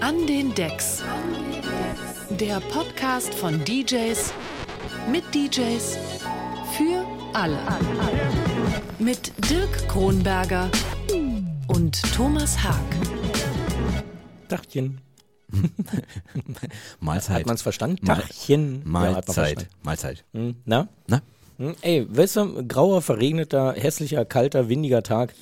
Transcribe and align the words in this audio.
An 0.00 0.26
den 0.26 0.54
Decks. 0.54 1.02
Der 2.30 2.60
Podcast 2.60 3.34
von 3.34 3.62
DJs 3.64 4.32
mit 5.10 5.24
DJs 5.34 5.98
für 6.76 7.04
alle. 7.32 7.58
Mit 8.98 9.32
Dirk 9.50 9.88
Kronberger 9.88 10.70
und 11.68 12.00
Thomas 12.14 12.62
Haag. 12.62 12.74
Dachchen. 14.48 15.00
Mahlzeit. 17.00 17.40
Hat 17.40 17.46
man 17.46 17.54
es 17.56 17.62
verstanden? 17.62 18.04
Dachchen. 18.04 18.82
Ja, 18.84 18.88
Mahlzeit. 18.88 19.24
verstanden. 19.34 19.66
Mahlzeit. 19.82 20.24
Hm, 20.32 20.56
Na? 20.64 20.88
Na? 21.06 21.22
Hm, 21.58 21.74
Ey, 21.82 22.06
weißt 22.08 22.36
du, 22.36 22.66
grauer, 22.66 23.02
verregneter, 23.02 23.74
hässlicher, 23.76 24.24
kalter, 24.24 24.68
windiger 24.68 25.02
Tag. 25.02 25.34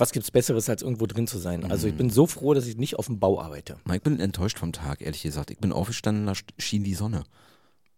Was 0.00 0.12
gibt's 0.12 0.30
Besseres, 0.30 0.70
als 0.70 0.80
irgendwo 0.80 1.06
drin 1.06 1.26
zu 1.26 1.38
sein? 1.38 1.70
Also 1.70 1.86
ich 1.86 1.94
bin 1.94 2.08
so 2.08 2.26
froh, 2.26 2.54
dass 2.54 2.66
ich 2.66 2.78
nicht 2.78 2.98
auf 2.98 3.06
dem 3.06 3.20
Bau 3.20 3.38
arbeite. 3.38 3.76
Ich 3.92 4.00
bin 4.00 4.18
enttäuscht 4.18 4.58
vom 4.58 4.72
Tag, 4.72 5.02
ehrlich 5.02 5.22
gesagt. 5.22 5.50
Ich 5.50 5.58
bin 5.58 5.72
aufgestanden, 5.72 6.26
da 6.26 6.32
schien 6.58 6.84
die 6.84 6.94
Sonne. 6.94 7.24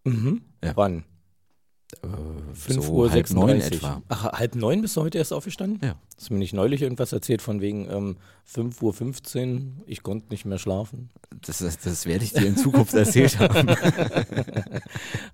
Ja. 0.04 0.72
Wann? 0.74 1.04
Äh, 2.02 2.06
5 2.54 2.84
so 2.86 2.92
Uhr 2.92 3.10
halb 3.10 3.30
neun 3.30 3.48
36. 3.60 3.76
etwa. 3.78 4.02
Ach, 4.08 4.24
halb 4.32 4.54
neun 4.54 4.80
bist 4.82 4.96
du 4.96 5.02
heute 5.02 5.18
erst 5.18 5.32
aufgestanden? 5.32 5.80
Ja. 5.86 5.94
Hast 6.16 6.30
du 6.30 6.34
mir 6.34 6.38
nicht 6.40 6.54
neulich 6.54 6.82
irgendwas 6.82 7.12
erzählt 7.12 7.42
von 7.42 7.60
wegen 7.60 7.88
ähm, 7.90 8.16
5.15 8.54 9.54
Uhr, 9.54 9.60
ich 9.86 10.02
konnte 10.02 10.26
nicht 10.30 10.44
mehr 10.44 10.58
schlafen? 10.58 11.10
Das, 11.44 11.58
das, 11.58 11.78
das 11.78 12.06
werde 12.06 12.24
ich 12.24 12.32
dir 12.32 12.46
in 12.46 12.56
Zukunft 12.56 12.94
erzählt 12.94 13.38
haben. 13.40 13.68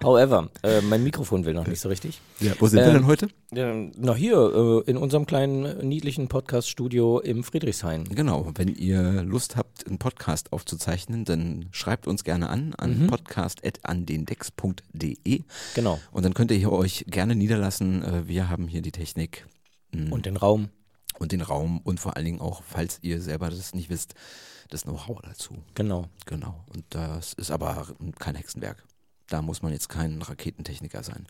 However, 0.02 0.48
äh, 0.62 0.80
mein 0.82 1.02
Mikrofon 1.02 1.44
will 1.44 1.52
noch 1.54 1.66
nicht 1.66 1.80
so 1.80 1.88
richtig. 1.88 2.20
Ja, 2.40 2.52
wo 2.58 2.66
sind 2.68 2.78
wir 2.80 2.86
Ähm, 2.86 2.94
denn 2.94 3.06
heute? 3.06 3.28
Ähm, 3.54 3.92
na 3.96 4.14
hier, 4.14 4.82
äh, 4.86 4.90
in 4.90 4.96
unserem 4.96 5.26
kleinen 5.26 5.64
äh, 5.66 5.84
niedlichen 5.84 6.28
Podcast-Studio 6.28 7.18
im 7.20 7.42
Friedrichshain. 7.44 8.04
Genau, 8.04 8.50
wenn 8.54 8.68
ihr 8.68 9.22
Lust 9.22 9.56
habt, 9.56 9.86
einen 9.86 9.98
Podcast 9.98 10.52
aufzuzeichnen, 10.52 11.24
dann 11.24 11.66
schreibt 11.72 12.06
uns 12.06 12.22
gerne 12.24 12.48
an 12.48 12.74
an 12.78 13.02
Mhm. 13.02 13.06
podcast.andendecks.de 13.08 15.42
Genau. 15.74 15.98
und 16.12 16.24
dann 16.24 16.32
könnt 16.34 16.47
ihr 16.50 16.58
hier 16.58 16.72
euch 16.72 17.04
gerne 17.08 17.34
niederlassen. 17.34 18.02
Äh, 18.02 18.28
Wir 18.28 18.48
haben 18.48 18.68
hier 18.68 18.82
die 18.82 18.92
Technik 18.92 19.46
mm, 19.92 20.12
Und 20.12 20.26
den 20.26 20.36
Raum. 20.36 20.68
und 21.18 21.32
den 21.32 21.40
Raum 21.40 21.80
und 21.84 22.00
vor 22.00 22.16
allen 22.16 22.24
Dingen 22.26 22.40
auch, 22.40 22.62
falls 22.62 22.98
ihr 23.02 23.20
selber 23.20 23.50
das 23.50 23.74
nicht 23.74 23.90
wisst, 23.90 24.14
das 24.70 24.82
Know-how 24.82 25.20
dazu. 25.22 25.54
Genau. 25.74 26.08
Genau. 26.26 26.64
Und 26.74 26.84
das 26.90 27.32
ist 27.34 27.50
aber 27.50 27.86
kein 28.18 28.34
Hexenwerk. 28.34 28.84
Da 29.28 29.42
muss 29.42 29.62
man 29.62 29.72
jetzt 29.72 29.88
kein 29.88 30.20
Raketentechniker 30.22 31.02
sein. 31.02 31.26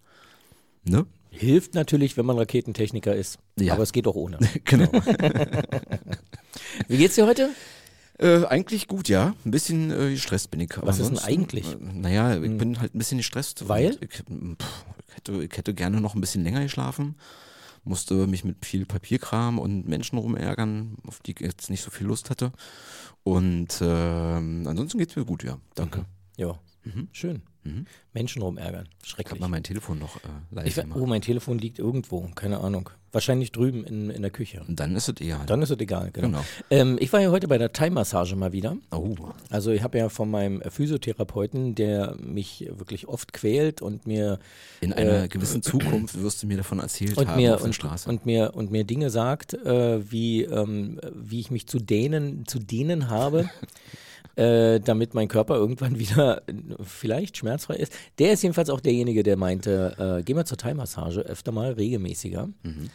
Ne? 0.85 1.07
Hilft 1.31 1.75
natürlich, 1.75 2.17
wenn 2.17 2.27
man 2.27 2.39
Raketentechniker 2.39 3.15
ist. 3.15 3.39
Ja. 3.59 3.75
Aber 3.75 3.83
es 3.83 3.93
geht 3.93 4.07
auch 4.07 4.15
ohne. 4.17 4.39
Genau. 4.65 4.91
Wie 6.89 6.97
geht's 6.97 7.15
dir 7.17 7.27
heute? 7.27 7.51
äh, 8.19 8.45
eigentlich 8.47 8.89
gut, 8.89 9.09
ja. 9.09 9.35
Ein 9.45 9.51
bisschen 9.51 9.91
äh, 9.91 10.11
gestresst 10.11 10.51
bin 10.51 10.61
ich. 10.61 10.71
Was 10.81 10.99
ist 10.99 11.09
denn 11.11 11.19
eigentlich? 11.19 11.73
Äh, 11.73 11.77
naja, 11.81 12.35
ich 12.35 12.57
bin 12.57 12.81
halt 12.81 12.95
ein 12.95 12.99
bisschen 12.99 13.19
gestresst. 13.19 13.69
Weil? 13.69 13.97
Ich, 14.01 14.11
pff, 14.11 14.85
hätte, 15.19 15.43
ich 15.45 15.57
hätte 15.57 15.75
gerne 15.75 16.01
noch 16.01 16.15
ein 16.15 16.21
bisschen 16.21 16.43
länger 16.45 16.63
geschlafen. 16.63 17.17
Musste 17.85 18.27
mich 18.27 18.45
mit 18.45 18.65
viel 18.67 18.85
Papierkram 18.87 19.59
und 19.59 19.87
Menschen 19.89 20.19
rumärgern, 20.19 20.97
auf 21.07 21.21
die 21.21 21.33
ich 21.33 21.41
jetzt 21.41 21.71
nicht 21.71 21.83
so 21.83 21.91
viel 21.91 22.07
Lust 22.07 22.29
hatte. 22.31 22.53
Und 23.23 23.79
ähm, 23.81 24.65
ansonsten 24.67 24.99
geht's 24.99 25.17
mir 25.17 25.25
gut, 25.25 25.45
ja. 25.45 25.59
Danke. 25.75 26.05
Ja. 26.37 26.59
Mhm. 26.85 27.09
Schön. 27.13 27.43
Mhm. 27.65 27.87
Menschen 28.13 28.43
rumärgern. 28.43 28.85
Ich 28.87 28.95
habe 28.99 29.07
Schrecklich. 29.09 29.41
mal 29.41 29.49
mein 29.49 29.63
Telefon 29.63 29.99
noch 29.99 30.17
äh, 30.57 30.67
Ich, 30.69 30.75
gemacht. 30.77 30.99
oh, 31.01 31.07
mein 31.07 31.21
Telefon 31.23 31.59
liegt 31.59 31.79
irgendwo. 31.79 32.29
Keine 32.35 32.59
Ahnung. 32.61 32.91
Wahrscheinlich 33.11 33.53
drüben 33.53 33.85
in, 33.85 34.11
in 34.11 34.21
der 34.23 34.31
Küche. 34.31 34.61
Dann 34.69 34.95
ist 34.95 35.09
es 35.09 35.15
egal. 35.21 35.47
Dann 35.47 35.63
ist 35.63 35.71
es 35.71 35.79
egal. 35.79 36.11
Genau. 36.13 36.29
Genau. 36.29 36.45
Ähm, 36.71 36.97
ich 37.01 37.13
war 37.13 37.21
ja 37.21 37.31
heute 37.31 37.49
bei 37.49 37.57
der 37.57 37.73
Thai-Massage 37.73 38.37
mal 38.37 38.53
wieder. 38.53 38.77
Oh, 38.91 39.15
Also 39.51 39.71
ich 39.71 39.83
habe 39.83 39.97
ja 39.97 40.09
von 40.11 40.31
meinem 40.31 40.61
Physiotherapeuten, 40.61 41.75
der 41.75 42.17
mich 42.21 42.69
wirklich 42.77 43.09
oft 43.09 43.33
quält 43.33 43.81
und 43.81 44.07
mir 44.07 44.39
in 44.81 44.93
einer 44.93 45.27
gewissen 45.29 45.63
Zukunft 45.63 46.21
wirst 46.23 46.43
du 46.43 46.47
mir 46.47 46.59
davon 46.59 46.81
erzählt 46.81 47.17
Äh, 47.17 47.21
und 47.21 47.29
haben 47.29 47.37
mir 47.41 47.55
auf 47.55 47.61
der 47.61 47.67
und, 47.69 47.73
Straße. 47.75 48.09
und 48.11 48.27
mir 48.27 48.53
und 48.55 48.71
mir 48.71 48.85
Dinge 48.85 49.09
sagt, 49.11 49.55
äh, 49.55 50.11
wie 50.11 50.43
ähm, 50.43 51.01
wie 51.15 51.41
ich 51.41 51.51
mich 51.51 51.67
zu 51.67 51.79
dehnen 51.79 52.45
zu 52.47 52.59
dehnen 52.59 53.09
habe, 53.09 53.49
äh, 54.39 54.79
damit 54.81 55.15
mein 55.15 55.29
Körper 55.29 55.57
irgendwann 55.57 55.99
wieder 55.99 56.43
vielleicht 56.83 57.37
schmerzfrei 57.39 57.75
ist. 57.77 57.93
Der 58.19 58.33
ist 58.33 58.43
jedenfalls 58.43 58.71
auch 58.71 58.81
derjenige, 58.81 59.23
der 59.23 59.37
meinte, 59.37 60.19
äh, 60.19 60.23
geh 60.23 60.35
mal 60.35 60.47
zur 60.47 60.57
Thai-Massage 60.59 61.21
öfter 61.21 61.53
mal 61.53 61.73
regelmäßiger. 61.73 62.49
Mhm. 62.63 62.91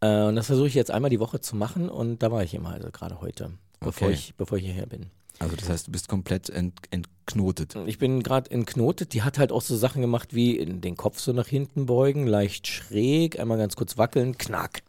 Äh, 0.00 0.22
und 0.24 0.36
das 0.36 0.46
versuche 0.46 0.68
ich 0.68 0.74
jetzt 0.74 0.90
einmal 0.90 1.10
die 1.10 1.20
Woche 1.20 1.40
zu 1.40 1.54
machen 1.56 1.88
und 1.88 2.22
da 2.22 2.30
war 2.32 2.42
ich 2.42 2.54
immer 2.54 2.70
also 2.70 2.90
gerade 2.90 3.20
heute, 3.20 3.50
bevor 3.80 4.08
Okay. 4.08 4.14
ich 4.14 4.34
bevor 4.36 4.58
ich 4.58 4.64
hierher 4.64 4.86
bin. 4.86 5.06
also 5.38 5.54
das 5.56 5.68
heißt, 5.68 5.86
du 5.88 5.92
bist 5.92 6.08
komplett 6.08 6.48
ent, 6.50 6.74
entknotet. 6.90 7.76
Ich 7.86 7.98
bin 7.98 8.22
gerade 8.22 8.50
entknotet. 8.50 9.12
Die 9.12 9.22
hat 9.22 9.38
halt 9.38 9.52
auch 9.52 9.62
so 9.62 9.76
Sachen 9.76 10.00
gemacht 10.00 10.34
wie 10.34 10.64
den 10.64 10.96
Kopf 10.96 11.18
so 11.18 11.32
nach 11.32 11.46
hinten 11.48 11.84
beugen, 11.86 12.26
leicht 12.26 12.66
schräg, 12.66 13.38
einmal 13.38 13.58
ganz 13.58 13.76
kurz 13.76 13.98
wackeln, 13.98 14.38
knack. 14.38 14.82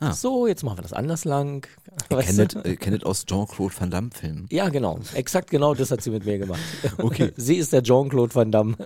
Ah. 0.00 0.12
So, 0.12 0.46
jetzt 0.46 0.62
machen 0.64 0.78
wir 0.78 0.82
das 0.82 0.92
anders 0.92 1.24
lang. 1.24 1.66
Kenne 2.08 2.46
du? 2.48 2.58
äh, 2.64 2.76
kenn 2.76 2.92
das 2.94 3.04
aus 3.04 3.24
Jean-Claude 3.26 3.74
Van 3.78 3.90
Damme 3.90 4.10
Filmen. 4.12 4.46
Ja, 4.50 4.68
genau. 4.68 4.98
Exakt 5.14 5.50
genau 5.50 5.72
das 5.74 5.90
hat 5.90 6.02
sie 6.02 6.10
mit 6.10 6.24
mir 6.26 6.38
gemacht. 6.38 6.60
Okay. 6.98 7.32
Sie 7.36 7.56
ist 7.56 7.72
der 7.72 7.82
Jean-Claude 7.82 8.34
Van 8.34 8.50
Damme 8.52 8.76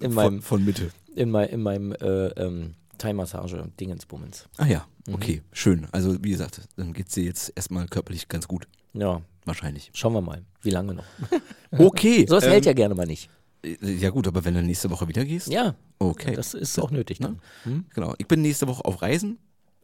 in 0.00 0.12
meinem, 0.14 0.40
Von, 0.40 0.42
von 0.42 0.64
Mitte. 0.64 0.90
in 1.14 1.30
mein, 1.30 1.48
in 1.48 1.62
meinem 1.62 1.92
äh, 1.92 2.28
ähm, 2.28 2.74
Thai-Massage-Dingensbummens. 2.98 4.46
Ah 4.56 4.66
ja, 4.66 4.86
Mhm. 5.06 5.14
okay, 5.14 5.42
schön. 5.52 5.86
Also 5.92 6.22
wie 6.22 6.30
gesagt, 6.30 6.60
dann 6.76 6.92
geht's 6.92 7.14
dir 7.14 7.24
jetzt 7.24 7.52
erstmal 7.56 7.86
körperlich 7.86 8.28
ganz 8.28 8.46
gut. 8.46 8.68
Ja, 8.92 9.22
Wahrscheinlich. 9.46 9.90
schauen 9.94 10.12
wir 10.12 10.20
mal, 10.20 10.42
wie 10.62 10.70
lange 10.70 10.94
noch. 10.94 11.04
Okay. 11.70 12.26
So 12.28 12.36
was 12.36 12.44
ähm, 12.44 12.50
hält 12.50 12.66
ja 12.66 12.72
gerne 12.74 12.94
mal 12.94 13.06
nicht. 13.06 13.30
äh, 13.64 13.76
Ja 13.80 14.10
gut, 14.10 14.26
aber 14.26 14.44
wenn 14.44 14.54
du 14.54 14.62
nächste 14.62 14.90
Woche 14.90 15.08
wieder 15.08 15.24
gehst? 15.24 15.48
Ja, 15.48 15.74
Okay. 15.98 16.34
das 16.34 16.54
ist 16.54 16.78
auch 16.78 16.90
nötig 16.90 17.18
dann. 17.18 17.40
Hm? 17.64 17.84
Genau. 17.94 18.14
Ich 18.18 18.26
bin 18.28 18.40
nächste 18.42 18.68
Woche 18.68 18.84
auf 18.84 19.00
Reisen. 19.02 19.38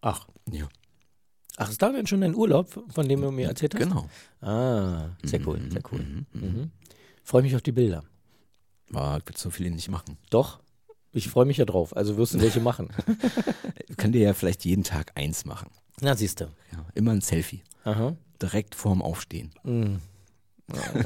Ach. 0.06 0.26
Ja. 0.50 0.69
Ach, 1.56 1.70
ist 1.70 1.81
da 1.81 1.91
denn 1.91 2.06
schon 2.06 2.20
dein 2.20 2.34
Urlaub, 2.34 2.69
von 2.92 3.09
dem 3.09 3.22
du 3.22 3.31
mir 3.31 3.48
erzählt 3.48 3.75
hast? 3.75 3.82
Genau. 3.82 4.10
Ah, 4.42 5.10
sehr 5.22 5.41
cool, 5.47 5.59
Mhm, 5.60 5.70
sehr 5.70 5.82
cool. 5.92 6.00
mhm, 6.00 6.26
Mhm. 6.32 6.70
Freue 7.22 7.42
mich 7.42 7.54
auf 7.56 7.62
die 7.62 7.72
Bilder. 7.72 8.04
Ah, 8.92 9.16
ich 9.19 9.26
will 9.26 9.37
so 9.37 9.48
viele 9.48 9.70
nicht 9.70 9.88
machen. 9.88 10.19
Doch, 10.28 10.60
ich 11.12 11.28
freue 11.28 11.47
mich 11.47 11.56
ja 11.56 11.65
drauf. 11.65 11.97
Also 11.97 12.19
wirst 12.19 12.34
du 12.34 12.41
welche 12.42 12.60
machen. 12.60 12.91
Kann 13.97 14.12
dir 14.12 14.20
ja 14.20 14.34
vielleicht 14.34 14.65
jeden 14.66 14.84
Tag 14.84 15.12
eins 15.15 15.47
machen. 15.47 15.70
Na, 16.03 16.15
siehst 16.15 16.41
du. 16.41 16.44
Ja, 16.72 16.84
immer 16.94 17.12
ein 17.12 17.22
Selfie. 17.22 17.62
Aha. 17.84 18.15
Direkt 18.42 18.75
vorm 18.75 19.00
Aufstehen. 19.00 19.53
Mhm. 19.62 20.00
Ja. 20.71 20.82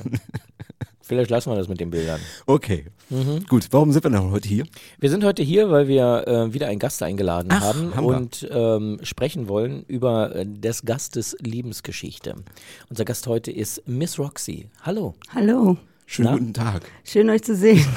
Vielleicht 1.09 1.31
lassen 1.31 1.51
wir 1.51 1.57
das 1.57 1.69
mit 1.69 1.81
den 1.81 1.89
Bildern. 1.89 2.21
Okay. 2.45 2.85
Mhm. 3.09 3.47
Gut, 3.49 3.69
warum 3.71 3.93
sind 3.93 4.05
wir 4.05 4.11
denn 4.11 4.31
heute 4.31 4.47
hier? 4.47 4.67
Wir 4.99 5.09
sind 5.09 5.25
heute 5.25 5.43
hier, 5.43 5.71
weil 5.71 5.89
wir 5.89 6.29
äh, 6.29 6.53
wieder 6.53 6.67
einen 6.67 6.79
Gast 6.79 7.03
eingeladen 7.03 7.49
Ach, 7.51 7.63
haben, 7.63 7.97
haben 7.97 8.05
und 8.05 8.47
ähm, 8.51 8.99
sprechen 9.03 9.49
wollen 9.49 9.85
über 9.89 10.37
äh, 10.37 10.45
des 10.47 10.83
Gastes 10.83 11.35
Liebensgeschichte. 11.41 12.35
Unser 12.91 13.07
Gast 13.07 13.27
heute 13.27 13.51
ist 13.51 13.89
Miss 13.89 14.19
Roxy. 14.19 14.67
Hallo. 14.83 15.15
Hallo, 15.35 15.79
Schönen 16.05 16.29
Na? 16.29 16.37
guten 16.37 16.55
Tag. 16.55 16.83
schön 17.05 17.31
euch 17.31 17.43
zu 17.43 17.57
sehen. 17.57 17.85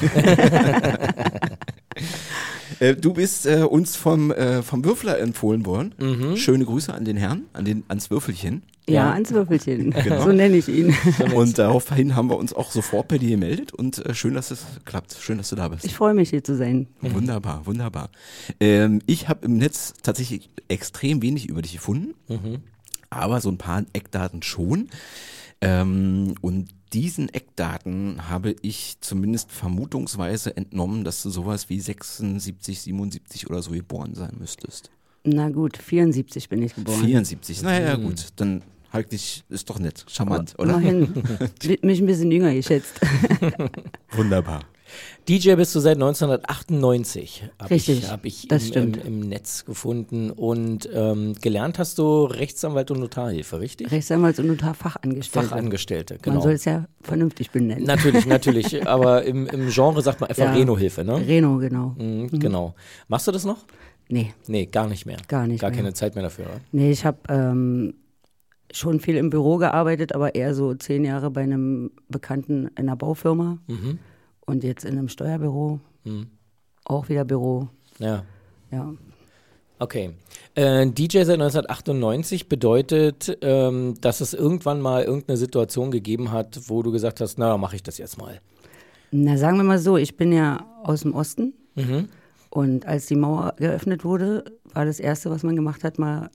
Äh, 2.80 2.96
du 2.96 3.12
bist 3.12 3.46
äh, 3.46 3.62
uns 3.62 3.96
vom, 3.96 4.32
äh, 4.32 4.62
vom 4.62 4.84
Würfler 4.84 5.18
empfohlen 5.20 5.66
worden. 5.66 5.94
Mhm. 5.98 6.36
Schöne 6.36 6.64
Grüße 6.64 6.92
an 6.92 7.04
den 7.04 7.16
Herrn, 7.18 7.44
an 7.52 7.64
den, 7.66 7.84
ans 7.88 8.10
Würfelchen. 8.10 8.62
Ja, 8.88 8.94
Ja. 9.06 9.12
ans 9.12 9.30
Würfelchen. 9.30 9.90
Genau. 10.04 10.24
So 10.24 10.32
nenne 10.32 10.56
ich 10.56 10.68
ihn. 10.68 10.94
Und 11.34 11.58
daraufhin 11.58 12.16
haben 12.16 12.28
wir 12.30 12.36
uns 12.36 12.52
auch 12.52 12.70
sofort 12.72 13.08
bei 13.08 13.18
dir 13.18 13.30
gemeldet 13.30 13.72
und 13.72 14.04
äh, 14.04 14.14
schön, 14.14 14.34
dass 14.34 14.50
es 14.50 14.64
klappt. 14.84 15.14
Schön, 15.20 15.38
dass 15.38 15.50
du 15.50 15.56
da 15.56 15.68
bist. 15.68 15.84
Ich 15.84 15.94
freue 15.94 16.14
mich, 16.14 16.30
hier 16.30 16.42
zu 16.42 16.56
sein. 16.56 16.88
Wunderbar, 17.00 17.64
wunderbar. 17.66 18.10
Ähm, 18.60 19.00
ich 19.06 19.28
habe 19.28 19.46
im 19.46 19.56
Netz 19.58 19.94
tatsächlich 20.02 20.50
extrem 20.68 21.22
wenig 21.22 21.48
über 21.48 21.62
dich 21.62 21.72
gefunden, 21.74 22.14
aber 23.10 23.40
so 23.40 23.50
ein 23.50 23.58
paar 23.58 23.84
Eckdaten 23.92 24.42
schon. 24.42 24.88
Ähm, 25.60 26.34
und 26.40 26.68
diesen 26.92 27.28
Eckdaten 27.32 28.28
habe 28.28 28.54
ich 28.62 28.96
zumindest 29.00 29.50
vermutungsweise 29.52 30.56
entnommen, 30.56 31.04
dass 31.04 31.22
du 31.22 31.30
sowas 31.30 31.68
wie 31.70 31.80
76, 31.80 32.80
77 32.82 33.48
oder 33.48 33.62
so 33.62 33.70
geboren 33.70 34.14
sein 34.14 34.32
müsstest. 34.38 34.90
Na 35.24 35.50
gut, 35.50 35.76
74 35.76 36.48
bin 36.48 36.62
ich 36.62 36.74
geboren. 36.74 37.00
74, 37.04 37.62
naja 37.62 37.94
gut, 37.94 38.28
dann 38.36 38.62
halt 38.92 39.12
dich, 39.12 39.44
ist 39.48 39.70
doch 39.70 39.78
nett, 39.78 40.04
charmant, 40.08 40.54
oder? 40.58 40.74
Immerhin. 40.74 41.12
mich 41.82 42.00
ein 42.02 42.06
bisschen 42.06 42.30
jünger 42.30 42.52
geschätzt. 42.54 43.00
Wunderbar. 44.12 44.60
DJ 45.26 45.54
bist 45.54 45.74
du 45.74 45.80
seit 45.80 45.94
1998. 45.96 47.44
Hab 47.58 47.70
Richtig, 47.70 48.00
Ich, 48.00 48.10
hab 48.10 48.24
ich 48.26 48.48
das 48.48 48.64
im, 48.64 48.68
stimmt. 48.68 48.96
Im, 48.98 49.22
im 49.22 49.28
Netz 49.28 49.64
gefunden. 49.64 50.30
Und 50.30 50.88
ähm, 50.92 51.34
gelernt 51.40 51.78
hast 51.78 51.98
du 51.98 52.24
Rechtsanwalt 52.24 52.90
und 52.90 53.00
Notarhilfe, 53.00 53.60
richtig? 53.60 53.88
Rechtsanwalts- 53.90 54.40
und 54.40 54.48
Notarfachangestellte. 54.48 55.48
Fachangestellte, 55.48 56.14
Man 56.14 56.22
genau. 56.22 56.40
soll 56.42 56.52
es 56.52 56.64
ja 56.66 56.86
vernünftig 57.00 57.50
benennen. 57.52 57.84
Natürlich, 57.84 58.26
natürlich. 58.26 58.86
Aber 58.86 59.24
im, 59.24 59.46
im 59.46 59.68
Genre 59.70 60.02
sagt 60.02 60.20
man 60.20 60.28
einfach 60.28 60.44
Ja. 60.44 60.52
Reno-Hilfe, 60.52 61.04
ne? 61.04 61.26
Reno, 61.26 61.56
genau. 61.58 61.94
Mhm, 61.98 62.28
Genau. 62.38 62.74
Machst 63.08 63.26
du 63.26 63.32
das 63.32 63.44
noch? 63.44 63.64
Nee, 64.08 64.34
Nee, 64.46 64.66
gar 64.66 64.88
nicht 64.88 65.06
mehr. 65.06 65.16
Gar 65.28 65.46
nicht 65.46 65.60
Gar 65.60 65.70
mehr. 65.70 65.78
keine 65.78 65.94
Zeit 65.94 66.14
mehr 66.16 66.24
dafür. 66.24 66.44
oder? 66.46 66.60
nee, 66.72 66.90
ich 66.90 67.06
habe 67.06 67.18
ähm, 67.30 67.94
schon 68.72 69.00
viel 69.00 69.16
im 69.16 69.30
Büro 69.30 69.56
gearbeitet, 69.58 70.14
aber 70.14 70.34
eher 70.34 70.54
so 70.54 70.74
zehn 70.74 71.04
Jahre 71.04 71.30
bei 71.30 71.42
einem 71.42 71.90
Bekannten 72.08 72.66
in 72.68 72.76
einer 72.76 72.96
Baufirma 72.96 73.58
Mhm. 73.66 73.98
und 74.46 74.64
jetzt 74.64 74.84
in 74.84 74.92
einem 74.98 75.08
Steuerbüro. 75.08 75.80
Auch 76.84 77.08
wieder 77.08 77.24
Büro. 77.24 77.68
Ja. 77.98 78.24
Ja. 78.70 78.92
Okay. 79.78 80.10
Äh, 80.54 80.86
DJ 80.86 81.22
seit 81.24 81.38
1998 81.40 82.48
bedeutet, 82.48 83.36
ähm, 83.42 83.94
dass 84.00 84.20
es 84.20 84.32
irgendwann 84.34 84.80
mal 84.80 85.02
irgendeine 85.04 85.36
Situation 85.36 85.90
gegeben 85.90 86.30
hat, 86.32 86.60
wo 86.68 86.82
du 86.82 86.92
gesagt 86.92 87.20
hast, 87.20 87.38
na, 87.38 87.56
mache 87.58 87.76
ich 87.76 87.82
das 87.82 87.98
jetzt 87.98 88.18
mal. 88.18 88.40
Na, 89.10 89.36
sagen 89.36 89.56
wir 89.56 89.64
mal 89.64 89.78
so, 89.78 89.96
ich 89.96 90.16
bin 90.16 90.32
ja 90.32 90.64
aus 90.84 91.02
dem 91.02 91.14
Osten 91.14 91.52
Mhm. 91.74 92.08
und 92.50 92.86
als 92.86 93.06
die 93.06 93.16
Mauer 93.16 93.54
geöffnet 93.58 94.04
wurde, 94.04 94.44
war 94.72 94.84
das 94.84 95.00
Erste, 95.00 95.30
was 95.30 95.42
man 95.42 95.56
gemacht 95.56 95.84
hat, 95.84 95.98
mal 95.98 96.30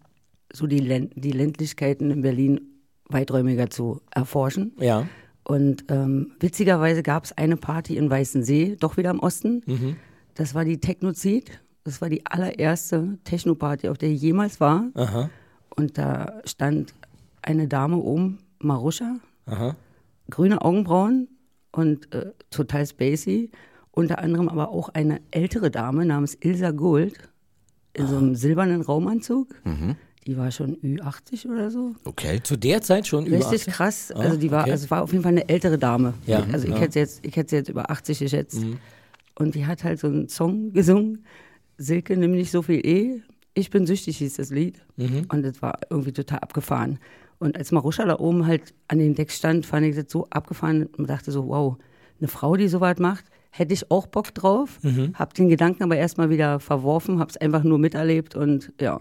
so 0.54 0.68
die, 0.68 0.80
Länd 0.80 1.14
die 1.16 1.32
Ländlichkeiten 1.32 2.12
in 2.12 2.22
Berlin 2.22 2.62
weiträumiger 3.10 3.70
zu 3.70 4.02
erforschen. 4.12 4.74
Ja. 4.80 5.08
Und 5.44 5.86
ähm, 5.90 6.34
witzigerweise 6.40 7.04
gab 7.04 7.24
es 7.24 7.38
eine 7.38 7.56
Party 7.56 7.96
in 7.96 8.10
Weißensee, 8.10 8.76
doch 8.80 8.98
wieder 8.98 9.12
im 9.12 9.20
Osten. 9.20 9.64
Das 10.34 10.54
war 10.54 10.66
die 10.66 10.80
Technozid. 10.80 11.62
Das 11.86 12.02
war 12.02 12.10
die 12.10 12.26
allererste 12.26 13.18
Techno-Party, 13.24 13.88
auf 13.88 13.98
der 13.98 14.10
ich 14.10 14.22
jemals 14.22 14.60
war. 14.60 14.90
Aha. 14.94 15.30
Und 15.70 15.98
da 15.98 16.42
stand 16.44 16.94
eine 17.42 17.70
Dame 17.70 17.96
oben, 17.96 18.40
Maruscha, 18.60 19.16
Aha. 19.46 19.76
grüne 20.30 20.62
Augenbrauen 20.62 21.30
und 21.72 22.14
äh, 22.14 22.34
total 22.50 22.86
spacey. 22.86 23.52
Unter 23.92 24.20
anderem 24.20 24.50
aber 24.50 24.70
auch 24.70 24.90
eine 24.90 25.22
ältere 25.32 25.72
Dame 25.72 26.06
namens 26.06 26.36
Ilsa 26.42 26.72
Gold 26.72 27.30
in 27.94 28.08
so 28.08 28.18
einem 28.18 28.36
silbernen 28.36 28.82
Raumanzug. 28.82 29.56
Die 30.28 30.38
war 30.38 30.52
schon 30.52 30.76
Ü80 30.82 31.50
oder 31.50 31.72
so. 31.72 31.96
Okay. 32.04 32.42
Zu 32.44 32.58
der 32.58 32.82
Zeit 32.82 33.08
schon 33.08 33.26
über 33.26 33.38
Richtig 33.38 33.62
80? 33.62 33.74
krass. 33.74 34.12
Ah, 34.14 34.20
Also 34.20 34.38
die 34.38 34.52
war, 34.52 34.64
okay. 34.64 34.72
also 34.72 34.84
es 34.86 34.92
war 34.92 35.02
auf 35.04 35.12
jeden 35.14 35.24
Fall 35.24 35.32
eine 35.32 35.48
ältere 35.48 35.78
Dame. 35.78 36.14
Ja, 36.26 36.46
Also 36.52 36.68
ich 36.68 36.74
ja. 36.74 36.80
hätte 36.82 36.94
sie 36.94 37.00
jetzt, 37.00 37.26
ich 37.26 37.36
hätte 37.38 37.50
sie 37.52 37.56
jetzt 37.56 37.70
über 37.70 37.90
80 37.90 38.20
geschätzt. 38.20 38.60
Mhm. 38.62 38.78
Und 39.40 39.56
die 39.56 39.66
hat 39.66 39.84
halt 39.86 40.00
so 40.00 40.08
einen 40.08 40.28
Song 40.28 40.74
gesungen. 40.74 41.24
Silke, 41.78 42.18
nimm 42.18 42.32
nicht 42.32 42.52
so 42.52 42.62
viel 42.62 42.86
E. 42.86 43.22
Ich 43.54 43.70
bin 43.70 43.86
süchtig 43.88 44.18
hieß 44.18 44.36
das 44.36 44.50
Lied. 44.52 44.84
Mhm. 44.98 45.28
Und 45.32 45.44
das 45.44 45.62
war 45.62 45.80
irgendwie 45.90 46.12
total 46.12 46.40
abgefahren. 46.40 47.00
Und 47.40 47.56
als 47.56 47.72
Maruscha 47.72 48.04
da 48.06 48.20
oben 48.20 48.46
halt 48.48 48.74
an 48.90 48.98
den 49.00 49.16
Deck 49.16 49.32
stand, 49.32 49.66
fand 49.66 49.86
ich 49.86 49.96
das 49.96 50.06
so 50.10 50.28
abgefahren 50.30 50.88
und 50.98 51.10
dachte 51.10 51.32
so, 51.32 51.48
wow, 51.48 51.78
eine 52.20 52.28
Frau, 52.28 52.56
die 52.58 52.68
sowas 52.68 52.98
macht, 53.00 53.26
hätte 53.52 53.74
ich 53.74 53.90
auch 53.92 54.08
Bock 54.08 54.34
drauf. 54.34 54.80
Mhm. 54.82 55.12
Hab 55.14 55.36
den 55.36 55.48
Gedanken 55.48 55.84
aber 55.84 55.96
erstmal 55.96 56.30
wieder 56.30 56.60
verworfen, 56.60 57.20
hab's 57.20 57.38
einfach 57.38 57.64
nur 57.64 57.78
miterlebt 57.80 58.36
und 58.36 58.74
ja. 58.82 59.00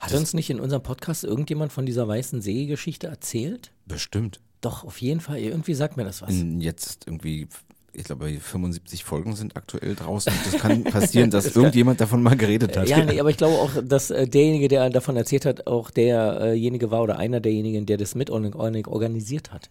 Hat 0.00 0.14
uns 0.14 0.34
nicht 0.34 0.50
in 0.50 0.60
unserem 0.60 0.82
Podcast 0.82 1.24
irgendjemand 1.24 1.72
von 1.72 1.86
dieser 1.86 2.08
Weißen 2.08 2.40
See-Geschichte 2.40 3.06
erzählt? 3.06 3.70
Bestimmt. 3.86 4.40
Doch, 4.60 4.84
auf 4.84 5.00
jeden 5.00 5.20
Fall. 5.20 5.38
Irgendwie 5.38 5.74
sagt 5.74 5.96
mir 5.96 6.04
das 6.04 6.22
was. 6.22 6.32
Jetzt 6.58 7.06
irgendwie, 7.06 7.48
ich 7.92 8.04
glaube, 8.04 8.28
75 8.30 9.04
Folgen 9.04 9.36
sind 9.36 9.56
aktuell 9.56 9.94
draußen. 9.94 10.32
Das 10.44 10.60
kann 10.60 10.84
passieren, 10.84 11.30
dass 11.30 11.46
irgendjemand 11.56 12.00
davon 12.00 12.22
mal 12.22 12.36
geredet 12.36 12.76
hat. 12.76 12.88
Ja, 12.88 13.04
nee, 13.04 13.20
aber 13.20 13.30
ich 13.30 13.36
glaube 13.36 13.54
auch, 13.56 13.70
dass 13.82 14.10
äh, 14.10 14.26
derjenige, 14.26 14.68
der 14.68 14.90
davon 14.90 15.16
erzählt 15.16 15.44
hat, 15.46 15.66
auch 15.66 15.90
derjenige 15.90 16.90
war 16.90 17.02
oder 17.02 17.18
einer 17.18 17.40
derjenigen, 17.40 17.86
der 17.86 17.96
das 17.96 18.14
mit 18.14 18.30
or- 18.30 18.54
or- 18.54 18.88
organisiert 18.88 19.52
hat. 19.52 19.70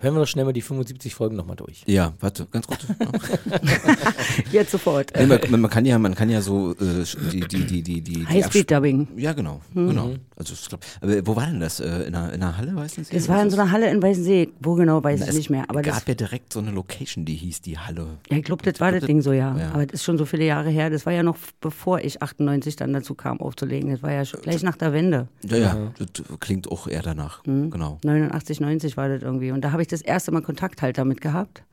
Hören 0.00 0.14
wir 0.14 0.20
doch 0.20 0.28
schnell 0.28 0.44
mal 0.44 0.52
die 0.52 0.62
75 0.62 1.12
Folgen 1.14 1.34
nochmal 1.34 1.56
durch. 1.56 1.82
Ja, 1.86 2.12
warte, 2.20 2.46
ganz 2.52 2.66
kurz. 2.68 2.86
Jetzt 4.52 4.70
sofort. 4.70 5.12
nee, 5.18 5.26
man, 5.26 5.60
man 5.60 5.70
kann 5.70 5.84
ja, 5.84 5.98
man 5.98 6.14
kann 6.14 6.30
ja 6.30 6.40
so 6.40 6.72
äh, 6.72 7.04
die, 7.32 7.40
die, 7.40 7.64
die, 7.66 7.82
die, 7.82 8.00
die, 8.00 8.26
Highspeed-Dubbing. 8.26 9.08
Ja, 9.16 9.32
genau, 9.32 9.60
Mhm. 9.74 9.88
genau. 9.88 10.10
Also 10.36 10.54
ich 10.54 10.68
glaub, 10.68 10.80
aber 11.00 11.26
wo 11.26 11.34
war 11.34 11.46
denn 11.46 11.58
das? 11.58 11.80
Äh, 11.80 12.04
in, 12.04 12.14
einer, 12.14 12.32
in 12.32 12.42
einer 12.42 12.56
Halle, 12.56 12.76
weißt 12.76 12.98
du? 12.98 13.02
Das 13.12 13.28
war 13.28 13.42
in 13.42 13.50
so 13.50 13.60
einer 13.60 13.72
Halle 13.72 13.90
in 13.90 14.00
Weißensee. 14.00 14.50
Wo 14.60 14.74
genau, 14.74 15.02
weiß 15.02 15.22
ich 15.22 15.28
es 15.28 15.34
nicht 15.34 15.50
mehr. 15.50 15.64
Aber 15.68 15.82
das, 15.82 15.96
gab 15.96 16.08
ja 16.08 16.14
direkt 16.14 16.52
so 16.52 16.60
eine 16.60 16.70
Location, 16.70 17.24
die 17.24 17.34
hieß 17.34 17.62
die 17.62 17.76
Halle. 17.76 18.06
ja, 18.30 18.36
ich 18.36 18.44
glaube, 18.44 18.62
das 18.62 18.80
war 18.80 18.92
das 18.92 19.04
Ding 19.04 19.20
so, 19.20 19.32
ja. 19.32 19.56
Ja. 19.58 19.72
Aber 19.72 19.84
das 19.84 19.94
ist 19.94 20.04
schon 20.04 20.16
so 20.16 20.26
viele 20.26 20.44
Jahre 20.44 20.70
her. 20.70 20.90
Das 20.90 21.06
war 21.06 21.12
ja 21.12 21.24
noch 21.24 21.36
bevor 21.60 21.98
ich 22.00 22.22
98 22.22 22.76
dann 22.76 22.92
dazu 22.92 23.14
kam, 23.16 23.40
aufzulegen. 23.40 23.90
Das 23.90 24.02
war 24.04 24.12
ja 24.12 24.24
schon 24.24 24.40
gleich 24.42 24.62
nach 24.62 24.76
der 24.76 24.92
Wende. 24.92 25.26
Ja, 25.42 25.56
ja, 25.56 25.76
das 25.98 26.08
klingt 26.38 26.70
auch 26.70 26.86
eher 26.86 27.02
danach. 27.02 27.44
Mhm. 27.44 27.70
Genau. 27.70 27.98
89, 28.04 28.60
90 28.60 28.96
war 28.96 29.08
das 29.08 29.22
irgendwie. 29.22 29.50
Und 29.50 29.62
da 29.62 29.72
habe 29.72 29.82
ich 29.82 29.87
das 29.92 30.02
erste 30.02 30.30
Mal 30.32 30.42
Kontakt 30.42 30.82
halt 30.82 30.98
damit 30.98 31.20
gehabt. 31.20 31.64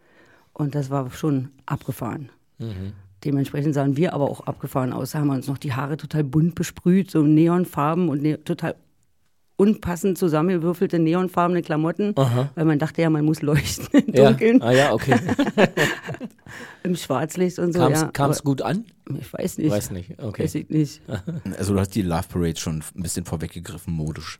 Und 0.53 0.73
das 0.75 0.89
war 0.89 1.12
schon 1.12 1.50
abgefahren. 1.65 2.29
Dementsprechend 3.23 3.73
sahen 3.73 3.97
wir 3.97 4.13
aber 4.13 4.29
auch 4.29 4.41
abgefahren 4.41 4.94
aus. 4.94 5.12
Da 5.12 5.19
haben 5.19 5.27
wir 5.27 5.33
uns 5.33 5.47
noch 5.47 5.57
die 5.57 5.73
Haare 5.73 5.97
total 5.97 6.23
bunt 6.23 6.56
besprüht, 6.56 7.12
so 7.12 7.23
Neonfarben 7.23 8.07
und 8.09 8.21
ne 8.21 8.44
total 8.44 8.75
unpassend 9.57 10.17
zusammengewürfelte 10.17 11.00
neonfarbene 11.00 11.62
Klamotten, 11.62 12.13
weil 12.56 12.65
man 12.65 12.79
dachte 12.79 13.01
ja, 13.01 13.09
man 13.09 13.23
muss 13.23 13.41
leuchten 13.41 13.88
im 13.91 14.13
Ja. 14.13 14.29
Dunkeln, 14.29 14.62
Ah 14.62 14.71
ja, 14.71 14.94
okay. 14.94 15.15
im 16.83 16.95
Schwarzlicht 16.95 17.59
und 17.59 17.73
so. 17.73 17.79
Kam 18.12 18.31
es 18.31 18.39
ja. 18.39 18.44
gut 18.44 18.62
an? 18.62 18.85
Ich 19.17 19.31
weiß 19.31 19.57
nicht. 19.59 19.71
Weiß 19.71 19.91
nicht, 19.91 20.21
okay. 20.21 20.44
Weiß 20.44 20.56
ich 20.56 20.69
nicht. 20.69 21.01
Also 21.57 21.73
du 21.73 21.79
hast 21.79 21.95
die 21.95 22.01
Love 22.01 22.25
Parade 22.27 22.59
schon 22.59 22.83
ein 22.95 23.01
bisschen 23.01 23.25
vorweggegriffen, 23.25 23.94
modisch. 23.94 24.39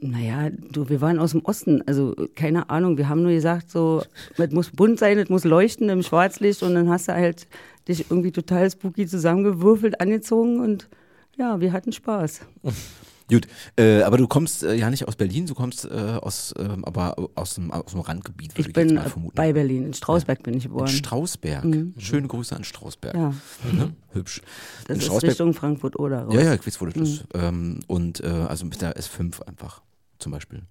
Naja, 0.00 0.50
du, 0.50 0.88
wir 0.88 1.00
waren 1.00 1.18
aus 1.18 1.32
dem 1.32 1.44
Osten, 1.44 1.82
also 1.86 2.14
keine 2.34 2.68
Ahnung, 2.70 2.98
wir 2.98 3.08
haben 3.08 3.22
nur 3.22 3.32
gesagt, 3.32 3.70
so, 3.70 4.02
es 4.36 4.50
muss 4.52 4.70
bunt 4.70 4.98
sein, 4.98 5.18
es 5.18 5.28
muss 5.28 5.44
leuchten 5.44 5.88
im 5.88 6.02
Schwarzlicht 6.02 6.62
und 6.62 6.74
dann 6.74 6.88
hast 6.90 7.08
du 7.08 7.12
halt 7.14 7.46
dich 7.88 8.10
irgendwie 8.10 8.32
total 8.32 8.70
spooky 8.70 9.06
zusammengewürfelt, 9.06 10.00
angezogen 10.00 10.60
und 10.60 10.88
ja, 11.36 11.60
wir 11.60 11.72
hatten 11.72 11.92
Spaß. 11.92 12.40
Gut, 13.28 13.48
äh, 13.76 14.02
aber 14.02 14.18
du 14.18 14.28
kommst 14.28 14.62
äh, 14.62 14.74
ja 14.76 14.88
nicht 14.88 15.08
aus 15.08 15.16
Berlin, 15.16 15.46
du 15.46 15.54
kommst 15.56 15.84
äh, 15.84 15.88
aus, 15.88 16.54
ähm, 16.60 16.84
aber 16.84 17.16
aus 17.34 17.56
dem, 17.56 17.72
aus 17.72 17.90
dem 17.90 17.98
Randgebiet, 18.00 18.52
würde 18.52 18.60
Ich 18.60 18.66
ich, 18.68 18.72
bin 18.72 18.90
jetzt 18.90 18.94
mal 18.94 19.10
vermuten. 19.10 19.34
bei 19.34 19.52
Berlin, 19.52 19.84
in 19.86 19.94
Strausberg 19.94 20.44
bin 20.44 20.54
ich 20.54 20.66
in 20.66 20.70
geboren. 20.70 20.86
Strausberg. 20.86 21.64
Schöne 21.98 22.28
Grüße 22.28 22.54
an 22.54 22.62
Strausberg. 22.62 23.16
Ja, 23.16 23.34
Ne? 23.72 23.92
Hübsch. 24.12 24.42
das 24.86 24.90
in 24.94 24.96
ist 25.00 25.06
Strausberg. 25.06 25.30
Richtung 25.32 25.54
Frankfurt-Oder 25.54 26.22
raus. 26.22 26.34
Ja, 26.34 26.40
ja, 26.42 26.54
ich 26.54 26.64
weiß, 26.64 26.80
wo 26.80 26.86
das. 26.86 27.24
Ähm, 27.34 27.80
und 27.88 28.20
äh, 28.22 28.28
also 28.28 28.64
mit 28.64 28.80
der 28.80 28.96
S5 28.96 29.42
einfach, 29.42 29.82
zum 30.18 30.32
Beispiel. 30.32 30.62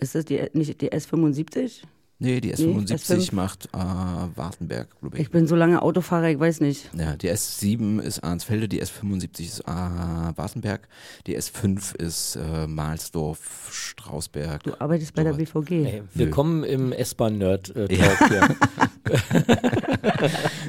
Ist 0.00 0.14
das 0.14 0.24
die, 0.24 0.40
nicht 0.52 0.80
die 0.80 0.90
S75? 0.92 1.82
Nee, 2.18 2.40
die 2.40 2.48
Nee, 2.50 2.54
S75 2.54 3.30
S5. 3.30 3.34
macht 3.34 3.66
äh, 3.72 3.78
Wartenberg, 3.78 4.88
glaube 5.00 5.16
ich. 5.16 5.22
Ich 5.22 5.30
bin 5.32 5.48
so 5.48 5.56
lange 5.56 5.82
Autofahrer, 5.82 6.28
ich 6.30 6.38
weiß 6.38 6.60
nicht. 6.60 6.88
Ja, 6.96 7.16
die 7.16 7.28
S7 7.28 8.00
ist 8.00 8.22
Arnsfelde, 8.22 8.68
die 8.68 8.80
S75 8.80 9.40
ist 9.40 9.60
äh, 9.60 9.66
Wartenberg, 9.66 10.86
die 11.26 11.36
S5 11.36 11.96
ist 12.00 12.36
äh, 12.36 12.68
Mahlsdorf, 12.68 13.68
Strausberg. 13.72 14.62
Du 14.62 14.80
arbeitest 14.80 15.14
bei 15.14 15.24
der. 15.24 15.32
BVG. 15.32 15.70
Ey, 15.84 16.02
willkommen 16.14 16.62
im 16.62 16.92
S-Bahn-Nerd-Talk 16.92 17.90
Ja. 17.90 18.28
hier. 18.28 18.56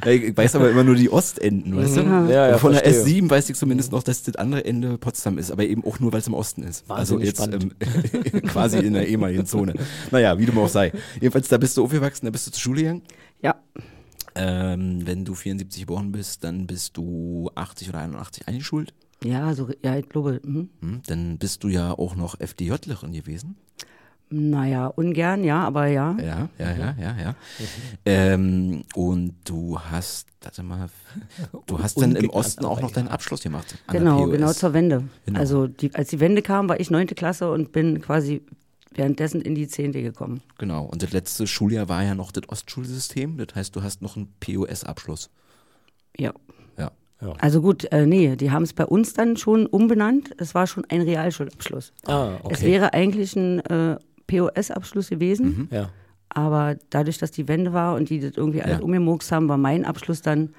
Ja, 0.06 0.12
ich 0.12 0.36
weiß 0.36 0.56
aber 0.56 0.70
immer 0.70 0.84
nur 0.84 0.96
die 0.96 1.10
Ostenden, 1.10 1.76
weißt 1.76 1.98
du? 1.98 2.04
Mhm. 2.04 2.30
Ja, 2.30 2.50
ja, 2.50 2.58
von 2.58 2.72
der 2.74 2.82
verstehe. 2.84 3.22
S7 3.24 3.30
weiß 3.30 3.50
ich 3.50 3.56
zumindest 3.56 3.92
noch, 3.92 4.04
dass 4.04 4.24
das 4.24 4.36
andere 4.36 4.66
Ende 4.66 4.98
Potsdam 4.98 5.38
ist, 5.38 5.52
aber 5.52 5.64
eben 5.64 5.84
auch 5.86 6.00
nur, 6.00 6.12
weil 6.12 6.20
es 6.20 6.28
im 6.28 6.34
Osten 6.34 6.64
ist. 6.64 6.88
Wahnsinnig 6.90 7.40
also 7.40 7.52
jetzt 7.52 7.64
ähm, 7.64 8.42
quasi 8.48 8.80
in 8.80 8.94
der 8.94 9.08
ehemaligen 9.08 9.46
Zone. 9.46 9.74
Naja, 10.12 10.38
wie 10.38 10.46
dem 10.46 10.58
auch 10.58 10.68
sei. 10.70 10.92
Jedenfalls, 11.16 11.48
da 11.48 11.58
bist 11.58 11.78
du 11.78 11.84
aufgewachsen, 11.84 12.26
da 12.26 12.32
bist 12.32 12.48
du 12.48 12.52
zur 12.52 12.62
Schule 12.62 12.82
gegangen. 12.82 13.02
Ja, 13.42 13.56
Ähm, 14.36 15.02
wenn 15.06 15.26
du 15.26 15.36
74 15.36 15.82
geboren 15.84 16.12
bist, 16.12 16.44
dann 16.44 16.66
bist 16.66 16.98
du 16.98 17.52
80 17.56 17.90
oder 17.90 18.00
81 18.00 18.48
eingeschult. 18.48 18.94
ja, 19.24 19.54
so, 19.54 19.70
ja, 19.84 19.96
ich 19.98 20.10
glaube, 20.10 20.42
hm. 20.44 20.70
Hm, 20.82 21.02
dann 21.08 21.38
bist 21.38 21.64
du 21.64 21.68
ja 21.70 21.92
auch 21.92 22.16
noch 22.16 22.40
FDJlerin 22.40 23.14
gewesen. 23.14 23.56
Naja, 24.34 24.88
ungern, 24.88 25.44
ja, 25.44 25.63
aber 25.63 25.88
ja. 25.88 26.18
Ja, 26.20 26.50
ja, 26.58 26.72
ja, 26.75 26.96
ja, 27.00 27.16
ja. 27.22 27.36
Ähm, 28.06 28.84
und 28.96 29.36
du 29.46 29.80
hast, 29.80 30.28
warte 30.42 30.63
mal, 30.63 30.90
du 31.68 31.80
hast 31.80 32.02
dann 32.02 32.16
im 32.16 32.30
Osten 32.30 32.66
auch 32.66 32.82
noch 32.82 32.90
ja. 32.90 32.96
deinen 32.96 33.08
Abschluss 33.10 33.44
gemacht. 33.44 33.75
An 33.88 33.98
Genau, 33.98 34.18
der 34.20 34.25
POS. 34.25 34.32
genau 34.38 34.54
zur 34.54 34.74
Wende. 34.74 35.04
Genau. 35.25 35.40
Also 35.40 35.68
die, 35.68 35.94
als 35.96 36.10
die 36.10 36.20
Wende 36.20 36.42
kam, 36.42 36.68
war 36.70 36.80
ich 36.80 36.90
neunte 36.90 37.16
Klasse 37.16 37.52
und 37.52 37.72
bin 37.72 38.02
quasi 38.02 38.42
währenddessen 38.96 39.42
in 39.42 39.56
die 39.56 39.68
zehnte 39.68 40.02
gekommen. 40.02 40.42
Genau. 40.58 40.86
Und 40.86 41.02
das 41.04 41.12
letzte 41.12 41.48
Schuljahr 41.48 41.90
war 41.90 42.04
ja 42.04 42.16
noch 42.16 42.32
das 42.32 42.48
Ostschulsystem. 42.50 43.38
Das 43.38 43.56
heißt, 43.56 43.75
du 43.75 43.84
hast 43.84 44.02
noch 44.02 44.16
einen 44.18 44.34
POS-Abschluss. 44.40 45.30
Ja. 46.18 46.34
Ja. 47.22 47.32
Also 47.40 47.62
gut, 47.62 47.86
äh, 47.94 48.06
nee, 48.06 48.36
die 48.36 48.52
haben 48.52 48.63
es 48.63 48.74
bei 48.74 48.86
uns 48.86 49.13
dann 49.13 49.38
schon 49.38 49.66
umbenannt. 49.66 50.32
Es 50.40 50.54
war 50.54 50.68
schon 50.68 50.84
ein 50.90 51.00
Realschulabschluss. 51.02 51.94
Ah, 52.06 52.34
Es 52.50 52.58
okay. 52.60 52.66
wäre 52.68 52.92
eigentlich 52.94 53.34
ein 53.38 53.60
äh, 53.62 53.98
POS-Abschluss 54.27 55.10
gewesen, 55.10 55.68
Ja. 55.72 55.89
aber 56.30 56.75
dadurch, 56.89 57.18
dass 57.18 57.32
die 57.32 57.48
Wende 57.48 57.74
war 57.74 57.96
und 57.96 58.10
die 58.10 58.20
das 58.20 58.34
irgendwie 58.36 58.62
alles 58.62 58.80
Ja. 58.80 58.84
umgemurkst 58.84 59.32
haben, 59.32 59.48
war 59.50 59.58
mein 59.58 59.86
Abschluss 59.86 60.22
dann 60.22 60.53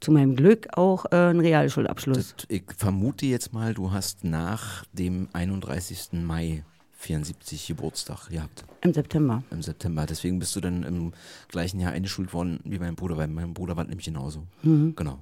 zu 0.00 0.12
meinem 0.12 0.34
Glück 0.34 0.68
auch 0.78 1.04
äh, 1.12 1.16
ein 1.30 1.40
Realschulabschluss. 1.40 2.34
Das, 2.36 2.46
ich 2.48 2.62
vermute 2.76 3.26
jetzt 3.26 3.52
mal, 3.52 3.74
du 3.74 3.90
hast 3.92 4.24
nach 4.24 4.84
dem 4.92 5.28
31. 5.34 6.12
Mai 6.12 6.64
74 6.92 7.66
Geburtstag 7.68 8.28
gehabt. 8.28 8.64
Im 8.82 8.92
September. 8.94 9.42
Im 9.50 9.62
September. 9.62 10.06
Deswegen 10.06 10.38
bist 10.38 10.54
du 10.56 10.60
dann 10.60 10.82
im 10.84 11.12
gleichen 11.48 11.80
Jahr 11.80 11.92
eingeschult 11.92 12.32
worden 12.32 12.60
wie 12.64 12.78
mein 12.78 12.94
Bruder, 12.94 13.16
weil 13.16 13.28
mein 13.28 13.52
Bruder 13.54 13.76
war 13.76 13.84
nämlich 13.84 14.06
genauso. 14.06 14.46
Genau. 14.62 15.18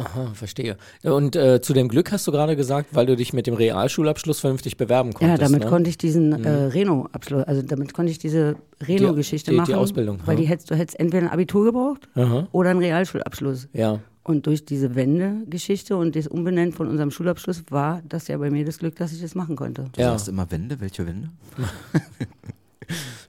Aha, 0.00 0.30
verstehe. 0.34 0.76
Und 1.02 1.36
äh, 1.36 1.60
zu 1.60 1.72
dem 1.72 1.88
Glück 1.88 2.10
hast 2.12 2.26
du 2.26 2.32
gerade 2.32 2.56
gesagt, 2.56 2.88
weil 2.94 3.06
du 3.06 3.16
dich 3.16 3.32
mit 3.32 3.46
dem 3.46 3.54
Realschulabschluss 3.54 4.40
vernünftig 4.40 4.76
bewerben 4.76 5.12
konntest. 5.12 5.40
Ja, 5.40 5.46
damit 5.48 5.64
ne? 5.64 5.68
konnte 5.70 5.90
ich 5.90 5.98
diesen 5.98 6.44
äh, 6.44 6.48
Reno-Abschluss, 6.50 7.44
also 7.44 7.62
damit 7.62 7.94
konnte 7.94 8.10
ich 8.12 8.18
diese 8.18 8.56
Reno-Geschichte 8.86 9.50
die- 9.50 9.56
die 9.56 9.60
machen. 9.60 9.74
Ausbildung, 9.74 10.18
Weil 10.24 10.36
ja. 10.36 10.42
die 10.42 10.46
hättest, 10.48 10.70
du 10.70 10.74
hättest 10.76 10.98
entweder 11.00 11.26
ein 11.26 11.32
Abitur 11.32 11.64
gebraucht 11.64 12.08
Aha. 12.14 12.48
oder 12.52 12.70
einen 12.70 12.80
Realschulabschluss. 12.80 13.68
Ja. 13.72 14.00
Und 14.22 14.46
durch 14.46 14.64
diese 14.64 14.94
Wende-Geschichte 14.94 15.96
und 15.96 16.14
das 16.14 16.26
Umbenennen 16.26 16.72
von 16.72 16.88
unserem 16.88 17.10
Schulabschluss 17.10 17.64
war 17.70 18.02
das 18.08 18.28
ja 18.28 18.36
bei 18.36 18.50
mir 18.50 18.64
das 18.64 18.78
Glück, 18.78 18.94
dass 18.96 19.12
ich 19.12 19.20
das 19.22 19.34
machen 19.34 19.56
konnte. 19.56 19.86
Du 19.92 20.00
Ja. 20.00 20.10
sagst 20.10 20.28
immer 20.28 20.50
Wende, 20.50 20.78
welche 20.80 21.06
Wende? 21.06 21.30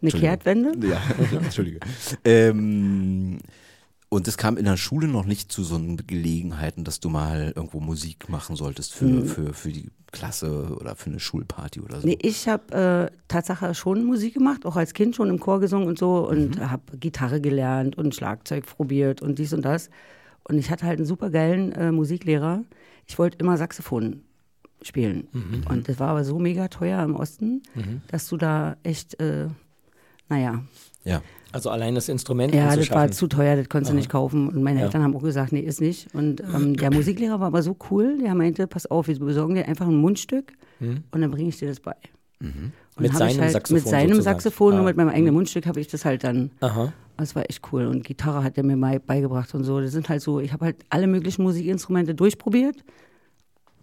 Eine 0.02 0.12
Kehrtwende? 0.12 0.72
Ja, 0.88 1.00
Entschuldige. 1.38 1.80
ähm, 2.26 3.38
und 4.14 4.28
es 4.28 4.36
kam 4.38 4.58
in 4.58 4.66
der 4.66 4.76
Schule 4.76 5.08
noch 5.08 5.24
nicht 5.26 5.54
zu 5.54 5.64
so 5.64 5.80
Gelegenheiten, 6.06 6.84
dass 6.84 7.00
du 7.00 7.08
mal 7.10 7.54
irgendwo 7.56 7.80
Musik 7.80 8.28
machen 8.28 8.58
solltest 8.58 8.94
für, 8.94 9.24
für, 9.24 9.54
für 9.54 9.72
die 9.72 9.90
Klasse 10.12 10.76
oder 10.78 10.98
für 10.98 11.10
eine 11.10 11.22
Schulparty 11.22 11.80
oder 11.80 12.02
so. 12.02 12.08
Nee, 12.08 12.18
ich 12.22 12.50
habe 12.50 13.10
äh, 13.10 13.18
Tatsache 13.30 13.74
schon 13.74 14.04
Musik 14.04 14.34
gemacht, 14.34 14.66
auch 14.66 14.76
als 14.76 14.94
Kind 14.94 15.16
schon 15.16 15.30
im 15.30 15.40
Chor 15.40 15.62
gesungen 15.62 15.88
und 15.88 15.98
so 15.98 16.28
und 16.28 16.58
Mhm. 16.58 16.70
habe 16.70 16.98
Gitarre 16.98 17.40
gelernt 17.40 17.98
und 17.98 18.14
Schlagzeug 18.14 18.66
probiert 18.66 19.22
und 19.22 19.40
dies 19.40 19.54
und 19.54 19.62
das. 19.64 19.90
Und 20.44 20.58
ich 20.58 20.70
hatte 20.70 20.86
halt 20.86 21.00
einen 21.00 21.06
super 21.06 21.30
geilen 21.30 21.72
äh, 21.72 21.94
Musiklehrer. 21.94 22.66
Ich 23.08 23.18
wollte 23.18 23.38
immer 23.38 23.56
Saxophon 23.56 24.24
spielen. 24.82 25.30
Mhm. 25.32 25.64
Und 25.70 25.88
das 25.88 26.00
war 26.02 26.10
aber 26.10 26.26
so 26.26 26.38
mega 26.38 26.68
teuer 26.68 27.02
im 27.02 27.16
Osten, 27.16 27.64
dass 28.08 28.28
du 28.28 28.36
da 28.36 28.76
echt, 28.84 29.18
äh, 29.22 29.48
naja, 30.28 30.64
Ja. 31.06 31.22
Also 31.54 31.70
allein 31.70 31.96
das 31.96 32.08
Instrument 32.10 32.54
ja, 32.56 32.76
das 32.76 32.90
war 32.92 33.12
zu 33.12 33.28
teuer, 33.28 33.56
das 33.58 33.68
konntest 33.70 33.92
du 33.92 33.96
nicht 33.96 34.10
kaufen. 34.10 34.48
Und 34.50 34.64
meine 34.64 34.80
Ja. 34.80 34.86
Eltern 34.86 35.04
haben 35.04 35.16
auch 35.16 35.22
gesagt, 35.24 35.52
nee, 35.52 35.60
ist 35.60 35.82
nicht. 35.82 36.14
Und 36.16 36.42
ähm, 36.42 36.78
der 36.78 36.92
Musiklehrer 36.94 37.40
war 37.40 37.48
aber 37.48 37.62
so 37.62 37.76
cool, 37.90 38.18
der 38.20 38.34
meinte, 38.36 38.68
pass 38.68 38.86
auf, 38.86 39.08
wir 39.08 39.20
besorgen 39.20 39.56
dir 39.56 39.68
einfach 39.68 39.88
ein 39.88 39.96
Mundstück 39.98 40.54
und 40.80 41.04
dann 41.12 41.30
bringe 41.32 41.50
ich 41.50 41.58
dir 41.58 41.68
das 41.68 41.80
bei. 41.80 41.96
Und 42.40 42.56
Mhm. 42.56 42.72
Mit 42.98 43.16
seinem 43.16 43.30
ich 43.32 43.40
halt, 43.40 43.52
Saxophon 43.52 43.76
Mit 43.84 43.88
seinem 43.88 44.10
sozusagen. 44.10 44.24
Saxophon 44.40 44.74
Ah. 44.76 44.80
und 44.80 44.86
mit 44.86 44.98
meinem 44.98 45.10
eigenen 45.10 45.34
Mundstück 45.34 45.66
habe 45.68 45.80
ich 45.80 45.88
das 45.88 46.06
halt 46.06 46.24
dann. 46.24 46.50
Aha. 46.60 46.92
Das 47.18 47.36
war 47.36 47.44
echt 47.50 47.62
cool. 47.72 47.86
Und 47.86 48.04
Gitarre 48.04 48.44
hat 48.44 48.58
er 48.58 48.64
mir 48.64 48.76
mal 48.76 49.00
beigebracht 49.00 49.54
und 49.54 49.64
so. 49.64 49.80
Das 49.80 49.92
sind 49.92 50.10
halt 50.10 50.22
so, 50.22 50.40
ich 50.40 50.52
habe 50.52 50.66
halt 50.66 50.78
alle 50.90 51.06
möglichen 51.08 51.44
Musikinstrumente 51.44 52.16
durchprobiert. 52.16 52.78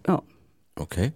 Ja, 0.06 0.22
Okay. 0.76 1.12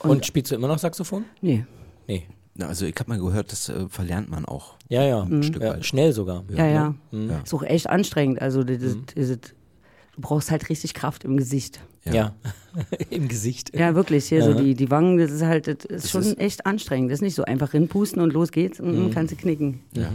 Und, 0.00 0.26
spielst 0.26 0.50
du 0.50 0.56
immer 0.56 0.68
noch 0.68 0.78
Saxophon? 0.78 1.24
nee. 1.40 1.64
Nee. 2.06 2.26
Na, 2.56 2.66
also 2.68 2.84
ich 2.86 2.94
habe 3.00 3.08
mal 3.10 3.18
gehört, 3.18 3.50
das 3.50 3.68
äh, 3.68 3.88
verlernt 3.88 4.30
man 4.30 4.44
auch. 4.44 4.74
Ja, 4.88 5.02
ja. 5.02 5.22
Ein 5.22 5.42
Stück 5.42 5.62
ja 5.62 5.70
weit. 5.74 5.84
schnell 5.86 6.12
sogar. 6.12 6.44
Ja, 6.50 6.66
ja. 6.66 6.94
Ja. 7.10 7.40
Ist 7.42 7.54
auch 7.54 7.62
echt 7.62 7.88
anstrengend. 7.88 8.40
Also, 8.42 8.62
das, 8.64 8.78
Mhm. 8.80 9.04
das, 9.14 9.28
das, 9.28 9.38
du 9.38 10.20
brauchst 10.20 10.50
halt 10.50 10.68
richtig 10.68 10.94
Kraft 10.94 11.24
im 11.24 11.36
Gesicht. 11.36 11.80
Ja. 12.04 12.34
Im 13.10 13.28
Gesicht. 13.28 13.74
Ja, 13.74 13.94
wirklich. 13.94 14.26
Hier 14.26 14.42
so 14.44 14.50
Ja. 14.50 14.60
die, 14.60 14.74
die 14.74 14.90
Wangen, 14.90 15.16
das 15.16 15.30
ist 15.30 15.42
halt, 15.42 15.66
das 15.68 15.84
ist 15.86 16.10
schon 16.10 16.20
ist- 16.22 16.38
echt 16.38 16.66
anstrengend. 16.66 17.10
Das 17.10 17.16
ist 17.18 17.22
nicht 17.22 17.34
so 17.34 17.44
einfach 17.44 17.72
rinpusten 17.72 18.20
und 18.20 18.32
los 18.34 18.50
geht's 18.52 18.78
und 18.78 19.06
Mhm. 19.06 19.10
kannst 19.10 19.32
du 19.32 19.36
knicken. 19.36 19.80
Ja. 19.96 20.10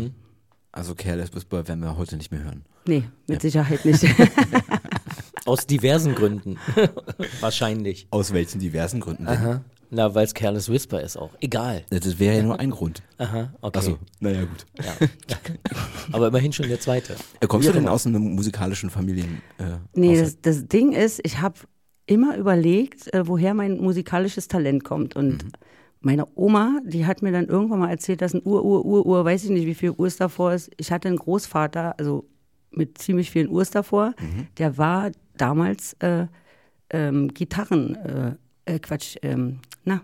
Also 0.71 0.93
Careless 0.93 1.33
Whisper 1.33 1.67
werden 1.67 1.79
wir 1.79 1.97
heute 1.97 2.15
nicht 2.15 2.31
mehr 2.31 2.43
hören. 2.43 2.63
Nee, 2.85 3.03
mit 3.27 3.41
Sicherheit 3.41 3.83
nicht. 3.85 4.05
Aus 5.45 5.65
diversen 5.65 6.13
Gründen. 6.13 6.57
Wahrscheinlich. 7.39 8.07
Aus 8.11 8.33
welchen 8.33 8.59
diversen 8.59 8.99
Gründen? 8.99 9.27
Aha. 9.27 9.61
Na, 9.91 10.13
weil 10.13 10.25
es 10.25 10.33
Careless 10.33 10.69
Whisper 10.69 11.01
ist 11.01 11.17
auch. 11.17 11.31
Egal. 11.41 11.83
Das 11.89 12.19
wäre 12.19 12.37
ja 12.37 12.43
nur 12.43 12.59
ein 12.59 12.69
Grund. 12.69 13.01
Aha, 13.17 13.53
okay. 13.61 13.79
Achso, 13.79 13.97
naja 14.19 14.41
gut. 14.41 14.65
Ja. 14.83 14.93
Aber 16.11 16.27
immerhin 16.27 16.53
schon 16.53 16.67
der 16.67 16.79
zweite. 16.79 17.15
Äh, 17.39 17.47
kommst 17.47 17.67
du 17.67 17.73
Wie 17.73 17.77
auch 17.77 17.79
denn 17.79 17.87
aus 17.89 18.05
einem 18.05 18.35
musikalischen 18.35 18.89
Familien? 18.89 19.41
Äh, 19.57 19.77
Nee, 19.95 20.19
das, 20.19 20.39
das 20.41 20.67
Ding 20.67 20.91
ist, 20.91 21.19
ich 21.23 21.41
habe 21.41 21.55
immer 22.05 22.37
überlegt, 22.37 23.11
äh, 23.13 23.27
woher 23.27 23.53
mein 23.53 23.77
musikalisches 23.77 24.47
Talent 24.47 24.83
kommt. 24.83 25.15
Und 25.15 25.45
meine 26.01 26.27
Oma, 26.35 26.79
die 26.85 27.05
hat 27.05 27.21
mir 27.21 27.31
dann 27.31 27.47
irgendwann 27.47 27.79
mal 27.79 27.89
erzählt, 27.89 28.21
dass 28.21 28.33
ein 28.33 28.41
Ur, 28.43 28.63
Ur, 28.63 28.85
Ur, 28.85 29.05
Ur, 29.05 29.25
weiß 29.25 29.43
ich 29.43 29.49
nicht, 29.49 29.65
wie 29.65 29.75
viel 29.75 29.91
Urs 29.91 30.17
davor 30.17 30.53
ist. 30.53 30.71
Ich 30.77 30.91
hatte 30.91 31.07
einen 31.07 31.17
Großvater, 31.17 31.97
also 31.97 32.25
mit 32.71 32.97
ziemlich 32.99 33.31
vielen 33.31 33.49
Urs 33.49 33.71
davor, 33.71 34.13
der 34.59 34.77
war 34.77 35.11
damals 35.37 35.93
äh, 35.99 36.27
ähm, 36.91 37.29
Gitarren, 37.33 37.95
äh, 37.95 38.35
äh, 38.69 38.79
Quatsch, 38.79 39.17
ähm, 39.21 39.59
na, 39.83 40.01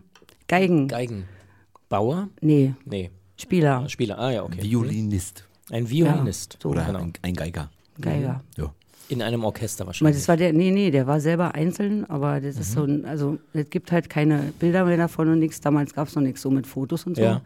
Geigen, 0.48 0.88
Geigenbauer? 0.88 2.30
nee, 2.42 2.74
Nee. 2.86 3.12
Spieler, 3.38 3.88
Spieler. 3.90 4.18
Ah 4.18 4.32
ja, 4.32 4.44
okay. 4.44 4.62
Violinist 4.64 5.46
Ein 5.70 5.90
Violinist. 5.90 6.54
Ja, 6.54 6.60
so. 6.64 6.70
oder 6.70 6.86
Genau. 6.86 7.00
ein, 7.00 7.14
ein 7.22 7.34
Geiger. 7.34 7.70
Geiger. 8.00 8.42
Ja. 8.58 8.74
In 9.10 9.22
einem 9.22 9.44
Orchester 9.44 9.86
wahrscheinlich. 9.86 10.16
das 10.16 10.28
war 10.28 10.38
der, 10.38 10.54
nee, 10.54 10.72
nee, 10.72 10.90
der 10.90 11.06
war 11.06 11.20
selber 11.20 11.54
einzeln, 11.54 12.06
aber 12.10 12.40
das 12.42 12.58
ist 12.58 12.72
so 12.72 12.86
ein, 12.86 13.06
also 13.06 13.38
es 13.54 13.70
gibt 13.70 13.92
halt 13.92 14.10
keine 14.10 14.54
Bilder 14.58 14.86
mehr 14.86 14.98
davon 14.98 15.28
und 15.30 15.40
nichts. 15.40 15.60
Damals 15.62 15.94
gab 15.94 16.08
es 16.08 16.16
noch 16.16 16.24
nichts 16.24 16.42
so 16.42 16.50
mit 16.50 16.66
Fotos 16.66 17.06
und 17.06 17.18
so. 17.18 17.22
Ja. 17.24 17.42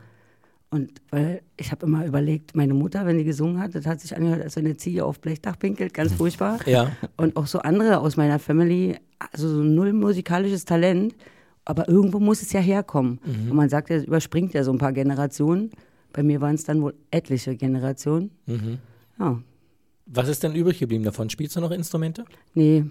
Und 0.70 1.02
weil 1.10 1.42
ich 1.58 1.72
habe 1.72 1.86
immer 1.88 2.06
überlegt, 2.06 2.56
meine 2.56 2.76
Mutter, 2.76 3.06
wenn 3.08 3.18
die 3.18 3.24
gesungen 3.24 3.60
hat, 3.60 3.74
das 3.74 3.86
hat 3.88 4.00
sich 4.00 4.16
angehört, 4.16 4.44
als 4.44 4.56
wenn 4.56 4.66
eine 4.66 4.78
Ziege 4.78 5.04
auf 5.04 5.20
Blechdach 5.20 5.58
pinkelt, 5.58 5.94
ganz 5.96 6.14
furchtbar. 6.14 6.60
Ja. 6.68 6.92
Und 7.18 7.36
auch 7.36 7.48
so 7.48 7.60
andere 7.60 8.00
aus 8.00 8.16
meiner 8.16 8.38
Family, 8.38 8.96
also 9.20 9.48
so 9.50 9.64
null 9.64 9.94
musikalisches 9.94 10.66
Talent, 10.66 11.16
aber 11.66 11.88
irgendwo 11.88 12.20
muss 12.20 12.42
es 12.42 12.52
ja 12.54 12.60
herkommen. 12.60 13.20
Und 13.50 13.56
man 13.56 13.70
sagt, 13.70 13.92
es 13.92 14.06
überspringt 14.06 14.54
ja 14.54 14.64
so 14.64 14.72
ein 14.72 14.78
paar 14.78 14.94
Generationen. 14.94 15.72
Bei 16.14 16.24
mir 16.24 16.42
waren 16.42 16.56
es 16.56 16.64
dann 16.64 16.82
wohl 16.82 16.96
etliche 17.12 17.56
Generationen. 17.56 18.32
Ja, 19.20 19.40
Was 20.08 20.28
ist 20.28 20.42
denn 20.44 20.56
übrig 20.56 20.80
geblieben 20.80 21.04
davon? 21.04 21.30
Spielst 21.30 21.56
du 21.56 21.60
noch 21.62 21.72
Instrumente? 21.72 22.26
nee, 22.56 22.86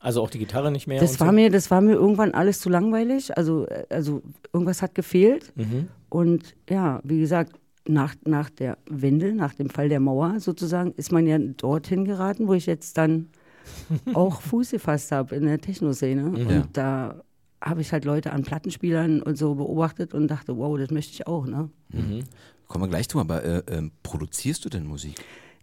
Also 0.00 0.22
auch 0.22 0.30
die 0.30 0.38
Gitarre 0.38 0.70
nicht 0.70 0.86
mehr? 0.86 1.00
Das 1.00 1.20
war 1.20 1.28
so? 1.28 1.32
mir, 1.34 1.50
das 1.50 1.70
war 1.70 1.80
mir 1.80 1.94
irgendwann 1.94 2.32
alles 2.32 2.60
zu 2.60 2.70
langweilig. 2.70 3.36
Also, 3.36 3.66
also 3.90 4.22
irgendwas 4.52 4.80
hat 4.80 4.94
gefehlt. 4.94 5.52
Mhm. 5.56 5.88
Und 6.08 6.54
ja, 6.70 7.00
wie 7.04 7.18
gesagt, 7.20 7.52
nach, 7.88 8.14
nach 8.24 8.48
der 8.50 8.78
Wende, 8.88 9.34
nach 9.34 9.54
dem 9.54 9.68
Fall 9.68 9.88
der 9.88 10.00
Mauer 10.00 10.40
sozusagen, 10.40 10.92
ist 10.92 11.12
man 11.12 11.26
ja 11.26 11.36
dorthin 11.38 12.04
geraten, 12.04 12.48
wo 12.48 12.54
ich 12.54 12.66
jetzt 12.66 12.96
dann 12.96 13.28
auch 14.14 14.40
Fuß 14.40 14.70
gefasst 14.72 15.12
habe 15.12 15.34
in 15.34 15.44
der 15.44 15.60
Techno-Szene. 15.60 16.22
Mhm. 16.22 16.46
Und 16.46 16.68
da 16.76 17.22
habe 17.60 17.80
ich 17.80 17.92
halt 17.92 18.04
Leute 18.04 18.32
an 18.32 18.42
Plattenspielern 18.42 19.22
und 19.22 19.36
so 19.36 19.54
beobachtet 19.54 20.14
und 20.14 20.28
dachte, 20.28 20.56
wow, 20.56 20.78
das 20.78 20.90
möchte 20.90 21.12
ich 21.12 21.26
auch. 21.26 21.46
Ne? 21.46 21.70
Kommen 22.68 22.84
wir 22.84 22.88
gleich 22.88 23.08
zu, 23.08 23.18
aber 23.18 23.44
äh, 23.44 23.62
ähm, 23.68 23.92
produzierst 24.02 24.64
du 24.64 24.68
denn 24.68 24.86
Musik? 24.86 25.14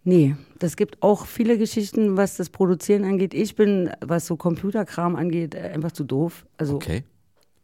Nee, 0.06 0.36
das 0.60 0.76
gibt 0.76 1.02
auch 1.02 1.26
viele 1.26 1.58
Geschichten, 1.58 2.18
was 2.18 2.36
das 2.36 2.50
Produzieren 2.50 3.06
angeht. 3.06 3.34
Ich 3.34 3.56
bin, 3.56 3.90
was 4.02 4.26
so 4.28 4.36
Computerkram 4.36 5.16
angeht, 5.16 5.56
äh, 5.56 5.60
einfach 5.74 5.92
zu 5.94 6.04
doof. 6.04 6.46
Also 6.58 6.76
Okay. 6.76 7.04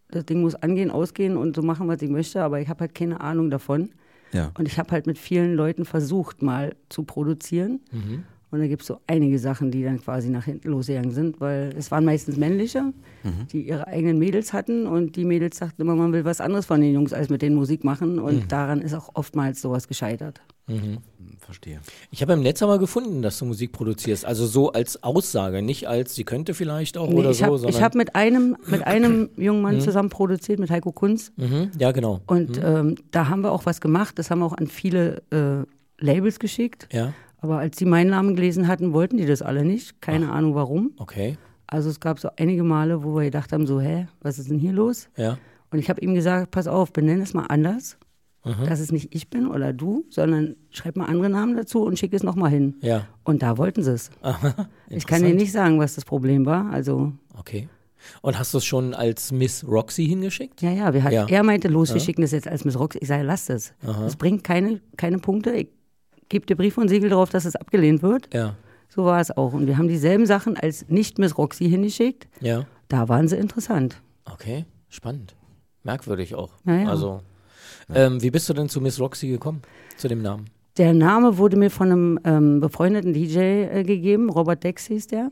das 0.10 0.26
Ding 0.26 0.42
muss 0.42 0.56
angehen, 0.56 0.90
ausgehen 0.90 1.36
und 1.36 1.56
so 1.56 1.62
machen, 1.62 1.88
was 1.90 2.02
ich 2.02 2.10
möchte, 2.10 2.42
aber 2.42 2.62
ich 2.62 2.70
habe 2.70 2.82
halt 2.82 2.96
keine 2.96 3.20
Ahnung 3.20 3.50
davon. 3.50 3.90
Ja. 4.32 4.52
Und 4.58 4.68
ich 4.68 4.78
habe 4.78 4.92
halt 4.92 5.06
mit 5.08 5.18
vielen 5.18 5.54
Leuten 5.56 5.84
versucht, 5.86 6.42
mal 6.42 6.76
zu 6.88 7.04
produzieren. 7.04 7.82
Mhm. 7.92 8.24
Und 8.52 8.60
da 8.60 8.68
gibt 8.68 8.82
es 8.82 8.88
so 8.88 9.00
einige 9.06 9.38
Sachen, 9.38 9.70
die 9.70 9.84
dann 9.84 10.02
quasi 10.02 10.30
nach 10.30 10.46
hinten 10.46 10.70
losgegangen 10.70 11.12
sind, 11.12 11.40
weil 11.40 11.74
es 11.78 11.92
waren 11.92 12.04
meistens 12.06 12.36
männliche, 12.38 12.82
Mhm. 13.24 13.48
die 13.52 13.68
ihre 13.68 13.86
eigenen 13.88 14.18
Mädels 14.18 14.54
hatten 14.54 14.88
und 14.88 15.16
die 15.18 15.26
Mädels 15.26 15.58
sagten 15.58 15.82
immer, 15.84 15.96
man 15.96 16.14
will 16.14 16.26
was 16.26 16.42
anderes 16.42 16.66
von 16.66 16.82
den 16.82 16.94
Jungs 16.94 17.14
als 17.14 17.30
mit 17.30 17.42
denen 17.42 17.56
Musik 17.56 17.84
machen 17.84 18.18
und 18.20 18.36
Mhm. 18.44 18.48
daran 18.48 18.82
ist 18.82 18.94
auch 18.94 19.10
oftmals 19.14 19.62
sowas 19.62 19.88
gescheitert. 19.88 20.42
Hm, 20.68 20.98
Verstehe. 21.40 21.80
Ich 22.12 22.22
habe 22.22 22.34
im 22.34 22.42
Netz 22.42 22.62
aber 22.62 22.78
gefunden, 22.78 23.22
dass 23.24 23.40
du 23.40 23.46
Musik 23.46 23.72
produzierst. 23.72 24.24
Also 24.26 24.46
so 24.46 24.72
als 24.72 25.02
Aussage, 25.04 25.62
nicht 25.64 25.88
als 25.88 26.14
sie 26.14 26.24
könnte 26.24 26.54
vielleicht 26.54 26.96
auch 26.98 27.10
Nee, 27.10 27.16
oder 27.16 27.32
ich 27.32 27.38
so, 27.40 27.46
habe 27.46 27.58
sondern. 27.58 27.82
hab 27.82 27.96
mit 27.96 28.16
einem, 28.16 28.56
mit 28.68 28.86
einem 28.86 29.30
jungen 29.38 29.62
Mann 29.64 29.82
zusammen 29.82 30.10
produziert, 30.10 30.60
mit 30.60 30.70
Heiko 30.70 30.92
Kunz. 30.92 31.32
mhm, 31.38 31.72
ja, 31.80 31.92
genau. 31.92 32.22
Und 32.28 32.60
ähm, 32.64 32.96
da 33.12 33.30
haben 33.30 33.42
wir 33.42 33.52
auch 33.52 33.66
was 33.66 33.82
gemacht. 33.82 34.20
Das 34.20 34.30
haben 34.30 34.40
wir 34.40 34.46
auch 34.46 34.58
an 34.58 34.68
viele 34.68 35.24
äh, 35.32 36.04
Labels 36.04 36.40
geschickt. 36.40 36.88
Ja, 36.92 37.14
Aber 37.42 37.60
als 37.60 37.78
die 37.78 37.86
meinen 37.86 38.10
Namen 38.10 38.36
gelesen 38.36 38.68
hatten, 38.68 38.94
wollten 38.94 39.18
die 39.18 39.26
das 39.26 39.42
alle 39.42 39.64
nicht. 39.66 40.02
Keine 40.02 40.32
Ahnung 40.32 40.56
warum. 40.56 40.92
okay. 40.98 41.38
Also 41.72 41.90
es 41.92 42.00
gab 42.00 42.20
so 42.20 42.30
einige 42.36 42.64
Male, 42.64 43.04
wo 43.04 43.14
wir 43.16 43.26
gedacht 43.26 43.54
haben, 43.54 43.68
so, 43.68 43.80
hä, 43.80 44.08
was 44.22 44.40
ist 44.40 44.50
denn 44.50 44.58
hier 44.58 44.74
los? 44.74 45.08
Ja. 45.16 45.38
Und 45.70 45.78
ich 45.78 45.88
habe 45.92 46.02
ihm 46.02 46.16
gesagt, 46.16 46.50
pass 46.50 46.68
auf, 46.68 46.92
benenn 46.92 47.22
es 47.22 47.34
mal 47.36 47.46
anders. 47.48 47.98
Dass 48.66 48.80
es 48.80 48.92
nicht 48.92 49.14
ich 49.14 49.30
bin 49.30 49.46
oder 49.48 49.72
du, 49.74 50.06
sondern 50.10 50.56
schreib 50.72 50.96
mal 50.96 51.06
andere 51.06 51.30
Namen 51.30 51.56
dazu 51.56 51.84
und 51.84 52.00
schick 52.00 52.14
es 52.14 52.24
nochmal 52.24 52.50
hin. 52.50 52.76
Ja. 52.82 53.06
Und 53.24 53.44
da 53.44 53.58
wollten 53.60 53.84
sie 53.84 53.92
es. 53.94 54.10
Ich 54.90 55.06
kann 55.06 55.22
dir 55.22 55.36
nicht 55.36 55.52
sagen, 55.52 55.78
was 55.78 55.94
das 55.96 56.06
Problem 56.06 56.46
war. 56.48 56.72
Also, 56.72 57.12
Okay. 57.38 57.70
Und 58.22 58.40
hast 58.40 58.54
du 58.54 58.58
es 58.60 58.66
schon 58.66 58.94
als 58.96 59.32
Miss 59.32 59.68
Roxy 59.68 60.06
hingeschickt? 60.08 60.62
ja, 60.64 60.72
ja, 60.72 60.94
wir 60.94 61.04
hat, 61.04 61.12
Ja. 61.12 61.28
er 61.28 61.44
meinte, 61.44 61.68
los, 61.68 61.94
wir 61.94 62.00
schicken 62.02 62.22
das 62.22 62.32
jetzt 62.32 62.48
als 62.48 62.64
Miss 62.66 62.80
Rox. 62.80 62.96
Ich 63.00 63.10
sage, 63.10 63.24
lass 63.24 63.46
das. 63.46 63.74
Das 63.84 64.16
bringt 64.16 64.44
keine, 64.44 64.82
keine 64.98 65.20
Punkte. 65.20 65.52
Ich 65.52 65.68
gebe 66.30 66.46
dir 66.46 66.56
Brief 66.56 66.78
und 66.78 66.88
Siegel 66.88 67.10
darauf, 67.10 67.30
dass 67.30 67.46
es 67.46 67.56
abgelehnt 67.56 68.02
wird. 68.02 68.34
Ja. 68.34 68.56
So 68.88 69.06
war 69.06 69.20
es 69.20 69.36
auch. 69.36 69.54
Und 69.54 69.68
wir 69.68 69.78
haben 69.78 69.88
dieselben 69.88 70.26
Sachen 70.26 70.58
als 70.58 70.88
nicht 70.88 71.20
Miss 71.20 71.38
Roxy 71.38 71.70
hingeschickt. 71.70 72.28
Ja. 72.42 72.66
Da 72.88 73.08
waren 73.08 73.28
sie 73.28 73.38
interessant. 73.38 74.02
Okay. 74.26 74.66
Spannend. 74.90 75.36
Merkwürdig 75.84 76.36
auch. 76.36 76.54
Ja, 76.66 76.76
ja. 76.76 76.90
Also, 76.90 77.22
ähm, 77.94 78.22
wie 78.22 78.32
bist 78.32 78.50
du 78.50 78.54
denn 78.54 78.70
zu 78.70 78.82
Miss 78.82 79.00
Roxy 79.00 79.28
gekommen? 79.28 79.62
Zu 79.98 80.08
dem 80.08 80.22
Namen? 80.22 80.46
Der 80.78 80.94
Name 80.94 81.38
wurde 81.38 81.58
mir 81.58 81.70
von 81.70 81.92
einem 81.92 82.20
ähm, 82.24 82.60
befreundeten 82.60 83.14
DJ 83.14 83.38
äh, 83.40 83.84
gegeben, 83.84 84.30
Robert 84.30 84.64
Dex 84.64 84.86
hieß 84.88 85.08
der. 85.08 85.30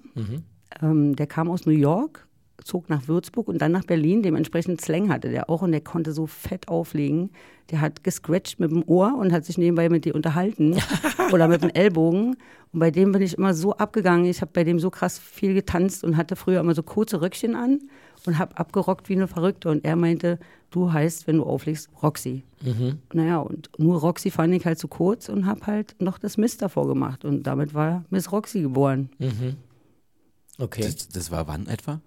Ähm, 0.82 1.16
der 1.16 1.27
kam 1.27 1.50
aus 1.50 1.66
New 1.66 1.72
York, 1.72 2.27
zog 2.68 2.90
nach 2.90 3.08
Würzburg 3.08 3.48
und 3.48 3.60
dann 3.62 3.72
nach 3.72 3.86
Berlin. 3.86 4.22
Dementsprechend 4.22 4.82
Slang 4.82 5.10
hatte 5.10 5.30
der 5.30 5.50
auch 5.50 5.62
und 5.62 5.72
der 5.72 5.82
konnte 5.82 6.12
so 6.12 6.28
fett 6.28 6.68
auflegen. 6.68 7.32
Der 7.72 7.82
hat 7.82 8.04
gescratcht 8.04 8.60
mit 8.60 8.72
dem 8.72 8.84
Ohr 8.88 9.18
und 9.18 9.32
hat 9.32 9.46
sich 9.46 9.58
nebenbei 9.58 9.90
mit 9.90 10.06
dir 10.06 10.14
unterhalten 10.14 10.78
oder 11.32 11.48
mit 11.48 11.64
dem 11.64 11.70
Ellbogen. 11.70 12.38
Und 12.74 12.80
bei 12.80 12.92
dem 12.92 13.12
bin 13.12 13.22
ich 13.22 13.38
immer 13.38 13.54
so 13.54 13.74
abgegangen. 13.74 14.26
Ich 14.26 14.42
habe 14.42 14.52
bei 14.54 14.64
dem 14.64 14.80
so 14.80 14.90
krass 14.90 15.18
viel 15.18 15.54
getanzt 15.54 16.04
und 16.04 16.18
hatte 16.18 16.36
früher 16.36 16.60
immer 16.60 16.76
so 16.76 16.84
kurze 16.84 17.22
Röckchen 17.22 17.56
an 17.56 17.80
und 18.26 18.38
habe 18.38 18.58
abgerockt 18.58 19.10
wie 19.10 19.16
eine 19.16 19.28
Verrückte. 19.28 19.70
Und 19.70 19.86
er 19.86 19.96
meinte, 19.96 20.38
du 20.72 20.92
heißt, 20.92 21.28
wenn 21.28 21.38
du 21.38 21.44
auflegst, 21.44 21.90
Roxy. 22.04 22.44
Mhm. 22.62 23.00
Naja, 23.14 23.40
und 23.40 23.70
nur 23.78 24.00
Roxy 24.00 24.30
fand 24.30 24.54
ich 24.54 24.66
halt 24.66 24.78
zu 24.78 24.88
kurz 24.88 25.30
und 25.30 25.46
habe 25.46 25.66
halt 25.66 25.96
noch 26.00 26.20
das 26.20 26.38
Miss 26.38 26.58
davor 26.58 26.88
gemacht. 26.88 27.26
Und 27.26 27.44
damit 27.44 27.74
war 27.74 28.04
Miss 28.10 28.32
Roxy 28.32 28.62
geboren. 28.62 29.10
Okay. 30.60 30.82
Das, 30.82 31.08
das 31.08 31.32
war 31.32 31.48
wann 31.48 31.68
etwa? 31.68 32.02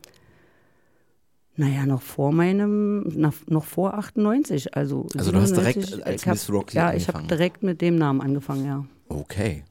Naja, 1.61 1.85
noch 1.85 2.01
vor 2.01 2.33
meinem, 2.33 3.03
nach, 3.15 3.35
noch 3.47 3.65
vor 3.65 3.93
98. 3.93 4.75
Also, 4.75 5.07
Also 5.15 5.31
du 5.31 5.41
hast 5.43 5.55
direkt 5.55 5.75
97, 5.83 6.07
als 6.07 6.25
hab, 6.27 6.33
Miss 6.33 6.51
Roxy 6.51 6.77
Ja, 6.79 6.95
ich 6.95 7.07
habe 7.07 7.19
angefangen. 7.19 7.29
direkt 7.29 7.63
mit 7.63 7.81
dem 7.83 7.97
Namen 7.97 8.23
angefangen, 8.23 8.65
ja. 8.65 8.85
Okay. 9.11 9.65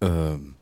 Ähm. 0.00 0.54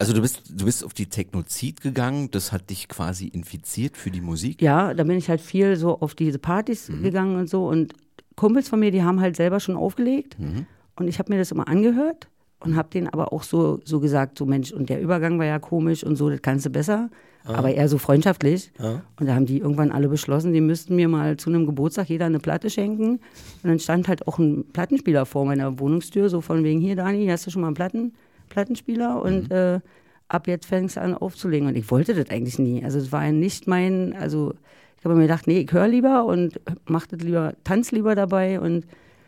Also 0.00 0.12
du 0.12 0.20
bist, 0.20 0.42
du 0.50 0.64
bist 0.64 0.84
auf 0.84 0.94
die 0.94 1.06
Technozid 1.06 1.80
gegangen, 1.80 2.32
das 2.32 2.50
hat 2.50 2.70
dich 2.70 2.88
quasi 2.88 3.28
infiziert 3.28 3.96
für 3.96 4.10
die 4.10 4.20
Musik. 4.20 4.60
Ja, 4.60 4.92
da 4.94 5.04
bin 5.04 5.16
ich 5.16 5.28
halt 5.28 5.40
viel 5.40 5.76
so 5.76 6.00
auf 6.00 6.16
diese 6.16 6.40
Partys 6.40 6.88
Mhm. 6.88 7.02
gegangen 7.04 7.36
und 7.36 7.48
so. 7.48 7.68
Und 7.68 7.92
Kumpels 8.34 8.68
von 8.68 8.80
mir, 8.80 8.90
die 8.90 9.04
haben 9.04 9.20
halt 9.20 9.36
selber 9.36 9.60
schon 9.60 9.76
aufgelegt. 9.76 10.36
Mhm. 10.40 10.66
Und 10.96 11.06
ich 11.06 11.20
habe 11.20 11.32
mir 11.32 11.38
das 11.38 11.52
immer 11.52 11.68
angehört 11.68 12.26
und 12.58 12.74
habe 12.74 12.88
denen 12.90 13.06
aber 13.06 13.32
auch 13.32 13.44
so, 13.44 13.78
so 13.84 14.00
gesagt, 14.00 14.36
so 14.38 14.44
Mensch, 14.46 14.72
und 14.72 14.88
der 14.88 15.00
Übergang 15.00 15.38
war 15.38 15.46
ja 15.46 15.60
komisch 15.60 16.02
und 16.02 16.16
so, 16.16 16.28
das 16.28 16.42
kannst 16.42 16.66
du 16.66 16.70
besser. 16.70 17.08
Aber 17.44 17.72
eher 17.72 17.88
so 17.88 17.96
freundschaftlich. 17.96 18.72
Und 19.18 19.26
da 19.26 19.34
haben 19.34 19.46
die 19.46 19.58
irgendwann 19.58 19.90
alle 19.90 20.08
beschlossen, 20.08 20.52
die 20.52 20.60
müssten 20.60 20.96
mir 20.96 21.08
mal 21.08 21.36
zu 21.38 21.48
einem 21.48 21.64
Geburtstag 21.64 22.08
jeder 22.08 22.26
eine 22.26 22.40
Platte 22.40 22.68
schenken. 22.68 23.12
Und 23.12 23.20
dann 23.64 23.78
stand 23.78 24.06
halt 24.06 24.28
auch 24.28 24.38
ein 24.38 24.64
Plattenspieler 24.72 25.24
vor 25.24 25.46
meiner 25.46 25.78
Wohnungstür, 25.78 26.28
so 26.28 26.40
von 26.40 26.62
wegen, 26.62 26.80
hier 26.80 26.96
Dani, 26.96 27.26
hast 27.28 27.46
du 27.46 27.50
schon 27.50 27.62
mal 27.62 27.68
einen 27.68 27.74
Platten, 27.74 28.12
Plattenspieler? 28.50 29.22
Und 29.22 29.50
äh, 29.50 29.80
ab 30.28 30.46
jetzt 30.46 30.66
fängst 30.66 30.96
du 30.96 31.00
an 31.00 31.14
aufzulegen. 31.14 31.68
Und 31.68 31.76
ich 31.76 31.90
wollte 31.90 32.14
das 32.14 32.30
eigentlich 32.30 32.58
nie. 32.58 32.84
Also 32.84 32.98
es 32.98 33.12
war 33.12 33.24
ja 33.24 33.32
nicht 33.32 33.66
mein, 33.66 34.14
also 34.14 34.52
ich 34.98 35.04
habe 35.04 35.14
mir 35.14 35.22
gedacht, 35.22 35.46
nee, 35.46 35.60
ich 35.60 35.72
höre 35.72 35.88
lieber 35.88 36.24
und 36.26 36.60
mach 36.86 37.06
das 37.06 37.20
lieber, 37.20 37.54
tanz 37.64 37.92
lieber 37.92 38.14
dabei 38.14 38.60
und 38.60 38.84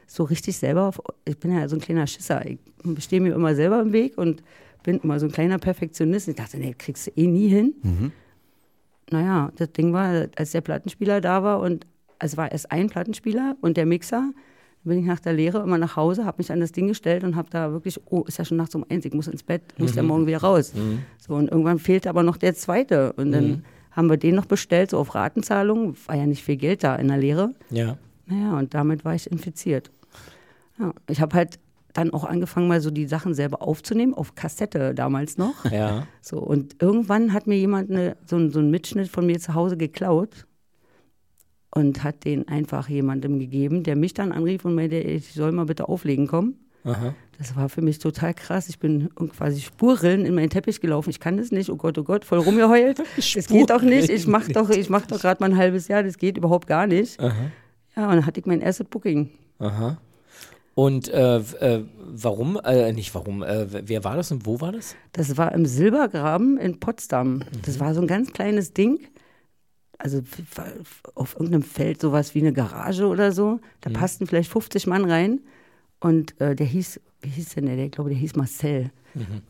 so 0.07 0.25
richtig 0.25 0.57
selber, 0.59 0.87
auf, 0.89 1.01
ich 1.25 1.39
bin 1.39 1.57
ja 1.57 1.69
so 1.69 1.77
ein 1.77 1.81
kleiner 1.81 2.07
Schisser. 2.07 2.45
Ich 2.45 2.59
stehe 2.99 3.23
mir 3.23 3.33
immer 3.33 3.55
selber 3.55 3.81
im 3.81 3.93
Weg 3.93 4.19
und 4.19 4.43
bin 4.83 4.99
immer 4.99 5.19
so 5.21 5.27
ein 5.27 5.33
kleiner 5.33 5.59
Perfektionist. 5.59 6.29
Ich 6.29 6.37
dachte, 6.37 6.59
nee, 6.59 6.75
kriegst 6.77 7.07
du 7.07 7.11
eh 7.17 7.27
nie 7.27 7.49
hin. 7.49 8.13
Naja, 9.11 9.51
das 9.57 9.73
Ding 9.73 9.93
war, 9.93 10.29
als 10.37 10.53
der 10.53 10.61
Plattenspieler 10.61 11.21
da 11.21 11.43
war 11.43 11.61
und 11.61 11.87
es 12.19 12.37
war 12.37 12.53
erst 12.53 12.71
ein 12.71 12.89
Plattenspieler 12.89 13.57
und 13.61 13.77
der 13.77 13.87
Mixer, 13.87 14.33
bin 14.83 14.99
ich 14.99 15.05
nach 15.05 15.21
der 15.21 15.35
Lehre 15.35 15.63
immer 15.63 15.77
nach 15.79 15.97
Hause, 15.97 16.25
habe 16.25 16.39
mich 16.39 16.51
an 16.53 16.61
das 16.61 16.73
Ding 16.73 16.89
gestellt 16.89 17.25
und 17.25 17.37
habe 17.37 17.51
da 17.51 17.73
wirklich, 17.73 18.01
oh, 18.07 18.23
ist 18.27 18.39
ja 18.39 18.45
schon 18.45 18.57
nachts 18.57 18.75
um 18.75 18.85
eins, 18.89 19.05
ich 19.05 19.13
muss 19.13 19.27
ins 19.27 19.43
Bett, 19.43 19.63
muss 19.79 19.95
ja 19.95 20.03
morgen 20.03 20.27
wieder 20.27 20.39
raus. 20.39 20.73
So, 21.19 21.35
und 21.35 21.51
irgendwann 21.51 21.79
fehlte 21.79 22.09
aber 22.09 22.23
noch 22.23 22.37
der 22.37 22.55
zweite. 22.55 23.13
Und 23.15 23.33
dann 23.33 23.65
haben 23.91 24.09
wir 24.09 24.17
den 24.17 24.35
noch 24.35 24.47
bestellt, 24.47 24.91
so 24.91 24.99
auf 24.99 25.15
Ratenzahlung, 25.15 25.97
war 26.07 26.17
ja 26.17 26.27
nicht 26.27 26.43
viel 26.43 26.57
Geld 26.57 26.83
da 26.83 26.97
in 26.97 27.09
der 27.09 27.19
Lehre. 27.19 27.55
Ja. 27.71 27.99
Naja, 28.27 28.57
und 28.57 28.73
damit 28.73 29.05
war 29.05 29.15
ich 29.15 29.31
infiziert. 29.31 29.91
Ja, 30.79 30.95
ich 31.09 31.21
habe 31.21 31.37
halt 31.37 31.59
dann 31.93 32.13
auch 32.13 32.25
angefangen, 32.25 32.69
mal 32.69 32.81
so 32.81 32.91
die 32.91 33.07
Sachen 33.07 33.35
selber 33.35 33.63
aufzunehmen, 33.63 34.15
auf 34.15 34.35
Kassette 34.35 34.95
damals 34.95 35.39
noch. 35.39 35.65
Ja. 35.71 36.07
So, 36.21 36.39
und 36.39 36.83
irgendwann 36.83 37.33
hat 37.33 37.47
mir 37.47 37.57
jemand 37.57 37.91
eine, 37.91 38.17
so, 38.27 38.49
so 38.51 38.59
einen 38.59 38.71
Mitschnitt 38.71 39.09
von 39.09 39.25
mir 39.25 39.39
zu 39.39 39.55
Hause 39.55 39.77
geklaut 39.77 40.47
und 41.75 42.03
hat 42.03 42.25
den 42.25 42.49
einfach 42.49 42.89
jemandem 42.89 43.39
gegeben, 43.39 43.83
der 43.85 43.97
mich 43.97 44.15
dann 44.15 44.33
anrief 44.33 44.65
und 44.65 44.75
meinte, 44.75 44.97
ich 44.97 45.33
soll 45.33 45.53
mal 45.53 45.67
bitte 45.67 45.89
auflegen 45.89 46.27
kommen. 46.27 46.57
Aha. 46.85 47.15
Das 47.39 47.57
war 47.57 47.69
für 47.69 47.83
mich 47.83 47.99
total 47.99 48.35
krass. 48.35 48.69
Ich 48.69 48.79
bin 48.79 49.11
quasi 49.15 49.61
Spurrillen 49.61 50.27
in 50.27 50.35
meinen 50.35 50.51
Teppich 50.51 50.81
gelaufen. 50.81 51.11
Ich 51.11 51.21
kann 51.21 51.37
das 51.37 51.53
nicht. 51.53 51.71
Oh 51.71 51.77
Gott, 51.77 51.97
oh 51.99 52.05
Gott, 52.05 52.25
voll 52.25 52.39
rumgeheult. 52.39 53.03
Das 53.17 53.47
geht 53.47 53.71
doch 53.71 53.83
nicht. 53.83 54.11
Ich 54.11 54.27
mach 54.27 54.49
doch, 54.49 54.71
ich 54.71 54.91
mach 54.91 55.07
doch 55.07 55.21
gerade 55.21 55.43
mal 55.43 55.51
ein 55.51 55.57
halbes 55.57 55.89
Jahr. 55.89 56.03
Das 56.03 56.19
geht 56.19 56.37
überhaupt 56.37 56.67
gar 56.67 56.87
nicht. 56.87 57.21
Ja, 57.21 58.05
und 58.09 58.17
dann 58.17 58.27
hatte 58.27 58.41
ich 58.41 58.47
mein 58.47 58.61
erstes 58.61 58.87
Booking. 58.89 59.31
Aha. 59.59 59.99
Und 60.81 61.11
äh, 61.11 61.37
äh, 61.37 61.85
warum, 62.07 62.59
äh, 62.65 62.95
nicht 62.95 63.15
warum, 63.15 63.43
äh, 63.43 63.67
wer 63.87 64.03
war 64.03 64.17
das 64.17 64.33
und 64.33 64.47
wo 64.47 64.63
war 64.63 64.73
das? 64.73 64.97
Das 65.13 65.37
war 65.37 65.53
im 65.53 65.67
Silbergraben 65.67 66.57
in 66.57 66.81
Potsdam. 66.81 67.43
Das 67.67 67.81
war 67.81 67.93
so 67.93 68.01
ein 68.01 68.07
ganz 68.07 68.33
kleines 68.33 68.73
Ding. 68.73 68.99
Also 69.99 70.23
auf 71.15 71.35
irgendeinem 71.35 71.65
Feld 71.65 72.01
sowas 72.01 72.35
wie 72.35 72.39
eine 72.39 72.55
Garage 72.55 73.07
oder 73.07 73.31
so. 73.31 73.61
Da 73.83 73.91
passten 73.91 74.27
vielleicht 74.27 74.51
50 74.51 74.87
Mann 74.87 75.05
rein. 75.05 75.41
Und 76.01 76.41
äh, 76.41 76.57
der 76.57 76.65
hieß, 76.65 76.99
wie 77.21 77.29
hieß 77.29 77.57
denn 77.57 77.67
der? 77.67 77.77
Ich 77.77 77.93
glaube, 77.93 78.09
der 78.09 78.19
hieß 78.19 78.37
Marcel. 78.37 78.91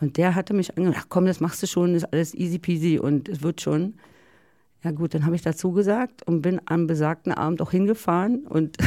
Und 0.00 0.16
der 0.16 0.34
hatte 0.34 0.52
mich 0.52 0.72
ach 0.76 1.06
komm, 1.10 1.26
das 1.26 1.38
machst 1.38 1.62
du 1.62 1.68
schon, 1.68 1.94
ist 1.94 2.12
alles 2.12 2.34
easy 2.34 2.58
peasy 2.58 2.98
und 2.98 3.28
es 3.28 3.40
wird 3.40 3.60
schon. 3.60 3.94
Ja 4.82 4.90
gut, 4.90 5.14
dann 5.14 5.24
habe 5.26 5.36
ich 5.36 5.42
dazu 5.42 5.70
gesagt 5.70 6.26
und 6.26 6.42
bin 6.42 6.60
am 6.66 6.88
besagten 6.88 7.32
Abend 7.32 7.62
auch 7.62 7.70
hingefahren 7.70 8.48
und 8.48 8.78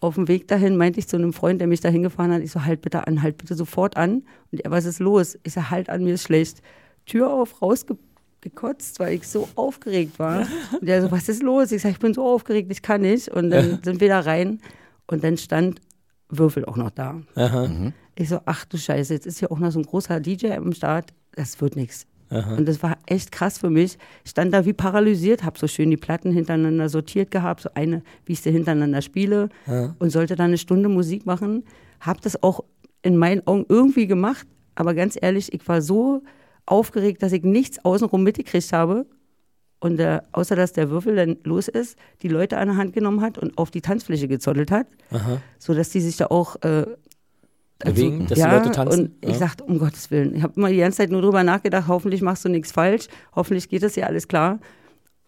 auf 0.00 0.16
dem 0.16 0.28
Weg 0.28 0.48
dahin 0.48 0.76
meinte 0.76 0.98
ich 0.98 1.08
zu 1.08 1.16
einem 1.16 1.32
Freund, 1.32 1.60
der 1.60 1.68
mich 1.68 1.80
da 1.80 1.88
hingefahren 1.88 2.32
hat, 2.32 2.42
ich 2.42 2.52
so, 2.52 2.64
halt 2.64 2.82
bitte 2.82 3.06
an, 3.06 3.22
halt 3.22 3.38
bitte 3.38 3.54
sofort 3.54 3.96
an. 3.96 4.24
Und 4.52 4.60
er, 4.60 4.70
was 4.70 4.84
ist 4.84 4.98
los? 4.98 5.38
Ich 5.44 5.54
so, 5.54 5.70
halt 5.70 5.88
an, 5.88 6.04
mir 6.04 6.14
ist 6.14 6.24
schlecht. 6.24 6.62
Tür 7.06 7.32
auf, 7.32 7.62
rausgekotzt, 7.62 9.00
weil 9.00 9.14
ich 9.14 9.26
so 9.26 9.48
aufgeregt 9.54 10.18
war. 10.18 10.46
Und 10.80 10.86
der 10.86 11.02
so, 11.02 11.10
was 11.10 11.28
ist 11.28 11.42
los? 11.42 11.72
Ich 11.72 11.82
sag, 11.82 11.92
ich 11.92 11.98
bin 11.98 12.14
so 12.14 12.26
aufgeregt, 12.26 12.70
ich 12.70 12.82
kann 12.82 13.00
nicht. 13.00 13.28
Und 13.28 13.50
dann 13.50 13.80
sind 13.82 14.00
wir 14.00 14.08
da 14.08 14.20
rein 14.20 14.60
und 15.06 15.22
dann 15.22 15.36
stand 15.36 15.80
Würfel 16.28 16.64
auch 16.64 16.76
noch 16.76 16.90
da. 16.90 17.20
Aha. 17.34 17.92
Ich 18.16 18.28
so, 18.28 18.40
ach 18.44 18.64
du 18.64 18.78
Scheiße, 18.78 19.12
jetzt 19.12 19.26
ist 19.26 19.38
hier 19.38 19.50
auch 19.50 19.58
noch 19.58 19.70
so 19.70 19.78
ein 19.78 19.84
großer 19.84 20.20
DJ 20.20 20.52
am 20.52 20.72
Start. 20.72 21.12
Das 21.32 21.60
wird 21.60 21.76
nichts. 21.76 22.06
Und 22.56 22.66
das 22.66 22.82
war 22.82 22.98
echt 23.06 23.32
krass 23.32 23.58
für 23.58 23.70
mich. 23.70 23.98
Ich 24.24 24.30
stand 24.30 24.52
da 24.52 24.64
wie 24.64 24.72
paralysiert, 24.72 25.44
habe 25.44 25.58
so 25.58 25.66
schön 25.66 25.90
die 25.90 25.96
Platten 25.96 26.32
hintereinander 26.32 26.88
sortiert 26.88 27.30
gehabt, 27.30 27.60
so 27.62 27.70
eine, 27.74 28.02
wie 28.26 28.32
ich 28.32 28.40
sie 28.40 28.50
hintereinander 28.50 29.02
spiele 29.02 29.48
und 29.98 30.10
sollte 30.10 30.36
dann 30.36 30.46
eine 30.46 30.58
Stunde 30.58 30.88
Musik 30.88 31.26
machen. 31.26 31.64
Habe 32.00 32.20
das 32.22 32.42
auch 32.42 32.64
in 33.02 33.16
meinen 33.16 33.46
Augen 33.46 33.66
irgendwie 33.68 34.06
gemacht, 34.06 34.46
aber 34.74 34.94
ganz 34.94 35.16
ehrlich, 35.20 35.52
ich 35.52 35.66
war 35.68 35.80
so 35.82 36.22
aufgeregt, 36.66 37.22
dass 37.22 37.32
ich 37.32 37.42
nichts 37.42 37.84
außenrum 37.84 38.22
mitgekriegt 38.22 38.72
habe. 38.72 39.06
Und 39.80 40.00
äh, 40.00 40.20
außer 40.32 40.56
dass 40.56 40.72
der 40.72 40.88
Würfel 40.88 41.14
dann 41.14 41.36
los 41.44 41.68
ist, 41.68 41.98
die 42.22 42.28
Leute 42.28 42.56
an 42.56 42.68
der 42.68 42.76
Hand 42.78 42.94
genommen 42.94 43.20
hat 43.20 43.36
und 43.36 43.58
auf 43.58 43.70
die 43.70 43.82
Tanzfläche 43.82 44.28
gezottelt 44.28 44.70
hat, 44.70 44.86
sodass 45.58 45.90
die 45.90 46.00
sich 46.00 46.16
da 46.16 46.26
auch 46.28 46.56
äh, 46.62 46.86
Bewegen, 47.84 48.26
dass 48.26 48.34
die 48.36 48.40
ja, 48.40 48.56
Leute 48.56 48.70
tanzen. 48.72 49.00
Und 49.06 49.10
ich 49.20 49.30
Ja. 49.30 49.34
sagte, 49.38 49.64
um 49.64 49.78
Gottes 49.78 50.10
Willen. 50.10 50.34
Ich 50.34 50.42
habe 50.42 50.52
immer 50.56 50.70
die 50.70 50.76
ganze 50.78 50.98
Zeit 50.98 51.10
nur 51.10 51.22
drüber 51.22 51.42
nachgedacht, 51.44 51.88
hoffentlich 51.88 52.22
machst 52.22 52.44
du 52.44 52.48
nichts 52.48 52.72
falsch, 52.72 53.06
hoffentlich 53.34 53.68
geht 53.68 53.82
das 53.82 53.96
ja 53.96 54.06
alles 54.06 54.28
klar. 54.28 54.58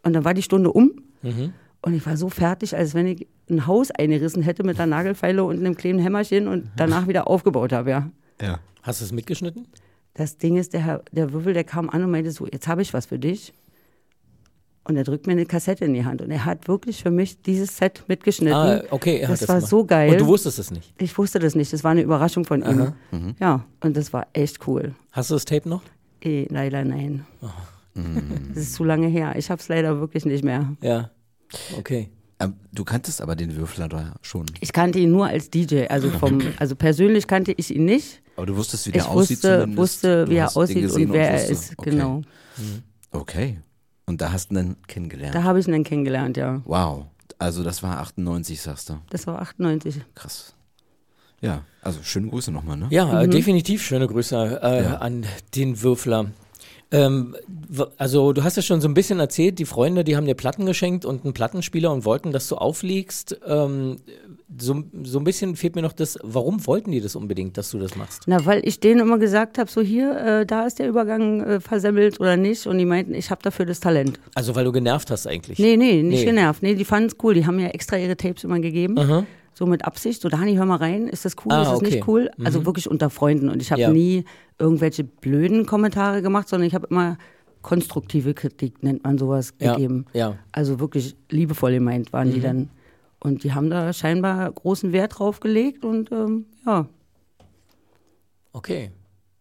Und 0.03 0.12
dann 0.14 0.25
war 0.25 0.35
die 0.35 0.42
Stunde 0.42 0.71
um 0.73 0.92
Mhm. 1.23 1.53
und 1.83 1.95
ich 1.95 2.05
war 2.07 2.16
so 2.16 2.29
fertig, 2.29 2.77
als 2.77 2.95
wenn 2.95 3.07
ich 3.07 3.27
ein 3.51 3.66
Haus 3.66 3.90
eingerissen 3.90 4.42
hätte 4.42 4.62
mit 4.64 4.79
einer 4.79 4.87
Nagelfeile 4.87 5.42
und 5.45 5.59
einem 5.59 5.77
kleinen 5.77 5.99
Hämmerchen 5.99 6.47
und 6.49 6.69
danach 6.77 7.09
wieder 7.09 7.29
aufgebaut 7.29 7.73
habe, 7.73 7.90
ja. 7.90 8.11
Ja. 8.40 8.59
Hast 8.83 9.01
du 9.01 9.05
es 9.05 9.12
mitgeschnitten? 9.12 9.66
Das 10.14 10.38
Ding 10.38 10.57
ist, 10.57 10.73
der, 10.73 11.03
der 11.12 11.33
Würfel, 11.33 11.53
der 11.53 11.64
kam 11.64 11.90
an 11.90 12.03
und 12.05 12.11
meinte 12.11 12.31
so, 12.31 12.47
jetzt 12.47 12.69
habe 12.69 12.83
ich 12.83 12.95
was 12.95 13.07
für 13.07 13.19
dich. 13.19 13.53
Und 14.88 14.96
er 14.96 15.05
drückt 15.05 15.27
mir 15.27 15.33
eine 15.33 15.46
Kassette 15.46 15.85
in 15.85 15.94
die 15.94 16.05
Hand. 16.05 16.22
Und 16.22 16.31
er 16.31 16.44
hat 16.44 16.68
wirklich 16.68 17.03
für 17.03 17.11
mich 17.11 17.42
dieses 17.42 17.77
Set 17.77 18.05
mitgeschnitten. 18.07 18.55
Ah, 18.55 18.83
okay. 18.90 19.18
er 19.18 19.29
hat 19.29 19.40
das 19.40 19.49
war 19.49 19.57
gemacht. 19.57 19.70
so 19.70 19.85
geil. 19.85 20.12
Und 20.12 20.20
du 20.20 20.27
wusstest 20.27 20.61
es 20.61 20.70
nicht. 20.70 20.94
Ich 20.99 21.16
wusste 21.18 21.40
das 21.40 21.57
nicht. 21.57 21.72
Das 21.72 21.83
war 21.83 21.90
eine 21.90 22.03
Überraschung 22.03 22.44
von 22.44 22.62
ihm. 22.62 22.92
Ja, 23.40 23.64
und 23.81 23.96
das 23.96 24.12
war 24.12 24.29
echt 24.33 24.66
cool. 24.68 24.94
Hast 25.11 25.31
du 25.31 25.35
das 25.35 25.44
Tape 25.44 25.68
noch? 25.68 25.83
Eh, 26.22 26.46
leider 26.51 26.85
nein. 26.85 27.27
Das 28.55 28.59
ist 28.64 28.75
zu 28.75 28.85
lange 28.85 29.07
her. 29.07 29.37
Ich 29.38 29.51
habe 29.51 29.59
es 29.59 29.68
leider 29.68 29.99
wirklich 30.01 30.27
nicht 30.27 30.44
mehr. 30.44 30.77
Ja. 30.83 31.11
Okay. 31.79 32.11
Ähm, 32.38 32.55
du 32.70 32.85
kanntest 32.85 33.22
aber 33.22 33.35
den 33.37 33.57
Würfler 33.57 33.88
da 33.88 34.14
schon. 34.20 34.44
Ich 34.61 34.75
kannte 34.75 34.99
ihn 34.99 35.11
nur 35.11 35.27
als 35.27 35.49
DJ. 35.49 35.87
Also, 35.88 36.11
vom, 36.11 36.42
also 36.59 36.77
persönlich 36.77 37.27
kannte 37.27 37.55
ich 37.57 37.75
ihn 37.75 37.87
nicht. 37.87 38.20
Aber 38.37 38.44
du 38.44 38.55
wusstest, 38.57 38.87
wie 38.87 38.92
der 38.92 39.03
Ich 39.03 39.09
aussieht 39.09 39.38
wusste, 39.38 39.61
zumindest. 39.61 39.79
wusste 39.79 40.25
Du 40.27 40.31
wie 40.31 40.37
er 40.37 40.57
aussieht 40.57 40.90
und 40.92 41.12
wer 41.12 41.31
er 41.31 41.49
ist. 41.49 41.72
Okay. 41.79 41.90
Genau. 41.90 42.20
Okay. 43.12 43.61
Und 44.07 44.21
da 44.21 44.33
hast 44.33 44.49
du 44.51 44.55
ihn 44.55 44.57
dann 44.57 44.77
kennengelernt. 44.87 45.35
Da 45.35 45.42
habe 45.42 45.59
ich 45.59 45.66
ihn 45.66 45.73
dann 45.73 45.85
kennengelernt, 45.85 46.37
ja. 46.37 46.62
wow. 46.64 47.07
Also 47.38 47.62
das 47.62 47.83
war 47.83 47.99
98, 48.01 48.61
sagst 48.62 48.88
du. 48.88 48.99
Das 49.11 49.27
war 49.27 49.40
98. 49.42 50.01
Krass. 50.14 50.55
Ja, 51.42 51.64
also 51.83 52.03
schöne 52.03 52.29
Grüße 52.29 52.51
nochmal, 52.51 52.79
ne? 52.79 52.87
Ja, 52.90 53.21
äh, 53.23 53.29
definitiv 53.29 53.83
schöne 53.85 54.07
Grüße 54.07 54.61
äh, 54.62 54.85
Ja. 54.85 54.95
an 54.99 55.27
den 55.55 55.83
Würfler. 55.83 56.31
Ähm, 56.92 57.37
also 57.99 58.33
du 58.33 58.42
hast 58.42 58.57
ja 58.57 58.62
schon 58.62 58.81
so 58.81 58.88
ein 58.88 58.95
bisschen 58.95 59.19
erzählt, 59.21 59.59
die 59.59 59.64
Freunde, 59.66 60.03
die 60.05 60.16
haben 60.16 60.25
dir 60.25 60.35
Platten 60.35 60.64
geschenkt 60.66 61.05
und 61.05 61.25
einen 61.25 61.35
Plattenspieler 61.35 61.92
und 61.92 62.05
wollten, 62.05 62.33
dass 62.33 62.49
du 62.49 62.57
auflegst. 62.57 63.38
Ähm, 63.47 63.97
so, 64.59 64.85
so 65.02 65.18
ein 65.18 65.24
bisschen 65.24 65.56
fehlt 65.56 65.74
mir 65.74 65.82
noch 65.82 65.92
das, 65.92 66.18
warum 66.22 66.64
wollten 66.66 66.92
die 66.92 67.00
das 67.00 67.16
unbedingt, 67.16 67.56
dass 67.59 67.70
du 67.70 67.78
das 67.78 67.96
machst? 67.96 68.22
Na, 68.26 68.44
weil 68.46 68.61
ich 68.66 68.78
denen 68.78 69.00
immer 69.00 69.18
gesagt 69.18 69.59
habe, 69.59 69.68
so 69.70 69.80
hier, 69.80 70.16
äh, 70.16 70.46
da 70.46 70.66
ist 70.66 70.78
der 70.78 70.88
Übergang 70.88 71.40
äh, 71.40 71.61
versemmelt 71.61 72.20
oder 72.20 72.37
nicht. 72.37 72.66
Und 72.66 72.78
die 72.78 72.85
meinten, 72.85 73.14
ich 73.14 73.30
habe 73.30 73.42
dafür 73.42 73.66
das 73.66 73.80
Talent. 73.80 74.20
Also 74.35 74.54
weil 74.54 74.64
du 74.64 74.70
genervt 74.72 75.11
hast 75.11 75.26
eigentlich. 75.26 75.59
Nee, 75.59 75.76
nee, 75.76 76.02
nicht 76.02 76.20
Nee. 76.20 76.24
genervt. 76.26 76.62
Nee, 76.62 76.74
die 76.76 76.85
fanden 76.85 77.09
es 77.09 77.16
cool. 77.24 77.35
Die 77.35 77.44
haben 77.44 77.56
mir 77.56 77.74
extra 77.74 77.96
ihre 77.96 78.16
Tapes 78.16 78.44
immer 78.44 78.61
gegeben. 78.61 79.26
So 79.52 79.66
mit 79.66 79.85
Absicht. 79.85 80.20
So, 80.22 80.28
Dani, 80.28 80.54
hör 80.54 80.66
mal 80.66 80.76
rein. 80.76 81.09
Ist 81.09 81.24
das 81.24 81.35
cool? 81.44 81.52
Ah, 81.52 81.62
ist 81.62 81.68
das 81.70 81.76
okay. 81.78 81.90
nicht 81.96 82.06
cool? 82.09 82.30
Also 82.44 82.64
wirklich 82.66 82.88
unter 82.90 83.11
Freunden. 83.11 83.48
Und 83.48 83.61
ich 83.62 83.72
habe 83.72 83.80
Ja. 83.80 83.90
nie 83.90 84.24
irgendwelche 84.59 85.02
blöden 85.02 85.66
Kommentare 85.66 86.22
gemacht, 86.22 86.48
sondern 86.48 86.68
ich 86.68 86.74
habe 86.74 86.87
immer 86.90 87.16
konstruktive 87.62 88.32
Kritik, 88.35 88.82
nennt 88.85 89.02
man 89.02 89.18
sowas, 89.18 89.54
Ja, 89.59 89.74
gegeben. 89.74 90.04
ja. 90.12 90.37
Also 90.52 90.78
wirklich 90.78 91.16
liebevoll 91.30 91.72
gemeint 91.72 92.12
waren 92.12 92.32
die 92.32 92.40
dann. 92.40 92.68
Und 93.26 93.42
die 93.42 93.52
haben 93.52 93.70
da 93.70 93.92
scheinbar 93.92 94.50
großen 94.52 94.92
Wert 94.92 95.18
drauf 95.18 95.40
gelegt 95.40 95.84
und 95.84 96.12
ähm, 96.12 96.46
ja, 96.64 96.86
Okay. 98.56 98.90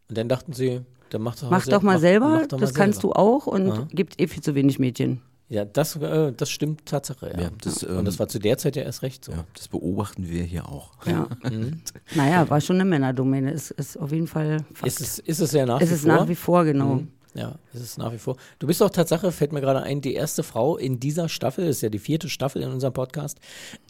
Und 0.09 0.17
dann 0.17 0.27
dachten 0.27 0.51
sie, 0.51 0.81
dann 1.09 1.21
mach 1.21 1.35
doch, 1.35 1.49
mach 1.49 1.65
doch 1.65 1.81
mal 1.81 1.99
selber, 1.99 2.27
mach 2.41 2.47
doch 2.47 2.57
mal 2.57 2.65
das 2.65 2.73
kannst 2.73 3.01
selber. 3.01 3.13
du 3.13 3.19
auch 3.19 3.47
und 3.47 3.71
Aha. 3.71 3.87
gibt 3.91 4.19
eh 4.19 4.27
viel 4.27 4.43
zu 4.43 4.55
wenig 4.55 4.77
Mädchen. 4.77 5.21
Ja, 5.47 5.63
das, 5.63 5.95
äh, 5.95 6.33
das 6.33 6.49
stimmt 6.49 6.85
Tatsache, 6.85 7.31
ja. 7.33 7.43
Ja, 7.43 7.49
das, 7.61 7.83
und 7.83 8.03
das 8.03 8.15
ähm, 8.15 8.19
war 8.19 8.27
zu 8.27 8.39
der 8.39 8.57
Zeit 8.57 8.75
ja 8.75 8.83
erst 8.83 9.03
recht 9.03 9.23
so. 9.23 9.31
Ja, 9.31 9.45
das 9.55 9.69
beobachten 9.69 10.27
wir 10.27 10.43
hier 10.43 10.67
auch. 10.67 10.91
Ja. 11.05 11.29
Mhm. 11.49 11.81
naja, 12.15 12.49
war 12.49 12.59
schon 12.59 12.75
eine 12.75 12.85
Männerdomäne. 12.85 13.51
Ist, 13.51 13.71
ist 13.71 13.97
auf 13.97 14.11
jeden 14.11 14.27
Fall 14.27 14.65
Fakt. 14.73 14.87
Ist 14.87 14.99
es, 14.99 15.19
ist 15.19 15.39
es 15.39 15.51
ja 15.53 15.65
nach 15.65 15.79
ist 15.79 15.91
wie 15.91 15.93
es 15.93 16.01
vor. 16.01 16.11
nach 16.11 16.27
wie 16.27 16.35
vor, 16.35 16.65
genau. 16.65 16.95
Mhm. 16.95 17.07
Ja, 17.35 17.55
ist 17.73 17.81
es 17.81 17.97
nach 17.97 18.13
wie 18.13 18.17
vor. 18.17 18.37
Du 18.59 18.67
bist 18.67 18.81
auch 18.81 18.89
Tatsache, 18.89 19.29
fällt 19.33 19.51
mir 19.51 19.59
gerade 19.59 19.83
ein, 19.83 19.99
die 19.99 20.13
erste 20.13 20.41
Frau 20.41 20.77
in 20.77 21.01
dieser 21.01 21.27
Staffel, 21.27 21.65
das 21.65 21.77
ist 21.77 21.81
ja 21.81 21.89
die 21.89 21.99
vierte 21.99 22.29
Staffel 22.29 22.61
in 22.61 22.71
unserem 22.71 22.93
Podcast, 22.93 23.39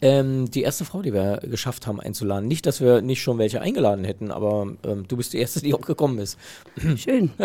ähm, 0.02 0.50
die 0.50 0.62
erste 0.62 0.84
Frau, 0.84 1.00
die 1.00 1.14
wir 1.14 1.38
geschafft 1.44 1.86
haben 1.86 2.00
einzuladen. 2.00 2.48
Nicht, 2.48 2.66
dass 2.66 2.80
wir 2.80 3.02
nicht 3.02 3.22
schon 3.22 3.38
welche 3.38 3.60
eingeladen 3.60 4.04
hätten, 4.04 4.32
aber 4.32 4.74
ähm, 4.82 5.06
du 5.06 5.16
bist 5.16 5.32
die 5.32 5.38
erste, 5.38 5.60
die 5.60 5.74
auch 5.74 5.80
gekommen 5.80 6.18
ist. 6.18 6.38
Schön. 6.96 7.30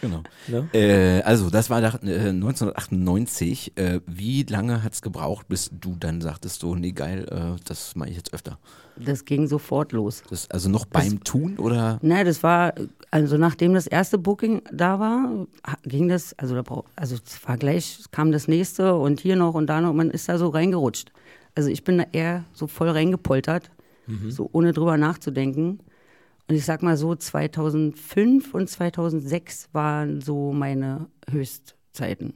Genau. 0.00 0.22
Ne? 0.46 0.68
Äh, 0.74 1.22
also, 1.22 1.50
das 1.50 1.70
war 1.70 1.80
da, 1.80 1.88
äh, 2.04 2.28
1998. 2.28 3.72
Äh, 3.76 4.00
wie 4.06 4.44
lange 4.44 4.84
hat 4.84 4.92
es 4.92 5.02
gebraucht, 5.02 5.48
bis 5.48 5.70
du 5.72 5.96
dann 5.98 6.20
sagtest, 6.20 6.60
so, 6.60 6.76
nee, 6.76 6.92
geil, 6.92 7.26
äh, 7.28 7.60
das 7.64 7.96
mache 7.96 8.10
ich 8.10 8.16
jetzt 8.16 8.32
öfter? 8.32 8.58
Das 9.04 9.24
ging 9.24 9.46
sofort 9.46 9.92
los. 9.92 10.22
Das, 10.28 10.50
also 10.50 10.68
noch 10.68 10.86
beim 10.86 11.22
Tun 11.24 11.58
oder? 11.58 11.98
Naja, 12.02 12.24
das 12.24 12.42
war, 12.42 12.74
also 13.10 13.36
nachdem 13.36 13.74
das 13.74 13.86
erste 13.86 14.18
Booking 14.18 14.62
da 14.72 14.98
war, 14.98 15.46
ging 15.84 16.08
das, 16.08 16.38
also 16.38 16.54
da 16.54 16.62
brauch, 16.62 16.84
also 16.96 17.16
es 17.16 17.46
war 17.46 17.56
gleich, 17.56 18.04
kam 18.10 18.32
das 18.32 18.48
nächste 18.48 18.94
und 18.94 19.20
hier 19.20 19.36
noch 19.36 19.54
und 19.54 19.66
da 19.66 19.80
noch, 19.80 19.92
man 19.92 20.10
ist 20.10 20.28
da 20.28 20.38
so 20.38 20.48
reingerutscht. 20.48 21.12
Also 21.54 21.70
ich 21.70 21.84
bin 21.84 21.98
da 21.98 22.04
eher 22.12 22.44
so 22.52 22.66
voll 22.66 22.90
reingepoltert, 22.90 23.70
so 24.28 24.48
ohne 24.52 24.72
drüber 24.72 24.96
nachzudenken. 24.96 25.80
Und 26.48 26.54
ich 26.54 26.64
sag 26.64 26.82
mal 26.82 26.96
so, 26.96 27.14
2005 27.14 28.54
und 28.54 28.70
2006 28.70 29.68
waren 29.72 30.22
so 30.22 30.52
meine 30.52 31.08
Höchstzeiten. 31.30 32.32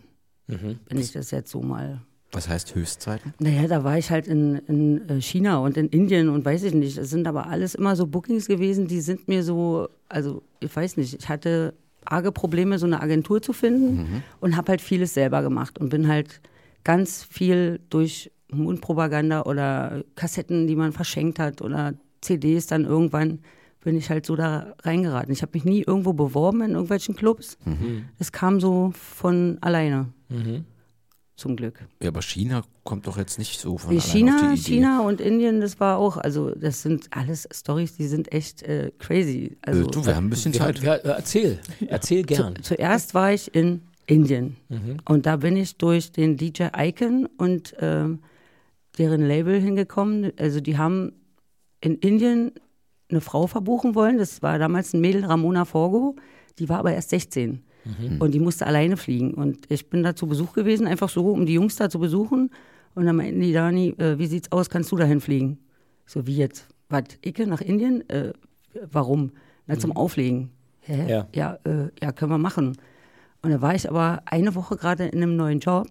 Wenn 0.46 0.98
ich 0.98 1.12
das 1.12 1.30
jetzt 1.30 1.50
so 1.50 1.62
mal 1.62 2.02
Was 2.32 2.48
heißt 2.48 2.74
Höchstzeiten? 2.74 3.34
naja, 3.38 3.66
da 3.68 3.84
war 3.84 3.98
ich 3.98 4.10
halt 4.10 4.26
in, 4.26 4.56
in 4.66 5.08
äh, 5.08 5.20
China 5.20 5.58
und 5.58 5.76
in 5.76 5.88
Indien 5.88 6.28
und 6.30 6.44
weiß 6.44 6.62
ich 6.64 6.74
nicht. 6.74 6.96
Das 6.98 7.10
sind 7.10 7.26
aber 7.26 7.46
alles 7.46 7.74
immer 7.74 7.94
so 7.94 8.06
Bookings 8.06 8.46
gewesen, 8.46 8.86
die 8.88 9.00
sind 9.00 9.28
mir 9.28 9.42
so, 9.42 9.88
also 10.08 10.42
ich 10.60 10.74
weiß 10.74 10.96
nicht, 10.96 11.14
ich 11.18 11.28
hatte 11.28 11.74
arge 12.04 12.32
Probleme, 12.32 12.78
so 12.78 12.86
eine 12.86 13.00
Agentur 13.00 13.42
zu 13.42 13.52
finden 13.52 14.22
und 14.40 14.56
habe 14.56 14.70
halt 14.72 14.80
vieles 14.80 15.14
selber 15.14 15.42
gemacht 15.42 15.78
und 15.78 15.90
bin 15.90 16.08
halt 16.08 16.40
ganz 16.84 17.22
viel 17.22 17.80
durch 17.90 18.30
Mundpropaganda 18.50 19.42
oder 19.42 20.02
Kassetten, 20.16 20.66
die 20.66 20.74
man 20.76 20.92
verschenkt 20.92 21.38
hat 21.38 21.62
oder 21.62 21.94
CDs 22.20 22.66
dann 22.66 22.84
irgendwann 22.84 23.40
bin 23.84 23.96
ich 23.96 24.10
halt 24.10 24.26
so 24.26 24.36
da 24.36 24.74
reingeraten. 24.82 25.32
Ich 25.32 25.42
habe 25.42 25.52
mich 25.54 25.64
nie 25.64 25.82
irgendwo 25.82 26.12
beworben 26.12 26.62
in 26.62 26.70
irgendwelchen 26.72 27.16
Clubs. 27.16 27.58
Das 28.18 28.30
kam 28.32 28.60
so 28.60 28.92
von 28.94 29.58
alleine. 29.60 30.06
Zum 31.42 31.56
Glück. 31.56 31.80
Ja, 32.00 32.08
aber 32.10 32.22
China 32.22 32.62
kommt 32.84 33.08
doch 33.08 33.16
jetzt 33.18 33.36
nicht 33.36 33.58
so 33.58 33.76
von 33.76 33.98
China, 34.00 34.36
auf 34.36 34.40
die 34.42 34.46
Idee. 34.60 34.62
China 34.76 35.00
und 35.00 35.20
Indien, 35.20 35.60
das 35.60 35.80
war 35.80 35.98
auch, 35.98 36.16
also 36.16 36.50
das 36.54 36.82
sind 36.82 37.08
alles 37.10 37.48
Stories, 37.52 37.96
die 37.96 38.06
sind 38.06 38.32
echt 38.32 38.62
äh, 38.62 38.92
crazy. 39.00 39.56
Also 39.62 39.84
du, 39.86 40.06
wir 40.06 40.14
haben 40.14 40.26
ein 40.26 40.30
bisschen 40.30 40.52
Zeit. 40.52 40.80
wir, 40.82 40.92
erzähl, 41.04 41.58
erzähl 41.88 42.22
gern. 42.22 42.54
zu, 42.56 42.62
zuerst 42.62 43.14
war 43.14 43.32
ich 43.32 43.52
in 43.56 43.82
Indien 44.06 44.56
Mhm. 44.68 44.98
und 45.08 45.26
da 45.26 45.36
bin 45.36 45.56
ich 45.56 45.76
durch 45.78 46.12
den 46.12 46.36
DJ 46.36 46.66
Icon 46.78 47.26
und 47.38 47.74
ähm, 47.80 48.20
deren 48.98 49.26
Label 49.26 49.60
hingekommen. 49.60 50.32
Also 50.38 50.60
die 50.60 50.78
haben 50.78 51.12
in 51.80 51.96
Indien 51.96 52.52
eine 53.10 53.20
Frau 53.20 53.48
verbuchen 53.48 53.96
wollen. 53.96 54.18
Das 54.18 54.42
war 54.42 54.60
damals 54.60 54.92
ein 54.94 55.00
Mädel, 55.00 55.24
Ramona 55.24 55.64
Forgo. 55.64 56.14
Die 56.60 56.68
war 56.68 56.78
aber 56.78 56.92
erst 56.92 57.10
16 57.10 57.62
und 58.18 58.32
die 58.32 58.40
musste 58.40 58.66
alleine 58.66 58.96
fliegen. 58.96 59.34
Und 59.34 59.70
ich 59.70 59.88
bin 59.88 60.02
da 60.02 60.14
zu 60.14 60.26
Besuch 60.26 60.52
gewesen, 60.52 60.86
einfach 60.86 61.08
so, 61.08 61.28
um 61.30 61.46
die 61.46 61.54
Jungs 61.54 61.76
da 61.76 61.90
zu 61.90 61.98
besuchen. 61.98 62.50
Und 62.94 63.06
dann 63.06 63.16
meinten 63.16 63.40
die, 63.40 63.52
Dani, 63.52 63.94
äh, 63.98 64.18
wie 64.18 64.26
sieht's 64.26 64.52
aus, 64.52 64.70
kannst 64.70 64.92
du 64.92 64.96
dahin 64.96 65.20
fliegen? 65.20 65.58
So, 66.06 66.26
wie 66.26 66.36
jetzt? 66.36 66.68
Was, 66.88 67.04
Icke 67.24 67.46
nach 67.46 67.60
Indien? 67.60 68.08
Äh, 68.08 68.32
warum? 68.90 69.32
Na, 69.66 69.78
zum 69.78 69.92
Auflegen. 69.92 70.50
Hä? 70.80 71.10
Ja. 71.10 71.28
Ja, 71.34 71.58
äh, 71.64 71.88
ja, 72.00 72.12
können 72.12 72.32
wir 72.32 72.38
machen. 72.38 72.76
Und 73.42 73.50
da 73.50 73.60
war 73.60 73.74
ich 73.74 73.88
aber 73.88 74.22
eine 74.26 74.54
Woche 74.54 74.76
gerade 74.76 75.06
in 75.06 75.22
einem 75.22 75.36
neuen 75.36 75.60
Job 75.60 75.88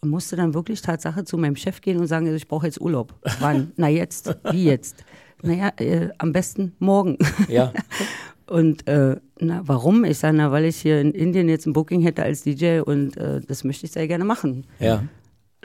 und 0.00 0.10
musste 0.10 0.36
dann 0.36 0.54
wirklich 0.54 0.82
Tatsache 0.82 1.24
zu 1.24 1.38
meinem 1.38 1.56
Chef 1.56 1.80
gehen 1.80 1.98
und 1.98 2.06
sagen, 2.06 2.26
also 2.26 2.36
ich 2.36 2.46
brauche 2.46 2.66
jetzt 2.66 2.80
Urlaub. 2.80 3.14
Wann? 3.40 3.72
Na 3.76 3.88
jetzt. 3.88 4.36
Wie 4.50 4.64
jetzt? 4.64 5.04
Naja, 5.42 5.72
äh, 5.78 6.10
am 6.18 6.32
besten 6.32 6.74
morgen. 6.78 7.18
Ja, 7.48 7.72
Und 8.46 8.86
äh, 8.86 9.16
na, 9.40 9.62
warum? 9.64 10.04
Ich 10.04 10.18
sage, 10.18 10.36
na, 10.36 10.52
weil 10.52 10.64
ich 10.64 10.76
hier 10.76 11.00
in 11.00 11.12
Indien 11.12 11.48
jetzt 11.48 11.66
ein 11.66 11.72
Booking 11.72 12.02
hätte 12.02 12.22
als 12.22 12.42
DJ 12.42 12.80
und 12.80 13.16
äh, 13.16 13.40
das 13.40 13.64
möchte 13.64 13.86
ich 13.86 13.92
sehr 13.92 14.06
gerne 14.08 14.24
machen. 14.24 14.66
ja. 14.78 15.02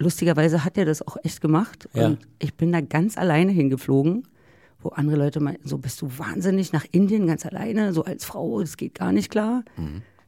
Lustigerweise 0.02 0.64
hat 0.64 0.78
er 0.78 0.86
das 0.86 1.06
auch 1.06 1.18
echt 1.26 1.42
gemacht. 1.42 1.90
Ja. 1.94 2.08
Und 2.08 2.20
ich 2.40 2.54
bin 2.54 2.72
da 2.72 2.80
ganz 2.80 3.18
alleine 3.18 3.52
hingeflogen, 3.52 4.24
wo 4.82 4.90
andere 4.92 5.18
Leute 5.18 5.42
meinten, 5.42 5.68
so 5.68 5.78
bist 5.78 6.02
du 6.02 6.10
wahnsinnig 6.18 6.72
nach 6.72 6.86
Indien 6.94 7.28
ganz 7.28 7.46
alleine, 7.46 7.92
so 7.92 8.06
als 8.06 8.24
Frau, 8.24 8.62
das 8.62 8.78
geht 8.78 8.96
gar 8.96 9.12
nicht 9.12 9.30
klar. 9.30 9.66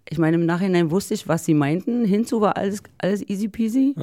Ich 0.09 0.17
meine, 0.17 0.35
im 0.35 0.45
Nachhinein 0.45 0.91
wusste 0.91 1.13
ich, 1.13 1.29
was 1.29 1.45
sie 1.45 1.53
meinten. 1.53 2.03
Hinzu 2.03 2.41
war 2.41 2.57
alles, 2.57 2.83
alles 2.97 3.21
easy 3.29 3.47
peasy. 3.47 3.95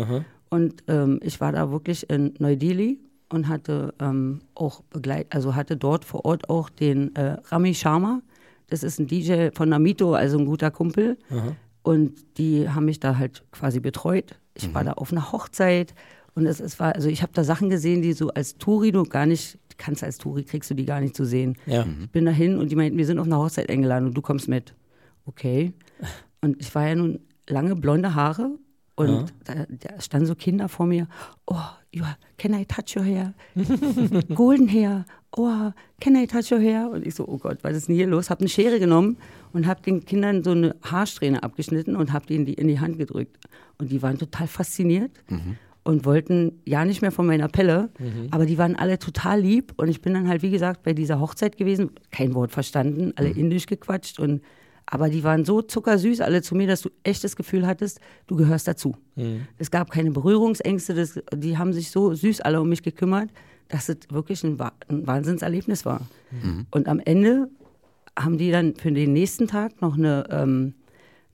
Und 0.49 0.85
ähm, 0.89 1.21
ich 1.23 1.39
war 1.43 1.53
da 1.53 1.71
wirklich 1.71 2.09
in 2.09 2.33
Neu-Delhi 2.39 2.99
und 3.29 3.49
hatte 3.49 3.93
ähm, 4.01 4.41
auch 4.55 4.81
begleit, 4.85 5.27
also 5.31 5.55
hatte 5.55 5.77
dort 5.77 6.07
vor 6.07 6.25
Ort 6.25 6.49
auch 6.49 6.71
den 6.71 7.15
äh, 7.15 7.37
Rami 7.45 7.75
Sharma. 7.75 8.23
Das 8.69 8.83
ist 8.83 8.99
ein 8.99 9.07
DJ 9.07 9.49
von 9.53 9.69
Namito, 9.69 10.15
also 10.15 10.39
ein 10.39 10.47
guter 10.47 10.71
Kumpel. 10.71 11.17
Und 11.83 12.39
die 12.39 12.69
haben 12.69 12.85
mich 12.85 13.01
da 13.01 13.17
halt 13.19 13.45
quasi 13.51 13.81
betreut. 13.81 14.39
Ich 14.55 14.75
war 14.75 14.85
da 14.85 14.93
auf 14.93 15.13
einer 15.13 15.33
Hochzeit 15.33 15.95
und 16.39 16.47
es, 16.47 16.61
es 16.61 16.79
war, 16.79 16.95
also 16.95 17.09
ich 17.09 17.23
habe 17.23 17.33
da 17.35 17.43
Sachen 17.43 17.69
gesehen, 17.69 18.01
die 18.01 18.13
so 18.13 18.29
als 18.29 18.59
Touri 18.59 18.93
du 18.93 19.03
gar 19.03 19.27
nicht, 19.27 19.59
kannst 19.77 20.05
als 20.05 20.19
Touri, 20.19 20.45
kriegst 20.45 20.71
du 20.71 20.75
die 20.75 20.85
gar 20.85 21.01
nicht 21.01 21.17
zu 21.17 21.25
sehen. 21.25 21.57
Ja. 21.67 21.85
Ich 22.01 22.11
bin 22.11 22.27
dahin 22.27 22.59
und 22.59 22.71
die 22.71 22.77
meinten, 22.77 22.97
wir 22.97 23.07
sind 23.07 23.19
auf 23.19 23.27
einer 23.27 23.39
Hochzeit 23.39 23.69
eingeladen 23.69 24.07
und 24.07 24.15
du 24.15 24.23
kommst 24.23 24.47
mit. 24.49 24.73
Okay. 25.27 25.73
Und 26.41 26.61
ich 26.61 26.73
war 26.77 26.87
ja 26.87 26.95
nun 26.95 27.19
lange 27.49 27.75
blonde 27.75 28.15
Haare 28.15 28.51
und 28.95 29.33
da, 29.45 29.67
da 29.69 30.01
standen 30.01 30.27
so 30.27 30.35
Kinder 30.37 30.69
vor 30.69 30.87
mir. 30.87 31.09
Oh, 31.47 31.57
you 31.93 32.05
are, 32.05 32.17
can 32.37 32.55
I 32.55 32.65
touch 32.65 32.97
your 32.97 33.05
hair? 33.05 33.35
Golden 34.35 34.69
hair. 34.69 35.07
Oh, 35.37 35.71
can 36.01 36.17
I 36.17 36.27
touch 36.27 36.51
your 36.51 36.61
hair? 36.61 36.91
Und 36.91 37.07
ich 37.07 37.15
so, 37.15 37.27
oh 37.29 37.39
Gott, 37.39 37.59
was 37.63 37.77
ist 37.77 37.89
denn 37.89 37.97
hier 37.97 38.07
los? 38.07 38.31
Hab 38.31 38.41
eine 38.41 38.49
Schere 38.49 38.79
genommen 38.81 39.19
und 39.53 39.67
hab 39.67 39.83
den 39.83 40.05
Kindern 40.05 40.43
so 40.43 40.53
eine 40.53 40.75
Haarsträhne 40.83 41.43
abgeschnitten 41.43 41.97
und 41.97 42.13
hab 42.13 42.27
denen 42.27 42.45
die 42.47 42.55
in 42.55 42.67
die 42.69 42.81
Hand 42.81 42.99
gedrückt. 42.99 43.37
Und 43.79 43.93
die 43.93 44.01
waren 44.03 44.19
total 44.19 44.47
fasziniert 44.47 45.13
und 45.85 46.05
wollten 46.05 46.61
ja 46.65 46.85
nicht 46.85 47.03
mehr 47.03 47.13
von 47.13 47.27
meiner 47.27 47.49
Pelle, 47.49 47.91
aber 48.31 48.47
die 48.47 48.59
waren 48.59 48.75
alle 48.77 48.99
total 48.99 49.41
lieb 49.41 49.73
und 49.77 49.89
ich 49.89 50.01
bin 50.03 50.15
dann 50.15 50.29
halt, 50.29 50.43
wie 50.43 50.51
gesagt, 50.51 50.83
bei 50.83 50.93
dieser 50.93 51.21
Hochzeit 51.21 51.57
gewesen, 51.57 51.91
kein 52.11 52.35
Wort 52.35 52.51
verstanden, 52.51 53.13
alle 53.17 53.29
indisch 53.31 53.67
gequatscht 53.67 54.19
und 54.19 54.43
aber 54.91 55.11
die 55.11 55.23
waren 55.23 55.45
so 55.45 55.61
zuckersüß 55.61 56.23
alle 56.23 56.41
zu 56.41 56.55
mir, 56.55 56.67
dass 56.67 56.81
du 56.81 56.89
echt 57.05 57.23
das 57.23 57.37
Gefühl 57.37 57.67
hattest, 57.67 58.01
du 58.27 58.37
gehörst 58.37 58.67
dazu. 58.67 58.97
Es 59.59 59.71
gab 59.71 59.91
keine 59.91 60.11
Berührungsängste, 60.11 60.95
das, 60.95 61.21
die 61.35 61.59
haben 61.59 61.75
sich 61.75 61.91
so 61.91 62.15
süß 62.15 62.41
alle 62.41 62.61
um 62.61 62.69
mich 62.71 62.83
gekümmert, 62.83 63.29
dass 63.69 63.89
es 63.89 63.99
wirklich 64.11 64.43
ein, 64.45 64.59
ein 64.89 65.07
Wahnsinnserlebnis 65.07 65.85
war. 65.85 66.07
Und 66.71 66.89
am 66.89 67.01
Ende 67.01 67.49
haben 68.19 68.39
die 68.39 68.51
dann 68.51 68.75
für 68.75 68.91
den 68.93 69.13
nächsten 69.13 69.47
Tag 69.47 69.81
noch 69.81 69.97
eine, 69.97 70.25
ähm, 70.31 70.75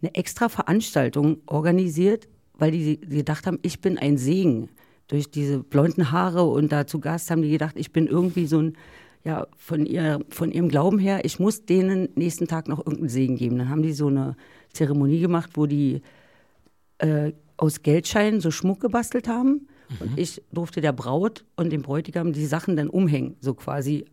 eine 0.03 0.15
extra 0.15 0.49
Veranstaltung 0.49 1.39
organisiert, 1.47 2.29
weil 2.59 2.71
die, 2.71 3.01
die 3.01 3.17
gedacht 3.19 3.47
haben, 3.47 3.59
ich 3.63 3.81
bin 3.81 3.99
ein 3.99 4.19
Segen. 4.19 4.69
Durch 5.09 5.31
diese 5.31 5.59
blonden 5.59 6.13
Haare 6.13 6.45
und 6.45 6.73
da 6.73 6.87
zu 6.87 6.99
Gast 6.99 7.31
haben 7.31 7.43
die 7.43 7.51
gedacht, 7.51 7.75
ich 7.77 7.93
bin 7.93 8.07
irgendwie 8.07 8.47
so 8.47 8.61
ein, 8.61 8.77
ja, 9.23 9.47
von, 9.57 9.87
ihr, 9.87 10.21
von 10.31 10.51
ihrem 10.51 10.69
Glauben 10.69 10.99
her, 10.99 11.25
ich 11.25 11.39
muss 11.39 11.65
denen 11.65 12.09
nächsten 12.15 12.47
Tag 12.47 12.69
noch 12.69 12.79
irgendeinen 12.79 13.09
Segen 13.09 13.37
geben. 13.37 13.59
Dann 13.59 13.69
haben 13.69 13.83
die 13.83 13.93
so 13.93 14.09
eine 14.09 14.37
Zeremonie 14.73 15.21
gemacht, 15.21 15.51
wo 15.55 15.67
die 15.67 16.03
äh, 16.99 17.33
aus 17.57 17.83
Geldscheinen 17.83 18.41
so 18.41 18.51
Schmuck 18.51 18.81
gebastelt 18.81 19.29
haben. 19.29 19.69
Und 20.01 20.19
ich 20.19 20.43
durfte 20.53 20.81
der 20.81 20.93
Braut 20.93 21.45
und 21.57 21.71
dem 21.71 21.83
Bräutigam 21.83 22.33
die 22.33 22.47
Sachen 22.47 22.77
dann 22.77 22.89
umhängen, 22.89 23.37
so 23.41 23.55
quasi 23.55 24.05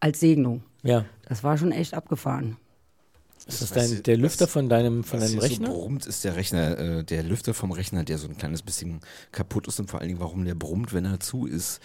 als 0.00 0.20
Segnung. 0.20 0.62
Ja. 0.82 1.04
Das 1.28 1.42
war 1.44 1.58
schon 1.58 1.72
echt 1.72 1.94
abgefahren. 1.94 2.56
Ist 3.46 3.62
das 3.62 3.70
dein, 3.70 4.02
der 4.02 4.16
Lüfter 4.16 4.44
was- 4.44 4.52
von 4.52 4.68
deinem, 4.68 5.04
von 5.04 5.20
deinem 5.20 5.38
Rechner? 5.38 5.68
so 5.68 5.72
brummt, 5.72 6.06
ist 6.06 6.24
der 6.24 6.36
Rechner, 6.36 6.78
äh, 6.78 7.04
der 7.04 7.22
Lüfter 7.22 7.54
vom 7.54 7.72
Rechner, 7.72 8.04
der 8.04 8.18
so 8.18 8.28
ein 8.28 8.36
kleines 8.36 8.62
bisschen 8.62 9.00
kaputt 9.32 9.66
ist 9.68 9.78
und 9.80 9.88
vor 9.90 10.00
allen 10.00 10.08
Dingen, 10.08 10.20
warum 10.20 10.44
der 10.44 10.54
brummt, 10.54 10.92
wenn 10.92 11.04
er 11.06 11.20
zu 11.20 11.46
ist. 11.46 11.80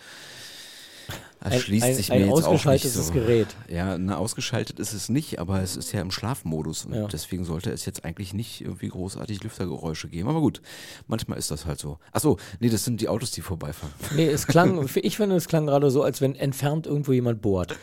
Das 1.42 1.54
Ein- 1.54 1.60
schließt 1.60 1.86
ein- 1.86 1.96
sich 1.96 2.12
ein 2.12 2.20
mir 2.22 2.26
jetzt 2.28 2.34
auch 2.34 2.38
nicht 2.38 2.48
ausgeschaltetes 2.48 3.08
so. 3.08 3.14
Gerät. 3.14 3.48
Ja, 3.68 3.98
na, 3.98 4.16
ausgeschaltet 4.18 4.80
ist 4.80 4.94
es 4.94 5.10
nicht, 5.10 5.40
aber 5.40 5.62
es 5.62 5.76
ist 5.76 5.92
ja 5.92 6.00
im 6.00 6.10
Schlafmodus 6.10 6.86
und 6.86 6.94
Ja. 6.94 7.08
deswegen 7.08 7.44
sollte 7.44 7.70
es 7.72 7.86
jetzt 7.86 8.06
eigentlich 8.06 8.34
nicht 8.34 8.62
irgendwie 8.62 8.88
großartig 8.88 9.44
Lüftergeräusche 9.44 10.08
geben. 10.08 10.30
Aber 10.30 10.40
gut, 10.40 10.62
manchmal 11.08 11.38
ist 11.38 11.52
das 11.52 11.66
halt 11.66 11.80
so. 11.80 12.00
Achso, 12.14 12.38
nee, 12.62 12.70
das 12.70 12.86
sind 12.86 13.02
die 13.02 13.10
Autos, 13.10 13.32
die 13.32 13.42
vorbeifahren. 13.42 13.94
Nee, 14.16 14.28
es 14.28 14.48
klang, 14.48 14.88
ich 14.96 15.18
finde, 15.18 15.36
es 15.36 15.48
klang 15.50 15.66
gerade 15.66 15.92
so, 15.92 16.02
als 16.02 16.22
wenn 16.22 16.36
entfernt 16.36 16.88
irgendwo 16.88 17.12
jemand 17.12 17.42
bohrt. 17.42 17.76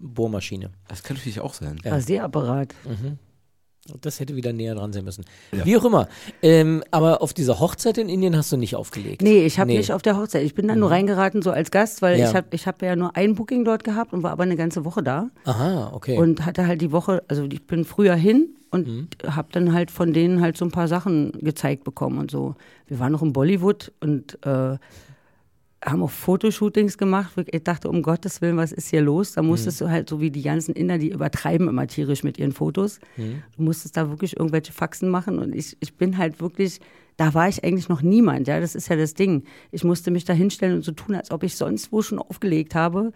Bohrmaschine. 0.00 0.70
Das 0.88 1.02
kann 1.04 1.16
natürlich 1.16 1.40
auch 1.40 1.54
sein. 1.54 1.78
Rasierapparat. 1.84 2.74
Das 4.00 4.20
hätte 4.20 4.36
wieder 4.36 4.52
näher 4.52 4.74
dran 4.74 4.92
sein 4.92 5.04
müssen. 5.04 5.24
Wie 5.52 5.76
auch 5.76 5.84
immer. 5.84 6.08
Ähm, 6.42 6.82
aber 6.90 7.22
auf 7.22 7.32
dieser 7.34 7.60
Hochzeit 7.60 7.98
in 7.98 8.08
Indien 8.08 8.36
hast 8.36 8.52
du 8.52 8.56
nicht 8.56 8.76
aufgelegt. 8.76 9.22
Nee, 9.22 9.44
ich 9.46 9.58
habe 9.58 9.72
nicht 9.72 9.92
auf 9.92 10.02
der 10.02 10.16
Hochzeit. 10.16 10.42
Ich 10.44 10.54
bin 10.54 10.68
dann 10.68 10.78
nur 10.80 10.90
reingeraten 10.90 11.42
so 11.42 11.50
als 11.50 11.70
Gast, 11.70 12.02
weil 12.02 12.18
Ja. 12.18 12.28
ich 12.28 12.34
habe 12.34 12.46
ich 12.50 12.66
hab 12.66 12.82
ja 12.82 12.96
nur 12.96 13.16
ein 13.16 13.34
Booking 13.34 13.64
dort 13.64 13.84
gehabt 13.84 14.12
und 14.12 14.22
war 14.22 14.32
aber 14.32 14.42
eine 14.42 14.56
ganze 14.56 14.84
Woche 14.84 15.02
da. 15.02 15.30
Aha, 15.44 15.90
okay. 15.94 16.18
Und 16.18 16.44
hatte 16.46 16.66
halt 16.66 16.80
die 16.80 16.92
Woche, 16.92 17.22
also 17.28 17.44
ich 17.44 17.62
bin 17.66 17.84
früher 17.84 18.14
hin 18.14 18.48
und 18.70 19.08
habe 19.26 19.48
dann 19.52 19.72
halt 19.72 19.90
von 19.90 20.12
denen 20.12 20.40
halt 20.40 20.56
so 20.56 20.64
ein 20.64 20.70
paar 20.70 20.88
Sachen 20.88 21.32
gezeigt 21.40 21.84
bekommen 21.84 22.18
und 22.18 22.30
so. 22.30 22.54
Wir 22.88 22.98
waren 22.98 23.12
noch 23.12 23.22
in 23.22 23.32
Bollywood 23.32 23.92
und 24.00 24.38
äh, 24.44 24.76
haben 25.86 26.02
auch 26.02 26.10
Fotoshootings 26.10 26.98
gemacht. 26.98 27.32
Ich 27.46 27.62
dachte, 27.62 27.88
um 27.88 28.02
Gottes 28.02 28.42
Willen, 28.42 28.56
was 28.56 28.72
ist 28.72 28.88
hier 28.88 29.02
los? 29.02 29.32
Da 29.34 29.42
musstest 29.42 29.80
du 29.80 29.88
halt 29.88 30.08
so 30.08 30.20
wie 30.20 30.30
die 30.30 30.42
ganzen 30.42 30.74
Inder, 30.74 30.98
die 30.98 31.10
übertreiben 31.10 31.68
immer 31.68 31.86
tierisch 31.86 32.24
mit 32.24 32.38
ihren 32.38 32.52
Fotos. 32.52 32.98
Du 33.56 33.62
musstest 33.62 33.96
da 33.96 34.10
wirklich 34.10 34.36
irgendwelche 34.36 34.72
Faxen 34.72 35.08
machen 35.08 35.38
und 35.38 35.54
ich, 35.54 35.76
ich 35.80 35.94
bin 35.94 36.18
halt 36.18 36.40
wirklich, 36.40 36.80
da 37.16 37.34
war 37.34 37.48
ich 37.48 37.64
eigentlich 37.64 37.88
noch 37.88 38.02
niemand, 38.02 38.48
ja, 38.48 38.58
das 38.58 38.74
ist 38.74 38.88
ja 38.88 38.96
das 38.96 39.14
Ding. 39.14 39.44
Ich 39.70 39.84
musste 39.84 40.10
mich 40.10 40.24
da 40.24 40.32
hinstellen 40.32 40.74
und 40.74 40.82
so 40.84 40.92
tun, 40.92 41.14
als 41.14 41.30
ob 41.30 41.44
ich 41.44 41.56
sonst 41.56 41.92
wo 41.92 42.02
schon 42.02 42.18
aufgelegt 42.18 42.74
habe 42.74 43.12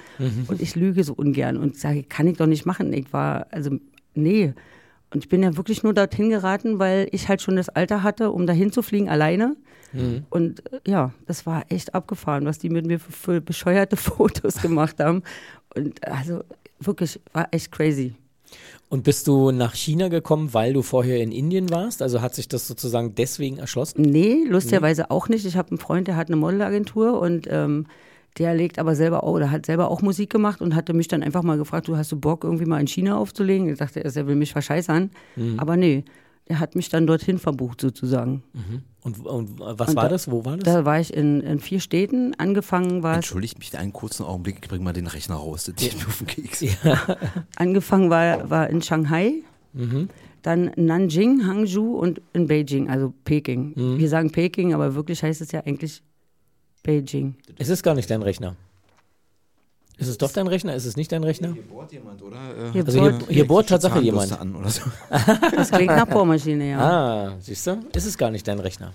und 0.47 0.63
ich 0.63 0.77
lüge 0.77 1.03
so 1.03 1.13
ungern 1.15 1.57
und 1.57 1.77
sage, 1.77 2.05
kann 2.05 2.29
ich 2.29 2.37
doch 2.37 2.47
nicht 2.47 2.67
machen. 2.67 2.93
Ich 2.93 3.13
war, 3.13 3.49
also, 3.51 3.79
nee. 4.15 4.55
Und 5.13 5.25
ich 5.25 5.29
bin 5.29 5.43
ja 5.43 5.57
wirklich 5.57 5.83
nur 5.83 5.93
dorthin 5.93 6.31
geraten, 6.31 6.79
weil 6.79 7.09
ich 7.11 7.29
halt 7.29 7.43
schon 7.43 7.57
das 7.57 7.69
Alter 7.69 8.03
hatte, 8.03 8.31
um 8.31 8.47
dahin 8.47 8.71
zu 8.73 8.83
fliegen 8.83 9.09
alleine. 9.09 9.57
Und 10.31 10.73
äh, 10.73 10.81
ja, 10.87 11.13
das 11.27 11.47
war 11.47 11.65
echt 11.69 11.95
abgefahren, 11.95 12.45
was 12.45 12.59
die 12.59 12.71
mit 12.71 12.87
mir 12.87 13.01
für, 13.01 13.13
für 13.13 13.41
bescheuerte 13.41 13.97
Fotos 13.97 14.63
gemacht 14.63 15.01
haben. 15.01 15.23
Und 15.75 16.07
also 16.07 16.45
wirklich, 16.79 17.21
war 17.33 17.49
echt 17.51 17.73
crazy. 17.73 18.15
Und 18.89 19.05
bist 19.05 19.29
du 19.29 19.53
nach 19.53 19.75
China 19.75 20.09
gekommen, 20.09 20.53
weil 20.53 20.73
du 20.73 20.83
vorher 20.83 21.21
in 21.23 21.31
Indien 21.31 21.71
warst? 21.71 22.03
Also 22.03 22.21
hat 22.21 22.35
sich 22.35 22.49
das 22.49 22.67
sozusagen 22.67 23.15
deswegen 23.15 23.59
erschlossen? 23.59 24.03
Nee, 24.03 24.45
lustigerweise 24.49 25.11
auch 25.11 25.29
nicht. 25.29 25.47
Ich 25.47 25.57
habe 25.57 25.71
einen 25.71 25.79
Freund, 25.79 26.09
der 26.09 26.17
hat 26.17 26.27
eine 26.27 26.37
Modelagentur 26.37 27.21
und 27.21 27.47
ähm, 27.49 27.87
der 28.39 28.55
legt 28.55 28.79
aber 28.79 28.95
selber 28.95 29.25
auch, 29.25 29.33
oder 29.35 29.51
hat 29.51 29.67
selber 29.67 29.91
auch 29.91 30.03
Musik 30.03 30.31
gemacht 30.31 30.61
und 30.61 30.75
hatte 30.75 30.93
mich 30.95 31.09
dann 31.09 31.23
einfach 31.23 31.43
mal 31.43 31.59
gefragt, 31.59 31.89
du 31.89 31.97
hast 31.97 32.13
du 32.13 32.17
Bock, 32.19 32.45
irgendwie 32.45 32.65
mal 32.67 32.81
in 32.81 32.87
China 32.87 33.17
aufzulegen? 33.19 33.69
Ich 33.69 33.79
dachte 33.79 34.01
erst, 34.01 34.17
er 34.17 34.27
will 34.27 34.37
mich 34.37 34.53
verscheißern. 34.53 35.11
Aber 35.57 35.77
nee, 35.77 36.05
der 36.49 36.59
hat 36.61 36.75
mich 36.75 36.89
dann 36.89 37.07
dorthin 37.07 37.39
verbucht 37.39 37.81
sozusagen. 37.81 38.43
Und, 39.03 39.25
und 39.25 39.59
was 39.61 39.89
Und 39.91 39.97
war 39.97 40.05
da- 40.05 40.09
das? 40.11 40.31
Wo 40.31 40.45
war 40.45 40.57
das? 40.57 40.65
Da 40.65 40.85
war 40.85 41.01
ich 41.01 41.13
in, 41.15 41.41
in 41.41 41.59
vier 41.61 41.81
Städten. 41.81 42.35
Angefangen 42.39 43.03
war 43.03 43.15
Entschuldigt 43.17 43.59
mich 43.59 43.77
einen 43.79 43.93
kurzen 43.93 44.25
Augenblick, 44.25 44.59
ich 44.63 44.69
bring 44.69 44.83
mal 44.83 44.93
den 44.93 45.07
Rechner 45.07 45.37
raus, 45.37 45.71
geht 45.77 45.97
mir 45.99 46.07
auf 46.07 46.19
den 46.19 46.27
Keks. 46.27 46.65
Angefangen 47.57 48.11
war, 48.11 48.49
war 48.51 48.69
in 48.71 48.83
Shanghai, 48.83 49.43
dann 50.43 50.71
Nanjing, 50.77 51.47
Hangzhou 51.47 51.97
und 51.99 52.21
in 52.33 52.47
Beijing, 52.47 52.89
also 52.91 53.13
Peking. 53.25 53.73
Wir 53.99 54.09
sagen 54.09 54.31
Peking, 54.31 54.75
aber 54.75 54.95
wirklich 54.95 55.23
heißt 55.23 55.41
es 55.41 55.53
ja 55.53 55.61
eigentlich 55.65 56.03
Beijing. 56.83 57.35
Es 57.59 57.69
ist 57.69 57.83
gar 57.83 57.95
nicht 57.95 58.11
dein 58.11 58.23
Rechner. 58.23 58.57
Ist 59.99 60.09
es 60.09 60.17
doch 60.17 60.33
dein 60.33 60.47
Rechner? 60.47 60.75
Ist 60.75 60.87
es 60.87 60.97
nicht 60.97 61.13
dein 61.13 61.23
Rechner? 61.25 61.53
Hier 61.53 61.63
bohrt 61.63 61.93
jemand, 61.93 62.23
oder? 62.23 62.39
Hier 62.73 62.87
Also 62.87 63.01
hier, 63.03 63.11
bohrt- 63.13 63.29
hier 63.31 63.47
bohrt 63.47 63.69
Tatsache 63.69 64.01
jemand. 64.01 64.33
An 64.41 64.57
oder 64.57 64.71
so. 64.71 64.83
Das 65.55 65.71
klingt 65.71 65.95
nach 65.95 66.07
Bohrmaschine, 66.07 66.71
ja. 66.71 66.79
Ah, 66.79 67.37
siehst 67.41 67.67
du? 67.67 67.85
Ist 67.93 68.07
es 68.07 68.17
gar 68.17 68.31
nicht 68.31 68.49
dein 68.49 68.59
Rechner. 68.61 68.95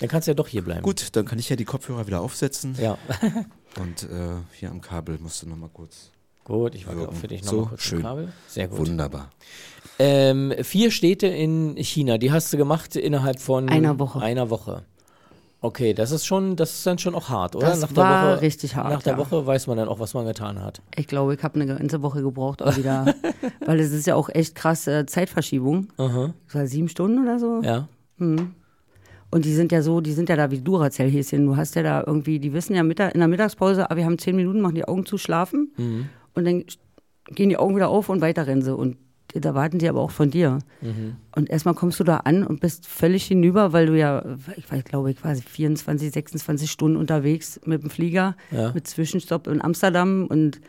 Dann 0.00 0.10
kannst 0.10 0.28
du 0.28 0.32
ja 0.32 0.34
doch 0.34 0.48
hier 0.48 0.62
bleiben. 0.62 0.82
Gut, 0.82 1.16
dann 1.16 1.24
kann 1.24 1.38
ich 1.38 1.48
ja 1.48 1.56
die 1.56 1.64
Kopfhörer 1.64 2.06
wieder 2.06 2.20
aufsetzen. 2.20 2.76
Ja, 2.78 2.98
Und 3.80 4.02
äh, 4.04 4.36
hier 4.52 4.70
am 4.70 4.82
Kabel 4.82 5.18
musst 5.18 5.42
du 5.42 5.48
nochmal 5.48 5.70
kurz. 5.72 6.10
gut. 6.44 6.74
Ich 6.74 6.86
warte 6.86 7.00
So, 7.00 7.08
auch 7.08 7.12
für 7.14 7.28
dich 7.28 7.42
so, 7.44 7.52
nochmal 7.56 7.68
kurz 7.70 7.82
schön. 7.82 8.02
Kabel. 8.02 8.32
Sehr 8.48 8.68
gut. 8.68 8.78
Wunderbar. 8.80 9.30
Ähm, 9.98 10.52
vier 10.62 10.90
Städte 10.90 11.26
in 11.26 11.76
China, 11.78 12.18
die 12.18 12.30
hast 12.32 12.52
du 12.52 12.58
gemacht 12.58 12.96
innerhalb 12.96 13.40
von 13.40 13.70
Einer 13.70 13.98
Woche. 13.98 14.20
Einer 14.20 14.50
Woche. 14.50 14.84
Okay, 15.66 15.94
das 15.94 16.12
ist 16.12 16.24
schon, 16.24 16.54
das 16.54 16.74
ist 16.74 16.86
dann 16.86 16.96
schon 16.96 17.16
auch 17.16 17.28
hart, 17.28 17.56
oder? 17.56 17.66
Das 17.66 17.96
war 17.96 18.40
richtig 18.40 18.76
hart, 18.76 18.88
Nach 18.88 19.02
der 19.02 19.14
ja. 19.14 19.18
Woche 19.18 19.44
weiß 19.44 19.66
man 19.66 19.76
dann 19.76 19.88
auch, 19.88 19.98
was 19.98 20.14
man 20.14 20.24
getan 20.24 20.62
hat. 20.62 20.80
Ich 20.94 21.08
glaube, 21.08 21.34
ich 21.34 21.42
habe 21.42 21.56
eine 21.60 21.66
ganze 21.66 22.02
Woche 22.02 22.22
gebraucht, 22.22 22.62
auch 22.62 22.76
wieder, 22.76 23.12
weil 23.66 23.80
es 23.80 23.90
ist 23.90 24.06
ja 24.06 24.14
auch 24.14 24.28
echt 24.28 24.54
krass 24.54 24.86
äh, 24.86 25.06
Zeitverschiebung. 25.06 25.88
Aha. 25.96 26.34
Das 26.46 26.54
war 26.54 26.66
sieben 26.68 26.88
Stunden 26.88 27.20
oder 27.20 27.40
so. 27.40 27.62
Ja. 27.64 27.88
Und 28.16 29.44
die 29.44 29.52
sind 29.52 29.72
ja 29.72 29.82
so, 29.82 30.00
die 30.00 30.12
sind 30.12 30.28
ja 30.28 30.36
da 30.36 30.52
wie 30.52 30.60
Duracell-Häschen. 30.60 31.44
Du 31.44 31.56
hast 31.56 31.74
ja 31.74 31.82
da 31.82 32.04
irgendwie, 32.06 32.38
die 32.38 32.52
wissen 32.52 32.76
ja 32.76 32.84
Mittag, 32.84 33.14
in 33.14 33.18
der 33.18 33.28
Mittagspause, 33.28 33.90
ah, 33.90 33.96
wir 33.96 34.04
haben 34.04 34.18
zehn 34.18 34.36
Minuten, 34.36 34.60
machen 34.60 34.76
die 34.76 34.86
Augen 34.86 35.04
zu, 35.04 35.18
schlafen. 35.18 35.72
Und 36.34 36.44
dann 36.44 36.62
gehen 37.34 37.48
die 37.48 37.56
Augen 37.56 37.74
wieder 37.74 37.88
auf 37.88 38.08
und 38.08 38.20
weiter 38.20 38.46
rennen 38.46 38.62
sie. 38.62 38.72
Und 38.72 38.98
da 39.40 39.54
warten 39.54 39.78
die 39.78 39.88
aber 39.88 40.00
auch 40.00 40.10
von 40.10 40.30
dir. 40.30 40.58
Und 41.34 41.50
erstmal 41.50 41.74
kommst 41.74 41.98
du 42.00 42.04
da 42.04 42.18
an 42.18 42.44
und 42.44 42.60
bist 42.60 42.86
völlig 42.86 43.24
hinüber, 43.26 43.72
weil 43.72 43.86
du 43.86 43.96
ja, 43.98 44.24
ich 44.56 44.70
weiß, 44.70 44.84
glaube 44.84 45.10
ich, 45.10 45.16
quasi 45.20 45.42
24, 45.42 46.10
26 46.12 46.70
Stunden 46.70 46.96
unterwegs 46.96 47.60
mit 47.64 47.82
dem 47.82 47.90
Flieger, 47.90 48.36
Ja. 48.50 48.72
mit 48.72 48.86
Zwischenstopp 48.86 49.46
in 49.48 49.62
Amsterdam 49.62 50.26
und 50.28 50.60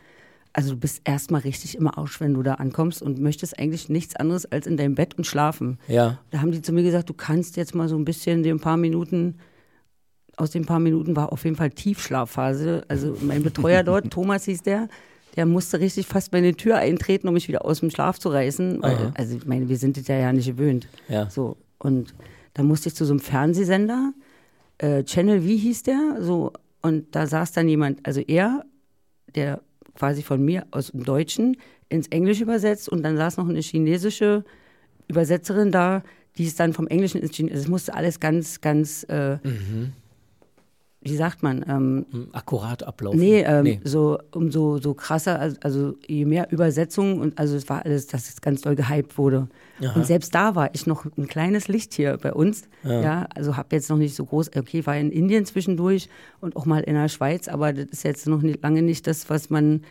also 0.53 0.71
du 0.71 0.77
bist 0.79 1.01
erstmal 1.03 1.41
richtig 1.41 1.77
im 1.77 1.87
Arsch, 1.87 2.19
wenn 2.19 2.33
du 2.33 2.41
da 2.41 2.55
ankommst 2.55 3.03
und 3.03 3.19
möchtest 3.19 3.59
eigentlich 3.59 3.89
nichts 3.89 4.15
anderes 4.15 4.51
als 4.51 4.65
in 4.65 4.75
deinem 4.75 4.95
Bett 4.95 5.15
und 5.15 5.27
schlafen. 5.27 5.77
Ja. 5.87 6.17
Da 6.31 6.41
haben 6.41 6.51
die 6.51 6.63
zu 6.63 6.73
mir 6.73 6.81
gesagt, 6.81 7.09
du 7.09 7.13
kannst 7.13 7.57
jetzt 7.57 7.75
mal 7.75 7.87
so 7.87 7.95
ein 7.95 8.05
bisschen 8.05 8.41
den 8.41 8.59
paar 8.59 8.77
Minuten, 8.77 9.35
aus 10.35 10.49
den 10.51 10.65
paar 10.65 10.79
Minuten 10.79 11.15
war 11.15 11.31
auf 11.31 11.43
jeden 11.43 11.55
Fall 11.57 11.69
Tiefschlafphase. 11.69 12.83
Also 12.87 13.15
mein 13.21 13.43
Betreuer 13.43 13.83
dort, 13.83 14.09
Thomas 14.11 14.45
hieß 14.45 14.63
der, 14.63 14.87
der 15.37 15.45
musste 15.45 15.79
richtig 15.79 16.07
fast 16.07 16.33
meine 16.33 16.55
Tür 16.55 16.77
eintreten, 16.77 17.27
um 17.27 17.35
mich 17.35 17.47
wieder 17.47 17.63
aus 17.63 17.79
dem 17.79 17.91
Schlaf 17.91 18.19
zu 18.19 18.29
reißen. 18.29 18.81
Weil, 18.81 19.13
also 19.15 19.37
ich 19.37 19.45
meine, 19.45 19.69
wir 19.69 19.77
sind 19.77 19.95
das 19.95 20.07
ja, 20.07 20.17
ja 20.17 20.33
nicht 20.33 20.47
gewöhnt. 20.47 20.87
Ja. 21.07 21.29
So, 21.29 21.57
und 21.77 22.13
dann 22.55 22.65
musste 22.65 22.89
ich 22.89 22.95
zu 22.95 23.05
so 23.05 23.13
einem 23.13 23.19
Fernsehsender, 23.19 24.13
äh, 24.79 25.03
Channel 25.03 25.41
V 25.41 25.47
hieß 25.47 25.83
der, 25.83 26.17
so, 26.19 26.53
und 26.81 27.15
da 27.15 27.27
saß 27.27 27.51
dann 27.51 27.69
jemand, 27.69 28.05
also 28.05 28.19
er, 28.21 28.65
der 29.35 29.61
quasi 29.95 30.23
von 30.23 30.43
mir 30.43 30.65
aus 30.71 30.91
dem 30.91 31.03
Deutschen 31.03 31.57
ins 31.89 32.07
Englische 32.07 32.43
übersetzt 32.43 32.89
und 32.89 33.03
dann 33.03 33.15
saß 33.15 33.37
noch 33.37 33.47
eine 33.47 33.59
chinesische 33.59 34.43
Übersetzerin 35.07 35.71
da, 35.71 36.03
die 36.37 36.45
es 36.45 36.55
dann 36.55 36.73
vom 36.73 36.87
Englischen 36.87 37.21
ins 37.21 37.35
Chinesische, 37.35 37.61
es 37.61 37.67
musste 37.67 37.93
alles 37.93 38.19
ganz, 38.19 38.61
ganz, 38.61 39.03
äh, 39.03 39.37
wie 41.09 41.15
sagt 41.15 41.43
man, 41.43 41.65
ähm, 41.67 42.05
Hm, 42.11 42.27
Akkurat 42.33 42.83
ablaufen. 42.83 43.19
Nee, 43.19 43.41
ähm, 43.41 43.63
nee. 43.63 43.79
so 43.83 44.17
umso 44.31 44.77
so 44.77 44.93
krasser, 44.93 45.39
also, 45.39 45.57
also 45.63 45.95
je 46.05 46.25
mehr 46.25 46.51
Übersetzungen 46.51 47.19
und 47.19 47.37
also 47.39 47.55
es 47.55 47.69
war 47.69 47.85
alles, 47.85 48.07
dass 48.07 48.29
es 48.29 48.41
ganz 48.41 48.61
doll 48.61 48.75
gehypt 48.75 49.17
wurde. 49.17 49.47
Und 49.95 50.05
selbst 50.05 50.33
da 50.33 50.55
war 50.55 50.73
ich 50.73 50.87
noch 50.87 51.05
ein 51.17 51.27
kleines 51.27 51.67
Licht 51.67 51.93
hier 51.93 52.17
bei 52.17 52.33
uns. 52.33 52.63
Ja, 52.83 53.27
also 53.35 53.57
habe 53.57 53.75
jetzt 53.75 53.89
noch 53.89 53.97
nicht 53.97 54.15
so 54.15 54.25
groß, 54.25 54.51
okay, 54.55 54.85
war 54.85 54.97
in 54.97 55.11
Indien 55.11 55.45
zwischendurch 55.45 56.09
und 56.41 56.55
auch 56.55 56.65
mal 56.65 56.81
in 56.81 56.95
der 56.95 57.09
Schweiz, 57.09 57.47
aber 57.47 57.73
das 57.73 57.85
ist 57.85 58.03
jetzt 58.03 58.27
noch 58.27 58.41
nicht, 58.41 58.63
lange 58.63 58.81
nicht 58.81 59.05
das, 59.07 59.29
was 59.29 59.49
man, 59.49 59.81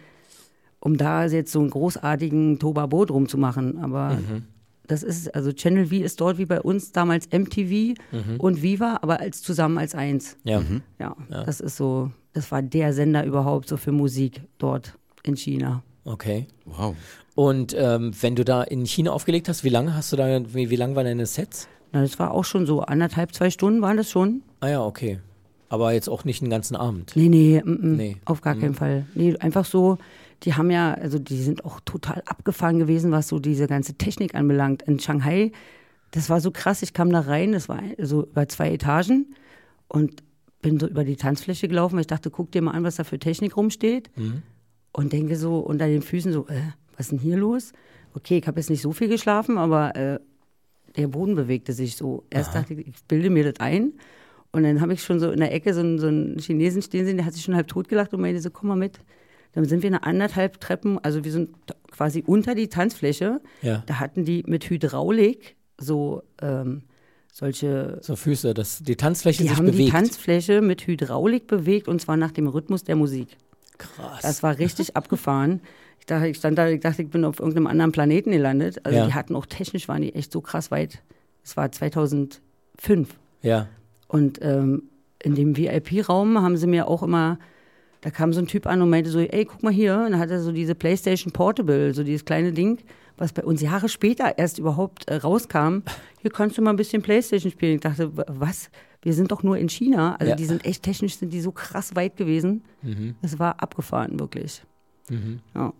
um 0.81 0.96
da 0.96 1.24
jetzt 1.26 1.52
so 1.52 1.61
einen 1.61 1.70
großartigen 1.70 2.59
Tobabo 2.59 3.05
drum 3.05 3.29
zu 3.29 3.38
machen. 3.38 3.79
Aber 3.79 4.18
das 4.88 5.03
ist, 5.03 5.35
also 5.35 5.53
Channel 5.53 5.87
V 5.87 5.94
ist 5.96 6.20
dort 6.20 6.38
wie 6.38 6.46
bei 6.46 6.61
uns 6.61 6.92
damals 6.92 7.29
MTV 7.33 7.94
und 8.38 8.62
Viva, 8.62 8.99
aber 9.03 9.20
als 9.20 9.42
zusammen 9.42 9.79
als 9.79 9.94
eins. 9.94 10.37
Ja. 10.44 10.62
Ja, 10.99 11.16
das 11.29 11.61
ist 11.61 11.77
so, 11.77 12.11
das 12.33 12.51
war 12.53 12.62
der 12.62 12.92
Sender 12.92 13.25
überhaupt 13.25 13.68
so 13.68 13.77
für 13.77 13.92
Musik 13.92 14.42
dort 14.59 14.96
in 15.22 15.37
China. 15.37 15.83
Okay. 16.05 16.46
Wow. 16.64 16.94
Und 17.35 17.75
ähm, 17.79 18.12
wenn 18.20 18.37
du 18.37 18.44
da 18.44 18.62
in 18.62 18.87
China 18.87 19.11
aufgelegt 19.12 19.49
hast, 19.49 19.64
wie 19.64 19.68
lange 19.68 19.94
hast 19.94 20.12
du 20.12 20.16
da, 20.16 20.40
wie, 20.55 20.70
wie 20.70 20.77
lang 20.77 20.94
waren 20.94 21.05
deine 21.05 21.27
Sets? 21.27 21.68
Na, 21.92 22.01
das 22.03 22.18
war 22.18 22.31
auch 22.31 22.44
schon 22.44 22.64
so 22.66 22.81
anderthalb, 22.83 23.35
zwei 23.35 23.51
Stunden 23.51 23.83
waren 23.83 23.96
das 23.96 24.11
schon. 24.11 24.42
Ah 24.61 24.68
ja, 24.68 24.83
okay. 24.85 25.18
Aber 25.68 25.92
jetzt 25.92 26.09
auch 26.09 26.25
nicht 26.25 26.42
einen 26.42 26.51
ganzen 26.51 26.77
Abend. 26.77 27.12
Nee, 27.16 27.29
nee, 27.29 27.61
mm, 27.64 27.70
mm, 27.70 27.96
Nee. 27.96 28.16
auf 28.25 28.40
gar 28.40 28.55
keinen 28.55 28.75
Fall. 28.75 29.07
Nee, 29.14 29.37
einfach 29.38 29.64
so, 29.64 29.99
die 30.42 30.55
haben 30.55 30.70
ja, 30.70 30.94
also 30.94 31.18
die 31.18 31.42
sind 31.42 31.64
auch 31.64 31.81
total 31.81 32.22
abgefahren 32.27 32.79
gewesen, 32.79 33.11
was 33.11 33.29
so 33.29 33.38
diese 33.38 33.66
ganze 33.66 33.94
Technik 33.94 34.35
anbelangt. 34.35 34.83
In 34.83 34.99
Shanghai, 34.99 35.53
das 36.11 36.31
war 36.31 36.40
so 36.40 36.51
krass, 36.51 36.83
ich 36.83 36.92
kam 36.92 37.11
da 37.11 37.20
rein, 37.20 37.53
das 37.53 37.68
war 37.68 37.81
so 37.99 38.25
über 38.25 38.49
zwei 38.49 38.72
Etagen 38.72 39.35
und 39.88 40.22
bin 40.62 40.79
so 40.81 40.87
über 40.87 41.05
die 41.05 41.16
Tanzfläche 41.16 41.68
gelaufen, 41.68 41.94
weil 41.94 42.03
ich 42.03 42.07
dachte, 42.07 42.31
guck 42.31 42.51
dir 42.53 42.62
mal 42.62 42.72
an, 42.72 42.85
was 42.85 42.96
da 42.96 43.05
für 43.05 43.18
Technik 43.18 43.57
rumsteht. 43.57 44.11
Und 44.92 45.12
denke 45.12 45.37
so 45.37 45.59
unter 45.59 45.87
den 45.87 46.03
Füßen 46.03 46.33
so, 46.33 46.46
äh, 46.49 46.61
was 46.96 47.07
ist 47.07 47.12
denn 47.12 47.18
hier 47.18 47.37
los? 47.37 47.72
Okay, 48.14 48.38
ich 48.38 48.46
habe 48.46 48.59
jetzt 48.59 48.70
nicht 48.70 48.81
so 48.81 48.92
viel 48.92 49.09
geschlafen, 49.09 49.59
aber 49.59 49.94
äh, 49.94 50.18
der 50.96 51.09
Boden 51.09 51.35
bewegte 51.35 51.72
sich 51.75 51.96
so. 51.96 52.25
Erst 52.31 52.55
dachte 52.55 52.75
ich, 52.75 52.87
ich 52.88 53.05
bilde 53.07 53.29
mir 53.29 53.44
das 53.44 53.61
ein. 53.61 53.92
Und 54.53 54.62
dann 54.62 54.81
habe 54.81 54.94
ich 54.94 55.03
schon 55.03 55.20
so 55.20 55.31
in 55.31 55.40
der 55.40 55.53
Ecke 55.53 55.75
so 55.75 55.81
einen, 55.81 55.99
so 55.99 56.07
einen 56.07 56.38
Chinesen 56.38 56.81
stehen 56.81 57.05
sehen, 57.05 57.18
der 57.18 57.27
hat 57.27 57.35
sich 57.35 57.42
schon 57.44 57.55
halb 57.55 57.68
tot 57.68 57.88
gelacht 57.88 58.14
und 58.14 58.22
meinte 58.22 58.40
so, 58.40 58.51
komm 58.51 58.68
mal 58.68 58.77
mit. 58.77 58.99
Dann 59.57 59.64
sind 59.64 59.83
wir 59.83 59.88
eine 59.88 60.05
anderthalb 60.05 60.61
Treppen, 60.61 60.99
also 61.03 61.25
wir 61.25 61.33
sind 61.33 61.49
quasi 61.90 62.23
unter 62.25 62.55
die 62.55 62.69
Tanzfläche. 62.69 63.40
Ja. 63.62 63.83
Da 63.87 63.99
hatten 63.99 64.25
die 64.25 64.45
mit 64.47 64.69
Hydraulik 64.71 65.57
so 65.79 66.23
ähm, 66.42 66.83
solche, 67.33 67.99
So 68.03 68.16
Füße, 68.16 68.53
dass 68.55 68.81
die 68.81 68.97
Tanzfläche 68.97 69.42
die 69.42 69.49
sich 69.49 69.57
haben 69.59 69.66
bewegt. 69.66 69.88
die 69.88 69.90
Tanzfläche 69.90 70.61
mit 70.61 70.87
Hydraulik 70.87 71.47
bewegt 71.47 71.88
und 71.88 72.01
zwar 72.03 72.16
nach 72.19 72.33
dem 72.33 72.47
Rhythmus 72.49 72.85
der 72.85 72.97
Musik. 72.97 73.37
Krass. 73.79 74.21
Das 74.23 74.42
war 74.42 74.59
richtig 74.59 74.95
abgefahren. 74.97 75.61
Ich 76.01 76.07
dachte, 76.07 76.29
ich 76.29 76.37
stand 76.37 76.59
da, 76.59 76.69
ich 76.69 76.81
dachte, 76.81 77.03
ich 77.03 77.09
bin 77.09 77.25
auf 77.25 77.38
irgendeinem 77.40 77.66
anderen 77.66 77.92
Planeten 77.92 78.31
gelandet. 78.33 78.85
Also 78.85 78.99
Ja. 78.99 79.07
die 79.07 79.14
hatten 79.14 79.35
auch 79.35 79.47
technisch 79.47 79.88
waren 79.88 80.03
die 80.03 80.14
echt 80.14 80.33
so 80.33 80.40
krass 80.42 80.71
weit. 80.71 81.03
Es 81.42 81.57
war 81.57 81.73
2005. 81.73 83.09
ja. 83.42 83.69
Und 84.09 84.38
ähm, 84.40 84.85
in 85.21 85.35
dem 85.35 85.57
VIP-Raum 85.57 86.40
haben 86.40 86.57
sie 86.57 86.69
mir 86.69 86.87
auch 86.87 87.03
immer, 87.03 87.38
da 88.07 88.11
kam 88.12 88.33
so 88.33 88.38
ein 88.38 88.47
Typ 88.47 88.69
an 88.69 88.81
und 88.83 88.88
meinte 88.88 89.11
so, 89.11 89.19
ey, 89.19 89.45
guck 89.47 89.64
mal 89.64 89.73
hier. 89.73 89.97
Und 89.97 90.12
dann 90.12 90.21
hat 90.21 90.31
er 90.31 90.40
so 90.40 90.53
diese 90.53 90.77
PlayStation 90.77 91.33
Portable, 91.33 91.92
so 91.92 92.05
dieses 92.05 92.25
kleine 92.25 92.53
Ding, 92.53 92.79
was 93.16 93.33
bei 93.33 93.42
uns 93.42 93.61
Jahre 93.61 93.88
später 93.88 94.38
erst 94.38 94.61
überhaupt 94.61 95.09
äh, 95.09 95.16
rauskam. 95.16 95.79
Hier 96.23 96.31
kannst 96.31 96.57
du 96.57 96.62
mal 96.62 96.71
ein 96.71 96.77
bisschen 96.77 97.03
PlayStation 97.03 97.51
spielen. 97.51 97.75
Ich 97.75 97.81
dachte, 97.81 98.16
wa- 98.16 98.25
was? 98.29 98.71
Wir 99.03 99.12
sind 99.12 99.33
doch 99.33 99.42
nur 99.42 99.59
in 99.59 99.69
China. 99.69 100.14
Also 100.21 100.31
Ja. 100.31 100.37
die 100.37 100.45
sind 100.45 100.64
echt 100.64 100.85
technisch, 100.85 101.16
sind 101.16 101.33
die 101.33 101.40
so 101.40 101.51
krass 101.51 101.97
weit 101.97 102.16
gewesen. 102.16 102.62
Es 103.23 103.40
war 103.40 103.61
abgefahren, 103.61 104.21
wirklich. 104.21 104.62
Ja. 105.57 105.73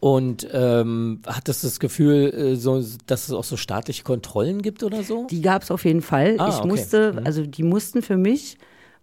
Und 0.00 0.46
ähm, 0.52 1.20
hattest 1.26 1.62
du 1.62 1.68
das 1.68 1.80
Gefühl, 1.80 2.34
äh, 2.34 2.56
so, 2.56 2.84
dass 3.06 3.28
es 3.28 3.32
auch 3.32 3.44
so 3.44 3.56
staatliche 3.56 4.02
Kontrollen 4.02 4.60
gibt 4.60 4.82
oder 4.82 5.02
so? 5.02 5.26
Die 5.30 5.40
gab 5.40 5.62
es 5.62 5.70
auf 5.70 5.86
jeden 5.86 6.02
Fall. 6.02 6.36
Ah, 6.38 6.48
ich 6.50 6.56
okay. 6.58 6.68
musste, 6.68 7.22
also 7.24 7.46
die 7.46 7.62
mussten 7.62 8.02
für 8.02 8.18
mich 8.18 8.58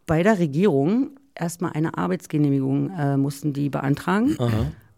bei 0.05 0.21
der 0.21 0.37
Regierung 0.37 1.11
erstmal 1.41 1.73
eine 1.73 1.97
Arbeitsgenehmigung 1.97 2.91
äh, 2.91 3.17
mussten 3.17 3.51
die 3.53 3.69
beantragen. 3.69 4.35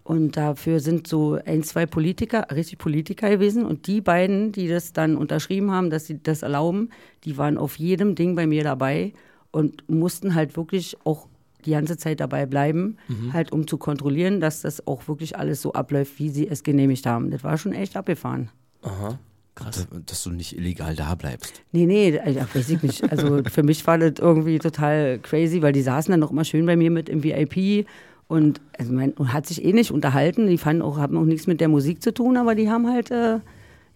Und 0.04 0.36
dafür 0.36 0.82
sind 0.82 1.08
so 1.08 1.40
ein, 1.46 1.64
zwei 1.64 1.86
Politiker, 1.86 2.48
richtig 2.54 2.78
Politiker 2.78 3.30
gewesen. 3.30 3.66
Und 3.66 3.88
die 3.88 4.02
beiden, 4.02 4.52
die 4.52 4.68
das 4.68 4.92
dann 4.92 5.16
unterschrieben 5.16 5.72
haben, 5.72 5.90
dass 5.90 6.06
sie 6.06 6.22
das 6.22 6.42
erlauben, 6.42 6.90
die 7.24 7.38
waren 7.38 7.58
auf 7.58 7.80
jedem 7.80 8.14
Ding 8.16 8.36
bei 8.36 8.46
mir 8.46 8.64
dabei 8.66 9.14
und 9.52 9.90
mussten 9.90 10.36
halt 10.36 10.58
wirklich 10.58 10.98
auch 11.06 11.30
die 11.66 11.72
ganze 11.72 11.96
Zeit 11.96 12.20
dabei 12.20 12.46
bleiben, 12.46 12.98
halt 13.32 13.54
um 13.54 13.66
zu 13.66 13.78
kontrollieren, 13.78 14.42
dass 14.42 14.62
das 14.62 14.86
auch 14.86 15.08
wirklich 15.08 15.38
alles 15.38 15.62
so 15.62 15.72
abläuft, 15.72 16.20
wie 16.20 16.28
sie 16.30 16.48
es 16.50 16.64
genehmigt 16.64 17.06
haben. 17.06 17.32
Das 17.32 17.46
war 17.46 17.58
schon 17.58 17.72
echt 17.72 17.96
abgefahren. 17.96 18.50
Aha. 18.82 19.18
Krass. 19.56 19.88
Dass, 19.90 20.06
dass 20.06 20.24
du 20.24 20.32
nicht 20.32 20.58
illegal 20.58 20.96
da 20.96 21.14
bleibst. 21.16 21.62
Nee, 21.72 21.86
nee, 21.86 22.20
also, 22.20 22.40
weiß 22.54 22.70
ich 22.70 22.82
nicht. 22.82 23.10
Also 23.12 23.42
für 23.52 23.64
mich 23.64 23.86
war 23.86 23.98
das 23.98 24.14
irgendwie 24.20 24.58
total 24.60 25.20
crazy, 25.20 25.62
weil 25.62 25.74
die 25.74 25.84
saßen 25.84 26.12
dann 26.12 26.20
noch 26.20 26.32
immer 26.32 26.44
schön 26.44 26.66
bei 26.66 26.76
mir 26.76 26.90
mit 26.90 27.08
im 27.10 27.24
VIP 27.24 27.86
und 28.28 28.62
also 28.80 28.92
man 28.94 29.14
hat 29.32 29.46
sich 29.46 29.64
eh 29.64 29.74
nicht 29.74 29.92
unterhalten. 29.92 30.48
Die 30.48 30.58
fanden 30.58 30.82
auch, 30.82 30.98
haben 30.98 31.18
auch 31.18 31.26
nichts 31.26 31.46
mit 31.46 31.62
der 31.62 31.68
Musik 31.68 32.02
zu 32.02 32.14
tun, 32.14 32.36
aber 32.38 32.56
die 32.56 32.70
haben 32.70 32.88
halt, 32.92 33.12
äh, 33.12 33.40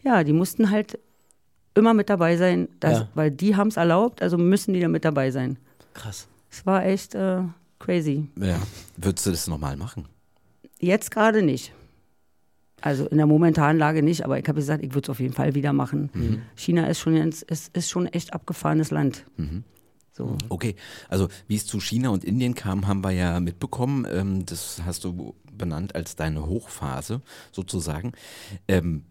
ja, 0.03 0.23
die 0.23 0.33
mussten 0.33 0.69
halt 0.69 0.99
immer 1.73 1.93
mit 1.93 2.09
dabei 2.09 2.37
sein, 2.37 2.67
dass, 2.79 2.99
Ja. 2.99 3.07
weil 3.15 3.31
die 3.31 3.55
haben 3.55 3.69
es 3.69 3.77
erlaubt, 3.77 4.21
also 4.21 4.37
müssen 4.37 4.73
die 4.73 4.79
da 4.79 4.87
mit 4.87 5.05
dabei 5.05 5.31
sein. 5.31 5.57
Krass. 5.93 6.27
Es 6.51 6.65
war 6.65 6.85
echt 6.85 7.15
äh, 7.15 7.41
crazy. 7.79 8.27
Ja. 8.39 8.57
Würdest 8.95 9.25
du 9.25 9.31
das 9.31 9.47
nochmal 9.47 9.75
machen? 9.75 10.05
Jetzt 10.79 11.09
gerade 11.11 11.41
nicht. 11.41 11.73
Also 12.81 13.07
in 13.07 13.17
der 13.17 13.25
momentanen 13.25 13.77
Lage 13.77 14.03
nicht, 14.03 14.23
aber 14.23 14.37
ich 14.37 14.47
habe 14.47 14.57
gesagt, 14.57 14.83
ich 14.83 14.93
würde 14.93 15.07
es 15.07 15.09
auf 15.09 15.19
jeden 15.19 15.33
Fall 15.33 15.55
wieder 15.55 15.73
machen. 15.73 16.43
China 16.55 16.85
ist 16.87 16.99
schon, 16.99 17.15
ist, 17.15 17.43
ist 17.75 17.89
schon 17.89 18.05
echt 18.07 18.33
abgefahrenes 18.33 18.91
Land. 18.91 19.25
So. 20.13 20.35
Okay, 20.49 20.75
also 21.09 21.27
wie 21.47 21.55
es 21.55 21.65
zu 21.65 21.79
China 21.79 22.09
und 22.09 22.23
Indien 22.23 22.55
kam, 22.55 22.87
haben 22.87 23.03
wir 23.03 23.11
ja 23.11 23.39
mitbekommen. 23.39 24.07
Ähm, 24.11 24.45
das 24.45 24.81
hast 24.83 25.03
du 25.03 25.35
benannt 25.51 25.95
als 25.95 26.15
deine 26.15 26.45
Hochphase 26.45 27.21
sozusagen. 27.51 28.13
Ähm, 28.67 29.03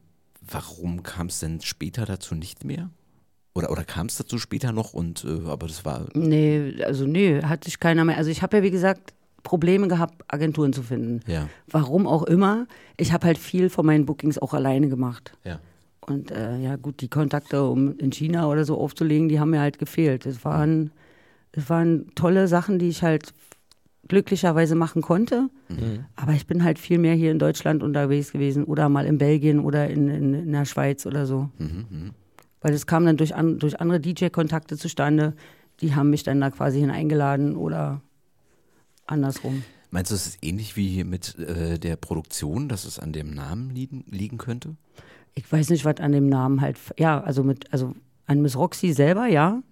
warum 0.48 1.02
kam 1.02 1.28
es 1.28 1.40
denn 1.40 1.60
später 1.60 2.06
dazu 2.06 2.34
nicht 2.34 2.64
mehr? 2.64 2.90
Oder, 3.54 3.70
oder 3.70 3.84
kam 3.84 4.06
es 4.06 4.16
dazu 4.16 4.38
später 4.38 4.72
noch? 4.72 4.92
Und 4.92 5.24
äh, 5.24 5.48
aber 5.48 5.66
das 5.66 5.84
war 5.84 6.06
Nee, 6.14 6.82
also 6.84 7.06
nee, 7.06 7.40
hat 7.42 7.64
sich 7.64 7.80
keiner 7.80 8.04
mehr. 8.04 8.18
Also 8.18 8.30
ich 8.30 8.42
habe 8.42 8.58
ja, 8.58 8.62
wie 8.62 8.70
gesagt, 8.70 9.14
Probleme 9.46 9.86
gehabt, 9.86 10.24
Agenturen 10.26 10.72
zu 10.72 10.82
finden. 10.82 11.20
ja, 11.28 11.48
Warum 11.70 12.06
auch 12.08 12.24
immer. 12.24 12.66
Ich 12.96 13.12
habe 13.12 13.26
halt 13.28 13.38
viel 13.38 13.70
von 13.70 13.86
meinen 13.86 14.04
Bookings 14.04 14.38
auch 14.38 14.52
alleine 14.54 14.88
gemacht. 14.88 15.32
ja. 15.44 15.60
Und 16.00 16.30
äh, 16.30 16.58
ja, 16.58 16.76
gut, 16.76 17.00
die 17.00 17.08
Kontakte, 17.08 17.64
um 17.64 17.98
in 17.98 18.12
China 18.12 18.48
oder 18.48 18.64
so 18.64 18.78
aufzulegen, 18.78 19.28
die 19.28 19.40
haben 19.40 19.50
mir 19.50 19.58
halt 19.60 19.80
gefehlt. 19.80 20.24
Es 20.24 20.44
waren, 20.44 20.92
es 21.50 21.68
waren 21.68 22.12
tolle 22.14 22.46
Sachen, 22.46 22.78
die 22.78 22.88
ich 22.88 23.02
halt 23.02 23.34
glücklicherweise 24.06 24.76
machen 24.76 25.02
konnte. 25.02 25.48
Aber 26.14 26.32
ich 26.32 26.46
bin 26.46 26.62
halt 26.62 26.78
viel 26.78 26.98
mehr 26.98 27.14
hier 27.14 27.32
in 27.32 27.40
Deutschland 27.40 27.82
unterwegs 27.82 28.30
gewesen 28.30 28.62
oder 28.62 28.88
mal 28.88 29.04
in 29.04 29.18
Belgien 29.18 29.58
oder 29.58 29.88
in, 29.90 30.08
in, 30.08 30.34
in 30.34 30.52
der 30.52 30.64
Schweiz 30.64 31.06
oder 31.06 31.26
so. 31.26 31.50
Weil 32.60 32.72
es 32.72 32.86
kam 32.86 33.04
dann 33.04 33.16
durch, 33.16 33.34
an, 33.34 33.58
durch 33.58 33.80
andere 33.80 33.98
DJ-Kontakte 33.98 34.76
zustande. 34.76 35.34
Die 35.80 35.96
haben 35.96 36.10
mich 36.10 36.22
dann 36.22 36.40
da 36.40 36.50
quasi 36.50 36.78
hineingeladen 36.78 37.56
oder 37.56 38.00
andersrum. 39.06 39.62
Meinst 39.90 40.10
du, 40.10 40.14
es 40.14 40.26
ist 40.26 40.38
ähnlich 40.42 40.76
wie 40.76 41.04
mit 41.04 41.38
äh, 41.38 41.78
der 41.78 41.96
Produktion, 41.96 42.68
dass 42.68 42.84
es 42.84 42.98
an 42.98 43.12
dem 43.12 43.34
Namen 43.34 43.70
liegen, 43.70 44.04
liegen 44.10 44.36
könnte? 44.36 44.76
ich 45.36 45.50
weiß 45.52 45.70
nicht, 45.70 45.84
was 45.84 45.98
an 45.98 46.12
dem 46.12 46.28
Namen 46.28 46.60
halt, 46.62 46.78
ja, 46.98 47.20
also 47.20 47.44
mit, 47.44 47.72
also 47.72 47.94
an 48.26 48.40
Miss 48.40 48.56
Roxy 48.56 48.92
selber, 48.92 49.26
ja. 49.26 49.62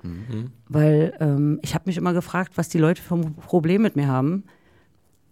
Weil 0.69 1.15
ähm, 1.19 1.59
ich 1.63 1.75
habe 1.75 1.85
mich 1.87 1.97
immer 1.97 2.13
gefragt, 2.13 2.53
was 2.57 2.69
die 2.69 2.79
Leute 2.79 3.03
für 3.03 3.17
ein 3.17 3.35
Problem 3.35 3.83
mit 3.83 3.97
mir 3.97 4.07
haben. 4.07 4.45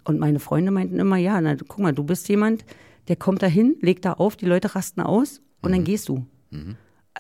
Und 0.05 0.19
meine 0.19 0.41
Freunde 0.41 0.73
meinten 0.73 0.99
immer, 0.99 1.19
ja, 1.19 1.41
na, 1.41 1.55
guck 1.55 1.79
mal, 1.79 1.93
du 1.93 2.03
bist 2.03 2.29
jemand, 2.29 2.65
der 3.09 3.17
kommt 3.17 3.43
da 3.43 3.47
hin, 3.47 3.77
legt 3.81 4.07
da 4.07 4.15
auf, 4.15 4.35
die 4.35 4.47
Leute 4.47 4.75
rasten 4.75 5.03
aus 5.03 5.43
und 5.61 5.73
dann 5.73 5.85
gehst 5.85 6.09
du. 6.09 6.27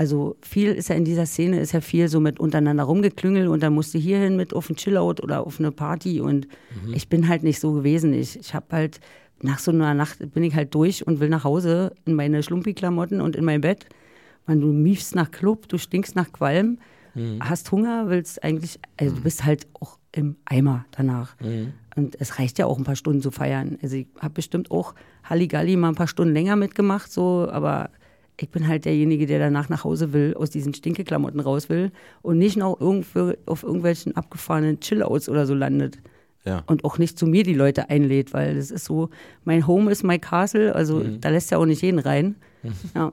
Also 0.02 0.36
viel 0.42 0.72
ist 0.72 0.88
ja 0.88 0.96
in 0.96 1.04
dieser 1.04 1.26
Szene, 1.26 1.60
ist 1.60 1.70
ja 1.70 1.80
viel 1.80 2.08
so 2.08 2.18
mit 2.18 2.40
untereinander 2.40 2.82
rumgeklüngelt 2.82 3.46
und 3.46 3.62
dann 3.62 3.72
musst 3.72 3.94
du 3.94 3.98
hierhin 3.98 4.34
mit 4.34 4.52
auf 4.52 4.68
ein 4.68 4.74
Chillout 4.74 5.22
oder 5.22 5.46
auf 5.46 5.60
eine 5.60 5.70
Party 5.70 6.20
und 6.20 6.48
ich 6.92 7.08
bin 7.08 7.28
halt 7.28 7.44
nicht 7.44 7.60
so 7.60 7.70
gewesen. 7.70 8.12
Ich, 8.12 8.36
ich 8.36 8.52
habe 8.52 8.66
halt, 8.72 8.98
nach 9.42 9.60
so 9.60 9.70
einer 9.70 9.94
Nacht 9.94 10.18
bin 10.34 10.42
ich 10.42 10.56
halt 10.56 10.74
durch 10.74 11.06
und 11.06 11.20
will 11.20 11.28
nach 11.28 11.44
Hause 11.44 11.92
in 12.04 12.14
meine 12.14 12.42
Schlumpi-Klamotten 12.42 13.20
und 13.20 13.36
in 13.36 13.44
mein 13.44 13.60
Bett. 13.60 13.86
Man, 14.48 14.60
du 14.60 14.72
miefst 14.72 15.14
nach 15.14 15.30
Club, 15.30 15.68
du 15.68 15.78
stinkst 15.78 16.16
nach 16.16 16.32
Qualm, 16.32 16.78
hast 17.38 17.70
Hunger, 17.70 18.08
willst 18.08 18.42
eigentlich, 18.42 18.80
also 18.96 19.14
du 19.14 19.22
bist 19.22 19.44
halt 19.44 19.68
auch 19.78 19.98
im 20.10 20.34
Eimer 20.46 20.84
danach. 20.90 21.36
Und 21.94 22.16
es 22.18 22.40
reicht 22.40 22.58
ja 22.58 22.66
auch 22.66 22.76
ein 22.76 22.82
paar 22.82 22.96
Stunden 22.96 23.22
zu 23.22 23.30
feiern. 23.30 23.78
Also 23.84 23.94
ich 23.94 24.08
habe 24.18 24.34
bestimmt 24.34 24.72
auch 24.72 24.96
Halligalli 25.22 25.76
mal 25.76 25.90
ein 25.90 25.94
paar 25.94 26.08
Stunden 26.08 26.34
länger 26.34 26.56
mitgemacht, 26.56 27.12
so, 27.12 27.48
aber 27.52 27.90
ich 28.38 28.48
bin 28.48 28.66
halt 28.66 28.84
derjenige, 28.84 29.26
der 29.26 29.38
danach 29.38 29.68
nach 29.68 29.84
Hause 29.84 30.12
will, 30.12 30.34
aus 30.34 30.50
diesen 30.50 30.74
Stinkeklamotten 30.74 31.40
raus 31.40 31.68
will 31.68 31.92
und 32.22 32.38
nicht 32.38 32.56
noch 32.56 32.80
irgendwo 32.80 33.32
auf 33.46 33.62
irgendwelchen 33.62 34.16
abgefahrenen 34.16 34.80
Chillouts 34.80 35.28
oder 35.28 35.46
so 35.46 35.54
landet. 35.54 35.98
Ja. 36.44 36.64
Und 36.66 36.84
auch 36.84 36.98
nicht 36.98 37.18
zu 37.18 37.26
mir 37.26 37.44
die 37.44 37.54
Leute 37.54 37.88
einlädt, 37.88 38.32
weil 38.32 38.56
das 38.56 38.70
ist 38.70 38.84
so, 38.84 39.10
mein 39.44 39.66
Home 39.66 39.90
ist 39.90 40.02
my 40.02 40.18
castle, 40.18 40.74
also 40.74 41.02
da 41.02 41.28
lässt 41.28 41.50
ja 41.50 41.58
auch 41.58 41.66
nicht 41.66 41.82
jeden 41.82 41.98
rein. 41.98 42.36
Ja. 42.94 43.12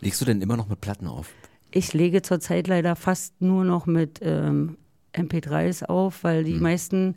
Legst 0.00 0.20
du 0.20 0.24
denn 0.24 0.40
immer 0.40 0.56
noch 0.56 0.68
mit 0.68 0.80
Platten 0.80 1.06
auf? 1.08 1.34
Ich 1.72 1.92
lege 1.92 2.22
zurzeit 2.22 2.68
leider 2.68 2.96
fast 2.96 3.40
nur 3.42 3.64
noch 3.64 3.86
mit 3.86 4.20
ähm, 4.22 4.78
MP3s 5.12 5.84
auf, 5.84 6.24
weil 6.24 6.44
die 6.44 6.54
meisten 6.54 7.16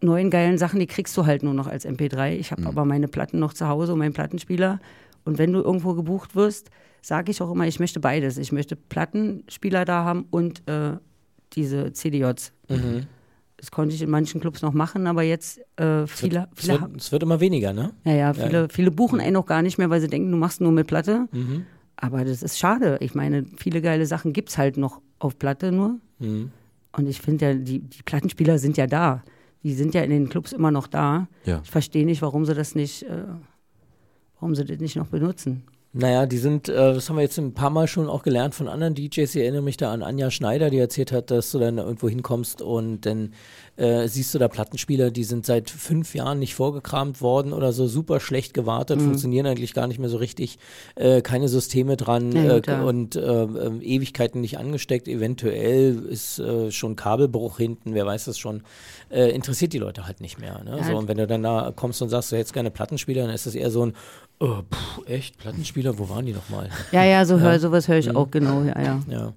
neuen 0.00 0.30
geilen 0.30 0.58
Sachen, 0.58 0.80
die 0.80 0.86
kriegst 0.86 1.16
du 1.16 1.24
halt 1.24 1.42
nur 1.42 1.54
noch 1.54 1.66
als 1.66 1.86
MP3. 1.86 2.32
Ich 2.32 2.52
habe 2.52 2.66
aber 2.66 2.84
meine 2.84 3.08
Platten 3.08 3.38
noch 3.38 3.54
zu 3.54 3.68
Hause 3.68 3.92
und 3.92 4.00
meinen 4.00 4.12
Plattenspieler. 4.12 4.80
Und 5.24 5.38
wenn 5.38 5.52
du 5.52 5.60
irgendwo 5.60 5.94
gebucht 5.94 6.34
wirst, 6.36 6.70
sage 7.02 7.30
ich 7.30 7.40
auch 7.42 7.50
immer, 7.50 7.66
ich 7.66 7.80
möchte 7.80 8.00
beides. 8.00 8.38
Ich 8.38 8.52
möchte 8.52 8.76
Plattenspieler 8.76 9.84
da 9.84 10.04
haben 10.04 10.26
und 10.30 10.66
äh, 10.68 10.96
diese 11.54 11.92
CDJs. 11.92 12.52
Das 13.56 13.70
konnte 13.72 13.94
ich 13.94 14.02
in 14.02 14.10
manchen 14.10 14.40
Clubs 14.40 14.62
noch 14.62 14.72
machen, 14.72 15.06
aber 15.08 15.22
jetzt 15.22 15.58
äh, 15.76 16.06
viele, 16.06 16.48
Es 16.54 16.60
viele, 16.60 16.72
wird, 16.74 16.80
haben- 16.82 16.94
es 16.96 17.10
wird 17.10 17.22
immer 17.24 17.40
weniger, 17.40 17.72
ne? 17.72 17.92
ja, 18.04 18.12
ja, 18.12 18.32
viele, 18.34 18.68
viele 18.68 18.90
buchen 18.92 19.20
einen 19.20 19.34
auch 19.36 19.46
gar 19.46 19.62
nicht 19.62 19.78
mehr, 19.78 19.90
weil 19.90 20.00
sie 20.00 20.06
denken, 20.06 20.30
du 20.30 20.36
machst 20.36 20.60
nur 20.60 20.70
mit 20.70 20.86
Platte. 20.86 21.26
Aber 21.96 22.24
das 22.24 22.42
ist 22.44 22.56
schade. 22.58 22.98
Ich 23.00 23.14
meine, 23.16 23.44
viele 23.56 23.82
geile 23.82 24.06
Sachen 24.06 24.32
gibt 24.32 24.50
es 24.50 24.58
halt 24.58 24.76
noch 24.76 25.00
auf 25.18 25.38
Platte 25.38 25.72
nur. 25.72 25.98
Und 26.20 27.06
ich 27.08 27.20
finde 27.20 27.46
ja, 27.46 27.54
die, 27.54 27.80
die 27.80 28.02
Plattenspieler 28.04 28.58
sind 28.58 28.76
ja 28.76 28.86
da. 28.86 29.22
Die 29.64 29.74
sind 29.74 29.92
ja 29.94 30.02
in 30.02 30.10
den 30.10 30.28
Clubs 30.28 30.52
immer 30.52 30.70
noch 30.70 30.86
da. 30.86 31.26
Ja. 31.44 31.60
Ich 31.64 31.70
verstehe 31.70 32.06
nicht, 32.06 32.22
warum 32.22 32.44
sie 32.44 32.54
das 32.54 32.76
nicht, 32.76 33.02
äh, 33.02 33.24
warum 34.40 34.54
sie 34.54 34.64
das 34.64 34.78
nicht 34.78 34.96
noch 34.96 35.08
benutzen. 35.08 35.62
Naja, 35.94 36.26
die 36.26 36.36
sind, 36.36 36.68
äh, 36.68 36.74
das 36.74 37.08
haben 37.08 37.16
wir 37.16 37.22
jetzt 37.22 37.38
ein 37.38 37.54
paar 37.54 37.70
Mal 37.70 37.88
schon 37.88 38.10
auch 38.10 38.22
gelernt 38.22 38.54
von 38.54 38.68
anderen 38.68 38.94
DJs. 38.94 39.34
Ich 39.34 39.40
erinnere 39.40 39.62
mich 39.62 39.78
da 39.78 39.90
an 39.90 40.02
Anja 40.02 40.30
Schneider, 40.30 40.68
die 40.68 40.78
erzählt 40.78 41.12
hat, 41.12 41.30
dass 41.30 41.50
du 41.50 41.58
dann 41.58 41.78
irgendwo 41.78 42.10
hinkommst 42.10 42.60
und 42.60 43.06
dann 43.06 43.32
äh, 43.76 44.06
siehst 44.06 44.34
du 44.34 44.38
da 44.38 44.48
Plattenspieler, 44.48 45.10
die 45.10 45.24
sind 45.24 45.46
seit 45.46 45.70
fünf 45.70 46.14
Jahren 46.14 46.40
nicht 46.40 46.54
vorgekramt 46.54 47.22
worden 47.22 47.54
oder 47.54 47.72
so, 47.72 47.86
super 47.86 48.20
schlecht 48.20 48.52
gewartet, 48.52 49.00
funktionieren 49.00 49.46
eigentlich 49.46 49.72
gar 49.72 49.86
nicht 49.86 49.98
mehr 49.98 50.10
so 50.10 50.18
richtig, 50.18 50.58
äh, 50.96 51.22
keine 51.22 51.48
Systeme 51.48 51.96
dran 51.96 52.32
Ja, 52.32 52.56
äh, 52.56 52.62
ja. 52.66 52.82
und 52.82 53.16
äh, 53.16 53.20
äh, 53.20 53.78
Ewigkeiten 53.80 54.42
nicht 54.42 54.58
angesteckt. 54.58 55.08
Eventuell 55.08 56.04
ist 56.06 56.38
äh, 56.38 56.70
schon 56.70 56.96
Kabelbruch 56.96 57.56
hinten, 57.56 57.94
wer 57.94 58.04
weiß 58.04 58.26
das 58.26 58.38
schon. 58.38 58.62
Interessiert 59.10 59.72
die 59.72 59.78
Leute 59.78 60.06
halt 60.06 60.20
nicht 60.20 60.38
mehr. 60.38 60.62
Ne? 60.64 60.76
Ja, 60.76 60.84
so, 60.84 60.94
und 60.94 61.08
wenn 61.08 61.16
du 61.16 61.26
dann 61.26 61.42
da 61.42 61.72
kommst 61.74 62.02
und 62.02 62.10
sagst, 62.10 62.30
du 62.30 62.36
hättest 62.36 62.52
gerne 62.52 62.70
Plattenspieler, 62.70 63.22
dann 63.22 63.34
ist 63.34 63.46
das 63.46 63.54
eher 63.54 63.70
so 63.70 63.86
ein, 63.86 63.94
oh, 64.40 64.62
pff, 64.72 65.06
echt, 65.06 65.38
Plattenspieler, 65.38 65.98
wo 65.98 66.08
waren 66.08 66.26
die 66.26 66.32
nochmal? 66.32 66.70
Ja, 66.92 67.04
ja, 67.04 67.24
so 67.24 67.40
hör, 67.40 67.58
sowas 67.58 67.88
höre 67.88 67.98
ich 67.98 68.14
auch 68.14 68.30
genau, 68.30 68.62
ja, 68.62 68.80
ja. 68.80 69.00
Ja. 69.08 69.32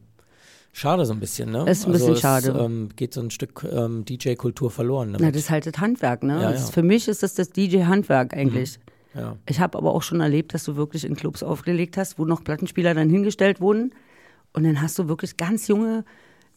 Schade 0.74 1.06
so 1.06 1.14
ein 1.14 1.20
bisschen, 1.20 1.52
ne? 1.52 1.70
Ist 1.70 1.86
ein 1.86 1.92
bisschen 1.92 2.14
es, 2.14 2.22
schade. 2.22 2.58
Ähm, 2.58 2.90
geht 2.96 3.14
so 3.14 3.20
ein 3.22 3.30
Stück 3.30 3.68
ähm, 3.70 4.06
DJ-Kultur 4.06 4.72
verloren. 4.72 5.12
Na, 5.12 5.18
Damit. 5.18 5.36
das 5.36 5.44
ist 5.44 5.50
halt 5.50 5.66
das 5.66 5.74
Handwerk, 5.82 6.24
ne? 6.24 6.42
Ja, 6.42 6.52
Das 6.52 6.62
ist, 6.62 6.68
ja. 6.70 6.74
für 6.74 6.84
mich 6.84 7.08
ist 7.10 7.24
das 7.24 7.34
das 7.34 7.50
DJ-Handwerk 7.50 8.34
eigentlich. 8.34 8.80
ja. 9.14 9.36
Ich 9.50 9.60
habe 9.60 9.78
aber 9.78 9.94
auch 9.94 10.02
schon 10.02 10.22
erlebt, 10.22 10.54
dass 10.54 10.64
du 10.64 10.78
wirklich 10.78 11.04
in 11.04 11.16
Clubs 11.18 11.44
aufgelegt 11.44 11.98
hast, 11.98 12.18
wo 12.18 12.24
noch 12.24 12.44
Plattenspieler 12.44 12.94
dann 12.94 13.10
hingestellt 13.10 13.60
wurden. 13.60 13.94
Und 14.54 14.64
dann 14.64 14.82
hast 14.82 14.98
du 14.98 15.10
wirklich 15.10 15.36
ganz 15.36 15.68
junge 15.68 16.06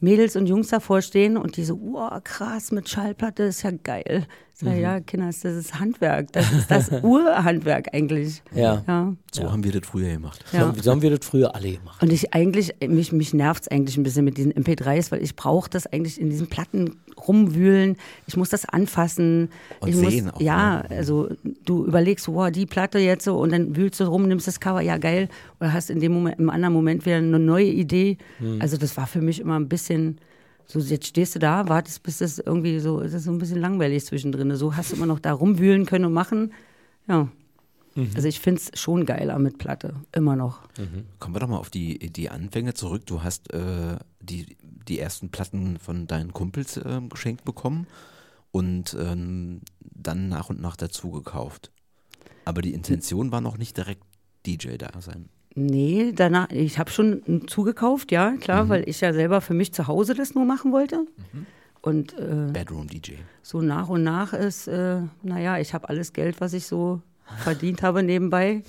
Mädels 0.04 0.36
und 0.36 0.46
Jungs 0.46 0.68
davor 0.68 1.02
stehen 1.02 1.36
und 1.36 1.56
die 1.56 1.64
so, 1.64 1.78
wow, 1.80 2.12
krass, 2.22 2.70
mit 2.72 2.88
Schallplatte, 2.88 3.44
ist 3.44 3.62
ja 3.62 3.70
geil. 3.72 4.26
Ich 4.56 4.62
Mhm. 4.62 4.66
sag, 4.66 4.76
Ja, 4.78 5.00
Kinders, 5.00 5.40
das 5.40 5.54
ist 5.54 5.80
Handwerk. 5.80 6.32
Das 6.32 6.52
ist 6.52 6.70
das 6.70 6.88
Urhandwerk 7.02 7.92
eigentlich. 7.92 8.42
Ja. 8.54 8.84
ja. 8.86 9.12
So 9.32 9.50
haben 9.50 9.64
wir 9.64 9.72
das 9.72 9.88
früher 9.88 10.10
gemacht. 10.12 10.44
So, 10.50 10.56
ja. 10.58 10.66
haben- 10.68 10.80
so 10.80 10.90
haben 10.92 11.02
wir 11.02 11.10
das 11.16 11.26
früher 11.26 11.54
alle 11.54 11.72
gemacht. 11.72 12.00
Und 12.02 12.12
ich 12.12 12.32
eigentlich, 12.34 12.72
mich, 12.86 13.10
mich 13.10 13.34
nervt 13.34 13.62
es 13.64 13.68
eigentlich 13.68 13.96
ein 13.96 14.04
bisschen 14.04 14.24
mit 14.24 14.36
diesen 14.36 14.52
MP3s, 14.52 15.10
weil 15.10 15.22
ich 15.22 15.34
brauche 15.34 15.68
das 15.70 15.86
eigentlich 15.88 16.20
in 16.20 16.30
diesen 16.30 16.46
Platten 16.46 16.96
rumwühlen. 17.26 17.96
Ich 18.26 18.36
muss 18.36 18.50
das 18.50 18.68
anfassen. 18.68 19.50
Und 19.80 19.88
ich 19.88 19.96
sehen 19.96 20.24
muss, 20.26 20.34
auch, 20.34 20.40
Ja, 20.40 20.82
ne? 20.82 20.90
also 20.90 21.28
du 21.64 21.84
überlegst, 21.86 22.28
wow, 22.28 22.50
die 22.50 22.66
Platte 22.66 22.98
jetzt 22.98 23.24
so 23.24 23.38
und 23.38 23.52
dann 23.52 23.76
wühlst 23.76 24.00
du 24.00 24.04
rum, 24.04 24.28
nimmst 24.28 24.46
das 24.46 24.60
Cover, 24.60 24.80
ja 24.80 24.98
geil. 24.98 25.28
Oder 25.60 25.72
hast 25.72 25.90
in 25.90 26.00
dem 26.00 26.12
Moment, 26.12 26.38
im 26.38 26.50
anderen 26.50 26.74
Moment 26.74 27.04
wieder 27.06 27.16
eine 27.16 27.38
neue 27.38 27.66
Idee. 27.66 28.18
Hm. 28.38 28.60
Also 28.60 28.76
das 28.76 28.96
war 28.96 29.06
für 29.06 29.20
mich 29.20 29.40
immer 29.40 29.58
ein 29.58 29.68
bisschen, 29.68 30.18
so 30.66 30.78
jetzt 30.78 31.06
stehst 31.06 31.34
du 31.34 31.38
da, 31.38 31.68
wartest, 31.68 32.02
bis 32.02 32.18
das 32.18 32.38
irgendwie 32.38 32.78
so, 32.78 33.00
ist 33.00 33.12
so 33.22 33.30
ein 33.30 33.38
bisschen 33.38 33.60
langweilig 33.60 34.04
zwischendrin. 34.04 34.54
So 34.56 34.76
hast 34.76 34.92
du 34.92 34.96
immer 34.96 35.06
noch 35.06 35.20
da 35.20 35.32
rumwühlen 35.32 35.86
können 35.86 36.06
und 36.06 36.12
machen. 36.12 36.52
Ja. 37.08 37.28
Mhm. 37.94 38.10
Also 38.14 38.28
ich 38.28 38.40
finde 38.40 38.60
es 38.60 38.80
schon 38.80 39.06
geiler 39.06 39.38
mit 39.38 39.58
Platte, 39.58 39.94
immer 40.12 40.36
noch. 40.36 40.60
Kommen 41.20 41.34
wir 41.34 41.40
doch 41.40 41.48
mal 41.48 41.58
auf 41.58 41.70
die, 41.70 42.10
die 42.10 42.28
Anfänge 42.28 42.74
zurück. 42.74 43.06
Du 43.06 43.22
hast 43.22 43.52
äh, 43.52 43.96
die, 44.20 44.56
die 44.88 44.98
ersten 44.98 45.30
Platten 45.30 45.78
von 45.78 46.06
deinen 46.06 46.32
Kumpels 46.32 46.80
ähm, 46.84 47.08
geschenkt 47.08 47.44
bekommen 47.44 47.86
und 48.50 48.96
ähm, 48.98 49.60
dann 49.80 50.28
nach 50.28 50.50
und 50.50 50.60
nach 50.60 50.76
dazu 50.76 51.10
gekauft. 51.10 51.70
Aber 52.44 52.62
die 52.62 52.74
Intention 52.74 53.32
war 53.32 53.40
noch 53.40 53.58
nicht 53.58 53.76
direkt 53.76 54.04
DJ 54.46 54.76
da 54.76 54.90
sein. 55.00 55.28
Nee, 55.56 56.12
danach, 56.12 56.50
ich 56.50 56.78
habe 56.78 56.90
schon 56.90 57.46
zugekauft, 57.46 58.10
ja, 58.10 58.36
klar, 58.36 58.68
weil 58.68 58.88
ich 58.88 59.00
ja 59.00 59.12
selber 59.12 59.40
für 59.40 59.54
mich 59.54 59.72
zu 59.72 59.86
Hause 59.86 60.14
das 60.14 60.34
nur 60.34 60.44
machen 60.44 60.72
wollte. 60.72 61.06
Und 61.80 62.18
äh, 62.18 62.50
Bedroom 62.52 62.88
DJ. 62.88 63.12
so 63.42 63.60
nach 63.60 63.88
und 63.88 64.02
nach 64.02 64.32
ist, 64.32 64.66
äh, 64.66 65.02
naja, 65.22 65.58
ich 65.58 65.72
habe 65.72 65.88
alles 65.88 66.12
Geld, 66.12 66.40
was 66.40 66.54
ich 66.54 66.66
so 66.66 67.02
verdient 67.38 67.82
habe 67.82 68.02
nebenbei, 68.02 68.62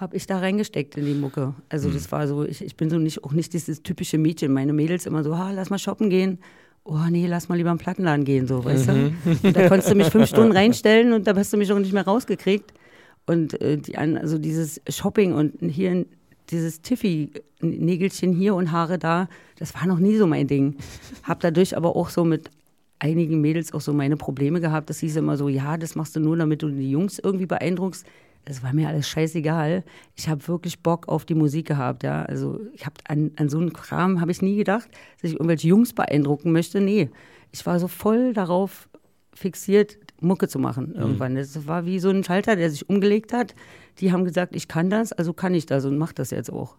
habe 0.00 0.16
ich 0.16 0.26
da 0.26 0.38
reingesteckt 0.38 0.96
in 0.96 1.04
die 1.04 1.14
Mucke. 1.14 1.54
Also 1.68 1.90
das 1.90 2.10
war 2.10 2.26
so, 2.26 2.44
ich, 2.44 2.64
ich 2.64 2.76
bin 2.76 2.88
so 2.88 2.98
nicht, 2.98 3.22
auch 3.22 3.32
nicht 3.32 3.52
dieses 3.52 3.82
typische 3.82 4.16
Mädchen. 4.16 4.52
Meine 4.52 4.72
Mädels 4.72 5.04
immer 5.04 5.22
so, 5.22 5.36
ha, 5.36 5.50
lass 5.50 5.68
mal 5.68 5.78
shoppen 5.78 6.08
gehen. 6.08 6.38
Oh 6.84 7.04
nee, 7.10 7.26
lass 7.26 7.50
mal 7.50 7.56
lieber 7.56 7.70
im 7.70 7.76
Plattenladen 7.78 8.24
gehen, 8.24 8.46
so, 8.46 8.64
weißt 8.64 8.88
du? 8.88 9.12
Und 9.42 9.54
da 9.54 9.68
konntest 9.68 9.90
du 9.90 9.94
mich 9.94 10.08
fünf 10.08 10.28
Stunden 10.30 10.52
reinstellen 10.52 11.12
und 11.12 11.26
da 11.26 11.36
hast 11.36 11.52
du 11.52 11.58
mich 11.58 11.70
auch 11.70 11.78
nicht 11.78 11.92
mehr 11.92 12.06
rausgekriegt. 12.06 12.72
Und 13.26 13.60
äh, 13.60 13.76
die, 13.76 13.98
also 13.98 14.38
dieses 14.38 14.80
Shopping 14.88 15.34
und 15.34 15.54
hier 15.60 16.06
dieses 16.50 16.80
Tiffy-Nägelchen 16.80 18.32
hier 18.32 18.54
und 18.54 18.72
Haare 18.72 18.98
da, 18.98 19.28
das 19.58 19.74
war 19.74 19.86
noch 19.86 19.98
nie 19.98 20.16
so 20.16 20.26
mein 20.26 20.46
Ding. 20.46 20.76
Hab 21.22 21.40
dadurch 21.40 21.76
aber 21.76 21.94
auch 21.94 22.08
so 22.08 22.24
mit 22.24 22.50
einigen 22.98 23.40
Mädels 23.40 23.72
auch 23.72 23.82
so 23.82 23.92
meine 23.92 24.16
Probleme 24.16 24.60
gehabt. 24.60 24.88
Das 24.88 25.00
hieß 25.00 25.16
immer 25.16 25.36
so, 25.36 25.48
ja, 25.48 25.76
das 25.76 25.94
machst 25.94 26.16
du 26.16 26.20
nur, 26.20 26.36
damit 26.38 26.62
du 26.62 26.70
die 26.70 26.90
Jungs 26.90 27.18
irgendwie 27.18 27.46
beeindruckst. 27.46 28.06
Das 28.44 28.62
war 28.62 28.72
mir 28.72 28.88
alles 28.88 29.08
scheißegal. 29.08 29.84
Ich 30.16 30.28
habe 30.28 30.46
wirklich 30.48 30.82
Bock 30.82 31.08
auf 31.08 31.24
die 31.24 31.34
Musik 31.34 31.66
gehabt, 31.66 32.02
ja. 32.02 32.22
Also 32.24 32.60
ich 32.74 32.86
habe 32.86 32.94
an, 33.06 33.32
an 33.36 33.48
so 33.48 33.58
einen 33.58 33.72
Kram 33.72 34.20
habe 34.20 34.30
ich 34.30 34.42
nie 34.42 34.56
gedacht, 34.56 34.88
dass 35.20 35.30
ich 35.30 35.34
irgendwelche 35.34 35.68
Jungs 35.68 35.92
beeindrucken 35.92 36.52
möchte. 36.52 36.80
Nee, 36.80 37.10
ich 37.52 37.64
war 37.66 37.78
so 37.78 37.88
voll 37.88 38.32
darauf 38.32 38.88
fixiert, 39.34 39.98
Mucke 40.20 40.48
zu 40.48 40.58
machen 40.58 40.94
irgendwann. 40.94 41.34
Das 41.34 41.66
war 41.66 41.86
wie 41.86 41.98
so 41.98 42.10
ein 42.10 42.24
Schalter, 42.24 42.56
der 42.56 42.70
sich 42.70 42.88
umgelegt 42.88 43.32
hat. 43.32 43.54
Die 43.98 44.12
haben 44.12 44.24
gesagt, 44.24 44.54
ich 44.54 44.68
kann 44.68 44.90
das, 44.90 45.12
also 45.12 45.32
kann 45.32 45.54
ich 45.54 45.66
das 45.66 45.84
und 45.84 45.98
mach 45.98 46.12
das 46.12 46.30
jetzt 46.30 46.52
auch. 46.52 46.76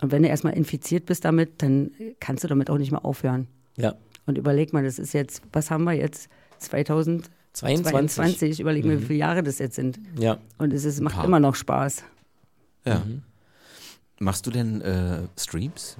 Und 0.00 0.12
wenn 0.12 0.22
du 0.22 0.28
erstmal 0.28 0.54
infiziert 0.54 1.06
bist 1.06 1.24
damit, 1.24 1.62
dann 1.62 1.90
kannst 2.20 2.44
du 2.44 2.48
damit 2.48 2.70
auch 2.70 2.78
nicht 2.78 2.90
mehr 2.90 3.04
aufhören. 3.04 3.48
Ja. 3.76 3.94
Und 4.26 4.38
überleg 4.38 4.72
mal, 4.72 4.84
das 4.84 4.98
ist 4.98 5.12
jetzt, 5.12 5.42
was 5.52 5.70
haben 5.70 5.84
wir 5.84 5.92
jetzt? 5.92 6.28
2022. 6.58 7.30
22. 7.52 8.60
Überleg 8.60 8.84
mal, 8.84 9.00
wie 9.00 9.04
viele 9.04 9.18
Jahre 9.18 9.42
das 9.42 9.58
jetzt 9.58 9.76
sind. 9.76 9.98
Ja. 10.18 10.38
Und 10.58 10.72
es 10.72 10.84
ist, 10.84 11.00
macht 11.00 11.16
paar. 11.16 11.24
immer 11.24 11.40
noch 11.40 11.54
Spaß. 11.54 12.04
Ja. 12.84 13.02
Machst 14.18 14.46
du 14.46 14.50
denn 14.50 14.80
äh, 14.82 15.22
Streams? 15.38 15.96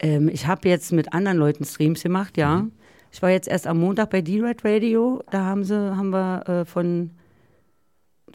Ähm, 0.00 0.28
ich 0.28 0.46
habe 0.46 0.68
jetzt 0.68 0.92
mit 0.92 1.12
anderen 1.12 1.38
Leuten 1.38 1.64
Streams 1.64 2.02
gemacht, 2.02 2.36
ja. 2.36 2.66
Ich 3.10 3.22
war 3.22 3.30
jetzt 3.30 3.48
erst 3.48 3.66
am 3.66 3.78
Montag 3.78 4.10
bei 4.10 4.20
D-Red 4.20 4.64
Radio. 4.64 5.22
Da 5.30 5.44
haben 5.44 5.64
sie, 5.64 5.74
haben 5.74 6.10
wir 6.10 6.48
äh, 6.48 6.64
von, 6.64 7.10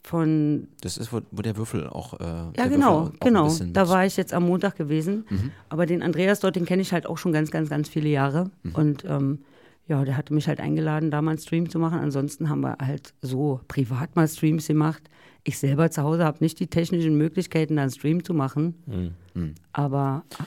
von 0.04 0.68
Das 0.82 0.98
ist, 0.98 1.14
wo, 1.14 1.22
wo 1.32 1.42
der 1.42 1.56
Würfel 1.58 1.88
auch. 1.88 2.20
Äh, 2.20 2.24
Ja, 2.58 2.68
genau, 2.68 3.02
auch 3.02 3.12
genau. 3.20 3.54
Da 3.72 3.88
war 3.90 4.06
ich 4.06 4.18
jetzt 4.18 4.34
am 4.34 4.46
Montag 4.46 4.76
gewesen. 4.76 5.26
Aber 5.70 5.86
den 5.86 6.02
Andreas 6.02 6.40
dort, 6.40 6.56
den 6.56 6.66
kenne 6.66 6.82
ich 6.82 6.92
halt 6.92 7.06
auch 7.06 7.18
schon 7.18 7.32
ganz, 7.32 7.52
ganz, 7.52 7.70
ganz 7.70 7.88
viele 7.88 8.10
Jahre. 8.10 8.50
Und 8.74 9.06
ähm, 9.06 9.40
ja, 9.88 10.04
der 10.06 10.16
hatte 10.16 10.34
mich 10.34 10.48
halt 10.48 10.60
eingeladen, 10.60 11.12
da 11.12 11.22
mal 11.22 11.32
einen 11.32 11.40
Stream 11.40 11.70
zu 11.70 11.80
machen. 11.80 12.00
Ansonsten 12.00 12.50
haben 12.50 12.62
wir 12.62 12.78
halt 12.80 13.14
so 13.22 13.60
privat 13.68 14.16
mal 14.16 14.28
Streams 14.28 14.68
gemacht. 14.68 15.10
Ich 15.44 15.58
selber 15.58 15.92
zu 15.92 16.02
Hause 16.04 16.24
habe 16.24 16.38
nicht 16.42 16.60
die 16.60 16.68
technischen 16.68 17.18
Möglichkeiten, 17.18 17.76
da 17.76 17.82
einen 17.84 17.92
Stream 17.92 18.24
zu 18.24 18.34
machen. 18.34 19.16
Aber 19.74 20.24
Ach, 20.38 20.46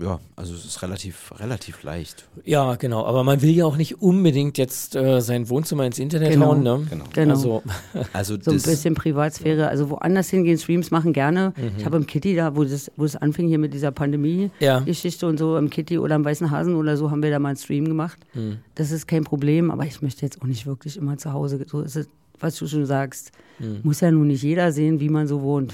ja, 0.00 0.20
also 0.36 0.54
es 0.54 0.64
ist 0.64 0.80
relativ, 0.82 1.32
relativ 1.38 1.82
leicht. 1.82 2.26
Ja, 2.44 2.76
genau. 2.76 3.04
Aber 3.04 3.24
man 3.24 3.42
will 3.42 3.50
ja 3.50 3.66
auch 3.66 3.76
nicht 3.76 4.00
unbedingt 4.00 4.56
jetzt 4.58 4.94
äh, 4.96 5.20
sein 5.20 5.48
Wohnzimmer 5.50 5.84
ins 5.84 5.98
Internet 5.98 6.32
Genau. 6.32 6.46
hauen, 6.46 6.62
ne? 6.62 6.86
Genau. 6.88 7.04
Genau. 7.12 7.32
Also, 7.34 7.62
Also 8.12 8.36
so 8.40 8.52
ein 8.52 8.56
bisschen 8.62 8.94
Privatsphäre. 8.94 9.68
Also 9.68 9.90
woanders 9.90 10.30
hingehen, 10.30 10.56
Streams 10.58 10.90
machen 10.90 11.12
gerne. 11.12 11.52
Ich 11.76 11.84
habe 11.84 11.96
im 11.96 12.06
Kitty 12.06 12.34
da, 12.36 12.56
wo 12.56 12.64
das, 12.64 12.90
wo 12.96 13.04
es 13.04 13.16
anfing 13.16 13.48
hier 13.48 13.58
mit 13.58 13.74
dieser 13.74 13.88
Ja. 13.88 13.90
Pandemie-Geschichte 13.90 15.26
und 15.26 15.38
so, 15.38 15.56
im 15.58 15.68
Kitty 15.70 15.98
oder 15.98 16.14
im 16.16 16.24
Weißen 16.24 16.50
Hasen 16.50 16.76
oder 16.76 16.96
so, 16.96 17.10
haben 17.10 17.22
wir 17.22 17.30
da 17.30 17.38
mal 17.38 17.48
einen 17.50 17.58
Stream 17.58 17.86
gemacht. 17.86 18.18
Das 18.76 18.90
ist 18.92 19.06
kein 19.06 19.24
Problem, 19.24 19.70
aber 19.70 19.84
ich 19.84 20.00
möchte 20.00 20.22
jetzt 20.24 20.40
auch 20.40 20.46
nicht 20.46 20.66
wirklich 20.66 20.96
immer 20.96 21.16
zu 21.18 21.32
Hause. 21.32 21.64
So 21.68 21.80
ist 21.80 21.96
es, 21.96 22.08
was 22.40 22.56
du 22.56 22.66
schon 22.66 22.86
sagst. 22.86 23.32
Muss 23.82 24.00
ja 24.00 24.10
nun 24.10 24.26
nicht 24.26 24.42
jeder 24.42 24.70
sehen, 24.72 25.00
wie 25.00 25.08
man 25.08 25.26
so 25.26 25.40
wohnt. 25.42 25.72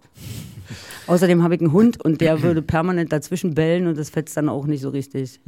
Außerdem 1.06 1.42
habe 1.42 1.54
ich 1.54 1.60
einen 1.60 1.72
Hund 1.72 2.02
und 2.04 2.20
der 2.20 2.42
würde 2.42 2.62
permanent 2.62 3.12
dazwischen 3.12 3.54
bellen 3.54 3.86
und 3.86 3.98
das 3.98 4.10
fetzt 4.10 4.36
dann 4.36 4.48
auch 4.48 4.66
nicht 4.66 4.80
so 4.80 4.88
richtig. 4.90 5.40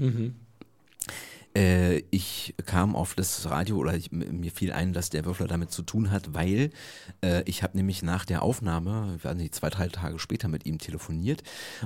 Äh, 1.56 1.98
ich 2.10 2.54
kam 2.66 2.96
auf 2.96 3.14
das 3.14 3.48
Radio 3.50 3.76
oder 3.76 3.94
ich, 3.94 4.10
mir 4.12 4.50
fiel 4.50 4.72
ein, 4.72 4.92
dass 4.92 5.10
der 5.10 5.24
Würfler 5.24 5.46
damit 5.46 5.70
zu 5.70 5.82
tun 5.82 6.10
hat, 6.10 6.34
weil 6.34 6.70
äh, 7.22 7.42
ich 7.44 7.62
habe 7.62 7.76
nämlich 7.76 8.02
nach 8.02 8.24
der 8.24 8.42
Aufnahme, 8.42 9.14
ich 9.16 9.24
weiß 9.24 9.36
nicht, 9.36 9.54
zwei, 9.54 9.70
drei 9.70 9.88
Tage 9.88 10.18
später 10.18 10.48
mit 10.48 10.66
ihm 10.66 10.78
telefoniert 10.78 11.42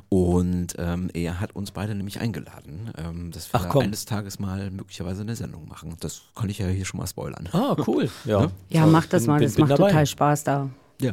und 0.09 0.75
ähm, 0.79 1.11
er 1.15 1.41
hat 1.41 1.55
uns 1.57 1.71
beide 1.73 1.95
nämlich 1.95 2.21
eingeladen, 2.21 2.91
ähm, 2.97 3.31
dass 3.33 3.53
wir 3.53 3.61
Ach, 3.61 3.69
komm. 3.69 3.83
eines 3.85 4.05
Tages 4.05 4.39
mal 4.39 4.71
möglicherweise 4.71 5.23
eine 5.23 5.37
Sendung 5.37 5.69
machen. 5.69 5.97
Das 6.01 6.23
kann 6.35 6.49
ich 6.49 6.59
ja 6.59 6.67
hier 6.69 6.85
schon 6.85 6.99
mal 7.01 7.07
spoilern. 7.07 7.49
ah, 7.53 7.77
cool. 7.87 8.09
Ja. 8.25 8.51
Ja, 8.69 8.85
So, 8.85 8.91
mach 8.91 9.07
das 9.07 9.23
bin- 9.23 9.31
mal, 9.33 9.39
bin- 9.39 9.47
das 9.49 9.55
bin 9.57 9.63
macht 9.69 9.79
dabei. 9.79 9.89
total 9.91 10.07
Spaß 10.07 10.45
da. 10.45 10.71
Ja. 11.01 11.13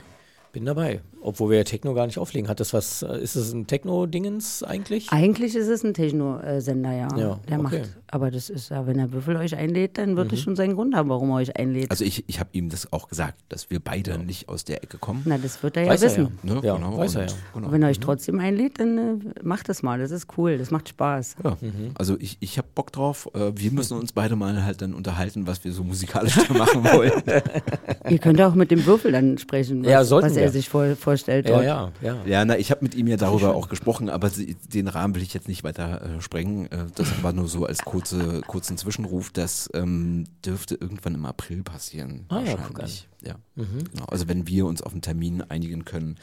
Bin 0.54 0.66
dabei. 0.66 1.02
Obwohl 1.20 1.50
wir 1.50 1.58
ja 1.58 1.64
Techno 1.64 1.94
gar 1.96 2.06
nicht 2.06 2.20
auflegen. 2.20 2.48
Hat 2.48 2.60
das 2.60 2.74
was, 2.74 3.02
äh, 3.02 3.18
ist 3.20 3.36
das 3.36 3.54
ein 3.54 3.66
Techno-Dingens 3.66 4.62
eigentlich? 4.62 5.12
Eigentlich 5.12 5.56
ist 5.56 5.68
es 5.68 5.84
ein 5.84 5.94
Techno-Sender, 5.96 6.92
ja. 6.92 7.08
Ja, 7.18 7.40
Der 7.50 7.60
okay. 7.60 7.80
macht, 7.80 7.98
aber 8.08 8.30
das 8.30 8.50
ist 8.52 8.70
ja, 8.70 8.86
wenn 8.86 8.98
der 8.98 9.12
Würfel 9.14 9.38
euch 9.38 9.56
einlädt, 9.56 9.98
dann 9.98 10.16
wird 10.16 10.32
es 10.32 10.42
schon 10.42 10.56
seinen 10.56 10.76
Grund 10.76 10.94
haben, 10.96 11.10
warum 11.10 11.32
er 11.32 11.38
euch 11.38 11.56
einlädt. 11.58 11.90
Also 11.90 12.04
ich, 12.06 12.26
ich 12.28 12.40
habe 12.40 12.50
ihm 12.52 12.70
das 12.70 12.92
auch 12.94 13.08
gesagt, 13.08 13.36
dass 13.50 13.72
wir 13.72 13.80
beide 13.80 14.20
nicht 14.20 14.48
aus 14.48 14.64
der 14.64 14.84
Ecke 14.84 15.00
kommen. 15.00 15.24
Na, 15.26 15.40
das 15.40 15.64
wird 15.64 15.76
er 15.78 15.84
ja 15.86 15.90
Weiß 15.90 16.04
er 16.04 16.10
wissen. 16.12 16.38
ja. 16.44 16.54
Ne? 16.54 16.62
Ja, 16.64 16.76
genau. 16.76 16.98
weiß 17.00 17.16
er 17.16 17.26
ja. 17.28 17.34
Genau. 17.56 17.72
Wenn 17.72 17.82
er 17.82 17.90
euch 17.90 18.00
trotzdem 18.00 18.40
einlädt, 18.40 18.80
dann 18.80 18.98
äh, 18.98 19.14
macht 19.44 19.70
das 19.70 19.82
mal. 19.82 19.98
Das 19.98 20.12
ist 20.12 20.28
cool, 20.38 20.60
das 20.60 20.70
macht 20.70 20.90
Spaß. 20.90 21.38
Ja, 21.44 21.58
also 21.96 22.16
ich, 22.20 22.38
ich 22.42 22.60
habe 22.60 22.68
Bock 22.76 22.92
drauf. 22.92 23.28
Äh, 23.34 23.54
Wir 23.56 23.72
müssen 23.72 23.98
uns 23.98 24.12
beide 24.12 24.36
mal 24.36 24.64
halt 24.64 24.84
dann 24.84 24.94
unterhalten, 24.94 25.48
was 25.48 25.64
wir 25.64 25.72
so 25.72 25.84
musikalisch 25.84 26.36
da 26.48 26.54
machen 26.54 26.84
wollen. 26.84 27.12
Ihr 28.10 28.20
könnt 28.20 28.40
auch 28.42 28.54
mit 28.54 28.70
dem 28.70 28.86
Würfel 28.86 29.14
dann 29.14 29.38
sprechen, 29.40 29.84
was, 29.84 29.90
Ja, 29.90 30.04
sollten 30.04 30.28
was 30.28 30.36
er 30.44 30.52
sich 30.52 30.70
vor, 30.70 30.96
vorstellt 30.96 31.48
Ja, 31.48 31.54
dort. 31.54 31.66
ja, 31.66 31.92
ja. 32.02 32.26
Ja, 32.26 32.46
na, 32.46 32.58
ich 32.58 32.72
habe 32.72 32.84
mit 32.84 32.96
ihm 32.96 33.08
ja 33.08 33.18
darüber 33.18 33.56
auch 33.56 33.70
gesprochen, 33.70 34.10
aber 34.10 34.30
sie, 34.30 34.56
den 34.56 34.88
Rahmen 34.88 35.16
will 35.16 35.22
ich 35.24 35.34
jetzt 35.34 35.48
nicht 35.48 35.64
weiter 35.64 36.02
äh, 36.18 36.22
sprengen. 36.22 36.72
Äh, 36.72 36.86
das 36.96 37.24
war 37.24 37.34
nur 37.34 37.48
so 37.48 37.66
als 37.66 37.80
kurze, 37.80 38.42
kurzen 38.42 38.78
Zwischenruf. 38.78 39.32
Das 39.32 39.70
ähm, 39.74 40.26
dürfte 40.46 40.76
irgendwann 40.76 41.16
im 41.16 41.26
April 41.26 41.64
passieren. 41.64 42.26
Ah 42.30 42.42
ja, 42.42 42.58
wahrscheinlich. 42.58 43.08
Ja, 43.26 43.36
genau. 43.56 44.06
Also 44.08 44.28
wenn 44.28 44.48
wir 44.48 44.66
uns 44.66 44.82
auf 44.82 44.92
einen 44.92 45.02
Termin 45.02 45.42
einigen 45.44 45.86
können 45.86 46.18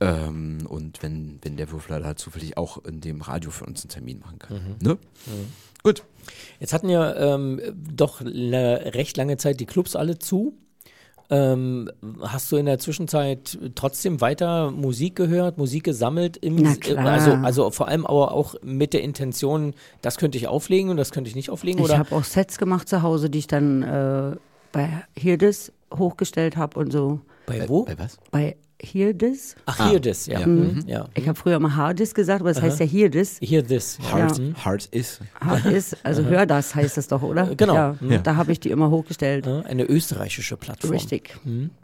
ähm, 0.00 0.58
und 0.68 1.02
wenn, 1.02 1.38
wenn 1.42 1.56
der 1.56 1.70
Würfler 1.70 2.00
da 2.00 2.16
zufällig 2.16 2.58
auch 2.58 2.84
in 2.84 3.00
dem 3.00 3.22
Radio 3.22 3.50
für 3.50 3.64
uns 3.64 3.82
einen 3.82 3.88
Termin 3.90 4.18
machen 4.20 4.38
kann. 4.38 4.76
Ne? 4.82 4.98
Gut. 5.82 6.04
Jetzt 6.60 6.72
hatten 6.72 6.88
ja 6.88 7.34
ähm, 7.34 7.60
doch 7.74 8.20
eine 8.20 8.94
recht 8.94 9.16
lange 9.16 9.36
Zeit 9.38 9.58
die 9.60 9.66
Clubs 9.66 9.96
alle 9.96 10.18
zu. 10.18 10.54
Ähm, 11.30 11.90
hast 12.20 12.52
du 12.52 12.56
in 12.56 12.66
der 12.66 12.78
Zwischenzeit 12.78 13.58
trotzdem 13.74 14.20
weiter 14.20 14.70
Musik 14.70 15.16
gehört, 15.16 15.58
Musik 15.58 15.84
gesammelt? 15.84 16.36
Im, 16.36 16.56
Na 16.56 16.74
klar. 16.76 17.06
Also, 17.06 17.32
also 17.32 17.70
vor 17.70 17.88
allem 17.88 18.06
aber 18.06 18.32
auch 18.32 18.54
mit 18.62 18.92
der 18.92 19.02
Intention, 19.02 19.74
das 20.02 20.18
könnte 20.18 20.36
ich 20.38 20.48
auflegen 20.48 20.90
und 20.90 20.96
das 20.96 21.12
könnte 21.12 21.28
ich 21.28 21.36
nicht 21.36 21.50
auflegen? 21.50 21.82
Ich 21.84 21.96
habe 21.96 22.14
auch 22.14 22.24
Sets 22.24 22.58
gemacht 22.58 22.88
zu 22.88 23.02
Hause, 23.02 23.30
die 23.30 23.38
ich 23.38 23.46
dann 23.46 23.82
äh, 23.82 24.36
bei 24.72 25.04
Hirdes 25.16 25.72
hochgestellt 25.92 26.56
habe 26.56 26.78
und 26.78 26.92
so. 26.92 27.20
Bei 27.46 27.68
wo? 27.68 27.84
Bei 27.84 27.98
was? 27.98 28.18
Bei 28.30 28.56
Hirdes? 28.82 29.54
Ach, 29.66 29.88
hier 29.88 30.00
das, 30.00 30.26
ja. 30.26 30.40
ja. 30.40 30.46
Mhm. 30.46 30.80
ja. 30.86 31.08
Ich 31.14 31.28
habe 31.28 31.38
früher 31.38 31.58
mal 31.60 31.74
Hardis 31.76 32.12
gesagt, 32.14 32.40
aber 32.40 32.52
das 32.52 32.60
heißt 32.60 32.80
ja 32.80 32.86
Hirdes. 32.86 33.38
Hier 33.40 33.62
das. 33.62 33.98
Ja. 34.02 34.12
Hard, 34.12 34.38
Ja. 34.38 34.64
hard 34.64 34.86
is. 34.86 35.20
Hardis, 35.40 35.96
also 36.02 36.24
hör 36.24 36.44
das 36.44 36.74
heißt 36.74 36.96
das 36.96 37.08
doch, 37.08 37.22
oder? 37.22 37.54
Genau. 37.56 37.74
Ja, 37.74 37.96
Ja. 38.00 38.18
Da 38.18 38.36
habe 38.36 38.52
ich 38.52 38.60
die 38.60 38.70
immer 38.70 38.90
hochgestellt. 38.90 39.46
Eine 39.46 39.84
österreichische 39.84 40.56
Plattform. 40.56 40.90
Richtig. 40.90 41.36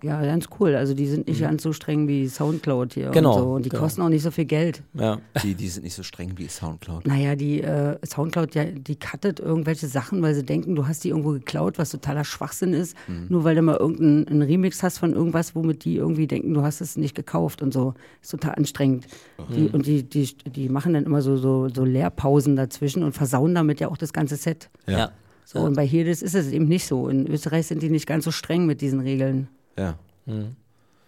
Ja, 0.03 0.20
ganz 0.22 0.49
cool. 0.59 0.74
Also 0.74 0.95
die 0.95 1.07
sind 1.07 1.28
nicht 1.28 1.41
ganz 1.41 1.62
so 1.62 1.72
streng 1.72 2.09
wie 2.09 2.28
Soundcloud 2.28 2.95
hier 2.95 3.11
Genau, 3.11 3.34
und 3.34 3.38
so. 3.41 3.51
Und 3.53 3.64
die 3.64 3.68
genau. 3.70 3.82
kosten 3.82 4.03
auch 4.03 4.09
nicht 4.09 4.22
so 4.22 4.30
viel 4.30 4.45
Geld. 4.47 4.82
Ja. 4.95 5.18
Die, 5.43 5.55
die 5.55 5.68
sind 5.68 5.84
nicht 5.84 5.95
so 5.95 6.03
streng 6.03 6.32
wie 6.36 6.49
Soundcloud. 6.49 7.07
Naja, 7.07 7.34
die 7.36 7.62
äh, 7.62 7.97
Soundcloud, 8.05 8.55
ja, 8.55 8.64
die 8.64 8.97
cuttet 8.99 9.41
irgendwelche 9.41 9.86
Sachen, 9.86 10.22
weil 10.22 10.34
sie 10.34 10.45
denken, 10.45 10.74
du 10.74 10.86
hast 10.86 11.05
die 11.05 11.11
irgendwo 11.11 11.30
geklaut, 11.32 11.78
was 11.78 11.91
totaler 11.91 12.24
Schwachsinn 12.24 12.72
ist. 12.72 12.97
Nur 13.28 13.45
weil 13.45 13.55
du 13.55 13.62
mal 13.62 13.76
irgendeinen 13.76 14.28
einen 14.28 14.43
Remix 14.43 14.82
hast 14.82 14.99
von 14.99 15.12
irgendwas, 15.12 15.55
womit 15.55 15.84
die 15.84 15.97
irgendwie 15.97 16.26
denken, 16.26 16.53
du 16.55 16.62
hast 16.62 16.80
es 16.80 16.89
nicht 16.97 17.14
gekauft 17.14 17.62
und 17.62 17.72
so. 17.72 17.95
Ist 18.22 18.30
total 18.30 18.55
anstrengend. 18.55 19.07
Die, 19.55 19.68
und 19.68 19.86
die, 19.86 20.03
die, 20.03 20.34
die 20.36 20.68
machen 20.68 20.95
dann 20.95 21.05
immer 21.05 21.22
so, 21.22 21.36
so, 21.36 21.68
so 21.68 21.84
Leerpausen 21.84 22.57
dazwischen 22.57 23.03
und 23.03 23.12
versauen 23.12 23.55
damit 23.55 23.80
ja 23.80 23.88
auch 23.88 23.97
das 23.97 24.12
ganze 24.12 24.36
Set. 24.36 24.70
ja. 24.86 25.11
So, 25.53 25.59
und 25.59 25.74
bei 25.74 25.84
Hirdes 25.84 26.22
ist 26.22 26.36
es 26.36 26.53
eben 26.53 26.66
nicht 26.66 26.86
so. 26.86 27.09
In 27.09 27.26
Österreich 27.26 27.66
sind 27.66 27.82
die 27.82 27.91
nicht 27.91 28.07
ganz 28.07 28.24
so 28.24 28.30
streng 28.30 28.66
mit 28.66 28.80
diesen 28.80 29.01
Regeln. 29.01 29.49
Ja. 29.76 29.99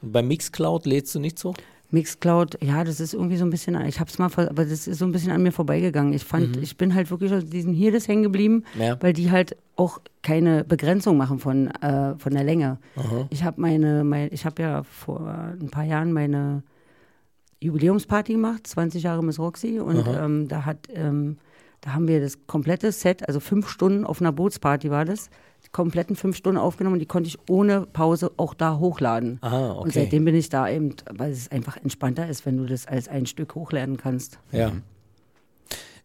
Bei 0.00 0.20
Mixcloud 0.20 0.84
lädst 0.84 1.14
du 1.14 1.20
nicht 1.20 1.38
so? 1.38 1.54
Mixcloud, 1.92 2.58
ja, 2.62 2.82
das 2.84 3.00
ist 3.00 3.14
irgendwie 3.14 3.36
so 3.36 3.44
ein 3.44 3.50
bisschen, 3.50 3.80
ich 3.86 4.00
hab's 4.00 4.18
mal, 4.18 4.28
ver- 4.28 4.50
aber 4.50 4.64
das 4.64 4.86
ist 4.88 4.98
so 4.98 5.04
ein 5.04 5.12
bisschen 5.12 5.30
an 5.30 5.42
mir 5.42 5.52
vorbeigegangen. 5.52 6.12
Ich 6.12 6.24
fand, 6.24 6.56
ich 6.56 6.76
bin 6.76 6.94
halt 6.94 7.10
wirklich 7.10 7.32
auf 7.32 7.44
diesen 7.44 7.72
hier 7.72 7.92
das 7.92 8.08
hängen 8.08 8.22
geblieben, 8.22 8.64
Ja. 8.78 8.96
weil 9.00 9.12
die 9.12 9.30
halt 9.30 9.56
auch 9.76 10.00
keine 10.22 10.64
Begrenzung 10.64 11.16
machen 11.16 11.38
von, 11.38 11.68
äh, 11.68 12.14
von 12.16 12.32
der 12.32 12.44
Länge. 12.44 12.78
Ich 13.30 13.44
habe 13.44 13.60
meine, 13.60 14.04
mein, 14.04 14.28
ich 14.32 14.44
habe 14.46 14.62
ja 14.62 14.82
vor 14.82 15.28
ein 15.60 15.68
paar 15.70 15.84
Jahren 15.84 16.12
meine 16.12 16.62
Jubiläumsparty 17.60 18.32
gemacht, 18.32 18.66
20 18.66 19.02
Jahre 19.04 19.22
Miss 19.22 19.38
Roxy, 19.38 19.78
und 19.78 20.04
ähm, 20.08 20.48
da 20.48 20.64
hat, 20.64 20.88
ähm, 20.94 21.36
da 21.80 21.94
haben 21.94 22.08
wir 22.08 22.20
das 22.20 22.46
komplette 22.46 22.90
Set, 22.90 23.26
also 23.28 23.38
fünf 23.38 23.68
Stunden 23.68 24.04
auf 24.04 24.20
einer 24.20 24.32
Bootsparty 24.32 24.90
war 24.90 25.04
das, 25.04 25.30
kompletten 25.72 26.16
fünf 26.16 26.36
Stunden 26.36 26.58
aufgenommen 26.58 26.94
und 26.94 27.00
die 27.00 27.06
konnte 27.06 27.28
ich 27.28 27.38
ohne 27.48 27.86
Pause 27.86 28.30
auch 28.36 28.54
da 28.54 28.78
hochladen. 28.78 29.38
Ah, 29.40 29.70
okay. 29.72 29.80
Und 29.82 29.94
seitdem 29.94 30.24
bin 30.24 30.34
ich 30.34 30.50
da 30.50 30.68
eben, 30.68 30.94
weil 31.10 31.32
es 31.32 31.50
einfach 31.50 31.78
entspannter 31.78 32.28
ist, 32.28 32.44
wenn 32.46 32.58
du 32.58 32.66
das 32.66 32.86
als 32.86 33.08
ein 33.08 33.26
Stück 33.26 33.54
hochladen 33.54 33.96
kannst. 33.96 34.38
Ja. 34.52 34.72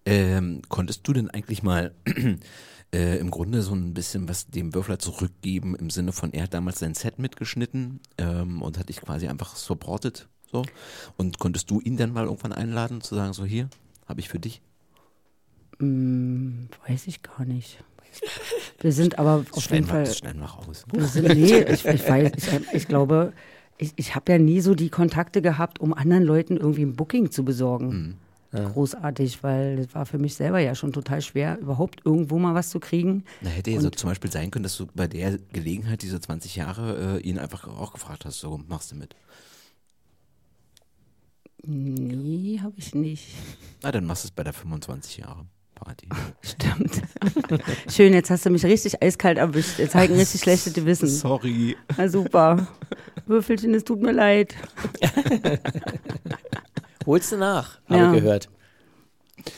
Ähm, 0.05 0.61
konntest 0.69 1.05
du 1.05 1.11
denn 1.11 1.29
eigentlich 1.29 1.63
mal 1.63 1.93
äh, 2.93 3.17
im 3.19 3.29
Grunde 3.29 3.61
so 3.61 3.75
ein 3.75 3.93
bisschen 3.93 4.29
was 4.29 4.47
dem 4.47 4.73
Würfler 4.73 4.99
zurückgeben, 4.99 5.75
im 5.75 5.89
Sinne 5.89 6.13
von, 6.13 6.31
er 6.31 6.43
hat 6.43 6.53
damals 6.53 6.79
sein 6.79 6.93
Set 6.93 7.19
mitgeschnitten 7.19 7.99
ähm, 8.17 8.61
und 8.61 8.79
hat 8.79 8.87
dich 8.87 9.01
quasi 9.01 9.27
einfach 9.27 9.57
supported, 9.57 10.29
so? 10.49 10.63
Und 11.17 11.39
konntest 11.39 11.69
du 11.69 11.81
ihn 11.81 11.97
dann 11.97 12.13
mal 12.13 12.23
irgendwann 12.23 12.53
einladen, 12.53 13.01
zu 13.01 13.15
sagen, 13.15 13.33
so 13.33 13.43
hier, 13.43 13.69
habe 14.07 14.21
ich 14.21 14.29
für 14.29 14.39
dich? 14.39 14.61
Hm, 15.79 16.69
weiß 16.87 17.07
ich 17.07 17.21
gar 17.21 17.43
nicht. 17.43 17.83
Wir 18.81 18.91
sind 18.91 19.19
aber 19.19 19.45
auf 19.51 19.63
schneiden 19.63 19.85
jeden 19.85 19.87
Fall. 19.87 20.03
das 20.03 20.17
schneiden 20.17 20.41
wir 20.41 20.47
raus. 20.47 20.85
Wir 20.91 21.05
sind, 21.05 21.27
nee, 21.29 21.59
ich, 21.61 21.85
ich 21.85 22.07
weiß, 22.07 22.31
ich, 22.35 22.73
ich 22.73 22.87
glaube, 22.87 23.33
ich, 23.77 23.93
ich 23.95 24.15
habe 24.15 24.31
ja 24.31 24.37
nie 24.37 24.61
so 24.61 24.75
die 24.75 24.89
Kontakte 24.89 25.41
gehabt, 25.41 25.79
um 25.79 25.93
anderen 25.93 26.23
Leuten 26.23 26.57
irgendwie 26.57 26.83
ein 26.83 26.95
Booking 26.95 27.31
zu 27.31 27.43
besorgen. 27.43 28.17
Großartig, 28.51 29.43
weil 29.43 29.75
das 29.75 29.93
war 29.93 30.05
für 30.05 30.17
mich 30.17 30.35
selber 30.35 30.59
ja 30.59 30.73
schon 30.73 30.93
total 30.93 31.21
schwer, 31.21 31.59
überhaupt 31.59 32.01
irgendwo 32.05 32.39
mal 32.39 32.55
was 32.55 32.69
zu 32.69 32.79
kriegen. 32.79 33.23
Na, 33.41 33.49
hätte 33.49 33.71
ja 33.71 33.79
so 33.79 33.89
zum 33.89 34.09
Beispiel 34.09 34.31
sein 34.31 34.49
können, 34.51 34.63
dass 34.63 34.77
du 34.77 34.87
bei 34.95 35.07
der 35.07 35.37
Gelegenheit, 35.51 36.01
diese 36.01 36.19
20 36.19 36.55
Jahre, 36.55 37.17
äh, 37.17 37.21
ihn 37.21 37.37
einfach 37.37 37.67
auch 37.67 37.93
gefragt 37.93 38.25
hast, 38.25 38.39
so 38.39 38.59
machst 38.67 38.91
du 38.91 38.95
mit. 38.95 39.15
Nee, 41.63 42.59
habe 42.63 42.73
ich 42.77 42.95
nicht. 42.95 43.27
Na, 43.83 43.91
dann 43.91 44.05
machst 44.05 44.23
du 44.23 44.27
es 44.27 44.31
bei 44.31 44.43
der 44.43 44.53
25 44.53 45.17
Jahre 45.17 45.45
Party. 45.79 46.07
Stimmt. 46.41 47.01
Schön, 47.89 48.13
jetzt 48.13 48.29
hast 48.29 48.45
du 48.45 48.49
mich 48.49 48.65
richtig 48.65 49.01
eiskalt 49.01 49.37
erwischt. 49.37 49.79
Jetzt 49.79 49.95
ein 49.95 50.11
richtig 50.13 50.41
schlechtes 50.41 50.73
Gewissen. 50.73 51.07
Sorry. 51.07 51.75
Na 51.97 52.07
super. 52.09 52.67
Würfelchen, 53.25 53.73
es 53.73 53.83
tut 53.83 54.01
mir 54.01 54.11
leid. 54.13 54.55
Holst 57.05 57.31
du 57.31 57.37
nach, 57.37 57.79
habe 57.87 57.99
Ja. 57.99 58.13
ich 58.13 58.21
gehört. 58.21 58.49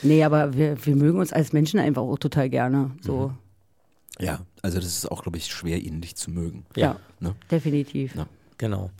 Nee, 0.03 0.23
aber 0.23 0.53
wir, 0.53 0.85
wir 0.85 0.95
mögen 0.95 1.19
uns 1.19 1.33
als 1.33 1.51
Menschen 1.53 1.79
einfach 1.79 2.01
auch 2.03 2.19
total 2.19 2.49
gerne. 2.49 2.91
So, 3.01 3.33
Ja, 4.19 4.41
also 4.61 4.77
das 4.77 4.87
ist 4.87 5.09
auch, 5.11 5.23
glaube 5.23 5.37
ich, 5.37 5.47
schwer, 5.47 5.77
ihn 5.79 5.99
nicht 5.99 6.17
zu 6.17 6.29
mögen. 6.31 6.65
ja, 6.75 6.97
Ne? 7.19 7.33
definitiv. 7.49 8.15
Ja. 8.15 8.27
Genau. 8.57 8.91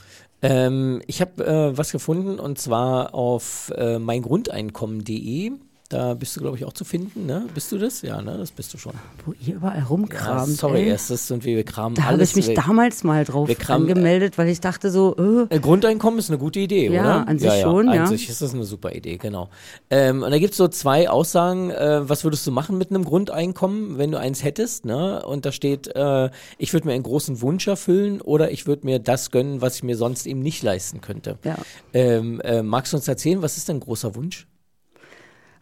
Ähm, 0.41 1.01
ich 1.05 1.19
habe 1.21 1.45
äh, 1.45 1.77
was 1.77 1.91
gefunden 1.91 2.39
und 2.39 2.57
zwar 2.57 3.13
auf 3.13 3.71
äh, 3.75 3.99
meingrundeinkommen.de. 3.99 5.51
Da 5.91 6.13
bist 6.13 6.35
du, 6.35 6.41
glaube 6.41 6.55
ich, 6.55 6.65
auch 6.65 6.73
zu 6.73 6.85
finden, 6.85 7.25
ne? 7.25 7.47
Bist 7.55 7.71
du 7.71 7.79
das? 7.79 8.03
Ja, 8.03 8.21
ne? 8.21 8.37
Das 8.37 8.51
bist 8.51 8.71
du 8.71 8.77
schon. 8.77 8.93
Wo 9.25 9.33
ihr 9.43 9.55
überall 9.55 9.79
Ja, 9.79 9.85
rumkramt. 9.85 10.49
sorry, 10.55 10.81
ey. 10.83 10.89
erstes 10.89 11.27
sind 11.27 11.43
wir, 11.43 11.55
wir 11.55 11.63
kramen 11.63 11.95
Da 11.95 12.03
habe 12.03 12.13
alles 12.13 12.29
ich 12.29 12.35
mich 12.35 12.47
weg. 12.49 12.57
damals 12.63 13.03
mal 13.03 13.25
drauf 13.25 13.49
kramen- 13.57 13.89
angemeldet, 13.89 14.37
weil 14.37 14.49
ich 14.49 14.61
dachte 14.61 14.91
so, 14.91 15.15
äh, 15.49 15.55
Äh, 15.55 15.59
Grundeinkommen 15.59 16.19
ist 16.19 16.29
eine 16.29 16.37
gute 16.37 16.59
Idee, 16.59 16.91
Ja, 16.91 17.01
oder? 17.21 17.27
an 17.27 17.39
sich 17.39 17.51
schon, 17.61 17.89
An 17.89 17.95
ja. 17.95 18.05
sich 18.05 18.29
ist 18.29 18.39
das 18.39 18.53
eine 18.53 18.65
super 18.65 18.91
Idee, 18.93 19.17
genau. 19.17 19.49
Ähm, 19.89 20.21
und 20.21 20.29
da 20.29 20.37
gibt's 20.37 20.57
so 20.57 20.67
zwei 20.67 21.09
Aussagen, 21.09 21.71
äh, 21.71 22.07
was 22.07 22.23
würdest 22.23 22.45
du 22.45 22.51
machen 22.51 22.77
mit 22.77 22.91
einem 22.91 23.03
Grundeinkommen, 23.03 23.97
wenn 23.97 24.11
du 24.11 24.19
eins 24.19 24.43
hättest, 24.43 24.85
ne? 24.85 25.25
Und 25.25 25.47
da 25.47 25.51
steht, 25.51 25.87
äh, 25.95 26.29
ich 26.59 26.71
würde 26.73 26.85
mir 26.85 26.93
einen 26.93 27.01
großen 27.01 27.41
Wunsch 27.41 27.67
erfüllen 27.67 28.21
oder 28.21 28.51
ich 28.51 28.67
würde 28.67 28.85
mir 28.85 28.99
das 28.99 29.31
gönnen, 29.31 29.61
was 29.61 29.77
ich 29.77 29.83
mir 29.83 29.97
sonst 29.97 30.27
eben 30.27 30.41
nicht 30.43 30.61
leisten 30.61 31.01
könnte. 31.01 31.39
ja. 31.43 31.55
Ähm, 31.93 32.39
äh, 32.41 32.61
magst 32.61 32.93
du 32.93 32.97
uns 32.97 33.07
erzählen, 33.07 33.41
was 33.41 33.57
ist 33.57 33.69
dein 33.69 33.79
großer 33.79 34.13
Wunsch? 34.13 34.45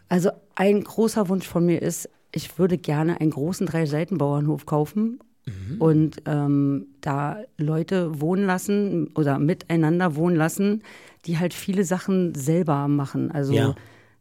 Also 0.08 0.30
ein 0.54 0.82
großer 0.82 1.28
Wunsch 1.28 1.46
von 1.46 1.66
mir 1.66 1.82
ist, 1.82 2.08
ich 2.32 2.58
würde 2.58 2.78
gerne 2.78 3.20
einen 3.20 3.30
großen 3.30 3.66
Drei-Seiten-Bauernhof 3.66 4.66
kaufen 4.66 5.20
und 5.78 6.22
ähm, 6.26 6.86
da 7.00 7.38
Leute 7.56 8.20
wohnen 8.20 8.44
lassen 8.44 9.08
oder 9.14 9.38
miteinander 9.38 10.14
wohnen 10.14 10.36
lassen, 10.36 10.82
die 11.24 11.38
halt 11.38 11.54
viele 11.54 11.84
Sachen 11.84 12.34
selber 12.34 12.86
machen. 12.88 13.30
Also 13.30 13.54
Ja. 13.54 13.74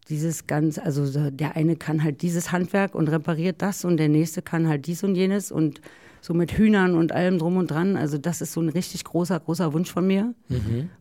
dieses 0.10 0.48
ganz, 0.48 0.78
also 0.78 1.06
so 1.06 1.30
der 1.32 1.56
eine 1.58 1.76
kann 1.76 2.02
halt 2.04 2.22
dieses 2.22 2.52
Handwerk 2.54 2.96
und 2.96 3.10
repariert 3.10 3.62
das 3.62 3.84
und 3.84 3.98
der 3.98 4.08
nächste 4.08 4.42
kann 4.42 4.70
halt 4.70 4.88
dies 4.88 5.04
und 5.04 5.16
jenes 5.16 5.52
und 5.52 5.82
so 6.22 6.34
mit 6.34 6.54
Hühnern 6.58 6.96
und 6.96 7.12
allem 7.12 7.38
drum 7.40 7.58
und 7.58 7.72
dran. 7.72 7.98
Also 7.98 8.18
das 8.18 8.40
ist 8.42 8.54
so 8.54 8.62
ein 8.62 8.70
richtig 8.70 9.04
großer, 9.04 9.38
großer 9.40 9.74
Wunsch 9.74 9.92
von 9.92 10.08
mir, 10.08 10.34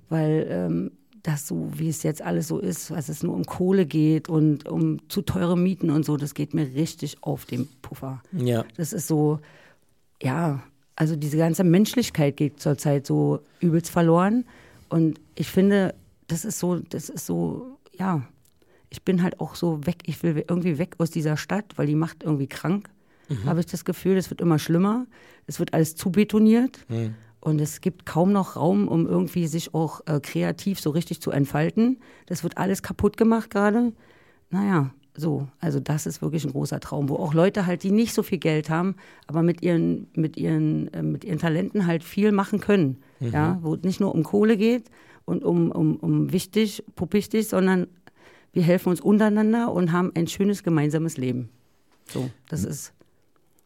weil 0.09 0.47
ähm, 0.51 0.91
das 1.27 1.47
so, 1.47 1.71
wie 1.75 1.89
es 1.89 2.03
jetzt 2.03 2.23
alles 2.23 2.49
so 2.49 2.59
ist, 2.59 2.91
was 2.91 3.09
es 3.09 3.23
nur 3.23 3.35
um 3.35 3.45
Kohle 3.45 3.85
geht 3.85 4.29
und 4.29 4.69
um 4.69 5.01
zu 5.09 5.23
teure 5.23 5.59
Mieten 5.59 5.91
und 5.91 6.05
so, 6.05 6.17
das 6.17 6.35
geht 6.35 6.55
mir 6.55 6.75
richtig 6.75 7.23
auf 7.23 7.45
den 7.45 7.69
Puffer. 7.83 8.23
Ja. 8.33 8.65
Das 8.77 8.93
ist 8.93 9.09
so, 9.09 9.41
ja, 10.23 10.63
also 10.95 11.17
diese 11.17 11.37
ganze 11.37 11.65
Menschlichkeit 11.65 12.37
geht 12.37 12.61
zurzeit 12.61 13.07
so 13.07 13.41
übelst 13.61 13.91
verloren. 13.91 14.45
Und 14.89 15.21
ich 15.35 15.49
finde, 15.49 15.95
das 16.29 16.45
ist 16.45 16.61
so, 16.61 16.77
das 16.77 17.09
ist 17.09 17.27
so, 17.27 17.77
ja, 17.99 18.23
ich 18.89 19.03
bin 19.03 19.23
halt 19.23 19.41
auch 19.41 19.57
so 19.57 19.85
weg, 19.85 19.97
ich 20.07 20.23
will 20.23 20.45
irgendwie 20.49 20.79
weg 20.79 20.95
aus 20.99 21.11
dieser 21.11 21.37
Stadt, 21.37 21.73
weil 21.77 21.89
die 21.89 21.97
macht 21.97 22.23
irgendwie 22.23 22.47
krank, 22.47 22.89
habe 23.45 23.59
ich 23.59 23.67
das 23.67 23.85
Gefühl, 23.85 24.17
es 24.17 24.31
wird 24.31 24.41
immer 24.41 24.61
schlimmer, 24.61 25.07
es 25.49 25.59
wird 25.59 25.75
alles 25.75 25.97
zu 25.97 26.13
betoniert 26.13 26.87
und 27.47 27.61
es 27.61 27.81
gibt 27.81 28.07
kaum 28.07 28.33
noch 28.33 28.57
Raum, 28.57 28.89
um 28.89 29.07
irgendwie 29.07 29.47
sich 29.47 29.73
auch 29.73 30.01
äh, 30.07 30.19
kreativ 30.19 30.81
so 30.81 30.91
richtig 30.91 31.21
zu 31.21 31.31
entfalten. 31.31 31.99
Das 32.27 32.43
wird 32.43 32.59
alles 32.59 32.83
kaputt 32.83 33.17
gemacht 33.17 33.51
gerade. 33.51 33.93
Naja, 34.51 34.91
so, 35.15 35.47
also 35.61 35.79
das 35.79 36.07
ist 36.07 36.23
wirklich 36.23 36.45
ein 36.45 36.51
großer 36.51 36.81
Traum, 36.81 37.09
wo 37.09 37.15
auch 37.15 37.35
Leute 37.35 37.65
halt, 37.67 37.85
die 37.85 37.93
nicht 37.93 38.15
so 38.15 38.25
viel 38.25 38.39
Geld 38.39 38.69
haben, 38.69 38.97
aber 39.29 39.45
mit 39.45 39.63
ihren, 39.63 40.09
mit 40.15 40.37
ihren, 40.37 40.93
äh, 40.93 41.05
mit 41.05 41.23
ihren 41.23 41.39
Talenten 41.39 41.87
halt 41.87 42.03
viel 42.03 42.33
machen 42.33 42.59
können. 42.59 42.97
Ja, 43.21 43.61
wo 43.63 43.77
es 43.77 43.83
nicht 43.83 44.01
nur 44.01 44.13
um 44.13 44.25
Kohle 44.25 44.57
geht 44.57 44.91
und 45.25 45.45
um, 45.45 45.71
um, 45.71 45.95
um 45.99 46.33
wichtig, 46.33 46.83
puppichtig, 46.97 47.47
sondern 47.47 47.87
wir 48.53 48.65
helfen 48.65 48.89
uns 48.89 49.01
untereinander 49.01 49.71
und 49.71 49.93
haben 49.93 50.11
ein 50.17 50.27
schönes 50.27 50.65
gemeinsames 50.65 51.17
Leben. 51.17 51.49
So, 52.09 52.29
das 52.49 52.65
ist. 52.65 52.93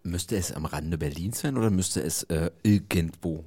Müsste 0.02 0.36
es 0.36 0.52
am 0.52 0.66
Rande 0.66 0.98
Berlins 0.98 1.40
sein 1.40 1.56
oder 1.56 1.70
müsste 1.70 2.02
es 2.02 2.24
äh, 2.24 2.50
irgendwo 2.62 3.42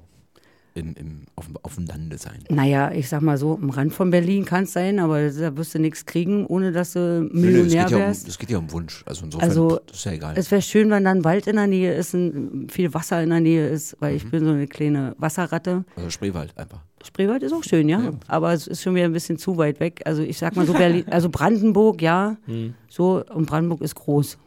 im, 0.74 0.94
im, 0.94 1.20
auf, 1.36 1.46
dem- 1.46 1.56
auf 1.62 1.74
dem 1.76 1.86
Lande 1.86 2.18
sein? 2.18 2.38
Naja, 2.50 2.90
ich 2.92 3.08
sag 3.08 3.22
mal 3.22 3.38
so, 3.38 3.54
am 3.54 3.70
Rand 3.70 3.92
von 3.92 4.10
Berlin 4.10 4.44
kann 4.44 4.64
es 4.64 4.72
sein, 4.72 4.98
aber 4.98 5.30
da 5.30 5.56
wirst 5.56 5.74
du 5.74 5.78
nichts 5.78 6.04
kriegen, 6.04 6.46
ohne 6.46 6.72
dass 6.72 6.92
du 6.94 6.98
Nö, 6.98 7.20
nö, 7.22 7.26
es 7.28 7.32
Millionär 7.32 7.82
geht, 7.84 7.90
ja 7.92 7.96
um, 7.96 8.02
wärst. 8.02 8.28
es 8.28 8.38
geht 8.38 8.50
ja 8.50 8.58
um 8.58 8.70
Wunsch. 8.72 9.04
Also 9.06 9.24
insofern, 9.24 9.48
Also, 9.48 9.80
das 9.86 9.96
ist 9.98 10.04
ja 10.04 10.12
egal. 10.12 10.34
Es 10.36 10.50
wäre 10.50 10.62
schön, 10.62 10.90
wenn 10.90 11.04
da 11.04 11.10
ein 11.12 11.22
Wald 11.24 11.46
in 11.46 11.56
der 11.56 11.66
Nähe 11.68 11.94
ist, 11.94 12.12
ein, 12.14 12.66
viel 12.70 12.92
Wasser 12.92 13.22
in 13.22 13.30
der 13.30 13.40
Nähe 13.40 13.68
ist, 13.68 13.96
weil 14.00 14.12
Mhm. 14.12 14.16
ich 14.16 14.30
bin 14.30 14.44
so 14.44 14.50
eine 14.50 14.66
kleine 14.66 15.14
Wasserratte. 15.18 15.84
Also 15.96 16.10
Spreewald 16.10 16.56
einfach. 16.58 16.80
Spreewald 17.04 17.42
ist 17.42 17.52
auch 17.52 17.62
schön, 17.62 17.88
ja, 17.88 18.12
aber 18.28 18.52
es 18.54 18.66
ist 18.66 18.82
schon 18.82 18.94
wieder 18.94 19.04
ein 19.04 19.12
bisschen 19.12 19.36
zu 19.38 19.56
weit 19.58 19.78
weg. 19.78 20.00
Also 20.06 20.22
ich 20.22 20.38
sag 20.38 20.56
mal 20.56 20.66
so 20.66 20.72
Berlin, 20.72 21.04
also 21.10 21.28
Brandenburg, 21.28 22.00
ja, 22.02 22.36
Mhm. 22.46 22.74
so 22.88 23.22
und 23.32 23.46
Brandenburg 23.46 23.82
ist 23.82 23.94
groß, 23.94 24.38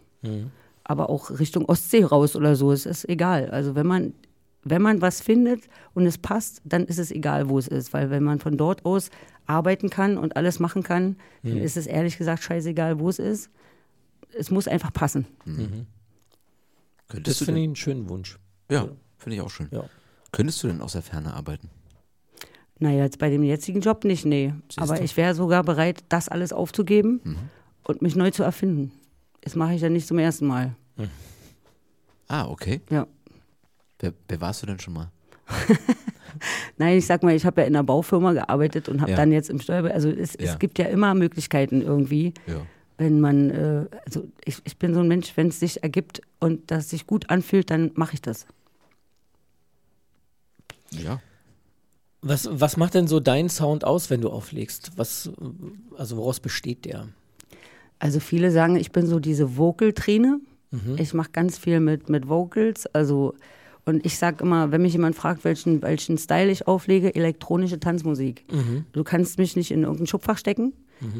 aber 0.83 1.09
auch 1.09 1.29
Richtung 1.39 1.65
Ostsee 1.65 2.03
raus 2.03 2.35
oder 2.35 2.55
so, 2.55 2.71
es 2.71 2.85
ist 2.85 3.07
egal. 3.07 3.49
Also 3.51 3.75
wenn 3.75 3.85
man 3.87 4.13
wenn 4.69 4.81
man 4.81 5.01
was 5.01 5.21
findet 5.21 5.63
und 5.93 6.05
es 6.05 6.17
passt, 6.17 6.61
dann 6.65 6.85
ist 6.85 6.99
es 6.99 7.11
egal, 7.11 7.49
wo 7.49 7.57
es 7.59 7.67
ist, 7.67 7.93
weil 7.93 8.09
wenn 8.09 8.23
man 8.23 8.39
von 8.39 8.57
dort 8.57 8.85
aus 8.85 9.09
arbeiten 9.45 9.89
kann 9.89 10.17
und 10.17 10.35
alles 10.35 10.59
machen 10.59 10.83
kann, 10.83 11.15
dann 11.43 11.57
ist 11.57 11.77
es 11.77 11.87
ehrlich 11.87 12.17
gesagt 12.17 12.43
scheißegal, 12.43 12.99
wo 12.99 13.09
es 13.09 13.19
ist. 13.19 13.49
Es 14.37 14.51
muss 14.51 14.67
einfach 14.67 14.91
passen. 14.91 15.25
Könntest 17.07 17.27
Das 17.27 17.37
du 17.39 17.45
finde 17.45 17.61
ich 17.61 17.67
einen 17.67 17.75
schönen 17.75 18.09
Wunsch. 18.09 18.37
ja, 18.69 18.87
finde 19.17 19.35
ich 19.37 19.41
auch 19.41 19.49
schön. 19.49 19.67
Ja. 19.71 19.85
Könntest 20.31 20.61
du 20.63 20.67
denn 20.67 20.81
aus 20.81 20.91
der 20.91 21.01
Ferne 21.01 21.33
arbeiten? 21.33 21.69
Naja, 22.79 23.03
jetzt 23.05 23.17
bei 23.17 23.29
dem 23.29 23.41
jetzigen 23.43 23.79
Job 23.81 24.03
nicht, 24.03 24.25
nee. 24.25 24.53
Siehst 24.67 24.79
Aber 24.79 24.97
du. 24.97 25.03
ich 25.03 25.15
wäre 25.17 25.33
sogar 25.33 25.63
bereit, 25.63 26.03
das 26.09 26.27
alles 26.29 26.53
aufzugeben 26.53 27.21
und 27.83 28.01
mich 28.01 28.15
neu 28.15 28.29
zu 28.31 28.43
erfinden. 28.43 28.91
Das 29.41 29.55
mache 29.55 29.73
ich 29.73 29.81
ja 29.81 29.89
nicht 29.89 30.05
zum 30.07 30.19
ersten 30.19 30.45
Mal. 30.45 30.75
Ah, 32.27 32.47
okay. 32.49 32.81
Ja. 32.89 33.07
Wer, 33.99 34.13
wer 34.27 34.41
warst 34.41 34.61
du 34.61 34.67
denn 34.67 34.79
schon 34.79 34.93
mal? 34.93 35.11
Nein, 36.77 36.97
ich 36.97 37.05
sag 37.05 37.23
mal, 37.23 37.33
ich 37.35 37.45
habe 37.45 37.61
ja 37.61 37.67
in 37.67 37.75
einer 37.75 37.83
Baufirma 37.83 38.33
gearbeitet 38.33 38.89
und 38.89 39.01
habe 39.01 39.11
Ja. 39.11 39.17
dann 39.17 39.31
jetzt 39.31 39.49
im 39.49 39.59
Steuer. 39.59 39.85
Also 39.91 40.09
es, 40.09 40.33
Ja. 40.33 40.53
es 40.53 40.59
gibt 40.59 40.77
ja 40.77 40.85
immer 40.85 41.13
Möglichkeiten 41.15 41.81
irgendwie, 41.81 42.33
Ja. 42.45 42.61
wenn 42.97 43.19
man, 43.19 43.49
äh, 43.49 43.85
also 44.05 44.27
ich, 44.45 44.61
ich 44.65 44.77
bin 44.77 44.93
so 44.93 44.99
ein 44.99 45.07
Mensch, 45.07 45.31
wenn 45.35 45.47
es 45.47 45.59
sich 45.59 45.81
ergibt 45.83 46.21
und 46.39 46.69
das 46.69 46.89
sich 46.89 47.07
gut 47.07 47.29
anfühlt, 47.29 47.71
dann 47.71 47.91
mache 47.95 48.13
ich 48.15 48.21
das. 48.21 48.45
Ja. 50.91 51.21
Was, 52.21 52.47
was 52.51 52.77
macht 52.77 52.93
denn 52.95 53.07
so 53.07 53.19
dein 53.19 53.47
Sound 53.49 53.83
aus, 53.83 54.09
wenn 54.09 54.21
du 54.21 54.29
auflegst? 54.29 54.91
Was, 54.95 55.29
also 55.97 56.17
woraus 56.17 56.39
besteht 56.39 56.85
der? 56.85 57.07
Also 57.99 58.19
viele 58.19 58.51
sagen, 58.51 58.75
ich 58.75 58.91
bin 58.91 59.05
so 59.07 59.19
diese 59.19 59.57
Vocal-Trine. 59.57 60.39
Ich 60.97 61.13
mache 61.13 61.29
ganz 61.31 61.57
viel 61.57 61.79
mit, 61.79 62.09
mit 62.09 62.27
Vocals. 62.27 62.87
Also, 62.87 63.33
und 63.87 64.05
ich 64.05 64.17
sage 64.17 64.43
immer, 64.43 64.71
wenn 64.71 64.81
mich 64.81 64.93
jemand 64.93 65.15
fragt, 65.15 65.43
welchen, 65.43 65.81
welchen 65.81 66.17
Style 66.17 66.51
ich 66.51 66.67
auflege, 66.67 67.15
elektronische 67.15 67.79
Tanzmusik. 67.79 68.45
Du 68.91 69.03
kannst 69.03 69.39
mich 69.39 69.55
nicht 69.55 69.71
in 69.71 69.83
irgendein 69.83 70.07
Schubfach 70.07 70.37
stecken. 70.37 70.73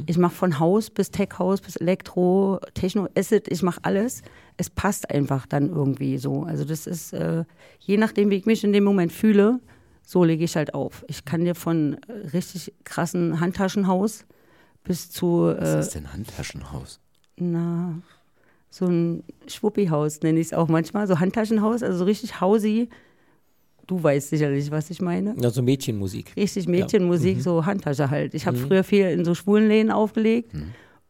Ich 0.07 0.18
mache 0.18 0.34
von 0.34 0.59
Haus 0.59 0.89
bis 0.89 1.11
Tech 1.11 1.30
House 1.38 1.61
bis 1.61 1.76
Elektro, 1.76 2.59
Techno, 2.74 3.07
Acid, 3.15 3.47
ich 3.47 3.61
mache 3.61 3.80
alles. 3.84 4.22
Es 4.57 4.70
passt 4.70 5.09
einfach 5.11 5.45
dann 5.45 5.70
irgendwie 5.70 6.18
so. 6.18 6.43
Also 6.43 6.65
das 6.65 6.88
ist, 6.88 7.13
äh, 7.13 7.43
je 7.80 7.97
nachdem, 7.97 8.32
wie 8.32 8.36
ich 8.36 8.45
mich 8.47 8.63
in 8.63 8.74
dem 8.74 8.84
Moment 8.84 9.11
fühle, 9.11 9.59
so 10.03 10.24
lege 10.24 10.43
ich 10.43 10.55
halt 10.55 10.74
auf. 10.74 11.05
Ich 11.07 11.26
kann 11.26 11.45
dir 11.45 11.53
von 11.53 11.97
äh, 12.07 12.28
richtig 12.30 12.74
krassen 12.86 13.39
Handtaschenhaus 13.39 14.26
bis 14.84 15.11
zu 15.11 15.49
äh, 15.49 15.61
Was 15.61 15.88
ist 15.88 15.95
denn 15.95 16.11
Handtaschenhaus? 16.11 16.99
na, 17.39 18.01
so 18.70 18.86
ein 18.86 19.24
Schwuppihaus 19.47 20.22
nenne 20.22 20.39
ich 20.39 20.47
es 20.47 20.53
auch 20.53 20.68
manchmal, 20.68 21.07
so 21.07 21.20
Handtaschenhaus, 21.20 21.84
also 21.84 21.97
so 21.99 22.03
richtig 22.05 22.41
hausi. 22.41 22.89
Du 23.88 24.03
weißt 24.03 24.30
sicherlich, 24.30 24.70
was 24.70 24.89
ich 24.89 25.01
meine. 25.01 25.34
Also 25.41 25.61
Mädchenmusik. 25.61 26.34
Richtig 26.36 26.68
Mädchenmusik, 26.68 27.41
so 27.41 27.65
Handtasche 27.65 28.09
halt. 28.09 28.34
Ich 28.34 28.45
habe 28.45 28.57
früher 28.57 28.84
viel 28.84 29.05
in 29.05 29.24
so 29.24 29.34
Schwulenläden 29.34 29.91
aufgelegt 29.91 30.51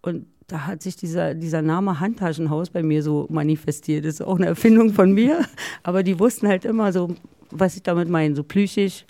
und 0.04 0.28
da 0.46 0.66
hat 0.68 0.82
sich 0.84 0.96
dieser, 0.96 1.34
dieser 1.34 1.62
Name 1.64 2.00
Handtaschenhaus 2.00 2.70
bei 2.70 2.84
mir 2.84 3.02
so 3.04 3.26
manifestiert. 3.30 4.06
Das 4.06 4.14
ist 4.16 4.22
auch 4.22 4.36
eine 4.38 4.46
Erfindung 4.46 4.94
von 4.94 5.12
mir, 5.12 5.44
aber 5.84 6.04
die 6.04 6.20
wussten 6.20 6.48
halt 6.48 6.66
immer 6.66 6.94
so, 6.94 7.16
was 7.50 7.76
ich 7.76 7.84
damit 7.84 8.08
meine, 8.10 8.36
so 8.36 8.44
plüschig, 8.44 9.06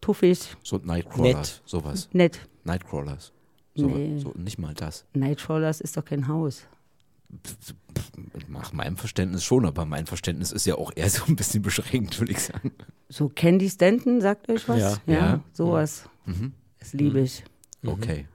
tuffig, 0.00 0.40
So 0.64 0.78
Nightcrawlers, 0.82 1.34
Nett. 1.36 1.62
sowas. 1.64 2.08
nett. 2.12 2.40
Nightcrawlers. 2.64 3.32
So, 3.76 3.86
Nee. 3.86 4.18
so, 4.18 4.32
nicht 4.36 4.58
mal 4.58 4.74
das. 4.74 5.04
Nightcrawlers 5.14 5.80
ist 5.80 5.96
doch 5.96 6.04
kein 6.04 6.28
Haus. 6.28 6.66
Nach 8.48 8.72
meinem 8.72 8.96
Verständnis 8.96 9.44
schon, 9.44 9.66
aber 9.66 9.84
mein 9.84 10.06
Verständnis 10.06 10.52
ist 10.52 10.66
ja 10.66 10.74
auch 10.76 10.92
eher 10.94 11.08
so 11.10 11.24
ein 11.26 11.36
bisschen 11.36 11.62
beschränkt, 11.62 12.18
würde 12.20 12.32
ich 12.32 12.40
sagen. 12.42 12.72
So 13.08 13.28
Candy 13.28 13.68
Stanton, 13.70 14.20
sagt 14.20 14.48
euch 14.48 14.68
was? 14.68 14.78
Ja. 14.80 14.98
Ja. 15.06 15.40
sowas. 15.52 16.08
Das 16.78 16.92
liebe 16.92 17.20
ich. 17.20 17.44
Okay. 17.84 18.26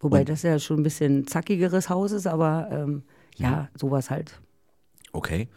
Wobei 0.00 0.20
Und- 0.20 0.28
das 0.28 0.42
ja 0.42 0.58
schon 0.58 0.80
ein 0.80 0.82
bisschen 0.82 1.26
zackigeres 1.26 1.88
Haus 1.88 2.12
ist, 2.12 2.26
aber 2.26 2.68
ähm, 2.72 3.02
ja, 3.36 3.68
sowas 3.78 4.10
halt. 4.10 4.40
Okay. 5.12 5.48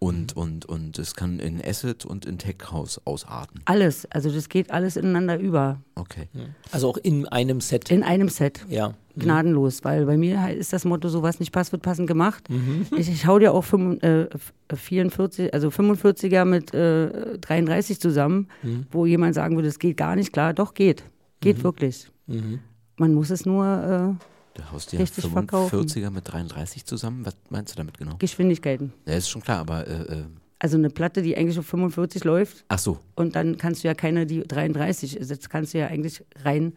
Und, 0.00 0.36
und, 0.36 0.64
und 0.64 0.96
es 1.00 1.16
kann 1.16 1.40
in 1.40 1.60
Acid 1.60 2.04
und 2.04 2.24
in 2.24 2.38
Tech 2.38 2.56
House 2.70 3.00
ausarten. 3.04 3.60
Alles. 3.64 4.06
Also 4.12 4.30
das 4.30 4.48
geht 4.48 4.70
alles 4.70 4.96
ineinander 4.96 5.38
über. 5.40 5.80
Okay. 5.96 6.28
Also 6.70 6.88
auch 6.90 6.98
in 6.98 7.26
einem 7.26 7.60
Set. 7.60 7.90
In 7.90 8.02
einem 8.04 8.28
Set. 8.28 8.64
ja. 8.68 8.94
Gnadenlos. 9.16 9.82
Weil 9.82 10.06
bei 10.06 10.16
mir 10.16 10.50
ist 10.50 10.72
das 10.72 10.84
Motto, 10.84 11.08
so 11.08 11.22
was 11.24 11.40
nicht 11.40 11.50
passt, 11.50 11.72
wird 11.72 11.82
passend 11.82 12.06
gemacht. 12.06 12.48
Mhm. 12.48 12.86
Ich, 12.96 13.08
ich 13.10 13.26
hau 13.26 13.40
dir 13.40 13.52
auch 13.52 13.64
fünf- 13.64 14.00
äh, 14.04 14.28
44, 14.72 15.52
also 15.52 15.68
45er 15.70 16.44
mit 16.44 16.72
äh, 16.72 17.36
33 17.38 18.00
zusammen, 18.00 18.46
Mhm. 18.62 18.86
wo 18.92 19.06
jemand 19.06 19.34
sagen 19.34 19.56
würde, 19.56 19.66
es 19.66 19.80
geht 19.80 19.96
gar 19.96 20.14
nicht. 20.14 20.32
Klar, 20.32 20.54
doch 20.54 20.74
geht. 20.74 21.02
Geht 21.40 21.64
wirklich. 21.64 22.08
Mhm. 22.28 22.60
Man 22.96 23.14
muss 23.14 23.30
es 23.30 23.44
nur 23.44 24.16
äh, 24.20 24.24
Du 24.58 24.72
haust 24.72 24.92
Richtig 24.92 25.24
verkaufen. 25.26 25.88
45er 25.88 26.10
mit 26.10 26.30
33 26.30 26.84
zusammen. 26.84 27.24
Was 27.24 27.36
meinst 27.48 27.72
du 27.72 27.76
damit 27.76 27.96
genau? 27.96 28.16
Geschwindigkeiten. 28.18 28.92
Ja, 29.06 29.14
ist 29.14 29.30
schon 29.30 29.42
klar, 29.42 29.58
aber 29.60 29.86
äh, 29.86 29.92
äh, 29.92 30.24
Also 30.58 30.76
eine 30.76 30.90
Platte, 30.90 31.22
die 31.22 31.36
eigentlich 31.36 31.58
auf 31.58 31.66
45 31.66 32.24
läuft, 32.24 32.64
ach 32.68 32.78
so. 32.78 32.98
Und 33.14 33.36
dann 33.36 33.56
kannst 33.56 33.84
du 33.84 33.88
ja 33.88 33.94
keine, 33.94 34.26
die 34.26 34.42
33 34.42 35.16
ist. 35.16 35.30
Jetzt 35.30 35.48
kannst 35.48 35.74
du 35.74 35.78
ja 35.78 35.86
eigentlich 35.86 36.24
rein, 36.44 36.74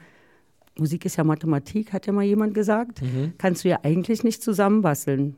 Musik 0.77 1.05
ist 1.05 1.15
ja 1.17 1.23
Mathematik, 1.23 1.91
hat 1.91 2.05
ja 2.05 2.13
mal 2.13 2.23
jemand 2.23 2.53
gesagt. 2.53 3.01
Kannst 3.37 3.63
du 3.63 3.69
ja 3.69 3.79
eigentlich 3.83 4.23
nicht 4.23 4.41
zusammenbasteln. 4.43 5.35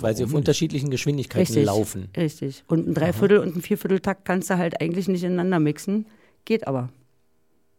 Weil 0.00 0.16
sie 0.16 0.24
auf 0.24 0.34
unterschiedlichen 0.34 0.90
Geschwindigkeiten 0.90 1.46
Richtig. 1.46 1.64
laufen. 1.64 2.08
Richtig. 2.16 2.64
Und 2.66 2.88
ein 2.88 2.94
Dreiviertel 2.94 3.38
und 3.38 3.56
ein 3.56 3.62
Viervierteltakt 3.62 4.24
kannst 4.24 4.50
du 4.50 4.56
halt 4.56 4.80
eigentlich 4.80 5.06
nicht 5.06 5.22
ineinander 5.22 5.60
mixen. 5.60 6.06
Geht 6.44 6.66
aber, 6.66 6.88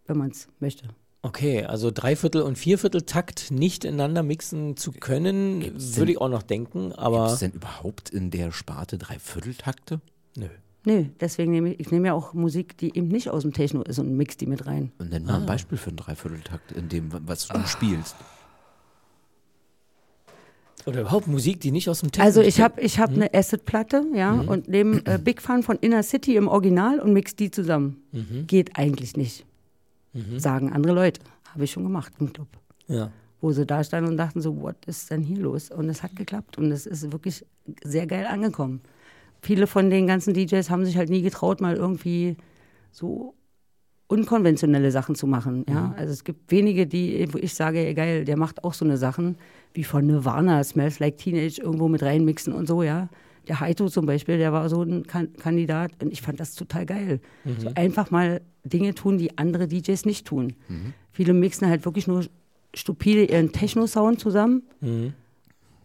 wenn 0.06 0.18
man 0.18 0.30
es 0.30 0.48
möchte. 0.60 0.90
Okay, 1.24 1.64
also 1.66 1.92
Dreiviertel- 1.92 2.42
und 2.42 2.58
Viervierteltakt 2.58 3.52
nicht 3.52 3.86
ineinander 3.86 4.24
mixen 4.24 4.76
zu 4.76 4.92
können, 4.92 5.60
Gibt's 5.60 5.96
würde 5.96 6.08
denn- 6.08 6.14
ich 6.16 6.22
auch 6.22 6.30
noch 6.30 6.42
denken, 6.42 6.90
Gibt 6.90 7.00
aber 7.00 7.28
es 7.28 7.40
denn 7.40 7.52
überhaupt 7.52 8.10
in 8.10 8.32
der 8.32 8.52
Sparte 8.52 8.98
Dreivierteltakte? 8.98 10.02
nö. 10.36 10.48
Nee, 10.84 11.12
deswegen 11.20 11.52
nehme 11.52 11.74
ich, 11.74 11.80
ich 11.80 11.92
nehme 11.92 12.08
ja 12.08 12.14
auch 12.16 12.34
Musik, 12.34 12.76
die 12.76 12.98
eben 12.98 13.08
nicht 13.08 13.30
aus 13.30 13.44
dem 13.44 13.54
Techno 13.54 13.84
ist 13.84 14.00
und 14.00 14.18
mix 14.18 14.36
die 14.38 14.48
mit 14.48 14.66
rein. 14.66 14.92
Und 14.98 15.12
nenn 15.12 15.26
mal 15.26 15.36
ein 15.42 15.46
Beispiel 15.46 15.78
für 15.78 15.90
einen 15.90 15.98
Dreivierteltakt, 15.98 16.72
in 16.72 16.90
dem, 16.90 17.10
was 17.28 17.48
du 17.48 17.60
spielst. 17.68 18.16
Oder 20.88 21.02
überhaupt 21.02 21.28
Musik, 21.28 21.60
die 21.60 21.70
nicht 21.70 21.88
aus 21.88 22.00
dem 22.00 22.12
Techno 22.12 22.26
Also 22.26 22.42
ich 22.42 22.60
habe 22.60 22.82
ich 22.82 22.98
hab 22.98 23.12
eine 23.12 23.32
Acid-Platte, 23.32 24.04
ja, 24.16 24.32
und 24.34 24.70
nehme 24.70 25.06
äh, 25.06 25.20
Big 25.20 25.40
Fun 25.40 25.62
von 25.62 25.78
Inner 25.82 26.02
City 26.02 26.36
im 26.36 26.48
Original 26.48 27.00
und 27.00 27.14
mix 27.14 27.36
die 27.36 27.52
zusammen. 27.52 27.98
Geht 28.48 28.76
eigentlich 28.76 29.16
nicht. 29.16 29.46
Sagen 30.38 30.72
andere 30.72 30.94
Leute. 30.94 31.22
Habe 31.54 31.64
ich 31.64 31.72
schon 31.72 31.84
gemacht 31.84 32.14
im 32.20 32.32
Club. 32.32 32.48
Ja. 32.88 33.12
Wo 33.40 33.52
sie 33.52 33.66
da 33.66 33.84
standen 33.84 34.12
und 34.12 34.18
dachten 34.18 34.42
so, 34.42 34.62
what 34.62 34.86
ist 34.86 35.10
denn 35.10 35.22
hier 35.24 35.40
los? 35.40 35.72
Und 35.72 35.90
es 35.90 36.04
hat 36.04 36.16
geklappt 36.16 36.58
und 36.58 36.72
es 36.72 36.86
ist 36.86 37.12
wirklich 37.12 37.46
sehr 37.84 38.08
geil 38.08 38.26
angekommen. 38.26 38.82
Viele 39.42 39.68
von 39.68 39.90
den 39.90 40.06
ganzen 40.06 40.34
DJs 40.34 40.70
haben 40.70 40.86
sich 40.86 40.98
halt 40.98 41.10
nie 41.10 41.22
getraut, 41.22 41.62
mal 41.62 41.76
irgendwie 41.76 42.38
so 42.92 43.34
unkonventionelle 44.08 44.92
Sachen 44.92 45.16
zu 45.16 45.26
machen. 45.26 45.66
Ja? 45.70 45.94
Also 45.98 46.12
es 46.12 46.24
gibt 46.24 46.52
wenige, 46.52 46.86
die, 46.86 47.28
wo 47.32 47.38
ich 47.38 47.54
sage, 47.54 47.80
ey, 47.80 47.94
geil, 47.94 48.26
der 48.26 48.38
macht 48.38 48.64
auch 48.64 48.74
so 48.74 48.84
eine 48.84 48.98
Sachen 48.98 49.38
wie 49.74 49.86
von 49.86 50.06
Nirvana, 50.06 50.64
Smells 50.64 51.00
Like 51.00 51.18
Teenage 51.18 51.62
irgendwo 51.62 51.88
mit 51.88 52.04
reinmixen 52.04 52.54
und 52.54 52.68
so, 52.68 52.84
ja. 52.84 53.10
Der 53.48 53.60
Haito 53.60 53.90
zum 53.90 54.06
Beispiel, 54.06 54.38
der 54.38 54.54
war 54.54 54.70
so 54.70 54.84
ein 54.84 55.04
kan 55.08 55.34
Kandidat 55.34 55.92
und 56.04 56.12
ich 56.12 56.22
fand 56.22 56.40
das 56.40 56.54
total 56.54 56.86
geil. 56.86 57.22
So 57.58 57.72
einfach 57.74 58.12
mal 58.12 58.42
Dinge 58.64 58.94
tun, 58.94 59.18
die 59.18 59.38
andere 59.38 59.68
DJs 59.68 60.06
nicht 60.06 60.28
tun. 60.28 60.54
Viele 61.12 61.34
mixen 61.34 61.68
halt 61.68 61.86
wirklich 61.86 62.08
nur 62.08 62.26
stupide 62.74 63.26
ihren 63.26 63.52
Techno-Sound 63.52 64.20
zusammen. 64.20 64.64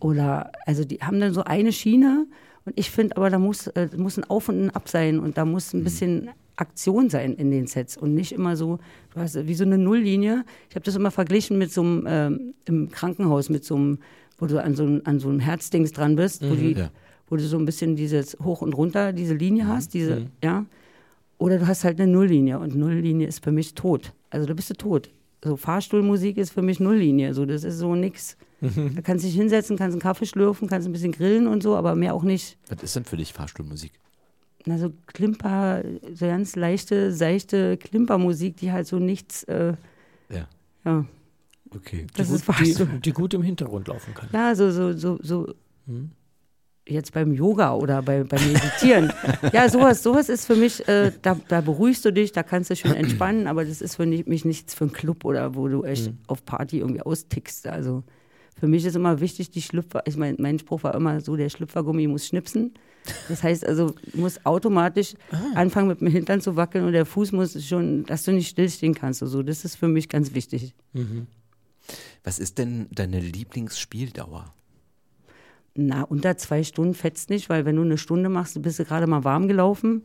Oder, 0.01 0.53
also 0.67 0.85
die 0.85 0.99
haben 0.99 1.21
dann 1.21 1.33
so 1.33 1.43
eine 1.45 1.73
Schiene 1.73 2.27
und 2.65 2.79
ich 2.79 2.91
finde 2.91 3.17
aber, 3.17 3.31
da 3.31 3.39
muss, 3.39 3.67
äh, 3.69 3.89
muss 3.97 4.19
ein 4.19 4.25
Auf 4.25 4.49
und 4.49 4.67
ein 4.67 4.71
Ab 4.71 4.89
sein 4.89 5.19
und 5.19 5.39
da 5.39 5.45
muss 5.45 5.73
ein 5.73 5.85
bisschen 5.85 6.29
Aktion 6.57 7.09
sein 7.11 7.35
in 7.35 7.51
den 7.51 7.67
Sets 7.67 7.97
und 7.97 8.15
nicht 8.15 8.33
immer 8.33 8.57
so, 8.57 8.79
du 9.15 9.21
hast 9.21 9.47
wie 9.47 9.55
so 9.55 9.65
eine 9.65 9.79
Nulllinie. 9.79 10.45
Ich 10.69 10.75
habe 10.77 10.85
das 10.85 10.97
immer 10.97 11.11
verglichen 11.11 11.59
mit 11.59 11.73
so 11.73 11.83
einem, 11.83 12.05
ähm, 12.09 12.55
im 12.67 12.91
Krankenhaus, 12.91 13.49
mit 13.49 13.65
so 13.65 13.77
einem, 13.77 13.99
wo 14.39 14.47
du 14.47 14.63
an 14.63 14.75
so, 14.75 14.83
einem- 14.85 15.01
an 15.05 15.19
so 15.19 15.29
einem 15.29 15.41
Herzdings 15.41 15.93
dran 15.93 16.17
bist, 16.17 16.43
wo, 16.43 16.55
die, 16.55 16.73
ja. 16.73 16.91
wo 17.29 17.37
du 17.37 17.43
so 17.43 17.59
ein 17.59 17.65
bisschen 17.65 17.97
dieses 17.97 18.37
Hoch 18.43 18.61
und 18.63 18.75
Runter, 18.75 19.13
diese 19.13 19.35
Linie 19.35 19.67
hast, 19.67 19.95
diese, 19.95 20.27
ja. 20.45 20.67
Oder 21.39 21.59
du 21.59 21.67
hast 21.67 21.85
halt 21.85 22.01
eine 22.01 22.11
Nulllinie 22.11 22.59
und 22.59 22.75
Nulllinie 22.75 23.27
ist 23.27 23.45
für 23.45 23.53
mich 23.53 23.75
tot. 23.75 24.13
Also 24.31 24.47
da 24.47 24.55
bist 24.55 24.71
du 24.71 24.75
tot. 24.75 25.11
So 25.45 25.57
Fahrstuhlmusik 25.57 26.39
ist 26.39 26.51
für 26.53 26.63
mich 26.63 26.81
Nulllinie. 26.81 27.35
So, 27.35 27.45
das 27.45 27.63
ist 27.63 27.79
so 27.79 27.95
nix. 27.95 28.37
Da 28.63 29.03
kannst 29.03 29.23
du 29.25 29.29
dich 29.29 29.37
hinsetzen, 29.37 29.77
kannst 29.77 29.93
einen 29.95 30.01
Kaffee 30.01 30.25
schlürfen, 30.27 30.67
kannst 30.67 30.89
ein 30.89 30.93
bisschen 30.93 31.13
grillen 31.13 31.47
und 31.47 31.63
so, 31.63 31.77
aber 31.77 31.95
mehr 31.95 32.15
auch 32.15 32.23
nicht. 32.23 32.57
Was 32.69 32.83
ist 32.83 32.97
denn 32.97 33.05
für 33.05 33.19
dich 33.19 33.33
Fahrstuhlmusik? 33.35 33.93
Na, 34.65 34.79
so 34.79 34.93
Klimper, 35.09 35.85
so 36.15 36.27
ganz 36.27 36.57
leichte, 36.57 37.13
seichte 37.13 37.77
Klimpermusik, 37.77 38.57
die 38.57 38.73
halt 38.73 38.87
so 38.87 38.99
nichts, 38.99 39.45
äh, 39.45 39.75
Ja. 40.31 40.49
ja, 40.85 41.05
Okay. 41.75 42.07
das 42.17 42.31
ist 42.31 42.41
die, 42.41 42.45
Fahrstuhl. 42.53 42.89
die 43.05 43.13
gut 43.13 43.35
im 43.35 43.43
Hintergrund 43.43 43.89
laufen 43.89 44.15
kann. 44.15 44.29
Ja, 44.33 44.55
so, 44.55 44.71
so, 44.71 44.93
so, 44.95 45.19
so. 45.23 45.53
Hm? 45.87 46.11
Jetzt 46.89 47.13
beim 47.13 47.33
Yoga 47.33 47.75
oder 47.75 48.01
bei, 48.03 48.23
beim 48.23 48.53
Meditieren. 48.53 49.13
ja, 49.53 49.69
sowas, 49.69 50.03
sowas 50.05 50.29
ist 50.29 50.47
für 50.47 50.55
mich, 50.55 50.87
äh, 50.87 51.11
da, 51.23 51.37
da 51.49 51.61
beruhigst 51.61 52.05
du 52.05 52.13
dich, 52.13 52.31
da 52.31 52.43
kannst 52.45 52.71
du 52.71 52.77
schön 52.77 52.95
entspannen, 52.95 53.49
aber 53.49 53.65
das 53.65 53.81
ist 53.81 53.97
für 53.97 54.07
mich 54.07 54.45
nichts 54.45 54.73
für 54.75 54.85
einen 54.85 54.93
Club 54.93 55.25
oder 55.25 55.57
wo 55.57 55.67
du 55.67 55.83
echt 55.83 56.07
Hm. 56.07 56.19
auf 56.29 56.45
Party 56.45 56.79
irgendwie 56.79 57.03
austickst. 57.03 57.67
Also 57.67 58.05
für 58.59 58.69
mich 58.69 58.85
ist 58.85 58.95
immer 58.95 59.19
wichtig, 59.21 59.51
die 59.51 59.63
Schlüpfer, 59.63 60.03
ich 60.07 60.17
mein, 60.17 60.37
mein 60.39 60.59
Spruch 60.61 60.85
war 60.85 60.95
immer 60.95 61.21
so, 61.21 61.35
der 61.37 61.49
Schlüpfergummi 61.49 62.07
muss 62.07 62.27
schnipsen. 62.27 62.73
Das 63.29 63.43
heißt 63.43 63.67
also, 63.67 63.95
du 64.13 64.19
musst 64.21 64.47
automatisch 64.47 65.15
Ah. 65.33 65.37
anfangen 65.57 65.89
mit 65.89 66.01
dem 66.01 66.09
Hintern 66.09 66.41
zu 66.41 66.55
wackeln 66.57 66.85
und 66.85 66.93
der 66.93 67.05
Fuß 67.07 67.33
muss 67.33 67.61
schon, 67.65 68.05
dass 68.05 68.23
du 68.25 68.33
nicht 68.33 68.49
stillstehen 68.49 68.95
kannst. 68.95 69.23
Also 69.23 69.43
das 69.43 69.65
ist 69.65 69.75
für 69.77 69.89
mich 69.89 70.09
ganz 70.09 70.35
wichtig. 70.35 70.73
Was 72.25 72.39
ist 72.39 72.59
denn 72.59 72.87
deine 72.93 73.21
Lieblingsspieldauer? 73.21 74.53
Na, 75.77 76.03
unter 76.03 76.37
zwei 76.39 76.63
Stunden 76.65 76.95
fetzt 76.95 77.29
nicht, 77.31 77.49
weil 77.51 77.65
wenn 77.65 77.77
du 77.77 77.83
eine 77.83 77.99
Stunde 77.99 78.29
machst, 78.29 78.61
bist 78.63 78.79
du 78.79 78.85
gerade 78.85 79.07
mal 79.07 79.25
warm 79.25 79.47
gelaufen. 79.49 80.03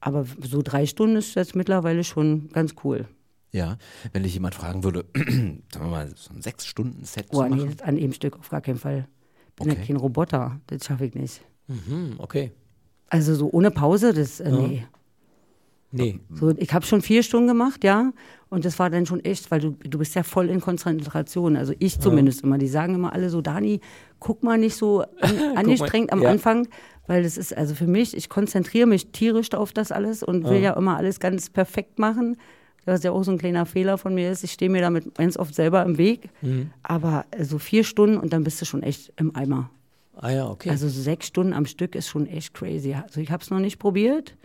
Aber 0.00 0.24
so 0.42 0.62
drei 0.62 0.86
Stunden 0.86 1.16
ist 1.16 1.34
jetzt 1.34 1.56
mittlerweile 1.56 2.04
schon 2.04 2.48
ganz 2.50 2.74
cool. 2.84 3.06
Ja, 3.50 3.78
wenn 4.12 4.22
dich 4.22 4.34
jemand 4.34 4.54
fragen 4.54 4.84
würde, 4.84 5.06
sagen 5.16 5.62
wir 5.72 5.86
mal, 5.86 6.12
so 6.14 6.32
ein 6.34 6.42
Sechs-Stunden-Set 6.42 7.26
Oh, 7.30 7.42
zu 7.42 7.48
machen. 7.48 7.76
an 7.82 7.96
einem 7.96 8.12
Stück 8.12 8.38
auf 8.38 8.48
gar 8.50 8.60
keinen 8.60 8.76
Fall. 8.78 9.08
Ich 9.48 9.54
bin 9.64 9.70
Okay. 9.72 9.80
ja 9.80 9.86
kein 9.86 9.96
Roboter, 9.96 10.60
das 10.68 10.84
schaffe 10.84 11.06
ich 11.06 11.14
nicht. 11.14 11.40
Hm, 11.66 12.14
okay. 12.18 12.52
Also 13.08 13.34
so 13.34 13.48
ohne 13.50 13.70
Pause, 13.70 14.12
das, 14.12 14.38
äh, 14.40 14.52
nee. 14.52 14.86
Nee. 15.90 16.20
So, 16.30 16.50
ich 16.56 16.72
habe 16.74 16.84
schon 16.84 17.00
vier 17.00 17.22
Stunden 17.22 17.48
gemacht, 17.48 17.82
ja. 17.82 18.12
Und 18.50 18.64
das 18.64 18.78
war 18.78 18.90
dann 18.90 19.06
schon 19.06 19.24
echt, 19.24 19.50
weil 19.50 19.60
du, 19.60 19.70
du 19.70 19.98
bist 19.98 20.14
ja 20.14 20.22
voll 20.22 20.50
in 20.50 20.60
Konzentration. 20.60 21.56
Also 21.56 21.74
ich 21.78 21.98
zumindest 21.98 22.42
immer. 22.42 22.58
Die 22.58 22.68
sagen 22.68 22.94
immer 22.94 23.12
alle 23.12 23.30
so, 23.30 23.40
Dani, 23.40 23.80
guck 24.20 24.42
mal 24.42 24.58
nicht 24.58 24.76
so 24.76 25.02
an, 25.20 25.38
angestrengt 25.56 26.12
am 26.12 26.22
ja. 26.22 26.30
Anfang, 26.30 26.68
weil 27.06 27.22
das 27.22 27.36
ist 27.38 27.56
also 27.56 27.74
für 27.74 27.86
mich, 27.86 28.16
ich 28.16 28.28
konzentriere 28.28 28.86
mich 28.86 29.12
tierisch 29.12 29.52
auf 29.52 29.72
das 29.72 29.92
alles 29.92 30.22
und 30.22 30.44
will 30.48 30.60
ja 30.60 30.74
immer 30.74 30.96
alles 30.96 31.20
ganz 31.20 31.50
perfekt 31.50 31.98
machen. 31.98 32.36
Was 32.84 33.02
ja 33.02 33.10
auch 33.10 33.22
so 33.22 33.30
ein 33.30 33.38
kleiner 33.38 33.66
Fehler 33.66 33.98
von 33.98 34.14
mir 34.14 34.30
ist. 34.30 34.44
Ich 34.44 34.52
stehe 34.52 34.70
mir 34.70 34.80
damit 34.80 35.14
ganz 35.14 35.36
oft 35.36 35.54
selber 35.54 35.82
im 35.82 35.98
Weg. 35.98 36.30
Aber 36.82 37.26
so 37.32 37.38
also 37.38 37.58
vier 37.58 37.84
Stunden 37.84 38.16
und 38.16 38.32
dann 38.32 38.44
bist 38.44 38.60
du 38.62 38.64
schon 38.64 38.82
echt 38.82 39.12
im 39.16 39.36
Eimer. 39.36 39.70
Ah 40.16 40.30
ja, 40.30 40.48
okay. 40.48 40.70
Also 40.70 40.88
so 40.88 41.00
sechs 41.00 41.26
Stunden 41.26 41.52
am 41.52 41.66
Stück 41.66 41.94
ist 41.94 42.08
schon 42.08 42.26
echt 42.26 42.54
crazy. 42.54 42.94
Also 42.94 43.20
ich 43.20 43.30
habe 43.30 43.42
es 43.42 43.50
noch 43.50 43.60
nicht 43.60 43.78
probiert, 43.78 44.36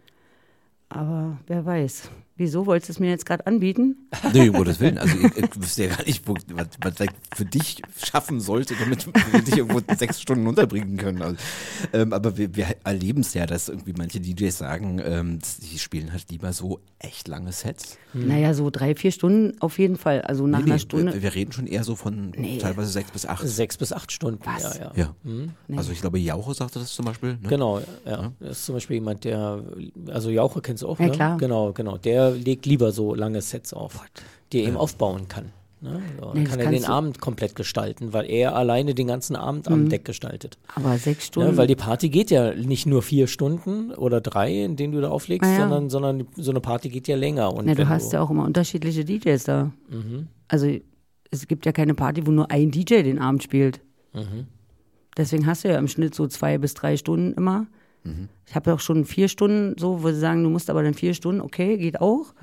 aber 0.93 1.37
wer 1.47 1.65
weiß. 1.65 2.09
Wieso 2.36 2.65
wolltest 2.65 2.89
du 2.89 2.93
es 2.93 2.99
mir 2.99 3.09
jetzt 3.11 3.25
gerade 3.27 3.45
anbieten? 3.45 4.09
Nee, 4.34 4.49
um 4.49 4.55
Gottes 4.55 4.79
Willen. 4.79 4.97
Also 4.97 5.15
ich, 5.17 5.38
ich 5.38 5.61
wüsste 5.61 5.84
ja 5.84 5.95
gar 5.95 6.03
nicht, 6.03 6.23
was, 6.27 6.67
was 6.81 6.99
ich 6.99 7.09
für 7.36 7.45
dich 7.45 7.81
schaffen 8.03 8.39
sollte, 8.39 8.73
damit 8.75 9.05
wir 9.31 9.41
dich 9.41 9.57
irgendwo 9.57 9.81
sechs 9.95 10.19
Stunden 10.19 10.47
unterbringen 10.47 10.97
können. 10.97 11.21
Also, 11.21 11.38
ähm, 11.93 12.11
aber 12.11 12.36
wir, 12.38 12.55
wir 12.55 12.67
erleben 12.84 13.21
es 13.21 13.36
ja, 13.36 13.45
dass 13.45 13.69
irgendwie 13.69 13.93
manche 13.95 14.19
DJs 14.19 14.57
sagen, 14.57 14.99
ähm, 15.03 15.39
die 15.71 15.77
spielen 15.77 16.11
halt 16.11 16.25
lieber 16.31 16.53
so 16.53 16.79
echt 16.97 17.27
lange 17.27 17.51
Sets. 17.51 17.97
Naja, 18.13 18.53
so 18.53 18.69
drei, 18.71 18.95
vier 18.95 19.11
Stunden 19.11 19.59
auf 19.59 19.77
jeden 19.77 19.97
Fall. 19.97 20.21
Also 20.21 20.47
nach 20.47 20.59
Nee, 20.59 20.65
nee, 20.65 20.71
einer 20.71 20.79
Stunde. 20.79 21.13
Wir, 21.13 21.21
wir 21.21 21.36
reden 21.36 21.51
schon 21.51 21.67
eher 21.67 21.84
so 21.84 21.95
von 21.95 22.34
teilweise 22.59 22.89
sechs 22.89 23.11
bis 23.11 23.25
acht. 23.27 23.47
Sechs 23.47 23.77
bis 23.77 23.93
acht 23.93 24.11
Stunden. 24.11 24.39
Was? 24.43 24.77
Ja, 24.77 24.91
ja. 24.95 25.15
Ja. 25.27 25.77
Also 25.77 25.91
ich 25.91 26.01
glaube, 26.01 26.17
Jauche 26.19 26.53
sagte 26.53 26.79
das 26.79 26.93
zum 26.93 27.05
Beispiel. 27.05 27.34
Ne? 27.41 27.49
Genau, 27.49 27.79
ja. 28.05 28.31
Das 28.39 28.57
ist 28.59 28.65
zum 28.65 28.75
Beispiel 28.75 28.95
jemand, 28.95 29.23
der, 29.23 29.63
also 30.07 30.29
Jauche 30.31 30.61
kennst 30.61 30.81
du 30.84 30.88
auch, 30.88 30.99
Ja, 30.99 31.07
ne? 31.07 31.11
klar. 31.11 31.38
Genau, 31.38 31.73
genau. 31.73 31.97
Der 31.97 32.22
legt 32.30 32.65
lieber 32.65 32.91
so 32.91 33.13
lange 33.15 33.41
Sets 33.41 33.74
auf, 33.74 34.01
die 34.51 34.61
er 34.61 34.67
eben 34.67 34.78
aufbauen 34.78 35.28
kann. 35.28 35.51
Ne? 35.82 36.01
So, 36.17 36.28
dann 36.28 36.38
Nee, 36.38 36.43
kann 36.45 36.59
er 36.59 36.71
den 36.71 36.84
du- 36.84 36.88
Abend 36.89 37.19
komplett 37.19 37.55
gestalten, 37.55 38.13
weil 38.13 38.30
er 38.30 38.55
alleine 38.55 38.95
den 38.95 39.07
ganzen 39.07 39.36
Abend 39.36 39.67
am 39.67 39.89
Deck 39.89 40.05
gestaltet. 40.05 40.57
Aber 40.76 40.97
sechs 40.97 41.26
Ja, 41.26 41.28
Stunden. 41.28 41.57
weil 41.57 41.67
die 41.67 41.76
Party 41.76 42.07
geht 42.07 42.32
ja 42.32 42.53
nicht 42.55 42.86
nur 42.86 43.01
vier 43.01 43.28
Stunden 43.28 43.91
oder 43.93 44.21
drei, 44.21 44.63
in 44.63 44.78
denen 44.78 44.93
du 44.93 45.01
da 45.01 45.09
auflegst, 45.09 45.45
Ah, 45.49 45.51
ja. 45.53 45.59
sondern, 45.59 45.89
sondern 45.89 46.28
so 46.38 46.51
eine 46.51 46.61
Party 46.61 46.88
geht 46.88 47.09
ja 47.09 47.17
länger. 47.17 47.53
Und 47.53 47.65
Na, 47.65 47.76
du 47.76 47.89
hast 47.89 48.13
ja 48.13 48.21
auch 48.21 48.30
immer 48.30 48.45
unterschiedliche 48.45 49.03
DJs 49.03 49.43
da. 49.43 49.71
Also 50.47 50.67
es 51.32 51.47
gibt 51.49 51.65
ja 51.65 51.74
keine 51.74 51.95
Party, 51.95 52.26
wo 52.26 52.32
nur 52.32 52.49
ein 52.49 52.71
DJ 52.71 53.01
den 53.03 53.19
Abend 53.19 53.43
spielt. 53.43 53.82
Deswegen 55.17 55.45
hast 55.45 55.63
du 55.63 55.67
ja 55.67 55.78
im 55.78 55.88
Schnitt 55.88 56.15
so 56.15 56.28
zwei 56.28 56.57
bis 56.57 56.74
drei 56.74 56.97
Stunden 56.97 57.34
immer. 57.34 57.67
Ich 58.45 58.56
habe 58.56 58.70
ja 58.70 58.76
auch 58.76 58.80
schon 58.82 59.06
vier 59.06 59.28
Stunden, 59.30 59.76
so, 59.80 60.04
wo 60.04 60.10
sie 60.10 60.20
sagen, 60.20 60.43
du 60.43 60.49
musst 60.49 60.70
aber 60.70 60.84
dann 60.84 60.93
vier 60.93 61.14
Stunden, 61.14 61.41
okay, 61.41 61.78
geht 61.78 62.01
auch. 62.01 62.34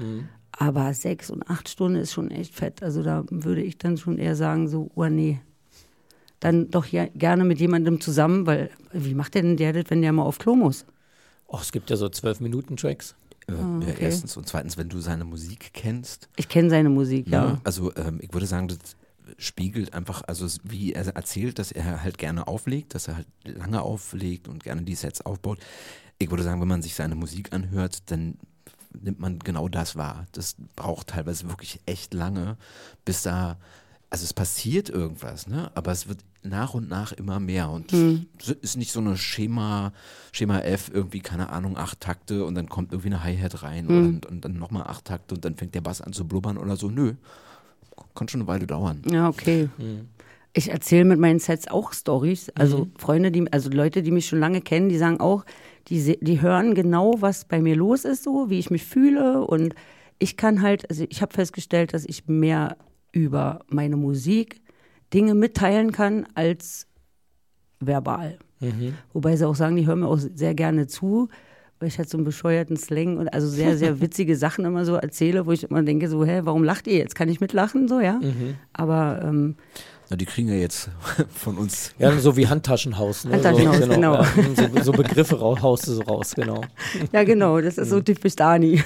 Aber 0.52 0.92
sechs 0.94 1.30
und 1.30 1.48
acht 1.48 1.68
Stunden 1.68 1.96
ist 1.98 2.12
schon 2.12 2.30
echt 2.30 2.54
fett. 2.54 2.82
Also 2.82 3.02
da 3.02 3.24
würde 3.30 3.62
ich 3.62 3.78
dann 3.78 3.96
schon 3.98 4.18
eher 4.18 4.36
sagen, 4.36 4.68
so, 4.68 4.90
oh 4.94 5.04
nee. 5.06 5.40
Dann 6.40 6.70
doch 6.70 6.86
ja, 6.86 7.06
gerne 7.14 7.44
mit 7.44 7.60
jemandem 7.60 8.00
zusammen, 8.00 8.46
weil 8.46 8.70
wie 8.92 9.14
macht 9.14 9.34
der 9.34 9.42
denn 9.42 9.56
der 9.58 9.72
das, 9.74 9.84
wenn 9.88 10.00
der 10.00 10.12
mal 10.12 10.22
auf 10.22 10.38
Klo 10.38 10.54
muss? 10.56 10.86
Oh, 11.46 11.58
es 11.60 11.70
gibt 11.72 11.90
ja 11.90 11.96
so 11.96 12.08
zwölf 12.08 12.40
Minuten 12.40 12.76
Tracks. 12.76 13.14
Äh, 13.46 13.52
ja, 13.52 13.58
Ah, 13.58 13.76
okay. 13.78 13.94
erstens 14.00 14.36
und 14.38 14.46
zweitens, 14.48 14.78
wenn 14.78 14.88
du 14.88 15.00
seine 15.00 15.24
Musik 15.24 15.70
kennst, 15.74 16.28
Ich 16.36 16.48
kenne 16.48 16.70
seine 16.70 16.88
Musik, 16.88 17.28
ja. 17.28 17.44
Ne? 17.44 17.60
Also 17.64 17.94
ähm, 17.96 18.18
ich 18.22 18.32
würde 18.32 18.46
sagen, 18.46 18.68
das 18.68 18.78
spiegelt 19.38 19.94
einfach, 19.94 20.22
also 20.26 20.46
wie 20.64 20.92
er 20.92 21.06
erzählt, 21.14 21.58
dass 21.58 21.72
er 21.72 22.02
halt 22.02 22.18
gerne 22.18 22.46
auflegt, 22.46 22.94
dass 22.94 23.08
er 23.08 23.16
halt 23.16 23.26
lange 23.44 23.82
auflegt 23.82 24.48
und 24.48 24.62
gerne 24.62 24.82
die 24.82 24.94
Sets 24.94 25.20
aufbaut. 25.20 25.58
Ich 26.18 26.30
würde 26.30 26.42
sagen, 26.42 26.60
wenn 26.60 26.68
man 26.68 26.82
sich 26.82 26.94
seine 26.94 27.14
Musik 27.14 27.52
anhört, 27.52 28.10
dann 28.10 28.36
nimmt 28.92 29.20
man 29.20 29.38
genau 29.38 29.68
das 29.68 29.96
wahr. 29.96 30.26
Das 30.32 30.56
braucht 30.76 31.08
teilweise 31.08 31.48
wirklich 31.48 31.80
echt 31.86 32.14
lange, 32.14 32.56
bis 33.04 33.22
da, 33.22 33.58
also 34.10 34.24
es 34.24 34.34
passiert 34.34 34.88
irgendwas, 34.88 35.46
ne? 35.46 35.70
Aber 35.74 35.92
es 35.92 36.08
wird 36.08 36.24
nach 36.42 36.74
und 36.74 36.88
nach 36.88 37.12
immer 37.12 37.38
mehr 37.38 37.70
und 37.70 37.92
es 37.92 38.48
ist 38.48 38.76
nicht 38.76 38.92
so 38.92 39.00
eine 39.00 39.16
Schema, 39.16 39.92
Schema 40.32 40.60
F, 40.60 40.90
irgendwie, 40.92 41.20
keine 41.20 41.50
Ahnung, 41.50 41.76
acht 41.76 42.00
Takte 42.00 42.44
und 42.44 42.54
dann 42.54 42.68
kommt 42.68 42.92
irgendwie 42.92 43.08
eine 43.08 43.22
Hi-Hat 43.22 43.62
rein 43.62 43.86
und, 43.86 44.26
und 44.26 44.44
dann 44.44 44.54
nochmal 44.54 44.84
acht 44.84 45.04
Takte 45.04 45.34
und 45.34 45.44
dann 45.44 45.54
fängt 45.54 45.74
der 45.74 45.82
Bass 45.82 46.00
an 46.00 46.12
zu 46.12 46.26
blubbern 46.26 46.56
oder 46.56 46.76
so. 46.76 46.88
Nö, 46.88 47.14
kann 48.14 48.28
schon 48.28 48.40
eine 48.40 48.48
Weile 48.48 48.66
dauern. 48.66 49.02
Ja, 49.10 49.28
okay. 49.28 49.68
Ich 50.52 50.70
erzähle 50.70 51.04
mit 51.04 51.20
meinen 51.20 51.38
Sets 51.38 51.68
auch 51.68 51.92
Stories. 51.92 52.50
Also 52.50 52.88
Freunde, 52.98 53.30
die, 53.30 53.52
also 53.52 53.70
Leute, 53.70 54.02
die 54.02 54.10
mich 54.10 54.26
schon 54.26 54.40
lange 54.40 54.60
kennen, 54.60 54.88
die 54.88 54.98
sagen 54.98 55.20
auch, 55.20 55.44
die, 55.88 56.18
die 56.20 56.40
hören 56.40 56.74
genau, 56.74 57.14
was 57.20 57.44
bei 57.44 57.60
mir 57.60 57.76
los 57.76 58.04
ist, 58.04 58.24
so 58.24 58.50
wie 58.50 58.58
ich 58.58 58.70
mich 58.70 58.84
fühle. 58.84 59.44
Und 59.44 59.74
ich 60.18 60.36
kann 60.36 60.62
halt, 60.62 60.88
also 60.90 61.04
ich 61.08 61.22
habe 61.22 61.32
festgestellt, 61.32 61.94
dass 61.94 62.04
ich 62.04 62.26
mehr 62.26 62.76
über 63.12 63.60
meine 63.68 63.96
Musik 63.96 64.60
Dinge 65.12 65.34
mitteilen 65.34 65.92
kann 65.92 66.26
als 66.34 66.86
verbal. 67.80 68.38
Wobei 69.12 69.36
sie 69.36 69.48
auch 69.48 69.54
sagen, 69.54 69.76
die 69.76 69.86
hören 69.86 70.00
mir 70.00 70.08
auch 70.08 70.18
sehr 70.18 70.54
gerne 70.54 70.86
zu, 70.86 71.28
weil 71.80 71.88
ich 71.88 71.98
halt 71.98 72.08
so 72.08 72.16
einen 72.18 72.24
bescheuerten 72.24 72.76
Slang 72.76 73.16
und 73.16 73.32
also 73.34 73.48
sehr, 73.48 73.76
sehr 73.76 74.00
witzige 74.02 74.36
Sachen 74.36 74.64
immer 74.64 74.84
so 74.84 74.94
erzähle, 74.94 75.46
wo 75.46 75.52
ich 75.52 75.64
immer 75.64 75.82
denke, 75.82 76.08
so, 76.08 76.24
hä, 76.24 76.42
warum 76.44 76.62
lacht 76.62 76.86
ihr 76.86 76.96
jetzt? 76.98 77.14
Kann 77.16 77.28
ich 77.28 77.40
mitlachen? 77.40 77.88
So, 77.88 78.00
ja. 78.00 78.20
Aber 78.74 79.20
ähm, 79.24 79.56
Na, 80.10 80.16
die 80.16 80.26
kriegen 80.26 80.48
ja 80.48 80.54
jetzt 80.56 80.90
von 81.34 81.56
uns. 81.56 81.94
Ja, 81.98 82.16
so 82.18 82.36
wie 82.36 82.46
Handtaschenhaus. 82.46 83.24
Ne? 83.24 83.32
Handtaschenhaus, 83.32 83.78
so, 83.78 83.86
genau. 83.88 84.14
Ja, 84.14 84.24
so, 84.74 84.82
so 84.82 84.92
Begriffe 84.92 85.36
rau- 85.40 85.60
haust 85.60 85.86
du 85.88 85.92
so 85.92 86.02
raus, 86.02 86.34
genau. 86.34 86.60
ja, 87.12 87.24
genau, 87.24 87.60
das 87.60 87.78
ist 87.78 87.88
so 87.90 88.00
typisch 88.00 88.36
Dani. 88.36 88.82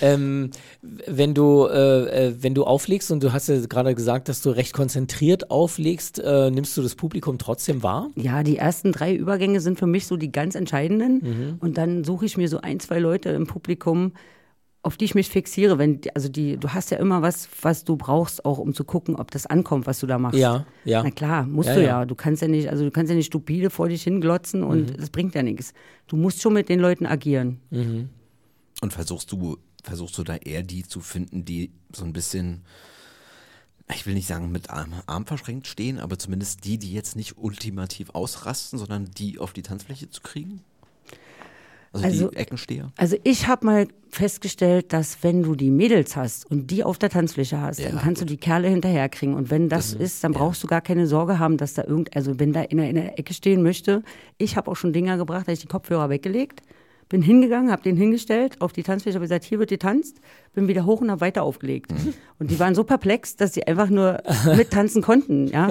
Ähm, 0.00 0.50
wenn 0.82 1.34
du 1.34 1.66
äh, 1.66 2.28
äh, 2.28 2.34
wenn 2.40 2.54
du 2.54 2.64
auflegst 2.64 3.10
und 3.10 3.22
du 3.22 3.32
hast 3.32 3.48
ja 3.48 3.60
gerade 3.66 3.94
gesagt, 3.94 4.28
dass 4.28 4.42
du 4.42 4.50
recht 4.50 4.72
konzentriert 4.72 5.50
auflegst, 5.50 6.18
äh, 6.18 6.50
nimmst 6.50 6.76
du 6.76 6.82
das 6.82 6.94
Publikum 6.94 7.38
trotzdem 7.38 7.82
wahr? 7.82 8.10
Ja, 8.16 8.42
die 8.42 8.56
ersten 8.56 8.92
drei 8.92 9.14
Übergänge 9.14 9.60
sind 9.60 9.78
für 9.78 9.86
mich 9.86 10.06
so 10.06 10.16
die 10.16 10.32
ganz 10.32 10.54
entscheidenden. 10.54 11.58
Und 11.60 11.78
dann 11.78 12.04
suche 12.04 12.26
ich 12.26 12.36
mir 12.36 12.48
so 12.48 12.60
ein, 12.60 12.80
zwei 12.80 12.98
Leute 12.98 13.30
im 13.30 13.46
Publikum, 13.46 14.12
auf 14.82 14.96
die 14.96 15.04
ich 15.04 15.14
mich 15.14 15.28
fixiere. 15.28 15.78
Wenn, 15.78 16.00
also 16.14 16.28
die, 16.28 16.56
du 16.56 16.70
hast 16.70 16.90
ja 16.90 16.98
immer 16.98 17.20
was, 17.22 17.48
was 17.62 17.84
du 17.84 17.96
brauchst, 17.96 18.44
auch 18.44 18.58
um 18.58 18.72
zu 18.74 18.84
gucken, 18.84 19.16
ob 19.16 19.30
das 19.30 19.46
ankommt, 19.46 19.86
was 19.86 20.00
du 20.00 20.06
da 20.06 20.18
machst. 20.18 20.38
Ja, 20.38 20.64
ja. 20.84 21.02
Na 21.02 21.10
klar, 21.10 21.44
musst 21.44 21.68
Ja, 21.68 21.74
du 21.74 21.82
ja. 21.82 21.86
ja. 21.86 22.04
Du 22.06 22.14
kannst 22.14 22.40
ja 22.42 22.48
nicht, 22.48 22.68
also 22.70 22.84
du 22.84 22.90
kannst 22.90 23.10
ja 23.10 23.16
nicht 23.16 23.26
stupide 23.26 23.68
vor 23.70 23.88
dich 23.88 24.02
hinglotzen 24.02 24.62
und 24.62 24.98
das 24.98 25.10
bringt 25.10 25.34
ja 25.34 25.42
nichts. 25.42 25.74
Du 26.06 26.16
musst 26.16 26.40
schon 26.40 26.54
mit 26.54 26.68
den 26.68 26.80
Leuten 26.80 27.06
agieren. 27.06 27.60
Und 28.82 28.92
versuchst 28.92 29.30
du, 29.32 29.58
versuchst 29.82 30.16
du 30.18 30.22
da 30.24 30.36
eher 30.36 30.62
die 30.62 30.82
zu 30.84 31.00
finden, 31.00 31.44
die 31.44 31.70
so 31.94 32.04
ein 32.04 32.12
bisschen, 32.12 32.62
ich 33.92 34.06
will 34.06 34.14
nicht 34.14 34.26
sagen 34.28 34.50
mit 34.52 34.70
Arm, 34.70 34.92
Arm 35.06 35.26
verschränkt 35.26 35.66
stehen, 35.66 35.98
aber 35.98 36.18
zumindest 36.18 36.64
die, 36.64 36.78
die 36.78 36.92
jetzt 36.92 37.16
nicht 37.16 37.38
ultimativ 37.38 38.10
ausrasten, 38.10 38.78
sondern 38.78 39.10
die 39.16 39.38
auf 39.38 39.52
die 39.52 39.62
Tanzfläche 39.62 40.10
zu 40.10 40.20
kriegen? 40.20 40.62
Also, 41.92 42.06
Also- 42.06 42.28
die 42.28 42.36
Eckensteher? 42.36 42.92
Also 42.96 43.16
ich 43.24 43.48
habe 43.48 43.66
mal 43.66 43.88
festgestellt, 44.10 44.92
dass 44.92 45.22
wenn 45.22 45.42
du 45.42 45.54
die 45.56 45.70
Mädels 45.70 46.14
hast 46.16 46.48
und 46.48 46.70
die 46.70 46.84
auf 46.84 46.98
der 46.98 47.10
Tanzfläche 47.10 47.60
hast, 47.60 47.80
dann 47.80 47.94
Ja, 47.96 48.00
kannst 48.00 48.20
du 48.22 48.26
die 48.26 48.36
Kerle 48.36 48.68
hinterherkriegen. 48.68 49.34
Und 49.34 49.50
wenn 49.50 49.68
das, 49.68 49.92
ist, 49.92 50.22
dann 50.22 50.32
brauchst 50.32 50.62
du 50.62 50.66
gar 50.68 50.80
keine 50.80 51.06
Sorge 51.08 51.38
haben, 51.40 51.56
dass 51.56 51.74
da 51.74 51.82
irgend, 51.84 52.14
also 52.14 52.38
wenn 52.38 52.52
da 52.52 52.62
in 52.62 52.78
der, 52.78 52.88
in 52.90 52.94
der 52.96 53.18
Ecke 53.18 53.34
stehen 53.34 53.62
möchte. 53.62 54.02
Ich 54.38 54.56
habe 54.56 54.70
auch 54.70 54.76
schon 54.76 54.92
Dinger 54.92 55.16
gebracht, 55.16 55.42
da 55.42 55.50
hab 55.50 55.54
ich 55.54 55.60
die 55.60 55.66
Kopfhörer 55.68 56.10
weggelegt, 56.10 56.62
bin 57.10 57.20
hingegangen, 57.20 57.70
habe 57.70 57.82
den 57.82 57.96
hingestellt 57.96 58.60
auf 58.62 58.72
die 58.72 58.82
Tanzfläche, 58.82 59.16
habe 59.16 59.24
gesagt, 59.24 59.44
hier 59.44 59.58
wird 59.58 59.68
getanzt, 59.68 60.20
bin 60.54 60.66
wieder 60.68 60.86
hoch 60.86 61.02
und 61.02 61.10
habe 61.10 61.20
weiter 61.20 61.42
aufgelegt. 61.42 61.92
Und 62.38 62.50
die 62.50 62.58
waren 62.58 62.74
so 62.74 62.84
perplex, 62.84 63.36
dass 63.36 63.52
sie 63.52 63.66
einfach 63.66 63.90
nur 63.90 64.22
mittanzen 64.56 65.02
konnten. 65.02 65.48
Ja, 65.48 65.70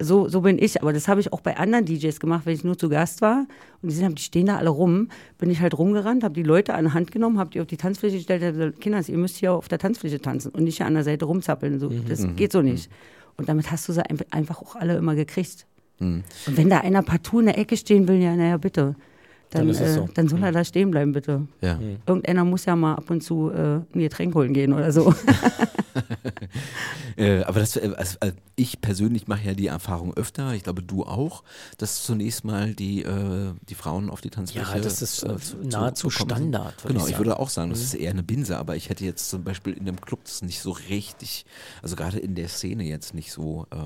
so 0.00 0.28
so 0.28 0.40
bin 0.40 0.58
ich. 0.58 0.82
Aber 0.82 0.92
das 0.92 1.06
habe 1.06 1.20
ich 1.20 1.32
auch 1.32 1.40
bei 1.42 1.56
anderen 1.58 1.84
DJs 1.84 2.18
gemacht, 2.18 2.46
wenn 2.46 2.54
ich 2.54 2.64
nur 2.64 2.76
zu 2.76 2.88
Gast 2.88 3.20
war 3.20 3.46
und 3.82 3.90
die 3.90 3.94
sind, 3.94 4.18
die 4.18 4.22
stehen 4.22 4.46
da 4.46 4.56
alle 4.56 4.70
rum, 4.70 5.08
bin 5.38 5.50
ich 5.50 5.60
halt 5.60 5.76
rumgerannt, 5.78 6.24
habe 6.24 6.34
die 6.34 6.42
Leute 6.42 6.74
an 6.74 6.86
die 6.86 6.92
Hand 6.92 7.12
genommen, 7.12 7.38
habe 7.38 7.50
die 7.50 7.60
auf 7.60 7.66
die 7.66 7.76
Tanzfläche 7.76 8.16
gestellt, 8.16 8.42
hab 8.42 8.52
gesagt, 8.54 8.80
Kinders, 8.80 9.08
ihr 9.08 9.18
müsst 9.18 9.36
hier 9.36 9.52
auf 9.52 9.68
der 9.68 9.78
Tanzfläche 9.78 10.20
tanzen 10.20 10.50
und 10.52 10.64
nicht 10.64 10.78
hier 10.78 10.86
an 10.86 10.94
der 10.94 11.04
Seite 11.04 11.26
rumzappeln. 11.26 11.78
So, 11.78 11.90
das 12.08 12.26
geht 12.36 12.50
so 12.52 12.62
nicht. 12.62 12.90
Und 13.36 13.48
damit 13.48 13.70
hast 13.70 13.86
du 13.88 13.92
sie 13.92 14.04
ein- 14.08 14.18
einfach 14.30 14.62
auch 14.62 14.74
alle 14.74 14.96
immer 14.96 15.14
gekriegt. 15.14 15.66
Und 16.46 16.56
wenn 16.56 16.70
da 16.70 16.78
einer 16.78 17.02
partout 17.02 17.40
in 17.40 17.46
der 17.46 17.58
Ecke 17.58 17.76
stehen 17.76 18.08
will, 18.08 18.16
ja, 18.22 18.34
naja, 18.34 18.56
bitte. 18.56 18.94
Dann, 19.50 19.62
Dann 19.62 19.68
ist 19.70 19.80
es 19.80 19.90
äh, 19.90 19.94
so. 19.94 20.08
dann 20.12 20.28
soll 20.28 20.42
er 20.42 20.52
da 20.52 20.62
stehen 20.62 20.90
bleiben, 20.90 21.12
bitte. 21.12 21.46
Ja. 21.62 21.78
Irgendeiner 22.06 22.44
muss 22.44 22.66
ja 22.66 22.76
mal 22.76 22.94
ab 22.96 23.08
und 23.08 23.22
zu 23.22 23.50
äh, 23.50 23.76
ein 23.76 23.86
Getränk 23.94 24.34
holen 24.34 24.52
gehen 24.52 24.72
oder 24.74 24.92
so. 24.92 25.14
Äh, 27.16 27.42
aber 27.42 27.58
das, 27.58 27.74
äh, 27.76 27.90
also, 27.96 28.16
äh, 28.20 28.30
ich 28.54 28.80
persönlich 28.80 29.26
mache 29.26 29.44
ja 29.44 29.54
die 29.54 29.66
Erfahrung 29.66 30.14
öfter, 30.14 30.52
ich 30.54 30.62
glaube 30.62 30.84
du 30.84 31.02
auch, 31.04 31.42
dass 31.76 32.04
zunächst 32.04 32.44
mal 32.44 32.74
die, 32.74 33.02
äh, 33.02 33.54
die 33.68 33.74
Frauen 33.74 34.08
auf 34.08 34.20
die 34.20 34.30
Tanzfläche 34.30 34.76
Ja, 34.76 34.80
das 34.80 35.02
ist, 35.02 35.24
äh, 35.24 35.36
zu- 35.36 35.56
nahezu 35.56 36.08
zu. 36.08 36.10
Standard, 36.10 36.74
Genau, 36.86 37.04
ich 37.06 37.12
ich, 37.12 37.18
würde 37.18 37.40
auch 37.40 37.48
sagen, 37.48 37.70
das 37.70 37.80
ist 37.82 37.94
eher 37.94 38.12
eine 38.12 38.22
Binse, 38.22 38.56
aber 38.56 38.76
ich 38.76 38.88
hätte 38.88 39.04
jetzt 39.04 39.30
zum 39.30 39.42
Beispiel 39.42 39.72
in 39.72 39.88
einem 39.88 40.00
Club 40.00 40.20
das 40.24 40.42
nicht 40.42 40.60
so 40.60 40.70
richtig, 40.70 41.44
also 41.82 41.96
gerade 41.96 42.20
in 42.20 42.36
der 42.36 42.46
Szene 42.48 42.84
jetzt 42.84 43.14
nicht 43.14 43.32
so 43.32 43.66
äh, 43.72 43.76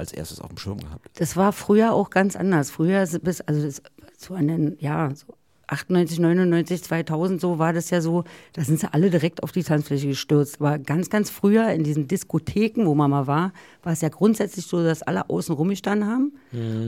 als 0.00 0.12
erstes 0.12 0.40
auf 0.40 0.48
dem 0.48 0.58
Schirm 0.58 0.78
gehabt. 0.78 1.08
Das 1.14 1.36
war 1.36 1.52
früher 1.52 1.92
auch 1.92 2.10
ganz 2.10 2.36
anders. 2.36 2.70
Früher 2.70 3.06
bis, 3.22 3.40
also 3.42 3.80
so 4.16 4.34
an 4.34 4.48
den, 4.48 4.76
ja, 4.80 5.14
so 5.14 5.34
98, 5.70 6.18
99, 6.18 6.82
2000, 6.82 7.40
so 7.40 7.58
war 7.58 7.72
das 7.72 7.90
ja 7.90 8.00
so, 8.00 8.24
da 8.54 8.64
sind 8.64 8.80
sie 8.80 8.92
alle 8.92 9.10
direkt 9.10 9.42
auf 9.42 9.52
die 9.52 9.62
Tanzfläche 9.62 10.08
gestürzt. 10.08 10.60
Aber 10.60 10.78
ganz, 10.78 11.10
ganz 11.10 11.30
früher 11.30 11.68
in 11.70 11.84
diesen 11.84 12.08
Diskotheken, 12.08 12.86
wo 12.86 12.94
man 12.94 13.10
mal 13.10 13.26
war, 13.26 13.52
war 13.82 13.92
es 13.92 14.00
ja 14.00 14.08
grundsätzlich 14.08 14.66
so, 14.66 14.82
dass 14.82 15.02
alle 15.02 15.30
außen 15.30 15.54
rumgestanden 15.54 16.08
haben 16.08 16.32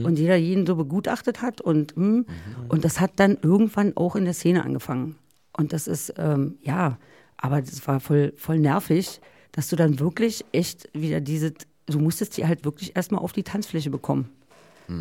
und 0.03 0.19
jeder 0.19 0.35
jeden 0.35 0.65
so 0.65 0.75
begutachtet 0.75 1.41
hat 1.41 1.61
und, 1.61 1.95
hm, 1.95 2.25
und 2.67 2.83
das 2.83 2.99
hat 2.99 3.11
dann 3.17 3.37
irgendwann 3.41 3.95
auch 3.95 4.15
in 4.15 4.25
der 4.25 4.33
Szene 4.33 4.63
angefangen. 4.63 5.15
Und 5.55 5.71
das 5.71 5.87
ist, 5.87 6.13
ähm, 6.17 6.57
ja, 6.61 6.97
aber 7.37 7.61
das 7.61 7.85
war 7.87 7.99
voll, 7.99 8.33
voll 8.35 8.59
nervig, 8.59 9.21
dass 9.51 9.69
du 9.69 9.75
dann 9.75 9.99
wirklich 9.99 10.43
echt 10.51 10.89
wieder 10.93 11.21
diese, 11.21 11.53
du 11.85 11.99
musstest 11.99 12.37
die 12.37 12.45
halt 12.45 12.65
wirklich 12.65 12.95
erstmal 12.95 13.21
auf 13.21 13.33
die 13.33 13.43
Tanzfläche 13.43 13.89
bekommen. 13.89 14.29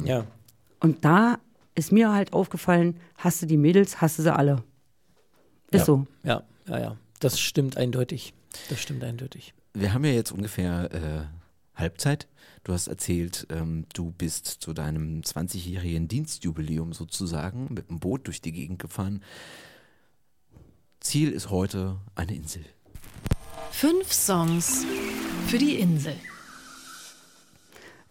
Ja. 0.04 0.24
Und 0.80 1.04
da 1.04 1.38
ist 1.74 1.92
mir 1.92 2.12
halt 2.12 2.32
aufgefallen, 2.32 2.98
hast 3.16 3.42
du 3.42 3.46
die 3.46 3.56
Mädels, 3.56 4.00
hast 4.00 4.18
du 4.18 4.22
sie 4.22 4.34
alle. 4.34 4.62
Ist 5.70 5.80
Ja. 5.80 5.84
so. 5.84 6.06
Ja, 6.22 6.42
ja, 6.66 6.78
ja. 6.78 6.96
Das 7.20 7.40
stimmt 7.40 7.76
eindeutig. 7.76 8.34
Das 8.68 8.80
stimmt 8.80 9.02
eindeutig. 9.04 9.54
Wir 9.74 9.94
haben 9.94 10.04
ja 10.04 10.10
jetzt 10.12 10.32
ungefähr 10.32 10.92
äh, 10.92 11.78
Halbzeit. 11.78 12.28
Du 12.64 12.72
hast 12.72 12.86
erzählt, 12.88 13.46
ähm, 13.50 13.86
du 13.94 14.12
bist 14.12 14.46
zu 14.46 14.72
deinem 14.72 15.22
20-jährigen 15.22 16.08
Dienstjubiläum 16.08 16.92
sozusagen 16.92 17.68
mit 17.72 17.88
dem 17.88 17.98
Boot 17.98 18.26
durch 18.26 18.40
die 18.40 18.52
Gegend 18.52 18.78
gefahren. 18.78 19.22
Ziel 21.00 21.30
ist 21.32 21.50
heute 21.50 21.96
eine 22.14 22.34
Insel. 22.34 22.64
Fünf 23.70 24.12
Songs 24.12 24.84
für 25.48 25.58
die 25.58 25.76
Insel. 25.80 26.14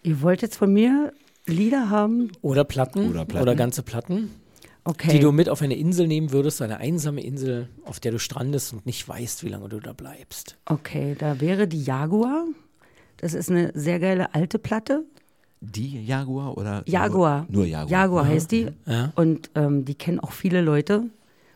Ihr 0.04 0.22
wollt 0.22 0.42
jetzt 0.42 0.56
von 0.58 0.72
mir 0.74 1.14
Lieder 1.46 1.90
haben? 1.90 2.32
Oder 2.42 2.64
Platten. 2.64 3.10
Oder 3.10 3.26
Platten. 3.26 3.58
ganze 3.58 3.84
Platten, 3.84 4.32
Okay. 4.84 5.12
die 5.12 5.20
du 5.20 5.32
mit 5.32 5.48
auf 5.50 5.62
eine 5.62 5.76
Insel 5.76 6.08
nehmen 6.08 6.32
würdest, 6.32 6.62
eine 6.62 6.78
einsame 6.78 7.22
Insel, 7.24 7.70
auf 7.86 8.00
der 8.00 8.12
du 8.12 8.20
strandest 8.20 8.74
und 8.74 8.86
nicht 8.86 9.08
weißt, 9.08 9.44
wie 9.44 9.50
lange 9.50 9.70
du 9.70 9.80
da 9.80 9.94
bleibst. 9.94 10.58
okay, 10.66 11.16
da 11.18 11.40
wäre 11.40 11.68
die 11.68 11.84
Jaguar. 11.84 12.46
Das 13.18 13.34
ist 13.36 13.52
eine 13.52 13.72
sehr 13.76 14.00
geile 14.00 14.34
alte 14.34 14.58
Platte. 14.58 15.04
Die 15.60 16.04
Jaguar 16.04 16.58
oder? 16.58 16.82
Jaguar. 16.88 17.42
Nur, 17.50 17.58
nur 17.58 17.66
Jaguar. 17.66 17.92
Jaguar 17.92 18.28
heißt 18.28 18.52
die. 18.52 18.70
Ja. 18.88 19.12
Und 19.16 19.52
ähm, 19.54 19.86
die 19.86 19.94
kennen 19.94 20.20
auch 20.20 20.32
viele 20.32 20.62
Leute 20.62 21.04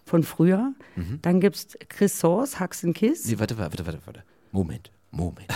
von 0.03 0.21
früher. 0.21 0.73
Dann 1.23 1.39
gibt 1.41 1.55
es 1.55 1.67
Chris 1.89 2.19
Source, 2.19 2.59
Hugs 2.59 2.83
and 2.85 2.95
Kiss. 2.95 3.25
Nee, 3.27 3.39
warte, 3.39 3.57
warte, 3.57 3.83
warte, 3.87 3.99
warte. 4.05 4.23
Moment, 4.51 4.91
Moment. 5.11 5.47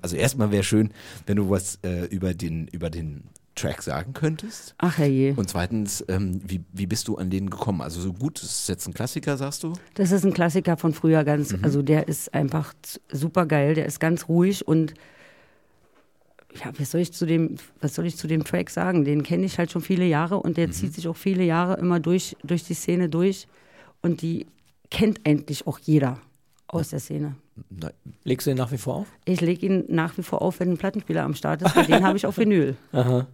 Also 0.00 0.14
erstmal 0.14 0.52
wäre 0.52 0.62
schön, 0.62 0.92
wenn 1.26 1.36
du 1.36 1.50
was 1.50 1.80
äh, 1.82 2.04
über, 2.04 2.34
den, 2.34 2.68
über 2.68 2.88
den 2.88 3.24
Track 3.56 3.82
sagen 3.82 4.12
könntest. 4.12 4.74
Ach 4.78 4.98
herrje. 4.98 5.34
Und 5.34 5.48
zweitens, 5.48 6.04
ähm, 6.08 6.40
wie, 6.44 6.62
wie 6.72 6.86
bist 6.86 7.08
du 7.08 7.16
an 7.16 7.30
den 7.30 7.50
gekommen? 7.50 7.80
Also 7.80 8.00
so 8.00 8.12
gut, 8.12 8.40
das 8.42 8.60
ist 8.60 8.68
jetzt 8.68 8.86
ein 8.86 8.94
Klassiker, 8.94 9.36
sagst 9.36 9.64
du? 9.64 9.72
Das 9.94 10.12
ist 10.12 10.24
ein 10.24 10.32
Klassiker 10.32 10.76
von 10.76 10.92
früher 10.92 11.24
ganz, 11.24 11.54
also 11.62 11.82
der 11.82 12.06
ist 12.06 12.32
einfach 12.34 12.74
super 13.10 13.46
geil, 13.46 13.74
der 13.74 13.86
ist 13.86 13.98
ganz 13.98 14.28
ruhig 14.28 14.68
und 14.68 14.94
ja, 16.54 16.72
was 16.78 16.90
soll 16.90 17.00
ich 17.00 17.12
zu 17.12 17.26
dem, 17.26 17.56
was 17.80 17.94
soll 17.94 18.06
ich 18.06 18.16
zu 18.16 18.26
dem 18.26 18.44
Track 18.44 18.70
sagen? 18.70 19.04
Den 19.04 19.22
kenne 19.22 19.44
ich 19.44 19.58
halt 19.58 19.70
schon 19.70 19.82
viele 19.82 20.06
Jahre 20.06 20.38
und 20.38 20.56
der 20.56 20.70
zieht 20.70 20.94
sich 20.94 21.08
auch 21.08 21.16
viele 21.16 21.44
Jahre 21.44 21.74
immer 21.78 22.00
durch, 22.00 22.36
durch 22.44 22.64
die 22.64 22.74
Szene 22.74 23.08
durch 23.08 23.46
und 24.00 24.22
die 24.22 24.46
kennt 24.90 25.26
eigentlich 25.26 25.66
auch 25.66 25.78
jeder 25.78 26.20
aus 26.68 26.88
der 26.90 27.00
Szene. 27.00 27.36
Na, 27.70 27.90
Legst 28.24 28.46
du 28.46 28.50
den 28.50 28.58
nach 28.58 28.72
wie 28.72 28.78
vor 28.78 28.96
auf? 28.96 29.06
Ich 29.24 29.40
lege 29.40 29.66
ihn 29.66 29.84
nach 29.88 30.16
wie 30.18 30.22
vor 30.22 30.42
auf, 30.42 30.60
wenn 30.60 30.70
ein 30.70 30.78
Plattenspieler 30.78 31.22
am 31.22 31.34
Start 31.34 31.62
ist, 31.62 31.74
weil 31.76 31.86
den 31.86 32.04
habe 32.04 32.16
ich 32.16 32.26
auf 32.26 32.36
Vinyl. 32.38 32.76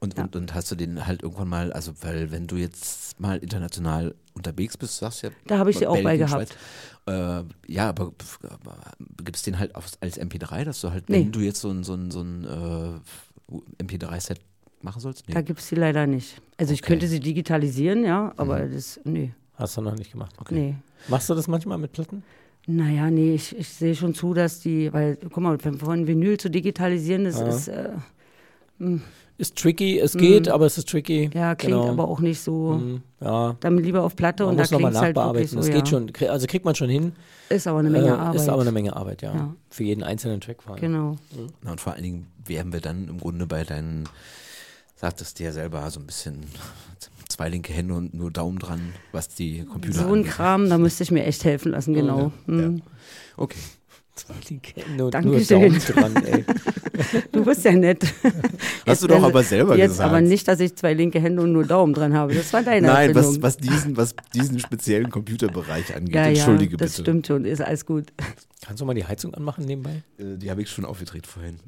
Und, 0.00 0.18
und, 0.18 0.34
und 0.34 0.52
hast 0.52 0.68
du 0.68 0.74
den 0.74 1.06
halt 1.06 1.22
irgendwann 1.22 1.46
mal, 1.46 1.72
also 1.72 1.92
weil 2.00 2.32
wenn 2.32 2.48
du 2.48 2.56
jetzt 2.56 3.20
mal 3.20 3.38
international 3.38 4.16
unterwegs 4.34 4.76
bist, 4.76 4.96
sagst 4.98 5.22
du 5.22 5.28
ja. 5.28 5.32
Da 5.46 5.58
habe 5.58 5.70
ich 5.70 5.78
sie 5.78 5.86
auch 5.86 6.02
bei 6.02 6.16
gehabt. 6.16 6.56
Äh, 7.06 7.44
ja, 7.68 7.88
aber 7.90 8.10
gibt 9.22 9.36
es 9.36 9.42
den 9.44 9.60
halt 9.60 9.76
auf, 9.76 9.86
als 10.00 10.20
MP3, 10.20 10.64
dass 10.64 10.80
du 10.80 10.90
halt, 10.90 11.08
Nee. 11.08 11.20
wenn 11.20 11.30
du 11.30 11.38
jetzt 11.38 11.60
so 11.60 11.70
ein, 11.70 11.84
so 11.84 11.94
ein, 11.94 12.10
so 12.10 12.20
ein 12.20 12.42
äh, 13.52 13.82
MP3-Set 13.84 14.40
machen 14.80 14.98
sollst? 14.98 15.28
Nee. 15.28 15.34
Da 15.34 15.40
gibt 15.40 15.60
es 15.60 15.68
die 15.68 15.76
leider 15.76 16.08
nicht. 16.08 16.42
Also 16.58 16.72
ich 16.74 16.80
Okay. 16.82 16.88
könnte 16.94 17.06
sie 17.06 17.20
digitalisieren, 17.20 18.02
ja, 18.04 18.32
aber 18.36 18.66
das, 18.66 18.98
nee, 19.04 19.32
Hast 19.54 19.76
du 19.76 19.82
noch 19.82 19.94
nicht 19.94 20.10
gemacht. 20.10 20.34
Okay. 20.38 20.54
nee. 20.54 20.74
Machst 21.06 21.30
du 21.30 21.34
das 21.34 21.46
manchmal 21.46 21.78
mit 21.78 21.92
Platten? 21.92 22.24
Naja, 22.66 23.10
nee, 23.10 23.34
ich, 23.34 23.56
ich 23.58 23.68
sehe 23.68 23.94
schon 23.94 24.14
zu, 24.14 24.34
dass 24.34 24.60
die, 24.60 24.92
weil, 24.92 25.16
guck 25.16 25.38
mal, 25.38 25.58
von- 25.58 25.78
von 25.78 26.06
Vinyl 26.06 26.38
zu 26.38 26.48
digitalisieren, 26.48 27.24
das 27.24 27.40
ist, 27.40 27.68
äh, 27.68 27.90
Ist 29.38 29.56
tricky, 29.56 29.98
es 29.98 30.16
geht, 30.16 30.48
aber 30.48 30.66
es 30.66 30.78
ist 30.78 30.88
tricky. 30.88 31.28
Mhm. 31.32 31.38
ja, 31.38 31.54
klingt 31.56 31.80
Genau. 31.80 31.88
aber 31.90 32.06
auch 32.08 32.20
nicht 32.20 32.40
so, 32.40 32.74
Mhm, 32.74 33.02
Ja, 33.20 33.56
dann 33.60 33.78
lieber 33.78 34.02
auf 34.04 34.14
Platte 34.14 34.44
man 34.44 34.50
und 34.50 34.56
da 34.58 34.62
muss 34.62 34.70
nochmal 34.70 34.90
klingt 34.92 35.02
halt 35.04 35.16
wirklich 35.16 35.24
nachbearbeiten. 35.24 35.48
so, 35.48 35.58
Es 35.60 35.68
ja. 35.68 35.74
geht 35.74 35.88
schon, 35.88 36.30
also 36.30 36.46
kriegt 36.46 36.64
man 36.64 36.74
schon 36.76 36.88
hin. 36.90 37.12
Ist 37.48 37.66
aber 37.66 37.80
eine 37.80 37.90
Menge 37.90 38.08
Äh, 38.08 38.10
Arbeit. 38.10 38.34
Ist 38.36 38.48
aber 38.48 38.62
eine 38.62 38.72
Menge 38.72 38.94
Arbeit, 38.94 39.22
ja. 39.22 39.34
Ja. 39.34 39.54
Für 39.70 39.82
jeden 39.84 40.02
einzelnen 40.04 40.40
Track 40.40 40.62
vor 40.62 40.74
allem. 40.74 40.80
Genau. 40.80 41.16
Na, 41.62 41.72
und 41.72 41.80
vor 41.80 41.94
allen 41.94 42.02
Dingen 42.04 42.26
wären 42.44 42.72
wir 42.72 42.80
dann 42.80 43.08
im 43.08 43.18
Grunde 43.18 43.46
bei 43.46 43.64
deinen, 43.64 44.08
sagtest 44.96 45.40
du 45.40 45.44
ja 45.44 45.52
selber, 45.52 45.90
so 45.90 45.98
ein 45.98 46.06
bisschen 46.06 46.40
zwei 47.32 47.48
linke 47.48 47.72
Hände 47.72 47.94
und 47.94 48.14
nur 48.14 48.30
Daumen 48.30 48.58
dran, 48.58 48.80
was 49.12 49.28
die 49.28 49.64
Computer 49.64 49.98
So 50.00 50.06
ein 50.08 50.12
angeht. 50.20 50.32
Kram, 50.32 50.68
da 50.68 50.78
müsste 50.78 51.02
ich 51.02 51.10
mir 51.10 51.24
echt 51.24 51.44
helfen 51.44 51.72
lassen, 51.72 51.94
genau. 51.94 52.32
Ja, 52.46 52.52
Mhm. 52.54 52.76
ja. 52.76 52.82
Okay. 53.36 53.58
Zwei 54.14 54.34
linke 54.50 54.72
Hände 54.78 54.90
und 54.90 54.96
nur 54.98 55.10
Dankeschön. 55.10 55.60
Daumen 55.62 55.78
dran, 55.78 56.16
ey. 56.26 56.44
Du 57.32 57.42
bist 57.44 57.64
ja 57.64 57.72
nett. 57.72 58.04
Hast 58.86 59.02
du 59.02 59.06
doch 59.06 59.22
aber 59.22 59.42
selber 59.42 59.76
jetzt 59.76 59.92
gesagt. 59.92 60.10
aber 60.10 60.20
nicht, 60.20 60.46
dass 60.46 60.60
ich 60.60 60.76
zwei 60.76 60.92
linke 60.92 61.18
Hände 61.18 61.42
und 61.42 61.52
nur 61.52 61.64
Daumen 61.64 61.94
dran 61.94 62.12
habe. 62.12 62.34
Das 62.34 62.52
war 62.52 62.62
deine 62.62 62.86
Nein, 62.86 63.14
was, 63.14 63.40
was, 63.40 63.56
diesen, 63.56 63.96
was 63.96 64.14
diesen 64.34 64.58
speziellen 64.58 65.10
Computerbereich 65.10 65.96
angeht. 65.96 66.14
ja, 66.14 66.22
ja, 66.24 66.28
Entschuldige 66.28 66.76
das 66.76 66.92
bitte. 66.92 67.02
stimmt 67.02 67.26
schon, 67.26 67.46
ist 67.46 67.62
alles 67.62 67.86
gut. 67.86 68.12
Kannst 68.60 68.82
du 68.82 68.84
mal 68.84 68.92
die 68.94 69.06
Heizung 69.06 69.32
anmachen 69.34 69.64
nebenbei? 69.64 70.02
Äh, 70.18 70.36
Die 70.36 70.50
habe 70.50 70.60
ich 70.60 70.68
schon 70.68 70.84
aufgedreht 70.84 71.26
vorhin. 71.26 71.58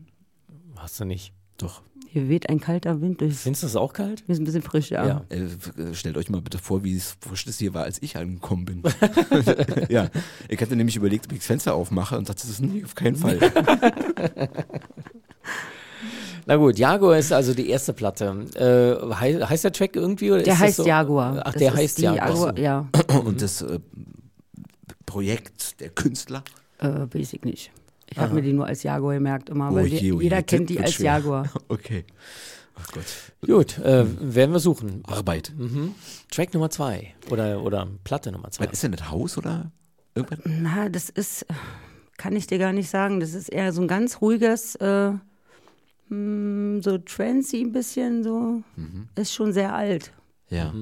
Hast 0.77 1.01
du 1.01 1.07
nicht. 1.07 1.33
Doch. 1.57 1.81
Hier 2.15 2.29
weht 2.29 2.49
ein 2.49 2.61
kalter 2.61 3.01
Wind 3.01 3.21
durch. 3.21 3.35
Findest 3.35 3.65
du 3.65 3.67
das 3.67 3.75
auch 3.75 3.93
kalt? 3.93 4.23
Wir 4.29 4.37
sind 4.37 4.45
ein 4.45 4.47
bisschen 4.47 4.63
frisch, 4.63 4.91
ja. 4.93 5.05
Ja. 5.05 5.25
Äh, 5.31 5.49
stellt 5.95 6.17
euch 6.17 6.31
mal 6.31 6.41
bitte 6.41 6.59
vor, 6.59 6.85
wie 6.85 6.97
es 6.97 7.17
frisch 7.21 7.45
das 7.45 7.59
hier 7.59 7.75
war, 7.75 7.83
als 7.83 8.01
ich 8.01 8.17
angekommen 8.17 8.65
bin. 8.65 8.83
ja, 9.89 10.09
ich 10.49 10.61
hatte 10.61 10.77
nämlich 10.77 10.95
überlegt, 10.95 11.27
ob 11.27 11.33
ich 11.33 11.39
das 11.39 11.47
Fenster 11.49 11.75
aufmache 11.75 12.17
und 12.17 12.29
dachte, 12.29 12.43
das 12.43 12.51
ist 12.51 12.61
nee, 12.63 12.85
auf 12.85 12.95
keinen 12.95 13.17
Fall. 13.17 13.41
Na 16.47 16.57
gut, 16.57 16.79
Jaguar 16.79 17.19
ist 17.19 17.33
also 17.33 17.53
die 17.53 17.69
erste 17.71 17.93
Platte. 17.95 18.27
Äh, 18.55 19.15
hei- 19.15 19.41
heißt 19.41 19.65
der 19.65 19.73
Track 19.73 19.97
irgendwie? 19.97 20.31
Oder 20.31 20.43
Der 20.43 20.57
heißt 20.59 20.77
so? 20.77 20.87
Jaguar. 20.87 21.41
Ach, 21.45 21.53
Das 21.53 21.55
der 21.61 21.75
heißt 21.75 21.99
die 21.99 22.03
Jaguar. 22.03 22.57
ja, 22.59 22.87
und 23.25 23.43
das 23.43 23.63
äh, 23.63 23.81
Projekt 25.07 25.81
der 25.81 25.89
Künstler. 25.89 26.45
äh, 26.79 26.89
weiß 27.13 27.33
ich 27.33 27.43
nicht. 27.43 27.73
Ich 28.11 28.19
habe 28.19 28.35
mir 28.35 28.43
die 28.43 28.53
nur 28.53 28.67
als 28.67 28.83
Jaguar 28.83 29.15
gemerkt 29.15 29.49
immer, 29.51 29.71
Oh 29.71 29.75
weil 29.77 29.87
je, 29.87 30.01
wir, 30.01 30.15
oh 30.15 30.19
je, 30.19 30.25
jeder 30.25 30.43
kennt 30.43 30.71
die 30.71 30.79
als 30.81 30.95
schwer. 30.95 31.17
Jaguar. 31.17 31.51
Okay. 31.69 32.05
Oh 32.77 32.83
Gott. 32.93 33.05
Gut, 33.47 33.79
äh, 33.79 34.05
werden 34.21 34.53
wir 34.53 34.59
suchen. 34.59 35.03
Arbeit. 35.07 35.53
Mhm. 35.57 35.95
Track 36.31 36.55
Nummer 36.55 36.71
zwei 36.71 37.15
oder, 37.31 37.63
oder 37.63 37.87
Platte 38.03 38.33
Nummer 38.33 38.51
zwei. 38.51 38.67
Was 38.67 38.73
ist 38.75 38.83
denn 38.83 38.93
das 38.93 39.11
Haus 39.11 39.39
oder 39.39 39.71
irgendwas? 40.15 40.41
Na, 40.45 40.89
das 40.89 41.09
ist, 41.09 41.47
kann 42.17 42.35
ich 42.35 42.47
dir 42.49 42.59
gar 42.59 42.73
nicht 42.73 42.91
sagen. 42.91 43.21
Das 43.21 43.33
ist 43.35 43.49
eher 43.49 43.73
so 43.73 43.81
ein 43.81 43.89
ganz 43.89 44.21
ruhiges, 44.21 44.75
äh, 44.77 45.13
hm, 46.09 46.83
so 46.83 46.99
trancy 46.99 47.63
ein 47.63 47.73
bisschen, 47.73 48.25
so. 48.25 48.63
Mhm. 48.77 49.09
Ist 49.15 49.33
schon 49.33 49.53
sehr 49.53 49.75
alt. 49.75 50.13
Ja. 50.51 50.75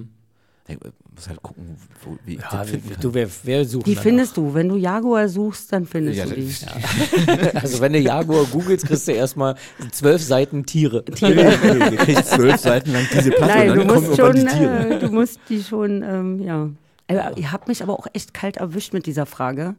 Äh, 0.68 0.76
muss 1.14 1.28
halt 1.28 1.42
gucken, 1.42 1.76
wo, 2.04 2.16
wie 2.24 2.34
ich 2.34 2.40
ja, 2.40 2.64
finden 2.64 2.90
kann. 2.90 3.00
du, 3.00 3.14
wer, 3.14 3.28
wer 3.44 3.64
sucht 3.64 3.86
Die 3.86 3.90
danach? 3.92 4.02
findest 4.02 4.36
du. 4.36 4.54
Wenn 4.54 4.68
du 4.68 4.76
Jaguar 4.76 5.28
suchst, 5.28 5.72
dann 5.72 5.86
findest 5.86 6.18
Ja, 6.18 6.24
du 6.26 6.34
die. 6.34 6.46
das- 6.46 7.54
Also 7.62 7.80
wenn 7.80 7.92
du 7.92 7.98
Jaguar 8.00 8.44
googelst, 8.46 8.86
kriegst 8.86 9.06
du 9.08 9.12
erstmal 9.12 9.54
zwölf 9.90 10.22
Seiten 10.22 10.64
Tiere. 10.64 11.04
Ihr 11.20 11.96
kriegt 11.96 12.26
zwölf 12.26 12.56
Seiten 12.60 12.92
lang 12.92 13.06
diese 13.14 13.30
Platte 13.30 13.52
Nein, 13.54 13.70
und 13.70 13.76
du 13.76 13.84
dann 13.84 13.94
kommen 13.94 14.06
musst 14.08 14.20
schon, 14.20 14.34
die 14.36 14.46
Tiere. 14.46 14.88
äh, 14.90 14.98
du 14.98 15.08
musst 15.10 15.40
die 15.48 15.62
schon, 15.62 16.02
ähm, 16.02 16.38
ja. 16.42 16.70
Aber 17.09 17.36
ihr 17.36 17.53
habt 17.53 17.68
mich 17.68 17.82
aber 17.82 17.92
auch 17.98 18.07
echt 18.12 18.32
kalt 18.32 18.57
erwischt 18.57 18.92
mit 18.92 19.07
dieser 19.07 19.26
Frage. 19.26 19.74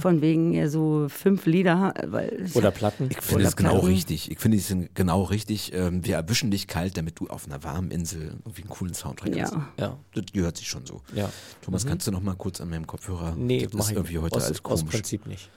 Von 0.00 0.20
wegen 0.20 0.68
so 0.68 1.06
fünf 1.08 1.46
Lieder, 1.46 1.94
weil 2.06 2.42
ich 2.46 2.56
Oder 2.56 2.70
Platten. 2.70 3.08
Ich 3.10 3.20
finde 3.20 3.44
es 3.44 3.56
genau 3.56 3.78
richtig. 3.80 4.30
Ich 4.30 4.38
finde 4.38 4.56
es 4.58 4.66
sind 4.68 4.94
genau 4.94 5.22
richtig. 5.22 5.72
Ähm, 5.74 6.04
wir 6.04 6.16
erwischen 6.16 6.50
dich 6.50 6.66
kalt, 6.66 6.96
damit 6.96 7.20
du 7.20 7.28
auf 7.28 7.46
einer 7.46 7.62
warmen 7.62 7.90
Insel 7.90 8.34
irgendwie 8.44 8.62
einen 8.62 8.70
coolen 8.70 8.94
Soundtrack 8.94 9.36
Ja. 9.36 9.44
hast. 9.44 9.56
Ja. 9.78 9.98
Das 10.14 10.24
gehört 10.32 10.56
sich 10.56 10.68
schon 10.68 10.84
so. 10.86 11.02
Ja. 11.14 11.30
Thomas, 11.62 11.86
kannst 11.86 12.06
du 12.06 12.10
noch 12.10 12.22
mal 12.22 12.34
kurz 12.34 12.60
an 12.60 12.70
meinem 12.70 12.86
Kopfhörer? 12.86 13.34
Nee, 13.36 13.64
das 13.66 13.72
mach 13.74 13.84
ist 13.86 13.92
irgendwie 13.92 14.18
heute 14.18 14.36
aus, 14.36 14.44
alles 14.46 14.64
aus 14.64 14.80
komisch. 14.80 14.94
Prinzip 14.94 15.26
nicht. 15.26 15.50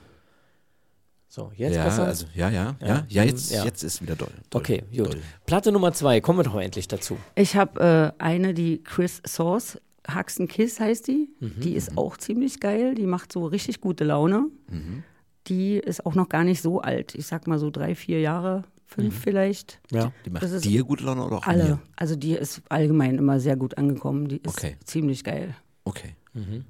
So, 1.28 1.51
jetzt 1.57 1.76
ja, 1.76 1.84
besser? 1.84 2.05
also 2.05 2.26
ja, 2.34 2.49
ja, 2.49 2.76
ja, 2.80 2.88
Ja. 2.88 3.05
ja, 3.09 3.24
jetzt, 3.24 3.51
Ja. 3.51 3.66
jetzt 3.66 3.84
ist 3.84 4.01
wieder 4.01 4.16
doll. 4.16 4.30
doll 4.49 4.61
okay, 4.61 4.84
gut. 4.95 5.07
Doll. 5.07 5.22
Platte 5.45 5.72
Nummer 5.74 5.91
zwei, 5.91 6.22
kommen 6.22 6.39
wir 6.39 6.43
doch 6.43 6.55
endlich 6.55 6.88
dazu. 6.88 7.18
Ich 7.36 7.57
habe 7.57 8.13
äh, 8.18 8.24
eine, 8.24 8.53
die 8.53 8.82
Chris 8.84 9.22
Sauce, 9.28 9.78
Huxen 10.14 10.47
Kiss 10.47 10.80
heißt 10.80 11.08
die. 11.08 11.30
Mhm, 11.39 11.60
Die 11.62 11.74
ist 11.76 11.97
auch 11.97 12.18
ziemlich 12.18 12.60
geil. 12.60 12.95
Die 12.95 13.06
macht 13.08 13.32
so 13.32 13.45
richtig 13.45 13.82
gute 13.82 14.03
Laune. 14.03 14.49
Mhm. 14.70 15.03
Die 15.47 15.76
ist 15.78 16.06
auch 16.06 16.16
noch 16.16 16.30
gar 16.30 16.43
nicht 16.43 16.62
so 16.62 16.82
alt. 16.82 17.16
Ich 17.16 17.28
sag 17.28 17.47
mal 17.47 17.60
so 17.60 17.70
drei, 17.72 17.95
vier 17.95 18.20
Jahre, 18.20 18.64
fünf 18.86 19.16
Mhm. 19.16 19.20
vielleicht. 19.22 19.80
Ja. 19.91 20.12
Die 20.26 20.30
macht 20.32 20.66
dir 20.66 20.84
gute 20.84 21.03
Laune 21.06 21.24
oder 21.26 21.38
auch 21.38 21.47
Alle. 21.47 21.64
mir? 21.64 21.80
Also 21.95 22.16
die 22.16 22.34
ist 22.34 22.62
allgemein 22.70 23.18
immer 23.18 23.39
sehr 23.39 23.56
gut 23.56 23.78
angekommen. 23.78 24.28
Die 24.28 24.38
ist 24.38 24.47
Okay. 24.47 24.76
ziemlich 24.84 25.24
geil. 25.24 25.56
Okay. 25.86 26.16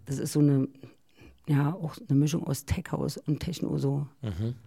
Das 0.05 0.19
ist 0.19 0.33
so 0.33 0.39
eine, 0.41 0.67
ja, 1.47 1.73
auch 1.73 1.95
eine 2.07 2.19
Mischung 2.19 2.45
aus 2.45 2.65
Tech 2.65 2.85
House 2.91 3.17
und 3.17 3.39
Techno 3.39 3.77
so. 3.77 4.05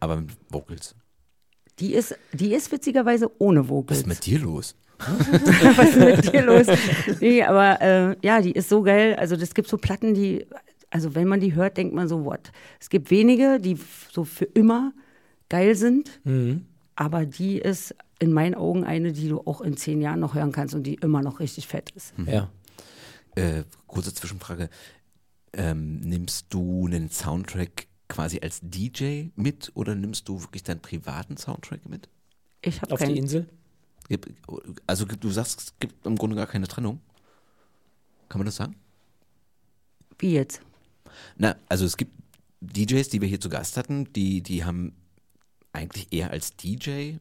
Aber 0.01 0.17
mit 0.21 0.31
Vocals. 0.51 0.95
Die 1.79 1.95
ist, 1.95 2.17
die 2.33 2.53
ist 2.55 2.73
witzigerweise 2.73 3.31
ohne 3.39 3.61
Was 3.65 3.69
Vocals. 3.69 4.01
ist 4.01 4.07
mit 4.09 4.27
dir 4.27 4.41
los? 4.41 4.75
Was 5.77 5.91
ist 5.91 5.99
mit 5.99 6.33
dir 6.33 6.43
los? 6.43 6.67
Nee, 7.21 7.43
aber 7.43 7.81
äh, 7.81 8.17
ja, 8.23 8.41
die 8.41 8.53
ist 8.53 8.69
so 8.69 8.83
geil. 8.83 9.15
Also 9.17 9.37
es 9.37 9.55
gibt 9.55 9.69
so 9.69 9.77
Platten, 9.77 10.15
die, 10.15 10.47
also 10.91 11.15
wenn 11.15 11.29
man 11.29 11.41
die 11.41 11.55
hört, 11.55 11.77
denkt 11.77 11.95
man 11.95 12.09
so, 12.09 12.25
what? 12.25 12.51
Es 12.81 12.91
gibt 12.91 13.11
wenige, 13.11 13.61
die 13.61 13.79
so 14.11 14.25
für 14.25 14.45
immer 14.45 14.93
geil 15.49 15.75
sind, 15.77 16.21
aber 16.97 17.27
die 17.27 17.59
ist 17.59 17.95
in 18.19 18.33
meinen 18.33 18.55
Augen 18.55 18.85
eine, 18.85 19.13
die 19.13 19.29
du 19.29 19.41
auch 19.41 19.61
in 19.61 19.77
zehn 19.77 20.01
Jahren 20.01 20.21
noch 20.21 20.35
hören 20.35 20.53
kannst 20.53 20.75
und 20.75 20.83
die 20.83 20.95
immer 20.95 21.23
noch 21.23 21.39
richtig 21.41 21.69
fett 21.69 21.91
ist. 21.93 22.13
Ja. 22.27 22.51
Äh, 23.37 23.63
kurze 23.87 24.13
Zwischenfrage. 24.13 24.69
Ähm, 25.53 26.01
nimmst 26.01 26.47
du 26.51 26.87
einen 26.87 27.09
Soundtrack 27.09 27.87
quasi 28.09 28.41
als 28.43 28.61
DJ 28.63 29.27
mit 29.37 29.71
oder 29.75 29.95
nimmst 29.95 30.29
du 30.29 30.43
wirklich 30.43 30.65
deinen 30.65 30.81
privaten 30.81 31.37
Soundtrack 31.37 31.89
mit? 31.89 32.09
Ich 32.63 32.83
habe 32.83 32.93
Auf 32.93 32.99
die 32.99 33.07
keinen. 33.07 33.17
Insel? 33.17 33.49
Also 34.87 35.05
du 35.05 35.31
sagst, 35.31 35.61
es 35.61 35.75
gibt 35.79 36.07
im 36.07 36.17
Grunde 36.17 36.37
gar 36.37 36.47
keine 36.47 36.67
Trennung. 36.67 37.01
Kann 38.29 38.39
man 38.39 38.47
das 38.47 38.57
sagen? 38.57 38.77
Wie 40.19 40.33
jetzt? 40.33 40.61
Na, 41.37 41.57
also 41.69 41.85
es 41.85 41.97
gibt 41.97 42.13
DJs, 42.61 43.09
die 43.09 43.21
wir 43.21 43.29
hier 43.29 43.41
zu 43.41 43.49
Gast 43.49 43.77
hatten, 43.77 44.13
die, 44.13 44.43
die 44.43 44.65
haben 44.65 44.93
eigentlich 45.73 46.13
eher 46.13 46.31
als 46.31 46.57
DJ 46.57 47.17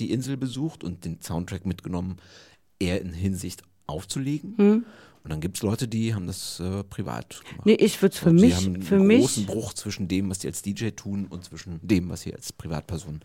die 0.00 0.10
Insel 0.10 0.36
besucht 0.36 0.82
und 0.82 1.04
den 1.04 1.20
Soundtrack 1.22 1.66
mitgenommen, 1.66 2.16
eher 2.80 3.00
in 3.00 3.12
Hinsicht 3.12 3.62
aufzulegen. 3.86 4.54
Und 5.22 5.30
dann 5.30 5.40
gibt 5.40 5.56
es 5.56 5.62
Leute, 5.62 5.88
die 5.88 6.14
haben 6.14 6.26
das 6.26 6.60
äh, 6.60 6.84
privat 6.84 7.42
gemacht. 7.48 7.64
Nee, 7.64 7.74
ich 7.74 8.02
würde 8.02 8.12
es 8.12 8.18
für 8.18 8.28
Und 8.28 8.36
mich, 8.36 8.54
haben 8.56 8.74
einen 8.74 8.82
für 8.82 8.98
großen 8.98 9.44
mich, 9.44 9.46
Bruch 9.46 9.72
zwischen 9.72 10.06
dem, 10.06 10.28
was 10.28 10.40
sie 10.40 10.48
als 10.48 10.60
DJ 10.60 10.90
tun 10.90 11.26
und 11.26 11.44
zwischen 11.44 11.80
dem, 11.82 12.10
was 12.10 12.22
sie 12.22 12.34
als 12.34 12.52
Privatperson 12.52 13.20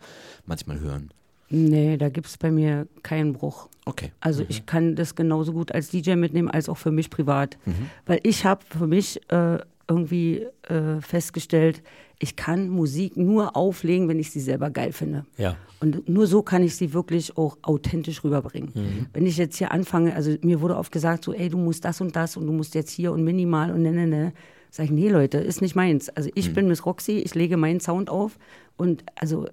manchmal 0.46 0.80
hören. 0.80 1.10
Nee, 1.50 1.96
da 1.96 2.08
gibt 2.08 2.26
es 2.26 2.38
bei 2.38 2.50
mir 2.50 2.86
keinen 3.02 3.32
Bruch. 3.32 3.68
Okay. 3.84 4.12
Also 4.20 4.44
ich 4.48 4.66
kann 4.66 4.94
das 4.94 5.14
genauso 5.14 5.52
gut 5.52 5.72
als 5.72 5.88
DJ 5.90 6.14
mitnehmen 6.14 6.50
als 6.50 6.68
auch 6.68 6.76
für 6.76 6.90
mich 6.90 7.10
privat. 7.10 7.58
Weil 8.06 8.20
ich 8.22 8.44
habe 8.44 8.64
für 8.66 8.86
mich 8.86 9.20
äh, 9.30 9.58
irgendwie 9.88 10.46
äh, 10.68 11.00
festgestellt, 11.00 11.82
ich 12.20 12.36
kann 12.36 12.68
Musik 12.68 13.16
nur 13.16 13.56
auflegen, 13.56 14.06
wenn 14.08 14.18
ich 14.18 14.30
sie 14.30 14.40
selber 14.40 14.70
geil 14.70 14.92
finde. 14.92 15.24
Ja. 15.38 15.56
Und 15.80 16.08
nur 16.08 16.26
so 16.26 16.42
kann 16.42 16.62
ich 16.62 16.76
sie 16.76 16.92
wirklich 16.92 17.36
auch 17.38 17.56
authentisch 17.62 18.22
rüberbringen. 18.22 19.08
Wenn 19.14 19.26
ich 19.26 19.38
jetzt 19.38 19.56
hier 19.56 19.72
anfange, 19.72 20.14
also 20.14 20.36
mir 20.42 20.60
wurde 20.60 20.76
oft 20.76 20.92
gesagt, 20.92 21.24
so, 21.24 21.32
ey, 21.32 21.48
du 21.48 21.56
musst 21.56 21.84
das 21.84 22.00
und 22.02 22.14
das 22.14 22.36
und 22.36 22.46
du 22.46 22.52
musst 22.52 22.74
jetzt 22.74 22.90
hier 22.90 23.12
und 23.12 23.24
minimal 23.24 23.72
und 23.72 23.82
ne, 23.82 23.92
ne, 23.92 24.06
ne. 24.06 24.32
Sag 24.70 24.84
ich, 24.84 24.90
nee, 24.92 25.08
Leute, 25.08 25.38
ist 25.38 25.62
nicht 25.62 25.74
meins. 25.74 26.10
Also 26.10 26.30
ich 26.34 26.54
bin 26.54 26.68
Miss 26.68 26.86
Roxy, 26.86 27.18
ich 27.18 27.34
lege 27.34 27.56
meinen 27.56 27.80
Sound 27.80 28.08
auf 28.08 28.38
und 28.76 29.02
also 29.16 29.48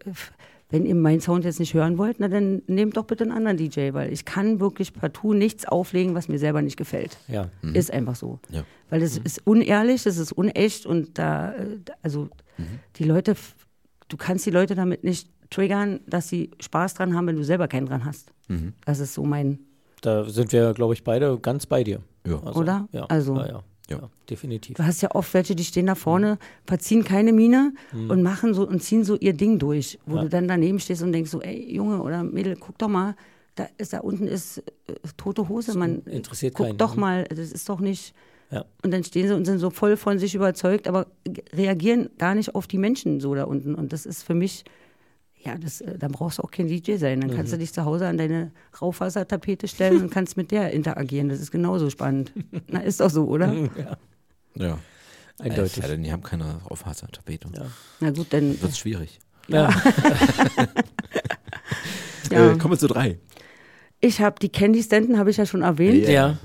wenn 0.70 0.86
ihr 0.86 0.96
meinen 0.96 1.22
Sound 1.22 1.46
jetzt 1.46 1.60
nicht 1.60 1.74
hören 1.74 1.98
wollt, 1.98 2.20
na 2.20 2.28
dann 2.28 2.62
nehmt 2.68 2.98
doch 2.98 3.06
bitte 3.06 3.24
einen 3.24 3.32
anderen 3.32 3.58
DJ, 3.58 3.94
weil 3.94 4.12
ich 4.12 4.26
kann 4.26 4.60
wirklich 4.60 4.94
partout 4.94 5.34
nichts 5.34 5.66
auflegen, 5.66 6.14
was 6.14 6.28
mir 6.28 6.40
selber 6.40 6.62
nicht 6.62 6.76
gefällt. 6.78 7.18
Ja. 7.28 7.50
Ist 7.74 7.92
einfach 7.92 8.16
so. 8.16 8.40
Ja. 8.50 8.64
Weil 8.90 9.02
es 9.02 9.18
ist 9.18 9.46
unehrlich, 9.48 10.06
es 10.06 10.18
ist 10.18 10.34
unecht 10.34 10.86
und 10.86 11.18
da, 11.18 11.54
äh, 11.54 11.78
also 12.02 12.30
die 12.98 13.04
Leute, 13.06 13.36
du 14.10 14.18
kannst 14.18 14.46
die 14.46 14.52
Leute 14.52 14.76
damit 14.76 15.04
nicht 15.04 15.30
triggern, 15.50 16.02
dass 16.08 16.28
sie 16.28 16.52
Spaß 16.60 16.96
dran 16.96 17.16
haben, 17.16 17.28
wenn 17.28 17.38
du 17.38 17.44
selber 17.44 17.68
keinen 17.70 17.86
dran 17.86 18.04
hast. 18.04 18.34
Das 18.86 19.00
ist 19.00 19.14
so 19.14 19.24
mein, 19.24 19.60
Da 20.02 20.26
sind 20.26 20.52
wir, 20.52 20.74
glaube 20.74 20.94
ich, 20.94 21.04
beide 21.04 21.38
ganz 21.40 21.66
bei 21.66 21.84
dir. 21.84 22.02
Ja. 22.26 22.42
Also, 22.44 22.60
Oder? 22.60 22.88
Ja. 22.92 23.06
Also- 23.06 23.38
ja, 23.38 23.64
ja. 23.90 23.98
Ja. 24.00 24.10
definitiv. 24.30 24.76
du 24.78 24.86
hast 24.86 25.02
ja 25.02 25.10
oft 25.16 25.34
welche, 25.34 25.56
die 25.56 25.64
stehen 25.64 25.86
da 25.86 25.96
vorne, 25.96 26.38
verziehen 26.66 27.04
keine 27.04 27.32
Miene 27.34 27.74
und 27.94 28.22
machen 28.22 28.54
so 28.54 28.68
und 28.68 28.82
ziehen 28.84 29.04
so 29.04 29.16
ihr 29.18 29.34
Ding 29.34 29.60
durch, 29.60 29.98
wo 30.06 30.16
Ja. 30.18 30.24
du 30.24 30.30
dann 30.30 30.48
daneben 30.48 30.80
stehst 30.80 31.02
und 31.04 31.12
denkst 31.14 31.32
so, 31.32 31.42
ey 31.42 31.74
Junge 31.74 32.02
oder 32.02 32.24
Mädel, 32.24 32.56
guck 32.58 32.78
doch 32.78 32.90
mal, 32.90 33.16
da 33.56 33.68
ist 33.78 33.94
da 33.94 34.00
unten 34.00 34.28
ist 34.28 34.60
äh, 34.60 34.64
tote 35.18 35.48
Hose, 35.50 35.78
man 35.78 36.02
interessiert 36.04 36.54
guck 36.54 36.68
keinen. 36.68 36.78
doch 36.78 36.96
Mhm. 36.96 37.02
mal, 37.02 37.24
das 37.26 37.52
ist 37.52 37.68
doch 37.70 37.80
nicht 37.80 38.14
Ja. 38.50 38.64
Und 38.82 38.92
dann 38.94 39.04
stehen 39.04 39.28
sie 39.28 39.34
und 39.36 39.44
sind 39.46 39.60
so 39.60 39.70
voll 39.70 39.98
von 39.98 40.20
sich 40.20 40.34
überzeugt, 40.34 40.88
aber 40.88 41.08
reagieren 41.54 42.10
gar 42.18 42.34
nicht 42.34 42.56
auf 42.56 42.66
die 42.66 42.78
Menschen 42.78 43.20
so 43.20 43.36
da 43.36 43.44
unten. 43.44 43.76
Und 43.76 43.92
das 43.92 44.06
ist 44.06 44.24
für 44.24 44.36
mich, 44.36 44.64
ja, 45.44 45.56
das, 45.58 45.82
äh, 45.82 45.98
dann 45.98 46.12
brauchst 46.12 46.40
du 46.40 46.44
auch 46.44 46.52
kein 46.52 46.68
DJ 46.68 46.96
sein. 46.98 47.22
Dann 47.22 47.30
Mhm. 47.32 47.36
kannst 47.36 47.54
du 47.54 47.58
dich 47.58 47.72
zu 47.74 47.86
Hause 47.86 48.08
an 48.08 48.18
deine 48.18 48.52
Rauchwassertapete 48.82 49.68
stellen 49.68 50.02
und 50.02 50.10
kannst 50.12 50.36
mit 50.38 50.52
der 50.52 50.72
interagieren. 50.72 51.30
Das 51.30 51.40
ist 51.40 51.52
genauso 51.52 51.90
spannend. 51.90 52.32
Na, 52.68 52.80
ist 52.80 53.00
doch 53.00 53.10
so, 53.10 53.26
oder? 53.28 53.54
Ja, 53.54 53.98
Ja. 54.56 54.80
eindeutig. 55.40 55.84
Äh, 55.84 55.88
denn 55.88 56.04
die 56.04 56.12
haben 56.12 56.24
keine 56.24 56.60
Auffahrtstapete. 56.66 57.48
Ja. 57.56 57.66
Na 58.00 58.10
gut, 58.12 58.28
dann. 58.32 58.62
Wird 58.62 58.76
schwierig. 58.76 59.20
Ja. 59.48 59.70
Ja. 62.32 62.52
Äh, 62.52 62.58
kommen 62.58 62.74
wir 62.74 62.78
zu 62.78 62.88
drei. 62.88 63.20
Ich 64.02 64.20
habe 64.22 64.36
die 64.42 64.50
Candy 64.50 64.84
Stanton, 64.84 65.18
habe 65.18 65.30
ich 65.30 65.38
ja 65.38 65.46
schon 65.46 65.62
erwähnt. 65.62 66.08
Ja. 66.08 66.38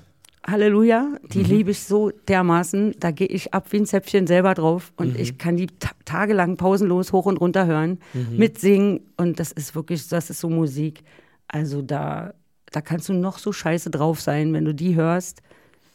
Ja. 0.46 0.52
Halleluja, 0.52 1.16
die 1.32 1.42
liebe 1.42 1.70
ich 1.70 1.80
so 1.84 2.10
dermaßen. 2.28 2.94
Da 2.98 3.10
gehe 3.10 3.26
ich 3.28 3.54
ab 3.54 3.66
wie 3.70 3.78
ein 3.78 3.86
Zäpfchen 3.86 4.26
selber 4.26 4.54
drauf 4.54 4.92
und 4.96 5.16
ich 5.18 5.38
kann 5.38 5.56
die 5.56 5.66
ta 5.68 5.90
tagelang 6.04 6.56
pausenlos 6.56 7.12
hoch 7.12 7.26
und 7.26 7.36
runter 7.38 7.66
hören, 7.66 7.98
mitsingen 8.30 9.00
und 9.16 9.38
das 9.40 9.52
ist 9.52 9.74
wirklich, 9.74 10.06
das 10.08 10.30
ist 10.30 10.40
so 10.40 10.48
Musik. 10.50 11.02
Also 11.48 11.80
da, 11.82 12.34
da 12.70 12.80
kannst 12.80 13.08
du 13.08 13.12
noch 13.14 13.38
so 13.38 13.52
scheiße 13.52 13.90
drauf 13.90 14.20
sein, 14.20 14.52
wenn 14.52 14.64
du 14.64 14.74
die 14.74 14.94
hörst, 14.94 15.42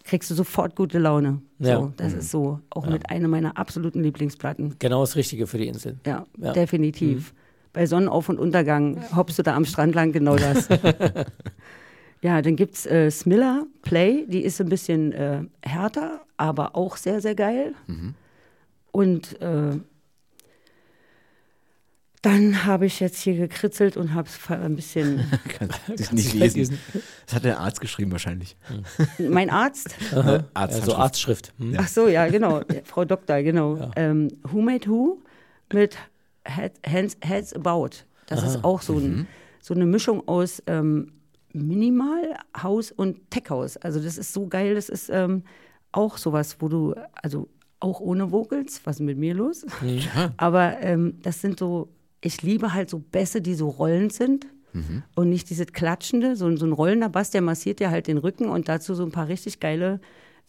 kriegst 0.04 0.32
du 0.32 0.36
sofort 0.36 0.76
gute 0.76 0.98
Laune. 1.00 1.42
Ja. 1.60 1.76
So, 1.82 1.94
das 1.98 2.14
ist 2.14 2.32
so 2.32 2.60
auch 2.70 2.88
mit 2.88 3.10
einer 3.10 3.28
meiner 3.28 3.58
absoluten 3.58 4.02
Lieblingsplatten. 4.02 4.76
Genau 4.80 5.02
das 5.02 5.16
Richtige 5.18 5.46
für 5.48 5.58
die 5.58 5.68
Insel. 5.68 6.00
Ja, 6.06 6.26
Ja. 6.38 6.54
definitiv. 6.54 7.34
Bei 7.74 7.86
Sonnenauf- 7.86 8.30
und 8.30 8.40
Untergang 8.40 9.04
hoppst 9.16 9.38
du 9.38 9.44
da 9.44 9.56
am 9.56 9.66
Strand 9.66 9.94
lang, 9.94 10.14
genau 10.14 10.36
das. 10.38 10.68
ja, 12.22 12.42
dann 12.42 12.56
gibt's 12.56 12.86
äh, 12.86 13.12
Smiller 13.12 13.66
Play, 13.82 14.26
die 14.28 14.44
ist 14.44 14.60
ein 14.62 14.70
bisschen 14.70 15.12
äh, 15.14 15.42
härter, 15.62 16.22
aber 16.38 16.76
auch 16.76 16.98
sehr, 16.98 17.22
sehr 17.22 17.36
geil. 17.36 17.74
Und 18.92 19.40
äh, 19.42 19.80
dann 22.24 22.66
habe 22.66 22.86
ich 22.88 23.00
jetzt 23.00 23.22
hier 23.22 23.36
gekritzelt 23.36 23.96
und 23.96 24.14
habe 24.14 24.28
es 24.28 24.50
ein 24.50 24.76
bisschen. 24.76 25.24
Kann 25.48 25.70
ich 25.96 26.10
du 26.10 26.16
nicht 26.16 26.32
vielleicht 26.32 26.56
lesen. 26.56 26.80
Das 27.26 27.36
hat 27.36 27.46
der 27.46 27.60
Arzt 27.60 27.80
geschrieben 27.80 28.12
wahrscheinlich. 28.12 28.58
mein 29.20 29.50
Arzt. 29.50 29.96
Äh, 30.12 30.42
Also. 30.54 30.96
Arztschrift. 30.96 31.54
Hm? 31.60 31.76
Ach 31.78 31.88
so, 31.88 32.08
ja, 32.08 32.28
genau. 32.28 32.62
Frau 32.86 33.06
Doktor, 33.06 33.44
genau. 33.44 33.92
Ähm, 33.96 34.30
Who 34.44 34.62
Made 34.62 34.90
Who 34.90 35.22
mit 35.72 35.98
Head, 36.44 36.74
Hands, 36.86 37.16
Heads 37.22 37.54
About. 37.54 37.90
Das 38.26 38.44
ist 38.44 38.64
auch 38.64 38.82
so, 38.82 38.98
ein, 38.98 39.28
so 39.62 39.74
eine 39.74 39.86
Mischung 39.86 40.28
aus 40.28 40.62
ähm, 40.68 41.12
Minimal, 41.54 42.38
House 42.62 42.92
und 42.92 43.30
Tech 43.32 43.50
House. 43.50 43.78
Also 43.78 44.00
das 44.02 44.18
ist 44.18 44.34
so 44.34 44.48
geil. 44.48 44.76
Das 44.76 44.90
ist 44.90 45.10
ähm, 45.10 45.44
auch 45.92 46.18
sowas, 46.18 46.58
wo 46.60 46.68
du, 46.70 46.94
also 47.22 47.48
auch 47.80 48.00
ohne 48.00 48.32
Vocals, 48.32 48.82
was 48.86 48.98
ist 48.98 49.06
mit 49.06 49.18
mir 49.18 49.34
los? 49.34 49.66
Aber 50.38 50.80
ähm, 50.82 51.20
das 51.22 51.42
sind 51.42 51.60
so, 51.60 51.90
ich 52.22 52.42
liebe 52.42 52.74
halt 52.74 52.90
so 52.90 53.00
Bässe, 53.00 53.42
die 53.42 53.54
so 53.56 53.70
rollend 53.70 54.14
sind. 54.14 54.48
Und 55.16 55.30
nicht 55.30 55.50
diese 55.50 55.66
klatschende, 55.66 56.36
so, 56.36 56.46
ein- 56.46 56.58
so 56.58 56.66
ein 56.66 56.72
rollender 56.74 57.10
Bass, 57.10 57.32
der 57.32 57.42
massiert 57.42 57.80
dir 57.80 57.90
halt 57.90 58.08
den 58.08 58.18
Rücken 58.20 58.48
und 58.50 58.68
dazu 58.70 58.94
so 58.94 59.04
ein 59.04 59.12
paar 59.12 59.28
richtig 59.28 59.60
geile 59.60 60.00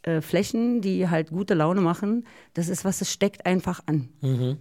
äh, 0.02 0.20
Flächen, 0.20 0.80
die 0.80 1.08
halt 1.08 1.30
gute 1.30 1.54
Laune 1.54 1.80
machen. 1.80 2.24
Das 2.54 2.68
ist 2.68 2.84
was, 2.84 2.98
das 3.00 3.12
steckt 3.12 3.46
einfach 3.46 3.80
an. 3.86 4.08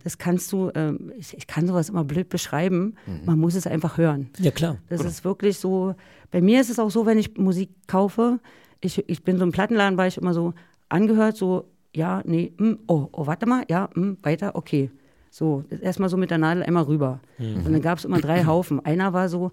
Das 0.03 0.17
kannst 0.17 0.51
du, 0.51 0.71
ähm, 0.75 1.11
ich, 1.17 1.37
ich 1.37 1.47
kann 1.47 1.67
sowas 1.67 1.89
immer 1.89 2.03
blöd 2.03 2.29
beschreiben, 2.29 2.95
man 3.25 3.39
muss 3.39 3.55
es 3.55 3.67
einfach 3.67 3.97
hören. 3.97 4.29
Ja, 4.39 4.51
klar. 4.51 4.77
Das 4.89 5.03
ist 5.03 5.23
wirklich 5.23 5.59
so. 5.59 5.95
Bei 6.31 6.41
mir 6.41 6.59
ist 6.59 6.69
es 6.69 6.79
auch 6.79 6.89
so, 6.89 7.05
wenn 7.05 7.17
ich 7.17 7.37
Musik 7.37 7.69
kaufe, 7.87 8.39
ich, 8.81 9.07
ich 9.07 9.23
bin 9.23 9.37
so 9.37 9.43
im 9.43 9.51
Plattenladen, 9.51 9.97
war 9.97 10.07
ich 10.07 10.17
immer 10.17 10.33
so 10.33 10.53
angehört, 10.89 11.37
so, 11.37 11.65
ja, 11.95 12.21
nee, 12.25 12.53
mm, 12.57 12.73
oh, 12.87 13.07
oh, 13.11 13.27
warte 13.27 13.45
mal, 13.45 13.63
ja, 13.69 13.89
mm, 13.95 14.17
weiter, 14.23 14.55
okay. 14.55 14.91
So, 15.29 15.63
erstmal 15.81 16.09
so 16.09 16.17
mit 16.17 16.31
der 16.31 16.37
Nadel 16.37 16.63
einmal 16.63 16.83
rüber. 16.83 17.19
Und 17.37 17.71
dann 17.71 17.81
gab 17.81 17.99
es 17.99 18.05
immer 18.05 18.19
drei 18.19 18.45
Haufen. 18.45 18.83
Einer 18.83 19.13
war 19.13 19.29
so, 19.29 19.51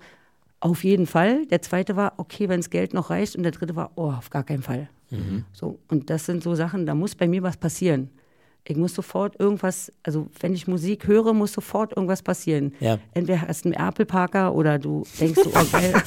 auf 0.60 0.82
jeden 0.82 1.06
Fall. 1.06 1.44
Der 1.46 1.60
zweite 1.60 1.94
war, 1.94 2.14
okay, 2.16 2.48
wenn 2.48 2.60
das 2.60 2.70
Geld 2.70 2.94
noch 2.94 3.10
reicht. 3.10 3.36
Und 3.36 3.42
der 3.42 3.52
dritte 3.52 3.76
war, 3.76 3.90
oh, 3.96 4.10
auf 4.10 4.30
gar 4.30 4.44
keinen 4.44 4.62
Fall. 4.62 4.88
So, 5.52 5.78
und 5.88 6.10
das 6.10 6.26
sind 6.26 6.42
so 6.42 6.54
Sachen, 6.54 6.86
da 6.86 6.94
muss 6.94 7.14
bei 7.14 7.28
mir 7.28 7.42
was 7.42 7.56
passieren. 7.56 8.10
Ich 8.66 8.76
muss 8.76 8.94
sofort 8.94 9.38
irgendwas, 9.38 9.92
also 10.02 10.28
wenn 10.40 10.54
ich 10.54 10.66
Musik 10.66 11.06
höre, 11.06 11.34
muss 11.34 11.52
sofort 11.52 11.94
irgendwas 11.94 12.22
passieren. 12.22 12.72
Ja. 12.80 12.98
Entweder 13.12 13.42
hast 13.42 13.66
du 13.66 13.72
einen 13.72 13.88
Apple 13.88 14.06
Parker 14.06 14.54
oder 14.54 14.78
du 14.78 15.04
denkst 15.20 15.38
so, 15.42 15.50
oh 15.50 15.64
geil. 15.70 15.92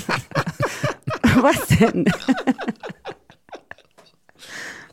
was 1.41 1.68
denn? 1.68 2.05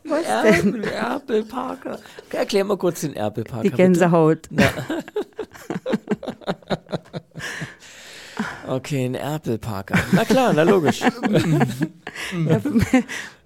was 0.03 0.25
denn? 0.43 0.83
Erpel 0.83 1.43
Parker. 1.43 1.99
Erklär 2.29 2.65
mal 2.65 2.77
kurz 2.77 3.01
den 3.01 3.15
Erpel 3.15 3.43
Parker. 3.43 3.63
Die 3.63 3.71
Gänsehaut. 3.71 4.47
Okay, 8.67 9.05
ein 9.05 9.15
Erpel 9.15 9.59
Parker. 9.59 9.97
Na 10.11 10.25
klar, 10.25 10.51
na 10.51 10.63
logisch. 10.63 11.01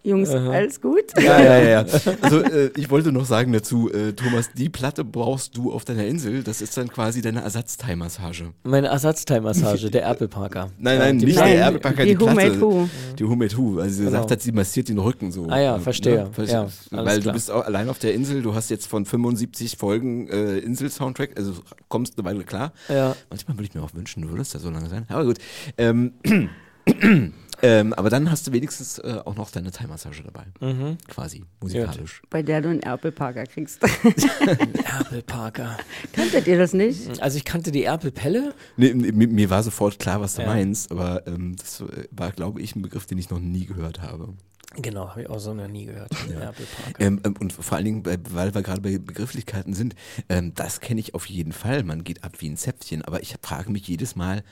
Jungs, 0.03 0.29
alles 0.29 0.79
gut? 0.81 1.03
Ja, 1.17 1.41
ja, 1.41 1.57
ja. 1.59 1.69
ja. 1.81 1.85
Also 2.21 2.39
äh, 2.41 2.71
ich 2.77 2.89
wollte 2.89 3.11
noch 3.11 3.25
sagen 3.25 3.51
dazu, 3.53 3.91
äh, 3.91 4.13
Thomas, 4.13 4.49
die 4.55 4.69
Platte 4.69 5.03
brauchst 5.03 5.57
du 5.57 5.71
auf 5.71 5.85
deiner 5.85 6.05
Insel. 6.05 6.43
Das 6.43 6.61
ist 6.61 6.77
dann 6.77 6.87
quasi 6.87 7.21
deine 7.21 7.41
Ersatzteilmassage. 7.41 8.53
Meine 8.63 8.87
Ersatzteilmassage, 8.87 9.89
der 9.91 10.03
Erpel 10.03 10.27
Parker. 10.27 10.69
Nein, 10.77 10.99
nein, 10.99 11.19
die 11.19 11.25
nicht 11.25 11.35
Platte- 11.37 11.51
der 11.51 11.61
Erbepacker, 11.61 12.03
die, 12.05 12.15
die 12.15 12.19
Who 12.21 12.25
Platte. 12.25 12.49
Made 12.49 12.61
Who. 12.61 12.89
Die 13.17 13.27
Who 13.27 13.35
Made 13.35 13.57
Who, 13.57 13.75
weil 13.77 13.89
sie 13.89 14.05
gesagt 14.05 14.31
hat, 14.31 14.41
sie 14.41 14.51
massiert 14.51 14.89
den 14.89 14.99
Rücken 14.99 15.31
so. 15.31 15.47
Ah 15.49 15.59
ja, 15.59 15.79
verstehe. 15.79 16.29
Weil, 16.35 16.47
Ja, 16.47 16.61
alles 16.61 16.89
weil 16.91 17.15
du 17.17 17.21
klar. 17.23 17.33
bist 17.33 17.51
auch 17.51 17.65
allein 17.65 17.89
auf 17.89 17.99
der 17.99 18.13
Insel, 18.13 18.41
du 18.41 18.53
hast 18.55 18.69
jetzt 18.69 18.87
von 18.87 19.05
75 19.05 19.77
Folgen 19.77 20.27
äh, 20.29 20.57
Insel-Soundtrack, 20.59 21.31
also 21.37 21.53
kommst 21.87 22.17
eine 22.17 22.25
Weile 22.25 22.43
klar. 22.43 22.73
Ja. 22.87 23.15
Manchmal 23.29 23.57
würde 23.57 23.65
ich 23.65 23.73
mir 23.73 23.81
auch 23.83 23.93
wünschen, 23.93 24.23
du 24.23 24.29
würdest 24.29 24.55
da 24.55 24.59
so 24.59 24.69
lange 24.69 24.89
sein. 24.89 25.05
Aber 25.09 25.25
gut. 25.25 25.37
Ähm, 25.77 26.13
ähm, 27.61 27.93
aber 27.93 28.09
dann 28.09 28.29
hast 28.31 28.47
du 28.47 28.51
wenigstens 28.51 28.99
äh, 28.99 29.19
auch 29.25 29.35
noch 29.35 29.51
deine 29.51 29.71
Thai-Massage 29.71 30.23
dabei. 30.23 30.45
Mhm. 30.59 30.97
Quasi, 31.07 31.43
musikalisch. 31.61 32.21
Bei 32.29 32.41
der 32.43 32.61
du 32.61 32.69
einen 32.69 32.81
Apple 32.83 33.11
Parker 33.11 33.45
kriegst. 33.45 33.81
Erpel 34.83 35.21
Parker. 35.23 35.77
Kanntet 36.13 36.47
ihr 36.47 36.57
das 36.57 36.73
nicht? 36.73 37.21
Also 37.21 37.37
ich 37.37 37.45
kannte 37.45 37.71
die 37.71 37.83
Erpelpelle. 37.83 38.53
Nee, 38.77 38.93
mir, 38.93 39.27
mir 39.27 39.49
war 39.49 39.63
sofort 39.63 39.99
klar, 39.99 40.21
was 40.21 40.35
du 40.35 40.41
Ja. 40.43 40.47
meinst, 40.47 40.91
aber 40.91 41.25
ähm, 41.27 41.55
das 41.57 41.81
äh, 41.81 42.07
war, 42.11 42.31
glaube 42.31 42.61
ich, 42.61 42.75
ein 42.75 42.81
Begriff, 42.81 43.05
den 43.05 43.17
ich 43.17 43.29
noch 43.29 43.39
nie 43.39 43.65
gehört 43.65 44.01
habe. 44.01 44.33
Genau, 44.75 45.09
habe 45.09 45.23
ich 45.23 45.29
auch 45.29 45.39
so 45.39 45.53
noch 45.53 45.67
nie 45.67 45.85
gehört. 45.85 46.11
Parker. 46.11 46.53
Ähm, 46.99 47.19
ähm, 47.25 47.33
und 47.39 47.51
vor 47.53 47.75
allen 47.75 47.85
Dingen, 47.85 48.03
bei- 48.03 48.19
weil 48.29 48.53
wir 48.53 48.61
gerade 48.61 48.81
bei 48.81 48.97
Begrifflichkeiten 48.99 49.73
sind, 49.73 49.95
ähm, 50.29 50.53
das 50.53 50.79
kenne 50.79 50.99
ich 50.99 51.15
auf 51.15 51.25
jeden 51.25 51.53
Fall. 51.53 51.83
Man 51.83 52.03
geht 52.03 52.23
ab 52.23 52.33
wie 52.39 52.49
ein 52.49 52.55
Zäpfchen, 52.57 53.03
aber 53.03 53.21
ich 53.23 53.35
frage 53.41 53.71
mich 53.71 53.87
jedes 53.87 54.15
Mal, 54.15 54.43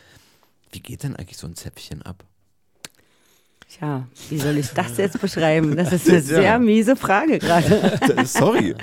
wie 0.72 0.80
geht 0.80 1.04
denn 1.04 1.16
eigentlich 1.16 1.38
so 1.38 1.46
ein 1.48 1.56
Zäpfchen 1.56 2.02
ab? 2.02 2.24
Tja, 3.70 4.08
wie 4.30 4.38
soll 4.38 4.58
ich 4.58 4.70
das 4.70 4.98
jetzt 4.98 5.20
beschreiben? 5.22 5.76
Das 5.76 5.92
ist 5.92 6.10
eine 6.10 6.22
sehr 6.22 6.58
miese 6.60 6.96
Frage 6.96 7.38
gerade. 7.40 8.00
Sorry. 8.26 8.76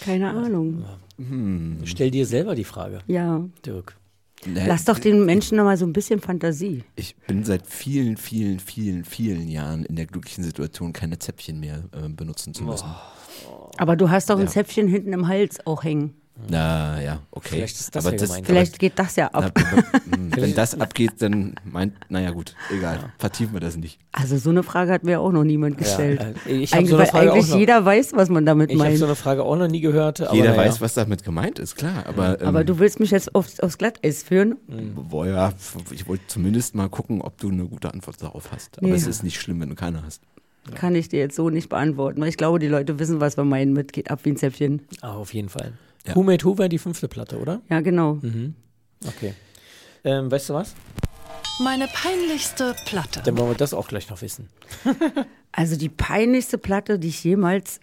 Keine 0.00 0.30
Ahnung. 0.30 0.84
Stell 1.84 2.10
dir 2.10 2.26
selber 2.26 2.54
die 2.54 2.64
Frage, 2.64 2.98
Ja. 3.06 3.44
Dirk. 3.64 3.96
Nee, 4.46 4.64
Lass 4.66 4.84
doch 4.84 4.98
den 4.98 5.24
Menschen 5.24 5.56
noch 5.56 5.64
mal 5.64 5.76
so 5.78 5.86
ein 5.86 5.94
bisschen 5.94 6.20
Fantasie. 6.20 6.82
Ich 6.96 7.16
bin 7.16 7.44
seit 7.44 7.66
vielen, 7.66 8.18
vielen, 8.18 8.58
vielen, 8.60 9.04
vielen 9.04 9.48
Jahren 9.48 9.86
in 9.86 9.96
der 9.96 10.04
glücklichen 10.04 10.44
Situation, 10.44 10.92
keine 10.92 11.18
Zäpfchen 11.18 11.60
mehr 11.60 11.84
äh, 11.92 12.08
benutzen 12.10 12.52
zu 12.52 12.64
müssen. 12.64 12.88
Aber 13.78 13.96
du 13.96 14.10
hast 14.10 14.28
doch 14.28 14.36
ein 14.36 14.42
Ja. 14.46 14.48
Zäpfchen 14.48 14.86
hinten 14.86 15.14
im 15.14 15.28
Hals 15.28 15.64
auch 15.66 15.82
hängen. 15.84 16.14
Na 16.50 17.00
ja, 17.00 17.20
okay. 17.30 17.48
Vielleicht 17.50 17.76
ist 17.78 17.94
das 17.94 18.04
aber 18.04 18.16
ja 18.16 18.20
das. 18.20 18.40
Vielleicht 18.40 18.78
geht 18.80 18.98
das 18.98 19.14
ja 19.14 19.28
ab. 19.28 19.52
na, 19.54 20.36
wenn 20.36 20.52
das 20.56 20.78
abgeht, 20.78 21.12
dann 21.20 21.54
meint, 21.64 21.94
naja 22.10 22.32
gut, 22.32 22.56
egal, 22.76 22.98
vertiefen 23.18 23.52
wir 23.54 23.60
das 23.60 23.76
nicht. 23.76 24.00
Also 24.10 24.36
so 24.38 24.50
eine 24.50 24.64
Frage 24.64 24.90
hat 24.92 25.04
mir 25.04 25.20
auch 25.20 25.30
noch 25.30 25.44
niemand 25.44 25.78
gestellt. 25.78 26.20
äh, 26.46 26.50
ich 26.50 26.72
habe 26.72 26.80
eigentlich 26.80 26.90
so 26.90 26.96
eine 26.96 27.06
Frage 27.06 27.30
auch 27.30 27.34
eigentlich 27.36 27.50
noch. 27.50 27.58
jeder 27.58 27.84
weiß, 27.84 28.12
was 28.14 28.28
man 28.30 28.44
damit 28.44 28.70
Ich 28.70 28.78
habe 28.78 28.88
meint. 28.88 28.98
so 28.98 29.04
eine 29.04 29.14
Frage 29.14 29.44
auch 29.44 29.56
noch 29.56 29.68
nie 29.68 29.80
gehört. 29.80 30.22
Aber 30.22 30.34
Jeder 30.34 30.56
weiß, 30.56 30.80
was 30.80 30.94
damit 30.94 31.22
gemeint 31.22 31.60
ist, 31.60 31.76
klar. 31.76 32.04
Aber, 32.06 32.40
ähm, 32.40 32.48
Aber 32.48 32.64
du 32.64 32.80
willst 32.80 32.98
mich 32.98 33.12
jetzt 33.12 33.32
aufs, 33.36 33.60
aufs 33.60 33.78
Glatteis 33.78 34.24
führen? 34.24 34.56
Boah, 34.96 35.26
ja, 35.28 35.52
ich 35.92 36.08
wollte 36.08 36.26
zumindest 36.26 36.74
mal 36.74 36.88
gucken, 36.88 37.22
ob 37.22 37.38
du 37.38 37.48
eine 37.48 37.64
gute 37.64 37.94
Antwort 37.94 38.20
darauf 38.20 38.50
hast. 38.50 38.78
Aber 38.78 38.90
es 38.90 39.06
ist 39.06 39.22
nicht 39.22 39.40
schlimm, 39.40 39.60
wenn 39.60 39.68
du 39.68 39.76
keine 39.76 40.02
hast. 40.04 40.20
Kann 40.74 40.94
ich 40.96 41.08
dir 41.10 41.20
jetzt 41.20 41.36
so 41.36 41.48
nicht 41.50 41.68
beantworten. 41.68 42.20
Weil 42.20 42.28
ich 42.28 42.36
glaube, 42.38 42.58
die 42.58 42.68
Leute 42.68 42.98
wissen, 42.98 43.20
was 43.20 43.36
wir 43.36 43.44
meinen 43.44 43.72
mit 43.72 43.92
geht 43.92 44.10
ab 44.10 44.20
wie 44.24 44.30
ein 44.30 44.36
Zäpfchen. 44.36 44.82
Ah, 45.00 45.12
auf 45.14 45.32
jeden 45.32 45.48
Fall. 45.48 45.74
Ja. 46.06 46.14
Who 46.14 46.22
Made 46.22 46.44
Who 46.44 46.58
wäre 46.58 46.68
die 46.68 46.78
fünfte 46.78 47.08
Platte, 47.08 47.38
oder? 47.38 47.62
Ja, 47.70 47.80
genau. 47.80 48.20
Okay. 49.06 49.34
Ähm, 50.04 50.30
weißt 50.30 50.50
du 50.50 50.54
was? 50.54 50.74
Meine 51.60 51.86
peinlichste 51.86 52.74
Platte. 52.84 53.22
Dann 53.24 53.38
wollen 53.38 53.50
wir 53.50 53.56
das 53.56 53.72
auch 53.74 53.88
gleich 53.88 54.08
noch 54.10 54.20
wissen. 54.22 54.48
Also 55.56 55.76
die 55.76 55.88
peinlichste 55.88 56.58
Platte, 56.58 56.98
die 56.98 57.06
ich 57.06 57.22
jemals 57.22 57.78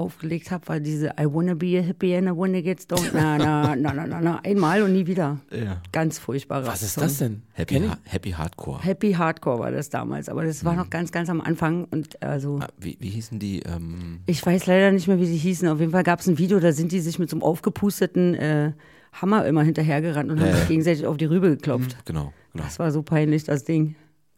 aufgelegt 0.00 0.50
habe, 0.50 0.66
war 0.68 0.80
diese 0.80 1.08
I 1.20 1.26
wanna 1.26 1.54
be 1.54 1.78
a 1.78 1.82
hippie 1.82 2.16
and 2.16 2.26
I 2.26 2.30
wanna 2.36 2.60
get 2.60 2.80
stoned. 2.80 3.10
Na, 3.14 3.38
na, 3.38 3.76
na, 3.76 3.92
na, 3.92 4.06
na, 4.06 4.20
na. 4.20 4.40
Einmal 4.44 4.82
und 4.82 4.92
nie 4.92 5.06
wieder. 5.06 5.38
Ja. 5.50 5.80
Ganz 5.92 6.18
furchtbarer 6.18 6.66
Was 6.66 6.82
ist 6.82 6.94
Song. 6.94 7.02
das 7.04 7.18
denn? 7.18 7.42
Happy, 7.52 7.80
ha 7.80 7.96
Happy 8.04 8.30
Hardcore. 8.32 8.82
Happy 8.82 9.12
Hardcore 9.12 9.58
war 9.60 9.70
das 9.70 9.90
damals, 9.90 10.28
aber 10.28 10.44
das 10.44 10.64
war 10.64 10.74
noch 10.74 10.90
ganz, 10.90 11.12
ganz 11.12 11.28
am 11.30 11.40
Anfang 11.40 11.84
und 11.90 12.22
also 12.22 12.58
Ah, 12.60 12.68
wie, 12.78 12.96
wie 13.00 13.10
hießen 13.10 13.38
die? 13.38 13.60
Ähm, 13.60 14.20
ich 14.26 14.44
weiß 14.44 14.66
leider 14.66 14.90
nicht 14.92 15.06
mehr, 15.08 15.20
wie 15.20 15.26
sie 15.26 15.36
hießen. 15.36 15.68
Auf 15.68 15.80
jeden 15.80 15.92
Fall 15.92 16.02
gab 16.02 16.20
es 16.20 16.26
ein 16.26 16.38
Video, 16.38 16.58
da 16.60 16.72
sind 16.72 16.92
die 16.92 17.00
sich 17.00 17.18
mit 17.18 17.30
so 17.30 17.36
einem 17.36 17.42
aufgepusteten 17.42 18.34
äh, 18.34 18.72
Hammer 19.12 19.44
immer 19.46 19.62
hinterhergerannt 19.62 20.30
und 20.30 20.40
haben 20.40 20.48
Ja, 20.50 20.56
sich 20.56 20.68
gegenseitig 20.68 21.06
auf 21.06 21.16
die 21.16 21.24
Rübe 21.26 21.50
geklopft. 21.50 21.96
genau, 22.04 22.32
genau. 22.52 22.64
Das 22.64 22.78
war 22.78 22.92
so 22.92 23.02
peinlich, 23.02 23.44
das 23.44 23.64
Ding. 23.64 23.96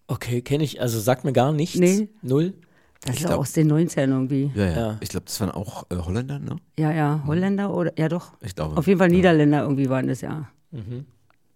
Okay, 0.09 0.43
kenne 0.43 0.65
ich. 0.65 0.81
Also 0.81 0.99
sagt 1.01 1.25
mir 1.25 1.33
gar 1.33 1.53
nichts. 1.53 1.79
Nee. 1.79 2.09
Null. 2.23 2.55
Das 3.05 3.17
Ich 3.17 3.23
ist 3.23 3.27
glaub- 3.27 3.41
aus 3.41 3.53
den 3.53 3.71
90ern 3.73 4.09
irgendwie. 4.11 4.51
Ja, 4.55 4.65
ja. 4.65 4.77
Ja. 4.77 4.97
Ich 5.01 5.09
glaube, 5.09 5.25
das 5.27 5.41
waren 5.41 5.51
auch 5.51 5.85
äh, 5.91 5.97
Holländer, 5.97 6.39
ne? 6.39 6.57
Ja, 6.79 6.93
ja, 6.93 7.23
Holländer 7.27 7.75
oder, 7.75 7.93
ja 7.99 8.09
doch. 8.09 8.33
Ich 8.41 8.55
glaube. 8.55 8.77
Auf 8.77 8.87
jeden 8.87 8.99
Fall 8.99 9.09
Niederländer 9.09 9.63
irgendwie 9.63 9.89
waren 9.89 10.07
das, 10.07 10.21
ja. 10.21 10.49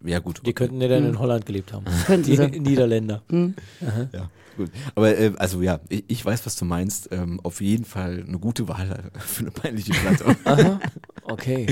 Ja, 0.03 0.19
gut. 0.19 0.41
Die 0.45 0.53
könnten 0.53 0.79
ja 0.81 0.87
dann 0.87 1.05
in 1.05 1.17
Holland 1.19 1.45
gelebt 1.45 1.73
haben. 1.73 1.85
Könnten 2.05 2.25
Die 2.29 2.35
sie. 2.35 2.47
Niederländer. 2.59 3.23
Ja, 3.31 4.29
gut. 4.55 4.69
Aber 4.93 5.17
äh, 5.17 5.31
also 5.37 5.61
ja, 5.61 5.79
ich, 5.89 6.03
ich 6.07 6.23
weiß, 6.25 6.45
was 6.45 6.55
du 6.55 6.65
meinst. 6.65 7.09
Ähm, 7.11 7.39
auf 7.43 7.61
jeden 7.61 7.83
Fall 7.85 8.23
eine 8.27 8.37
gute 8.37 8.67
Wahl 8.67 9.09
für 9.17 9.41
eine 9.41 9.51
peinliche 9.51 9.93
Platte. 9.93 10.35
Aha, 10.43 10.79
okay. 11.23 11.65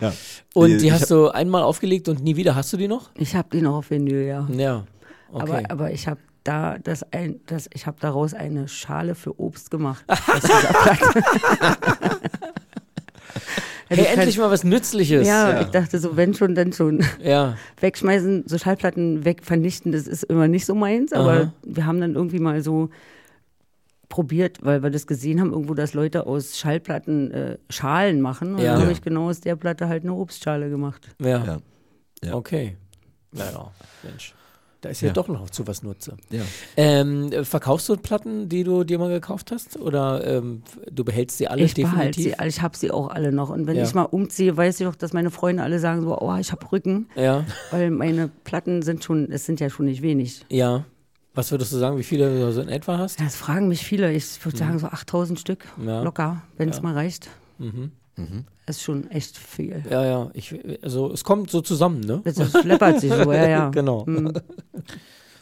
ja. 0.00 0.12
Und 0.52 0.70
Äh, 0.72 0.76
die 0.78 0.86
ich 0.86 0.92
hast 0.92 1.02
hab- 1.02 1.08
du 1.08 1.28
einmal 1.28 1.62
aufgelegt 1.62 2.08
und 2.10 2.22
nie 2.22 2.36
wieder. 2.36 2.54
Hast 2.54 2.72
du 2.74 2.76
die 2.76 2.88
noch? 2.88 3.10
Ich 3.16 3.34
habe 3.34 3.48
die 3.52 3.62
noch 3.62 3.76
auf 3.76 3.90
Vinyl, 3.90 4.26
ja. 4.26 4.46
Ja. 4.54 4.84
Okay. 5.32 5.42
Aber, 5.42 5.70
aber 5.70 5.92
ich 5.92 6.06
habe 6.08 6.20
da 6.44 6.78
das 6.78 7.02
ein, 7.12 7.40
das, 7.46 7.68
ich 7.72 7.86
habe 7.86 7.96
daraus 8.00 8.34
eine 8.34 8.68
Schale 8.68 9.14
für 9.14 9.38
Obst 9.40 9.70
gemacht. 9.70 10.04
hey, 13.88 14.06
endlich 14.06 14.38
mal 14.38 14.50
was 14.50 14.64
Nützliches. 14.64 15.26
Ja, 15.26 15.60
ich 15.60 15.68
dachte 15.68 15.98
so, 15.98 16.16
wenn 16.16 16.34
schon, 16.34 16.54
dann 16.54 16.72
schon. 16.72 17.04
Ja. 17.22 17.56
Wegschmeißen, 17.80 18.44
so 18.46 18.58
Schallplatten 18.58 19.24
weg, 19.24 19.44
vernichten, 19.44 19.92
das 19.92 20.06
ist 20.06 20.24
immer 20.24 20.48
nicht 20.48 20.66
so 20.66 20.74
meins, 20.74 21.12
aber 21.12 21.32
Aha. 21.32 21.52
wir 21.64 21.86
haben 21.86 22.00
dann 22.00 22.14
irgendwie 22.14 22.38
mal 22.38 22.62
so 22.62 22.90
probiert, 24.08 24.58
weil 24.62 24.82
wir 24.82 24.90
das 24.90 25.06
gesehen 25.06 25.40
haben, 25.40 25.52
irgendwo, 25.52 25.74
dass 25.74 25.94
Leute 25.94 26.26
aus 26.26 26.58
Schallplatten 26.58 27.30
äh, 27.30 27.58
Schalen 27.70 28.20
machen. 28.20 28.54
Und 28.54 28.60
Ja. 28.60 28.72
dann 28.72 28.82
habe 28.82 28.86
Ja. 28.86 28.92
ich 28.92 29.02
genau 29.02 29.30
aus 29.30 29.40
der 29.40 29.56
Platte 29.56 29.88
halt 29.88 30.02
eine 30.02 30.12
Obstschale 30.12 30.68
gemacht. 30.68 31.08
Ja. 31.18 31.42
Ja. 31.44 31.58
Ja. 32.22 32.34
Okay. 32.34 32.76
Naja, 33.32 33.70
Mensch. 34.02 34.34
Da 34.82 34.88
ist 34.90 35.00
ja, 35.00 35.06
Ja. 35.08 35.12
doch 35.14 35.28
noch 35.28 35.48
zu 35.48 35.66
was 35.66 35.82
Nutze. 35.82 36.16
Ja. 36.30 36.42
Ähm, 36.76 37.32
äh, 37.32 37.44
verkaufst 37.44 37.88
du 37.88 37.96
Platten, 37.96 38.48
die 38.48 38.64
du 38.64 38.84
dir 38.84 38.98
mal 38.98 39.08
gekauft 39.08 39.50
hast? 39.52 39.78
Oder 39.78 40.26
ähm, 40.26 40.62
du 40.90 41.04
behältst 41.04 41.38
sie 41.38 41.48
alle 41.48 41.62
ich 41.64 41.74
behalte 41.74 42.10
definitiv? 42.10 42.24
sie, 42.24 42.38
alle, 42.38 42.48
ich 42.50 42.60
habe 42.62 42.76
sie 42.76 42.90
auch 42.90 43.08
alle 43.08 43.32
noch. 43.32 43.48
Und 43.50 43.66
wenn 43.66 43.76
Ja. 43.76 43.84
ich 43.84 43.94
mal 43.94 44.02
umziehe, 44.02 44.56
weiß 44.56 44.80
ich 44.80 44.86
auch, 44.86 44.96
dass 44.96 45.12
meine 45.12 45.30
Freunde 45.30 45.62
alle 45.62 45.78
sagen 45.78 46.02
so, 46.02 46.18
oh, 46.20 46.36
ich 46.36 46.52
habe 46.52 46.70
Rücken, 46.70 47.06
Ja, 47.16 47.44
weil 47.70 47.90
meine 47.90 48.28
Platten 48.44 48.82
sind 48.82 49.04
schon, 49.04 49.30
es 49.30 49.46
sind 49.46 49.60
ja 49.60 49.70
schon 49.70 49.86
nicht 49.86 50.02
wenig. 50.02 50.44
ja. 50.50 50.84
Was 51.34 51.50
würdest 51.50 51.72
du 51.72 51.78
sagen, 51.78 51.96
wie 51.96 52.02
viele 52.02 52.28
du 52.28 52.52
so 52.52 52.60
in 52.60 52.68
etwa 52.68 52.98
hast? 52.98 53.18
Das 53.18 53.36
fragen 53.36 53.66
mich 53.68 53.82
viele. 53.86 54.12
Ich 54.12 54.44
würde 54.44 54.58
sagen 54.58 54.78
so 54.78 54.88
8000 54.88 55.40
Stück. 55.40 55.64
Ja. 55.82 56.02
locker, 56.02 56.42
wenn 56.58 56.68
es 56.68 56.82
mal 56.82 56.92
reicht. 56.92 57.30
Mhm. 57.58 57.92
Ist 58.66 58.82
schon 58.82 59.10
echt 59.10 59.36
viel. 59.36 59.82
Ja, 59.90 60.04
ja. 60.04 60.30
Ich, 60.34 60.54
also 60.82 61.12
es 61.12 61.24
kommt 61.24 61.50
so 61.50 61.60
zusammen, 61.60 62.00
ne? 62.00 62.20
Das, 62.24 62.34
das 62.34 62.64
läppert 62.64 63.00
sich 63.00 63.12
so, 63.12 63.32
ja, 63.32 63.48
ja. 63.48 63.68
Genau. 63.74 64.04
Mhm. 64.06 64.32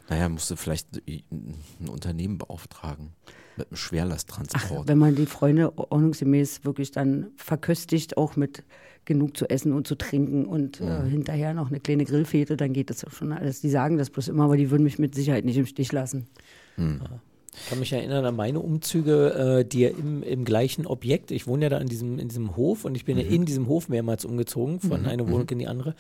Naja, 0.09 0.29
musst 0.29 0.51
du 0.51 0.57
vielleicht 0.57 0.89
ein 1.09 1.89
Unternehmen 1.89 2.37
beauftragen 2.37 3.13
mit 3.57 3.69
einem 3.69 3.75
Ach, 3.75 3.79
Schwerlasttransport. 3.79 4.89
wenn 4.89 4.99
man 4.99 5.15
die 5.15 5.27
Freunde 5.27 5.79
ordnungsgemäß 5.79 6.65
wirklich 6.65 6.91
dann 6.91 7.29
verköstigt, 7.37 8.17
auch 8.17 8.35
mit 8.35 8.65
genug 9.05 9.37
zu 9.37 9.49
essen 9.49 9.73
und 9.73 9.87
zu 9.87 9.95
trinken 9.95 10.47
und 10.47 10.81
äh, 10.81 11.09
hinterher 11.09 11.55
noch 11.55 11.69
eine 11.69 11.79
kleine 11.79 12.05
Grillfete, 12.05 12.57
dann 12.57 12.73
geht 12.73 12.91
das 12.91 13.05
auch 13.05 13.13
schon 13.13 13.33
alles. 13.33 13.61
Die 13.61 13.71
sagen 13.71 13.99
das 13.99 14.11
bloß 14.11 14.27
immer, 14.29 14.45
aber 14.45 14.57
die 14.57 14.73
würden 14.73 14.83
mich 14.83 14.99
mit 14.99 15.15
Sicherheit 15.15 15.45
nicht 15.45 15.57
im 15.57 15.67
Stich 15.67 15.93
lassen. 15.93 16.27
Ich 17.53 17.69
kann 17.69 17.79
mich 17.81 17.93
erinnern 17.93 18.25
an 18.25 18.37
meine 18.37 18.61
Umzüge, 18.61 19.59
äh, 19.61 19.65
die 19.65 19.81
ja 19.81 19.89
im, 19.91 20.23
im 20.23 20.45
gleichen 20.45 20.87
Objekt, 20.87 21.31
ich 21.31 21.47
wohne 21.47 21.65
ja 21.65 21.69
da 21.69 21.79
in 21.79 21.89
diesem, 21.89 22.19
in 22.19 22.29
diesem 22.29 22.57
Hof 22.57 22.85
und 22.85 22.95
ich 22.97 23.05
bin 23.05 23.19
ja 23.19 23.25
in 23.25 23.45
diesem 23.45 23.67
Hof 23.69 23.89
mehrmals 23.89 24.25
umgezogen, 24.25 24.81
von 24.81 25.05
einer 25.07 25.29
Wohnung 25.29 25.49
in 25.51 25.59
die 25.59 25.67
andere. 25.67 25.95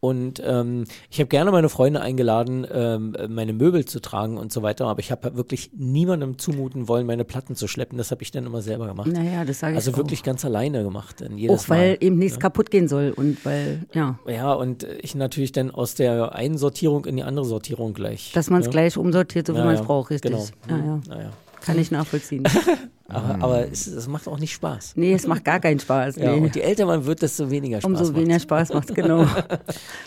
Und 0.00 0.40
ähm, 0.44 0.84
ich 1.10 1.18
habe 1.18 1.28
gerne 1.28 1.50
meine 1.50 1.68
Freunde 1.68 2.00
eingeladen, 2.00 2.66
ähm, 2.72 3.16
meine 3.28 3.52
Möbel 3.52 3.84
zu 3.84 4.00
tragen 4.00 4.38
und 4.38 4.52
so 4.52 4.62
weiter, 4.62 4.86
aber 4.86 5.00
ich 5.00 5.10
habe 5.10 5.36
wirklich 5.36 5.70
niemandem 5.76 6.38
zumuten 6.38 6.88
wollen, 6.88 7.06
meine 7.06 7.24
Platten 7.24 7.54
zu 7.56 7.68
schleppen. 7.68 7.98
Das 7.98 8.10
habe 8.10 8.22
ich 8.22 8.30
dann 8.30 8.46
immer 8.46 8.62
selber 8.62 8.86
gemacht. 8.86 9.08
Naja, 9.12 9.44
das 9.44 9.60
sage 9.60 9.72
ich 9.72 9.76
Also 9.78 9.92
auch. 9.92 9.96
wirklich 9.96 10.22
ganz 10.22 10.44
alleine 10.44 10.82
gemacht. 10.82 11.20
Dann 11.20 11.36
jedes 11.38 11.64
Auch 11.64 11.68
weil 11.68 11.90
Mal. 11.90 11.98
eben 12.00 12.18
nichts 12.18 12.38
kaputt 12.38 12.70
gehen 12.70 12.88
soll 12.88 13.12
und 13.14 13.44
weil, 13.44 13.86
ja, 13.92 14.18
Ja, 14.26 14.52
und 14.52 14.84
ich 15.02 15.14
natürlich 15.14 15.52
dann 15.52 15.70
aus 15.70 15.94
der 15.94 16.34
einen 16.34 16.58
Sortierung 16.58 17.04
in 17.06 17.16
die 17.16 17.22
andere 17.22 17.44
Sortierung 17.44 17.92
gleich. 17.94 18.32
dass 18.34 18.50
man 18.50 18.60
es 18.60 18.66
ne? 18.66 18.72
gleich 18.72 18.96
umsortiert, 18.96 19.46
so 19.46 19.54
wie 19.54 19.58
Ja, 19.58 19.64
man 19.64 19.74
es 19.74 19.80
ja, 19.80 19.86
braucht, 19.86 20.10
richtig. 20.10 20.30
Genau. 20.32 20.44
Ja, 20.68 20.76
ja. 20.86 21.00
Naja. 21.08 21.30
Kann 21.60 21.78
ich 21.78 21.90
nachvollziehen. 21.90 22.42
Aber, 23.08 23.44
aber 23.44 23.70
es, 23.70 23.86
es 23.86 24.08
macht 24.08 24.26
auch 24.26 24.38
nicht 24.38 24.54
Spaß. 24.54 24.94
nee, 24.96 25.12
es 25.12 25.26
macht 25.26 25.44
gar 25.44 25.60
keinen 25.60 25.78
Spaß. 25.78 26.16
Ja, 26.16 26.32
Nee. 26.34 26.40
und 26.40 26.54
je 26.56 26.62
älter 26.62 26.86
man 26.86 27.04
wird, 27.04 27.20
desto 27.20 27.50
weniger 27.50 27.78
Spaß 27.78 27.90
Umso 27.90 28.04
macht's. 28.04 28.16
weniger 28.16 28.40
Spaß 28.40 28.72
macht 28.72 28.88
es, 28.88 28.94
genau. 28.96 29.18
Weil 29.26 29.48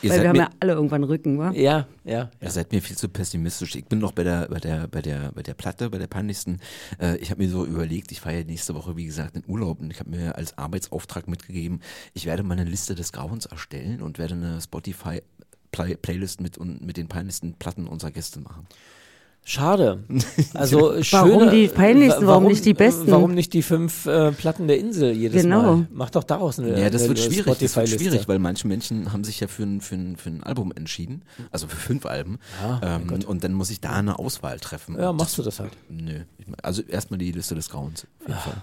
wir 0.01 0.11
haben 0.29 0.31
mir- 0.31 0.37
ja 0.39 0.49
alle 0.59 0.73
irgendwann 0.73 1.03
Rücken, 1.03 1.37
wa? 1.37 1.51
Ja, 1.51 1.85
ja. 2.03 2.31
Ihr 2.41 2.49
seid 2.49 2.71
mir 2.71 2.81
viel 2.81 2.97
zu 2.97 3.07
pessimistisch. 3.07 3.75
Ich 3.75 3.85
bin 3.85 3.99
noch 3.99 4.11
bei 4.11 4.23
der, 4.23 4.47
bei 4.47 4.59
der, 4.59 4.87
bei 4.87 5.03
der, 5.03 5.31
bei 5.35 5.43
der 5.43 5.53
Platte, 5.53 5.91
bei 5.91 5.99
der 5.99 6.07
peinlichsten. 6.07 6.59
Äh, 6.99 7.17
ich 7.17 7.29
habe 7.29 7.43
mir 7.43 7.49
so 7.49 7.63
überlegt, 7.63 8.11
ich 8.11 8.21
fahre 8.21 8.37
ja 8.39 8.43
nächste 8.43 8.73
Woche, 8.73 8.97
wie 8.97 9.05
gesagt, 9.05 9.35
in 9.35 9.43
Urlaub 9.45 9.81
und 9.81 9.91
ich 9.91 9.99
habe 9.99 10.09
mir 10.09 10.35
als 10.35 10.57
Arbeitsauftrag 10.57 11.27
mitgegeben, 11.27 11.81
ich 12.15 12.25
werde 12.25 12.41
mal 12.41 12.57
eine 12.57 12.67
Liste 12.67 12.95
des 12.95 13.11
Grauens 13.11 13.45
erstellen 13.45 14.01
und 14.01 14.17
werde 14.17 14.33
eine 14.33 14.59
Spotify 14.61 15.21
Play 15.71 15.95
Playlist 15.95 16.41
mit, 16.41 16.57
und 16.57 16.81
mit 16.83 16.97
den 16.97 17.07
peinlichsten 17.07 17.53
Platten 17.53 17.85
unserer 17.85 18.09
Gäste 18.11 18.39
machen. 18.39 18.65
Schade. 19.47 20.03
Also 20.55 20.79
Warum 20.79 21.03
schöne, 21.03 21.51
die 21.51 21.67
peinlichsten, 21.67 22.23
wa- 22.23 22.29
warum 22.31 22.45
nicht 22.45 22.65
die 22.65 22.73
besten? 22.73 23.11
Warum 23.11 23.35
nicht 23.35 23.53
die 23.53 23.61
fünf 23.61 24.07
äh, 24.07 24.31
Platten 24.31 24.67
der 24.67 24.79
Insel 24.79 25.11
jedes 25.11 25.43
Genau. 25.43 25.61
Mal? 25.61 25.87
Mach 25.91 26.09
doch 26.09 26.23
daraus 26.23 26.57
eine 26.59 26.79
Ja, 26.81 26.89
das 26.89 27.03
eine 27.03 27.09
wird 27.09 27.19
schwierig. 27.19 27.57
Das 27.59 27.75
wird 27.75 27.89
schwierig, 27.89 28.27
weil 28.27 28.39
manche 28.39 28.67
Menschen 28.67 29.13
haben 29.13 29.23
sich 29.23 29.39
ja 29.41 29.47
für 29.47 29.61
ein, 29.63 29.81
für 29.81 29.95
ein, 29.95 30.15
für 30.17 30.29
ein 30.29 30.41
Album 30.43 30.71
entschieden, 30.75 31.21
also 31.51 31.67
für 31.67 31.75
fünf 31.75 32.07
Alben. 32.07 32.39
Ah, 32.63 32.97
ähm, 32.97 33.23
und 33.27 33.43
dann 33.43 33.53
muss 33.53 33.69
ich 33.69 33.79
da 33.81 33.91
eine 33.91 34.17
Auswahl 34.17 34.59
treffen. 34.59 34.97
Ja, 34.99 35.13
machst 35.13 35.37
du 35.37 35.43
das 35.43 35.59
halt. 35.59 35.73
Nö. 35.89 36.21
Also 36.63 36.81
erstmal 36.81 37.19
die 37.19 37.31
Liste 37.31 37.53
des 37.53 37.69
Grauens. 37.69 38.07
Auf 38.21 38.27
jeden 38.27 38.39
Fall. 38.39 38.61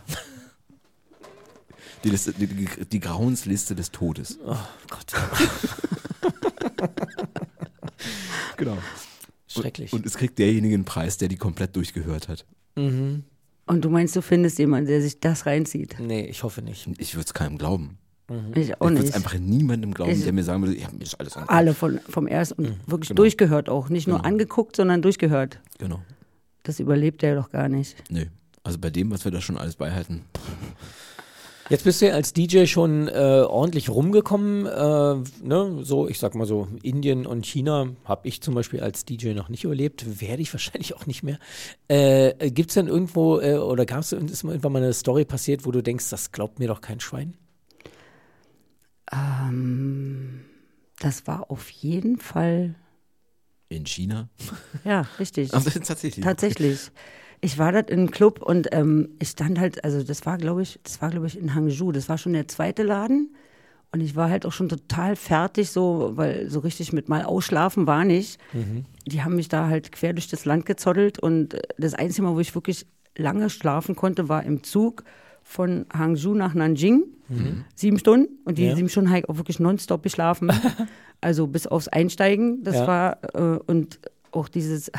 Die, 2.02 2.10
Liste, 2.10 2.32
die, 2.32 2.48
die, 2.48 2.68
die 2.90 3.00
Grauensliste 3.00 3.76
des 3.76 3.92
Todes. 3.92 4.38
Oh 4.44 4.56
Gott, 4.90 5.12
Genau. 8.56 8.76
Schrecklich. 9.60 9.92
Und 9.92 10.06
es 10.06 10.16
kriegt 10.16 10.38
derjenige 10.38 10.74
einen 10.74 10.84
Preis, 10.84 11.16
der 11.18 11.28
die 11.28 11.36
komplett 11.36 11.76
durchgehört 11.76 12.28
hat. 12.28 12.44
mhm. 12.76 13.24
Und 13.64 13.84
du 13.84 13.90
meinst, 13.90 14.16
du 14.16 14.22
findest 14.22 14.58
jemanden, 14.58 14.88
der 14.88 15.00
sich 15.00 15.20
das 15.20 15.46
reinzieht? 15.46 15.96
Nee, 16.00 16.26
ich 16.26 16.42
hoffe 16.42 16.62
nicht. 16.62 16.88
Ich 16.98 17.14
würde 17.14 17.26
es 17.26 17.32
keinem 17.32 17.58
glauben. 17.58 17.96
Ich 18.54 18.80
auch 18.80 18.90
ich 18.90 18.96
würde 18.96 19.08
es 19.08 19.14
einfach 19.14 19.38
niemandem 19.38 19.94
glauben, 19.94 20.10
Ich- 20.12 20.24
der 20.24 20.32
mir 20.32 20.42
sagen 20.42 20.62
würde, 20.64 20.78
ja, 20.78 20.88
mir 20.90 21.02
ist 21.04 21.14
alles 21.14 21.34
angeguckt. 21.36 21.56
Alle 21.56 21.72
von, 21.74 22.00
vom 22.08 22.26
ersten 22.26 22.64
und 22.66 22.90
wirklich 22.90 23.08
genau. 23.10 23.18
durchgehört 23.18 23.68
auch. 23.68 23.88
Nicht 23.88 24.08
nur 24.08 24.16
Genau. 24.18 24.28
angeguckt, 24.28 24.74
sondern 24.76 25.00
durchgehört. 25.00 25.60
Genau. 25.78 26.00
Das 26.64 26.80
überlebt 26.80 27.22
er 27.22 27.36
doch 27.36 27.50
gar 27.50 27.68
nicht. 27.68 27.96
Nö. 28.10 28.24
Also 28.64 28.78
bei 28.78 28.90
dem, 28.90 29.10
was 29.12 29.24
wir 29.24 29.30
da 29.32 29.40
schon 29.40 29.56
alles 29.58 29.76
beihalten. 29.76 30.22
Jetzt 31.72 31.84
bist 31.84 32.02
du 32.02 32.06
ja 32.08 32.12
als 32.12 32.34
DJ 32.34 32.66
schon 32.66 33.08
äh, 33.08 33.12
ordentlich 33.48 33.88
rumgekommen. 33.88 34.66
Äh, 34.66 35.46
ne? 35.46 35.78
So, 35.80 36.06
ich 36.06 36.18
sag 36.18 36.34
mal 36.34 36.46
so, 36.46 36.68
Indien 36.82 37.24
und 37.24 37.46
China 37.46 37.88
habe 38.04 38.28
ich 38.28 38.42
zum 38.42 38.52
Beispiel 38.54 38.80
als 38.80 39.06
DJ 39.06 39.32
noch 39.32 39.48
nicht 39.48 39.64
überlebt. 39.64 40.20
Werde 40.20 40.42
ich 40.42 40.52
wahrscheinlich 40.52 40.94
auch 40.94 41.06
nicht 41.06 41.22
mehr. 41.22 41.38
Äh, 41.88 42.50
Gibt 42.50 42.68
es 42.68 42.74
denn 42.74 42.88
irgendwo 42.88 43.40
äh, 43.40 43.56
oder 43.56 43.86
gab 43.86 44.00
es 44.00 44.12
irgendwann 44.12 44.70
mal 44.70 44.82
eine 44.82 44.92
Story 44.92 45.24
passiert, 45.24 45.64
wo 45.64 45.70
du 45.70 45.82
denkst, 45.82 46.10
das 46.10 46.30
glaubt 46.30 46.58
mir 46.58 46.68
doch 46.68 46.82
kein 46.82 47.00
Schwein? 47.00 47.38
Ähm, 49.10 50.44
das 50.98 51.26
war 51.26 51.50
auf 51.50 51.70
jeden 51.70 52.18
Fall, 52.18 52.74
In 53.70 53.86
China. 53.86 54.28
ja, 54.84 55.06
richtig. 55.18 55.50
Also 55.54 55.70
tatsächlich. 55.70 56.22
Tatsächlich. 56.22 56.90
Ich 57.44 57.58
war 57.58 57.72
dort 57.72 57.90
in 57.90 57.98
einem 57.98 58.10
Club 58.12 58.40
und 58.40 58.68
ähm, 58.72 59.10
ich 59.18 59.28
stand 59.30 59.58
halt, 59.58 59.82
also 59.84 60.02
das 60.02 60.24
war, 60.24 60.38
glaube 60.38 60.62
ich, 60.62 60.78
das 60.84 61.02
war, 61.02 61.10
glaube 61.10 61.26
ich, 61.26 61.36
in 61.36 61.54
Hangzhou. 61.54 61.90
Das 61.92 62.08
war 62.08 62.16
schon 62.16 62.32
der 62.32 62.46
zweite 62.48 62.82
Laden. 62.84 63.34
Und 63.90 64.00
ich 64.00 64.16
war 64.16 64.30
halt 64.30 64.46
auch 64.46 64.52
schon 64.52 64.68
total 64.70 65.16
fertig, 65.16 65.70
so, 65.70 66.12
weil 66.14 66.48
so 66.48 66.60
richtig 66.60 66.92
mit 66.94 67.08
mal 67.10 67.24
ausschlafen 67.24 67.86
war 67.86 68.04
nicht. 68.04 68.38
Die 69.06 69.22
haben 69.22 69.34
mich 69.36 69.48
da 69.48 69.66
halt 69.68 69.92
quer 69.92 70.12
durch 70.14 70.28
das 70.28 70.44
Land 70.46 70.64
gezottelt 70.66 71.18
und 71.18 71.54
äh, 71.54 71.62
das 71.76 71.92
einzige 71.94 72.22
Mal, 72.22 72.34
wo 72.34 72.40
ich 72.40 72.54
wirklich 72.54 72.86
lange 73.18 73.50
schlafen 73.50 73.96
konnte, 73.96 74.28
war 74.30 74.44
im 74.44 74.62
Zug 74.62 75.02
von 75.42 75.84
Hangzhou 75.92 76.34
nach 76.34 76.54
Nanjing. 76.54 77.02
Sieben 77.74 77.98
Stunden. 77.98 78.38
Und 78.44 78.58
die 78.58 78.66
Ja. 78.66 78.76
sieben 78.76 78.88
Stunden 78.88 79.10
habe 79.10 79.20
ich 79.20 79.28
auch 79.28 79.36
wirklich 79.36 79.58
nonstop 79.58 80.02
geschlafen. 80.02 80.50
also 81.20 81.46
bis 81.48 81.66
aufs 81.66 81.88
Einsteigen. 81.88 82.62
Das 82.62 82.76
Ja. 82.76 82.86
war, 82.86 83.18
äh, 83.34 83.58
und 83.66 83.98
auch 84.32 84.48
dieses, 84.48 84.90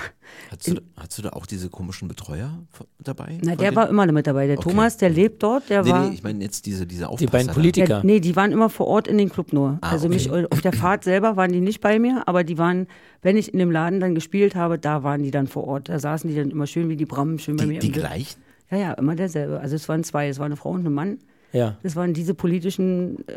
Hattest 0.51 0.67
du, 0.77 0.81
hattest 0.97 1.17
du 1.17 1.21
da 1.23 1.29
auch 1.31 1.45
diese 1.45 1.69
komischen 1.69 2.07
Betreuer 2.07 2.51
dabei? 2.99 3.37
Na, 3.43 3.55
der 3.55 3.75
war 3.75 3.89
immer 3.89 4.05
mit 4.11 4.27
dabei. 4.27 4.47
Der 4.47 4.57
Okay. 4.57 4.69
Thomas, 4.69 4.97
der 4.97 5.09
lebt 5.09 5.41
dort, 5.43 5.69
der 5.69 5.83
Nee, 5.83 5.89
war. 5.91 6.07
nee, 6.07 6.13
ich 6.15 6.23
meine 6.23 6.43
jetzt 6.43 6.65
diese, 6.65 6.85
diese 6.85 7.01
Die 7.01 7.05
Aufpasser. 7.05 7.31
beiden 7.31 7.47
da. 7.47 7.53
Politiker. 7.53 7.85
der, 7.87 8.03
nee, 8.03 8.19
die 8.19 8.35
waren 8.35 8.51
immer 8.51 8.69
vor 8.69 8.87
Ort 8.87 9.07
in 9.07 9.17
den 9.17 9.29
Club 9.29 9.51
nur. 9.53 9.77
Ah, 9.81 9.91
also 9.91 10.05
okay. 10.07 10.15
mich 10.15 10.31
auf 10.31 10.61
der 10.61 10.73
Fahrt 10.73 11.03
selber 11.03 11.35
waren 11.35 11.51
die 11.51 11.61
nicht 11.61 11.81
bei 11.81 11.99
mir, 11.99 12.23
aber 12.27 12.43
die 12.43 12.57
waren, 12.57 12.87
wenn 13.21 13.35
ich 13.37 13.51
in 13.53 13.59
dem 13.59 13.71
Laden 13.71 13.99
dann 13.99 14.15
gespielt 14.15 14.55
habe, 14.55 14.77
da 14.79 15.03
waren 15.03 15.23
die 15.23 15.31
dann 15.31 15.47
vor 15.47 15.65
Ort. 15.67 15.89
Da 15.89 15.99
saßen 15.99 16.29
die 16.29 16.35
dann 16.35 16.51
immer 16.51 16.67
schön 16.67 16.89
wie 16.89 16.95
die 16.95 17.05
Brammen, 17.05 17.39
schön 17.39 17.57
bei 17.57 17.63
Die, 17.65 17.69
mir. 17.71 17.79
die 17.79 17.91
gleichen? 17.91 18.39
Ja, 18.71 18.77
ja, 18.77 18.93
immer 18.93 19.15
derselbe. 19.15 19.59
Also 19.59 19.75
es 19.75 19.87
waren 19.89 20.03
zwei, 20.03 20.27
es 20.29 20.39
war 20.39 20.45
eine 20.45 20.55
Frau 20.55 20.69
und 20.71 20.85
ein 20.85 20.93
Mann. 20.93 21.17
Ja. 21.51 21.77
Das 21.83 21.95
waren 21.95 22.13
diese 22.13 22.33
politischen 22.33 23.27
äh, 23.27 23.33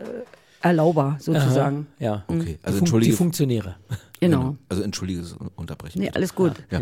Erlauber 0.62 1.16
sozusagen. 1.20 1.86
Aha, 1.98 2.04
ja. 2.04 2.24
Okay, 2.28 2.58
also 2.62 2.80
die, 2.80 2.90
Fun 2.90 3.00
die. 3.00 3.12
Funktionäre. 3.12 3.76
Genau. 4.20 4.56
Also 4.68 4.82
entschuldige 4.82 5.20
das 5.20 5.36
Unterbrechen. 5.56 6.00
Nee, 6.00 6.10
alles 6.10 6.34
gut. 6.34 6.52
Ja. 6.70 6.80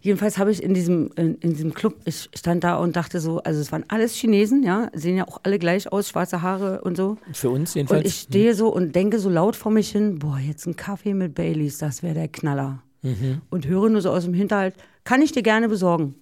Jedenfalls 0.00 0.38
habe 0.38 0.52
ich 0.52 0.62
in 0.62 0.74
diesem, 0.74 1.10
in, 1.16 1.34
in, 1.36 1.54
diesem 1.54 1.74
Club, 1.74 1.96
ich 2.04 2.30
stand 2.34 2.62
da 2.62 2.76
und 2.76 2.94
dachte 2.94 3.18
so, 3.20 3.42
also 3.42 3.60
es 3.60 3.72
waren 3.72 3.84
alles 3.88 4.14
Chinesen, 4.14 4.62
ja, 4.62 4.90
sehen 4.92 5.16
ja 5.16 5.26
auch 5.26 5.40
alle 5.42 5.58
gleich 5.58 5.90
aus, 5.90 6.08
schwarze 6.08 6.40
Haare 6.40 6.82
und 6.82 6.96
so. 6.96 7.18
Für 7.32 7.50
uns 7.50 7.74
jedenfalls. 7.74 8.02
Und 8.02 8.06
ich 8.06 8.14
stehe 8.14 8.54
so 8.54 8.68
und 8.68 8.94
denke 8.94 9.18
so 9.18 9.28
laut 9.28 9.56
vor 9.56 9.72
mich 9.72 9.90
hin, 9.90 10.20
boah, 10.20 10.38
jetzt 10.38 10.66
ein 10.66 10.76
Kaffee 10.76 11.14
mit 11.14 11.34
Baileys, 11.34 11.78
das 11.78 12.04
wäre 12.04 12.14
der 12.14 12.28
Knaller. 12.28 12.82
Mhm. 13.02 13.42
Und 13.50 13.66
höre 13.66 13.88
nur 13.88 14.00
so 14.00 14.10
aus 14.10 14.24
dem 14.24 14.34
Hinterhalt, 14.34 14.74
kann 15.02 15.20
ich 15.20 15.32
dir 15.32 15.42
gerne 15.42 15.68
besorgen. 15.68 16.14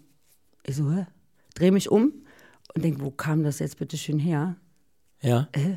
Ich 0.65 0.77
so, 0.77 0.91
hä? 0.91 1.07
Dreh 1.55 1.71
mich 1.71 1.91
um 1.91 2.13
und 2.75 2.85
denke, 2.85 3.03
wo 3.03 3.11
kam 3.11 3.43
das 3.43 3.59
jetzt 3.59 3.79
bitte 3.79 3.99
schön 3.99 4.19
her? 4.19 4.57
Ja. 5.23 5.49
Äh, 5.53 5.77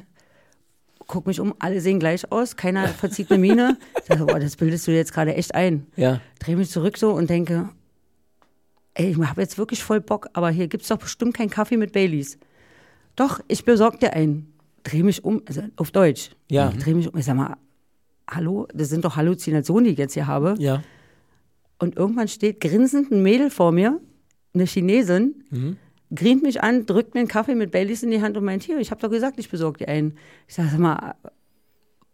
guck 1.10 1.26
mich 1.27 1.40
um, 1.41 1.53
alle 1.60 1.81
sehen 1.81 1.99
gleich 1.99 2.31
aus, 2.31 2.56
keiner 2.56 2.88
verzieht 2.88 3.30
eine 3.31 3.40
Miene. 3.40 3.77
Ich 3.98 4.06
sage, 4.06 4.26
boah, 4.26 4.40
das 4.40 4.56
bildest 4.56 4.88
du 4.88 4.91
jetzt 4.91 5.11
gerade 5.11 5.34
echt 5.36 5.53
ein. 5.56 5.88
Ja. 5.98 6.22
Dreh 6.38 6.56
mich 6.56 6.69
zurück 6.69 6.98
so 6.98 7.11
und 7.11 7.30
denke, 7.30 7.69
ey, 8.94 9.11
ich 9.11 9.18
habe 9.18 9.41
jetzt 9.41 9.57
wirklich 9.57 9.84
voll 9.84 10.02
Bock, 10.02 10.30
aber 10.34 10.52
hier 10.52 10.68
gibt 10.68 10.84
es 10.84 10.90
doch 10.90 10.98
bestimmt 10.98 11.34
keinen 11.36 11.49
Kaffee 11.49 11.77
mit 11.77 11.91
Baileys. 11.91 12.38
Doch, 13.15 13.41
ich 13.48 13.65
besorg 13.65 13.99
dir 13.99 14.14
einen. 14.14 14.53
Dreh 14.84 15.03
mich 15.03 15.26
um, 15.26 15.41
also 15.48 15.64
auf 15.76 15.91
Deutsch. 15.91 16.30
Ja. 16.49 16.69
Ich 16.69 16.84
dreh 16.84 16.94
mich 16.94 17.11
um, 17.11 17.19
ich 17.19 17.26
sag 17.26 17.36
mal, 17.36 17.57
hallo, 18.30 18.68
das 18.73 18.90
sind 18.90 19.03
doch 19.03 19.15
Halluzinationen, 19.15 19.86
die 19.86 19.91
ich 19.91 19.98
jetzt 19.98 20.14
hier 20.14 20.27
habe. 20.27 20.56
Ja. 20.60 20.84
Und 21.80 21.98
irgendwann 21.98 22.27
steht 22.27 22.60
grinsend 22.61 23.11
ein 23.11 23.23
Mädel 23.23 23.49
vor 23.49 23.72
mir, 23.72 23.99
eine 24.53 24.65
Chinesin, 24.65 25.44
Mhm. 25.49 25.77
Grient 26.14 26.44
mich 26.44 26.61
an, 26.64 26.86
drückt 26.86 27.14
mir 27.14 27.19
einen 27.22 27.27
Kaffee 27.30 27.56
mit 27.56 27.72
Baileys 27.72 28.03
in 28.03 28.11
die 28.11 28.22
Hand 28.22 28.36
und 28.38 28.44
meint, 28.45 28.64
hier, 28.64 28.80
ich 28.80 28.91
habe 28.91 29.02
doch 29.02 29.10
gesagt, 29.10 29.40
ich 29.40 29.49
besorge 29.49 29.80
dir 29.86 29.88
einen. 29.90 30.18
Ich 30.48 30.56
sage, 30.56 30.69
sag 30.72 30.80
mal, 30.80 31.15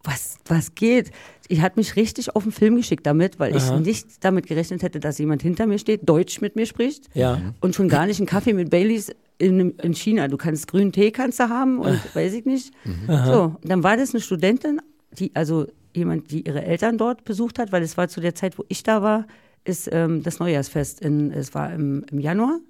was, 0.04 0.38
was 0.46 0.74
geht? 0.74 1.10
Ich 1.48 1.60
hat 1.62 1.76
mich 1.76 1.96
richtig 1.96 2.34
auf 2.36 2.44
den 2.44 2.52
Film 2.52 2.76
geschickt 2.76 3.06
damit, 3.06 3.40
weil 3.40 3.54
Aha. 3.56 3.78
ich 3.78 3.84
nicht 3.86 4.24
damit 4.24 4.46
gerechnet 4.46 4.82
hätte, 4.82 5.00
dass 5.00 5.18
jemand 5.18 5.42
hinter 5.42 5.66
mir 5.66 5.78
steht, 5.78 6.08
Deutsch 6.08 6.40
mit 6.40 6.54
mir 6.56 6.66
spricht 6.66 7.08
Ja. 7.14 7.40
und 7.60 7.74
schon 7.74 7.88
gar 7.88 8.06
nicht 8.06 8.20
einen 8.20 8.26
Kaffee 8.26 8.52
mit 8.52 8.70
Baileys 8.70 9.10
in, 9.38 9.70
in 9.78 9.94
China. 9.94 10.28
Du 10.28 10.36
kannst 10.36 10.68
grünen 10.68 10.92
Tee 10.92 11.10
kannst 11.10 11.40
du 11.40 11.48
haben 11.48 11.80
und 11.80 11.98
weiß 12.14 12.34
ich 12.34 12.44
nicht. 12.44 12.72
So, 13.06 13.56
dann 13.64 13.82
war 13.82 13.96
das 13.96 14.14
eine 14.14 14.20
Studentin, 14.22 14.80
die 15.12 15.32
also 15.34 15.66
jemand, 15.94 16.30
die 16.30 16.46
ihre 16.46 16.62
Eltern 16.64 16.98
dort 16.98 17.24
besucht 17.24 17.58
hat, 17.58 17.72
weil 17.72 17.82
es 17.82 17.96
war 17.96 18.08
zu 18.08 18.20
der 18.20 18.34
Zeit, 18.34 18.58
wo 18.58 18.64
ich 18.68 18.82
da 18.82 19.02
war, 19.02 19.26
ist 19.64 19.88
ähm, 19.90 20.22
das 20.22 20.38
Neujahrsfest. 20.38 21.00
In, 21.00 21.32
es 21.32 21.52
war 21.54 21.72
im, 21.72 22.04
im 22.12 22.20
Januar. 22.20 22.60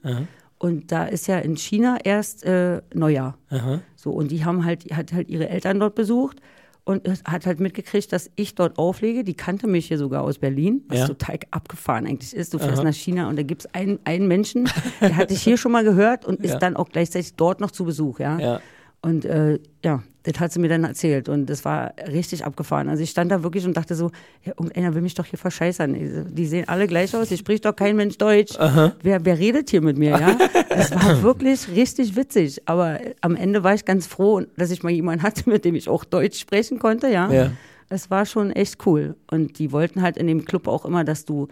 Und 0.59 0.91
da 0.91 1.05
ist 1.05 1.27
ja 1.27 1.39
in 1.39 1.57
China 1.57 1.99
erst 2.03 2.45
äh, 2.45 2.81
Neujahr. 2.95 3.37
Aha. 3.51 3.81
So, 3.95 4.11
und 4.11 4.31
die 4.31 4.45
haben 4.45 4.65
halt, 4.65 4.85
hat 4.97 5.13
halt 5.13 5.29
ihre 5.29 5.49
Eltern 5.49 5.79
dort 5.81 5.95
besucht 5.95 6.39
und 6.85 7.07
hat 7.29 7.45
halt 7.47 7.61
mitgekriegt, 7.61 8.11
dass 8.13 8.31
ich 8.37 8.55
dort 8.55 8.79
auflege. 8.79 9.23
Die 9.25 9.35
kannte 9.35 9.67
mich 9.67 9.87
hier 9.89 9.99
sogar 9.99 10.23
aus 10.23 10.39
Berlin, 10.39 10.83
was 10.89 11.01
Ja. 11.01 11.07
total 11.09 11.39
abgefahren 11.51 12.07
eigentlich 12.07 12.35
ist. 12.35 12.55
Du 12.55 12.59
fährst 12.59 12.83
nach 12.85 12.95
China 12.95 13.29
und 13.29 13.37
da 13.37 13.43
gibt 13.43 13.63
es 13.67 13.75
einen, 13.75 13.99
einen 14.05 14.29
Menschen, 14.29 14.69
der 15.01 15.17
hat 15.17 15.31
dich 15.31 15.43
hier 15.43 15.57
schon 15.59 15.73
mal 15.73 15.85
gehört 15.85 16.25
und 16.25 16.41
ist 16.41 16.53
Ja. 16.53 16.59
dann 16.59 16.77
auch 16.77 16.89
gleichzeitig 16.89 17.35
dort 17.35 17.61
noch 17.61 17.71
zu 17.73 17.85
Besuch, 17.85 18.19
ja. 18.21 18.39
Ja. 18.39 18.61
Und 19.03 19.25
äh, 19.27 19.59
ja, 19.85 20.03
das 20.29 20.41
hat 20.41 20.53
sie 20.53 20.59
mir 20.59 20.69
dann 20.69 20.83
erzählt 20.83 21.29
und 21.29 21.47
das 21.47 21.65
war 21.65 21.95
richtig 22.09 22.45
abgefahren. 22.45 22.89
Also 22.89 23.03
ich 23.03 23.11
stand 23.11 23.31
da 23.31 23.45
wirklich 23.45 23.65
und 23.65 23.77
dachte 23.77 23.95
so, 23.95 24.11
ja, 24.45 24.53
irgendeiner 24.59 24.93
will 24.95 25.03
mich 25.03 25.15
doch 25.15 25.25
hier 25.25 25.39
verscheißern. 25.39 25.95
Die- 26.35 26.47
sehen 26.47 26.67
alle 26.69 26.89
gleich 26.89 27.15
aus, 27.15 27.29
hier 27.29 27.37
spricht 27.37 27.65
doch 27.65 27.77
kein 27.77 27.95
Mensch 27.97 28.19
Deutsch. 28.19 28.59
Wer, 29.03 29.25
wer 29.25 29.39
redet 29.39 29.71
hier 29.71 29.83
mit 29.83 29.97
mir, 29.99 30.11
ja? 30.11 30.37
Das 30.69 30.91
war 30.93 31.23
wirklich 31.23 31.69
richtig 31.69 32.17
witzig. 32.17 32.61
Aber 32.67 32.99
am 33.21 33.37
Ende 33.37 33.63
war 33.63 33.75
ich 33.75 33.85
ganz 33.85 34.07
froh, 34.09 34.43
dass 34.57 34.71
ich 34.73 34.83
mal 34.83 34.91
jemanden 34.91 35.23
hatte, 35.23 35.49
mit 35.49 35.65
dem 35.65 35.75
ich 35.77 35.89
auch 35.89 36.05
Deutsch 36.05 36.41
sprechen 36.41 36.79
konnte, 36.81 37.09
ja. 37.09 37.31
Ja. 37.33 37.53
Das 37.89 38.11
war 38.11 38.27
schon 38.27 38.51
echt 38.51 38.85
cool. 38.87 39.15
Und 39.31 39.61
die 39.61 39.71
wollten 39.71 40.03
halt 40.03 40.17
in 40.17 40.27
dem 40.27 40.45
Club 40.45 40.67
auch 40.67 40.85
immer, 40.85 41.05
dass 41.05 41.25
du 41.25 41.47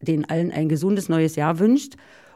den 0.00 0.28
allen 0.30 0.52
ein 0.52 0.68
gesundes 0.68 1.08
neues 1.08 1.34
Jahr 1.34 1.58
wünscht. 1.58 1.94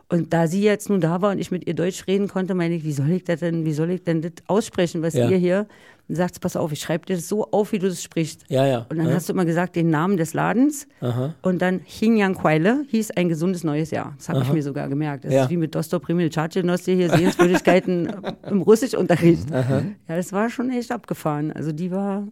Und 0.09 0.33
da 0.33 0.47
sie 0.47 0.63
jetzt 0.63 0.89
nun 0.89 1.01
da 1.01 1.21
war 1.21 1.33
und 1.33 1.41
ich 1.41 1.51
mit 1.51 1.67
ihr 1.67 1.75
Deutsch 1.75 2.07
reden 2.07 2.29
konnte, 2.29 2.55
meine 2.55 2.77
ich, 2.77 2.85
wie 2.85 2.93
soll 2.93 3.11
ich 3.11 3.25
das 3.25 3.41
denn, 3.41 3.65
wie 3.65 3.73
soll 3.73 3.91
ich 3.91 4.05
denn 4.05 4.23
das 4.23 4.33
aussprechen, 4.47 5.03
was 5.03 5.15
Ja. 5.15 5.29
ihr 5.29 5.37
hier 5.37 5.67
und 6.09 6.15
sagt, 6.15 6.41
pass 6.41 6.55
auf, 6.55 6.71
ich 6.71 6.79
schreibe 6.81 7.05
dir 7.07 7.17
das 7.17 7.27
so 7.29 7.51
auf, 7.51 7.73
wie 7.73 7.81
du 7.81 7.89
es 7.89 8.01
sprichst. 8.01 8.45
Ja, 8.49 8.65
ja. 8.65 8.87
Und 8.89 8.99
dann 8.99 9.09
ja. 9.09 9.15
hast 9.15 9.29
du 9.29 9.33
immer 9.33 9.45
gesagt, 9.45 9.75
den 9.75 9.91
Namen 9.91 10.17
des 10.17 10.33
Ladens 10.33 10.87
Aha. 11.01 11.35
und 11.43 11.61
dann 11.61 11.85
Xinjiang 11.85 12.35
Kuaile 12.35 12.85
hieß 12.89 13.11
ein 13.13 13.29
gesundes 13.29 13.65
neues 13.65 13.91
Jahr. 13.91 14.15
Das 14.17 14.29
habe 14.29 14.43
ich 14.43 14.53
mir 14.53 14.63
sogar 14.63 14.89
gemerkt. 14.89 15.25
Das 15.25 15.33
Ja. 15.33 15.43
ist 15.45 15.51
wie 15.51 15.57
mit 15.57 15.75
Dostor 15.75 15.99
Primil 15.99 16.31
Tschatschenosti 16.31 16.95
hier 16.95 17.11
Sehenswürdigkeiten 17.11 18.09
im 18.49 18.63
Russischunterricht. 18.63 19.51
Ja, 19.51 19.83
das 20.07 20.33
war 20.33 20.49
schon 20.51 20.71
echt 20.71 20.93
abgefahren. 20.93 21.51
Also 21.51 21.73
die 21.73 21.91
war. 21.91 22.29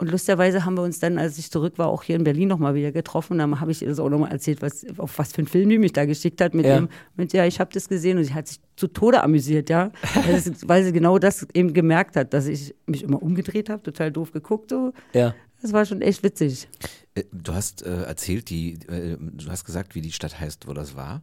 Und 0.00 0.10
lustigerweise 0.10 0.64
haben 0.64 0.74
wir 0.76 0.82
uns 0.82 0.98
dann, 0.98 1.18
als 1.18 1.36
ich 1.38 1.50
zurück 1.50 1.74
war, 1.76 1.88
auch 1.88 2.02
hier 2.02 2.16
in 2.16 2.24
Berlin 2.24 2.48
nochmal 2.48 2.74
wieder 2.74 2.90
getroffen. 2.90 3.36
Da 3.38 3.60
habe 3.60 3.70
ich 3.70 3.82
ihr 3.82 3.88
das 3.88 3.98
auch 3.98 4.08
nochmal 4.08 4.32
erzählt, 4.32 4.62
was, 4.62 4.86
auf 4.98 5.18
was 5.18 5.32
für 5.32 5.38
einen 5.38 5.46
Film 5.46 5.68
die 5.68 5.78
mich 5.78 5.92
da 5.92 6.06
geschickt 6.06 6.40
hat. 6.40 6.54
Mit 6.54 6.64
Ja. 6.64 6.76
dem, 6.76 6.88
mit 7.16 7.32
ja, 7.34 7.44
ich 7.44 7.60
habe 7.60 7.70
das 7.74 7.86
gesehen 7.88 8.16
und 8.16 8.24
sie 8.24 8.32
hat 8.32 8.48
sich 8.48 8.60
zu 8.76 8.86
Tode 8.88 9.22
amüsiert, 9.22 9.68
ja. 9.68 9.92
Weil 10.26 10.40
sie- 10.40 10.54
weil 10.66 10.84
sie 10.84 10.92
genau 10.92 11.18
das 11.18 11.46
eben 11.52 11.74
gemerkt 11.74 12.16
hat, 12.16 12.32
dass 12.32 12.46
ich 12.46 12.74
mich 12.86 13.02
immer 13.02 13.22
umgedreht 13.22 13.68
habe, 13.68 13.82
total 13.82 14.10
doof 14.10 14.32
geguckt. 14.32 14.70
So. 14.70 14.92
Ja. 15.12 15.34
Das 15.60 15.74
war 15.74 15.84
schon 15.84 16.00
echt 16.00 16.22
witzig. 16.22 16.66
Äh, 17.14 17.24
Du 17.32 17.52
hast 17.52 17.82
äh, 17.84 18.04
erzählt, 18.04 18.48
die, 18.48 18.78
äh, 18.88 19.18
du 19.20 19.48
hast 19.50 19.66
gesagt, 19.66 19.94
wie 19.94 20.00
die 20.00 20.12
Stadt 20.12 20.40
heißt, 20.40 20.66
wo 20.66 20.72
das 20.72 20.96
war. 20.96 21.22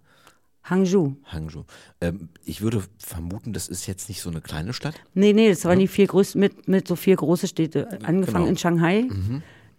Hangzhou. 0.70 1.16
Hangzhou. 1.26 1.64
Ähm, 2.02 2.30
ich 2.46 2.62
würde 2.62 2.84
vermuten, 2.98 3.54
das 3.54 3.68
ist 3.68 3.86
jetzt 3.88 4.10
nicht 4.10 4.22
so 4.22 4.30
eine 4.30 4.42
kleine 4.42 4.74
Stadt. 4.74 4.96
Nee, 5.14 5.34
nee, 5.34 5.50
das 5.50 5.64
waren 5.66 5.80
die 5.80 5.88
vier 5.88 6.08
größten, 6.08 6.40
mit, 6.40 6.68
mit 6.68 6.88
so 6.88 6.96
vier 6.96 7.16
große 7.16 7.48
Städte. 7.48 7.88
Angefangen 8.04 8.46
Genau. 8.46 8.48
in 8.48 8.58
Shanghai, 8.58 9.06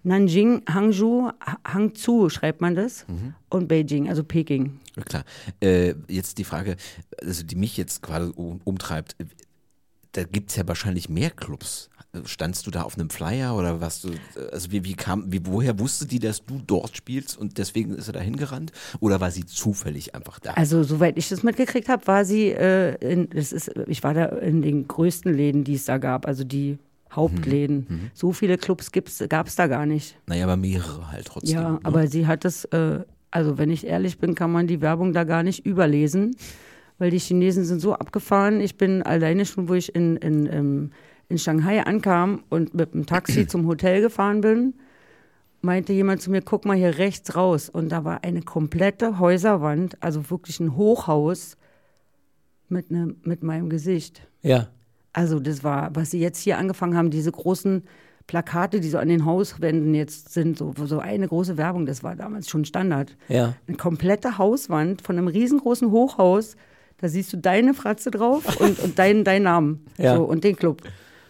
Nanjing, 0.05 0.63
Hangzhou, 0.69 1.29
Ha- 1.45 1.59
Hangzhou 1.67 2.29
schreibt 2.29 2.61
man 2.61 2.75
das, 2.75 3.05
und 3.51 3.69
Beijing, 3.69 4.09
also 4.09 4.23
Peking. 4.25 4.79
Ja, 4.97 5.03
Klar. 5.03 5.25
Äh, 5.61 5.95
jetzt 6.09 6.39
die 6.39 6.45
Frage, 6.45 6.77
also 7.23 7.43
die 7.45 7.57
mich 7.57 7.77
jetzt 7.77 8.03
gerade 8.03 8.33
um, 8.33 8.61
umtreibt, 8.65 9.17
äh, 9.19 9.25
da 10.13 10.23
gibt 10.25 10.51
es 10.51 10.57
ja 10.57 10.67
wahrscheinlich 10.67 11.09
mehr 11.09 11.31
Clubs. 11.31 11.91
Standst 12.25 12.67
du 12.67 12.71
da 12.71 12.83
auf 12.83 12.97
einem 12.97 13.11
Flyer 13.11 13.57
oder 13.57 13.81
was 13.81 14.03
du, 14.03 14.11
also 14.53 14.71
wie, 14.71 14.85
wie 14.85 14.95
kam, 14.95 15.33
wie, 15.33 15.41
woher 15.45 15.79
wusste 15.79 16.07
die, 16.07 16.19
dass 16.19 16.45
du 16.45 16.61
dort 16.67 16.97
spielst 16.97 17.37
und 17.39 17.59
deswegen 17.59 17.95
ist 17.95 18.09
er 18.09 18.15
da 18.15 18.21
hingerannt? 18.21 18.73
Oder 19.01 19.21
war 19.21 19.31
sie 19.31 19.47
zufällig 19.47 20.15
einfach 20.15 20.39
da? 20.39 20.53
Also, 20.53 20.83
soweit 20.83 21.19
ich 21.19 21.29
das 21.29 21.43
mitgekriegt 21.43 21.89
habe, 21.89 22.07
war 22.07 22.25
sie, 22.25 22.49
äh, 22.49 22.95
in, 22.97 23.29
das 23.31 23.53
ist, 23.53 23.71
ich 23.87 24.03
war 24.03 24.15
da 24.15 24.27
in 24.27 24.63
den 24.63 24.89
größten 24.89 25.33
Läden, 25.33 25.65
die 25.65 25.75
es 25.75 25.85
da 25.85 25.99
gab, 25.99 26.27
also 26.27 26.45
die 26.45 26.79
Hauptläden. 27.13 28.11
So 28.15 28.33
viele 28.33 28.59
Clubs 28.59 28.93
gab 28.93 29.47
es 29.47 29.57
da 29.57 29.67
gar 29.67 29.87
nicht. 29.87 30.17
naja, 30.27 30.45
aber 30.45 30.57
mehrere 30.57 31.11
halt 31.11 31.27
trotzdem. 31.27 31.55
Ja, 31.55 31.71
ne? 31.73 31.81
aber 31.83 32.07
sie 32.07 32.27
hat 32.27 32.45
es, 32.45 32.65
äh, 32.67 33.01
also 33.31 33.59
wenn 33.59 33.71
ich 33.71 33.87
ehrlich 33.87 34.19
bin, 34.19 34.35
kann 34.35 34.53
man 34.53 34.67
die 34.67 34.81
Werbung 34.81 35.13
da 35.13 35.25
gar 35.25 35.43
nicht 35.43 35.65
überlesen, 35.67 36.37
weil 36.99 37.11
die 37.11 37.19
Chinesen 37.19 37.65
sind 37.65 37.81
so 37.81 37.95
abgefahren. 37.95 38.61
Ich 38.61 38.77
bin 38.77 39.03
alleine 39.03 39.47
schon, 39.47 39.69
wo 39.69 39.75
ich 39.75 39.95
in, 39.95 40.17
in, 40.17 40.47
ähm, 40.53 40.91
in 41.29 41.39
Shanghai 41.39 41.83
ankam 41.85 42.43
und 42.49 42.75
mit 42.75 42.95
dem 42.95 43.07
Taxi 43.07 43.47
zum 43.47 43.67
Hotel 43.67 44.01
gefahren 44.01 44.41
bin, 44.41 44.75
meinte 45.61 45.93
jemand 45.93 46.23
zu 46.23 46.31
mir, 46.31 46.41
guck 46.43 46.65
mal 46.65 46.77
hier 46.77 46.99
rechts 46.99 47.35
raus. 47.37 47.69
Und 47.69 47.91
da 47.91 48.05
war 48.05 48.25
eine 48.25 48.43
komplette 48.43 49.19
Häuserwand, 49.19 50.03
also 50.03 50.31
wirklich 50.31 50.61
ein 50.61 50.77
Hochhaus 50.77 51.57
mit, 52.69 52.91
ne, 52.91 53.15
mit 53.23 53.43
meinem 53.43 53.69
Gesicht. 53.69 54.23
Ja. 54.43 54.69
Also 55.13 55.41
das 55.41 55.65
war, 55.65 55.95
was 55.95 56.11
sie 56.11 56.21
jetzt 56.21 56.41
hier 56.41 56.59
angefangen 56.59 56.97
haben, 56.97 57.11
diese 57.11 57.33
großen 57.33 57.83
Plakate, 58.27 58.81
die 58.81 58.89
so 58.89 58.99
an 58.99 59.09
den 59.09 59.25
Hauswänden 59.25 59.95
jetzt 59.95 60.33
sind, 60.33 60.59
so, 60.59 60.75
so 60.85 60.99
eine 60.99 61.27
große 61.27 61.57
Werbung, 61.57 61.87
das 61.87 62.03
war 62.03 62.15
damals 62.15 62.49
schon 62.49 62.65
Standard. 62.65 63.17
Ja. 63.29 63.55
Eine 63.67 63.77
komplette 63.77 64.39
Hauswand 64.39 65.03
von 65.03 65.17
einem 65.19 65.29
riesengroßen 65.29 65.91
Hochhaus, 65.91 66.57
da 66.99 67.09
siehst 67.09 67.33
du 67.33 67.39
deine 67.39 67.75
Fratze 67.75 68.11
drauf 68.11 68.61
und, 68.61 68.79
und 68.81 68.99
deinen 68.99 69.25
dein 69.25 69.45
Namen 69.45 69.87
Ja. 69.97 70.17
so, 70.17 70.25
und 70.25 70.45
den 70.45 70.57
Club. 70.57 70.83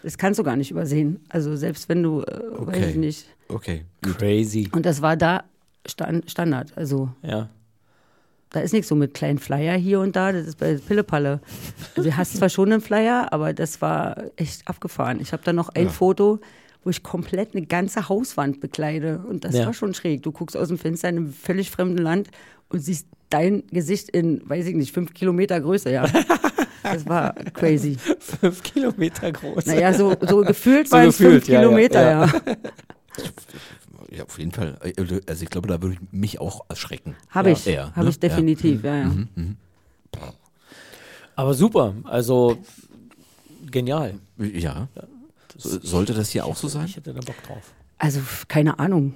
Das 0.03 0.17
kannst 0.17 0.39
du 0.39 0.43
gar 0.43 0.55
nicht 0.55 0.71
übersehen. 0.71 1.19
Also 1.29 1.55
selbst 1.55 1.89
wenn 1.89 2.03
du, 2.03 2.21
äh, 2.21 2.25
weiß 2.41 2.67
Okay. 2.67 2.89
ich 2.89 2.95
nicht. 2.95 3.25
Okay. 3.49 3.85
Crazy. 4.01 4.69
Und 4.71 4.85
das 4.85 5.01
war 5.01 5.17
da 5.17 5.43
Stand, 5.85 6.29
Standard. 6.29 6.71
Also 6.77 7.09
Ja. 7.21 7.49
da 8.51 8.61
ist 8.61 8.73
nichts 8.73 8.87
so 8.87 8.95
mit 8.95 9.13
kleinen 9.13 9.39
Flyer 9.39 9.75
hier 9.75 9.99
und 9.99 10.15
da, 10.15 10.31
das 10.31 10.47
ist 10.47 10.57
bei 10.59 10.75
Pillepalle. 10.75 11.41
Also 11.95 12.09
du 12.09 12.15
hast 12.17 12.37
zwar 12.37 12.49
schon 12.49 12.71
einen 12.71 12.81
Flyer, 12.81 13.31
aber 13.31 13.53
das 13.53 13.81
war 13.81 14.17
echt 14.37 14.67
abgefahren. 14.67 15.19
Ich 15.21 15.33
habe 15.33 15.43
da 15.43 15.53
noch 15.53 15.69
ein 15.69 15.89
Foto, 15.89 16.39
wo 16.83 16.89
ich 16.89 17.03
komplett 17.03 17.53
eine 17.55 17.65
ganze 17.65 18.07
Hauswand 18.07 18.59
bekleide 18.61 19.19
und 19.27 19.43
das 19.43 19.55
Ja. 19.55 19.65
war 19.65 19.73
schon 19.73 19.93
schräg. 19.93 20.23
Du 20.23 20.31
guckst 20.31 20.55
aus 20.55 20.69
dem 20.69 20.77
Fenster 20.77 21.09
in 21.09 21.17
einem 21.17 21.33
völlig 21.33 21.71
fremden 21.71 21.97
Land 21.97 22.29
und 22.69 22.79
siehst 22.79 23.07
dein 23.29 23.63
Gesicht 23.67 24.09
in, 24.09 24.47
weiß 24.47 24.65
ich 24.67 24.75
nicht, 24.75 24.93
fünf 24.93 25.13
Kilometer 25.13 25.59
Größe, 25.61 25.91
ja. 25.91 26.05
Das 26.81 27.05
war 27.07 27.33
crazy. 27.53 27.97
Fünf 28.19 28.63
Kilometer 28.63 29.31
groß. 29.33 29.65
Naja, 29.65 29.93
so, 29.93 30.15
so 30.27 30.41
gefühlt 30.45 30.87
So 30.87 30.95
waren 30.95 31.09
es 31.09 31.17
fünf 31.17 31.47
ja, 31.47 31.59
Kilometer, 31.59 32.01
ja. 32.01 32.25
ja. 32.25 32.31
Ja, 34.11 34.23
auf 34.23 34.39
jeden 34.39 34.51
Fall. 34.51 34.79
Also 35.27 35.43
ich 35.43 35.49
glaube, 35.51 35.67
da 35.67 35.79
würde 35.83 35.95
ich 35.95 35.99
mich 36.11 36.39
auch 36.41 36.61
erschrecken. 36.67 37.15
Habe 37.29 37.49
Ja. 37.49 37.55
ich, 37.55 37.65
Ja, 37.65 37.91
habe 37.91 38.05
ne? 38.05 38.09
ich 38.09 38.19
definitiv, 38.19 38.83
ja, 38.83 38.95
ja. 39.03 39.11
Aber 41.35 41.53
super. 41.53 41.93
Also 42.05 42.57
genial. 43.69 44.15
Ja. 44.37 44.87
So, 45.57 45.79
sollte 45.81 46.13
das 46.13 46.29
hier 46.29 46.45
auch 46.45 46.55
so 46.55 46.67
sein? 46.67 46.85
Ich 46.85 46.95
hätte 46.95 47.13
da 47.13 47.19
Bock 47.21 47.41
drauf. 47.43 47.73
Also, 47.97 48.21
keine 48.47 48.79
Ahnung. 48.79 49.13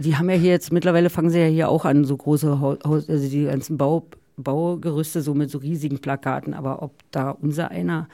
Die 0.00 0.16
haben 0.16 0.28
ja 0.30 0.36
hier 0.36 0.50
jetzt, 0.50 0.72
mittlerweile 0.72 1.10
fangen 1.10 1.30
sie 1.30 1.38
ja 1.38 1.46
hier 1.46 1.68
auch 1.68 1.84
an, 1.84 2.04
so 2.04 2.16
große 2.16 2.58
Haus, 2.60 2.78
also 3.08 3.28
die 3.28 3.44
ganzen 3.44 3.76
Bau, 3.78 4.06
Baugerüste 4.36 5.22
so 5.22 5.34
mit 5.34 5.50
so 5.50 5.58
riesigen 5.58 5.98
Plakaten. 6.00 6.54
Aber 6.54 6.82
ob 6.82 6.92
da 7.10 7.30
unser 7.30 7.70
einer 7.70 8.08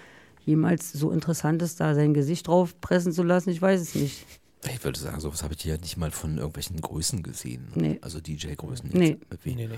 jemals 0.45 0.93
so 0.93 1.11
interessant 1.11 1.63
ist, 1.63 1.81
da 1.81 1.95
sein 1.95 2.15
Gesicht 2.15 2.49
drauf 2.49 2.81
pressen 2.81 3.13
zu 3.13 3.23
lassen, 3.23 3.51
ich 3.51 3.61
weiß 3.63 3.81
es 3.81 3.95
nicht. 3.95 4.27
Ich 4.69 4.83
würde 4.85 4.99
sagen, 4.99 5.21
sowas 5.21 5.43
habe 5.45 5.55
ich 5.55 5.63
hier 5.63 5.79
nicht 5.79 5.97
mal 5.97 6.11
von 6.11 6.37
irgendwelchen 6.39 6.81
Größen 6.81 7.23
gesehen. 7.23 7.69
Nee. 7.75 7.99
Also 8.03 8.21
DJ-Größen. 8.21 8.91
Nee. 8.93 9.19
Nee, 9.45 9.55
nee. 9.55 9.69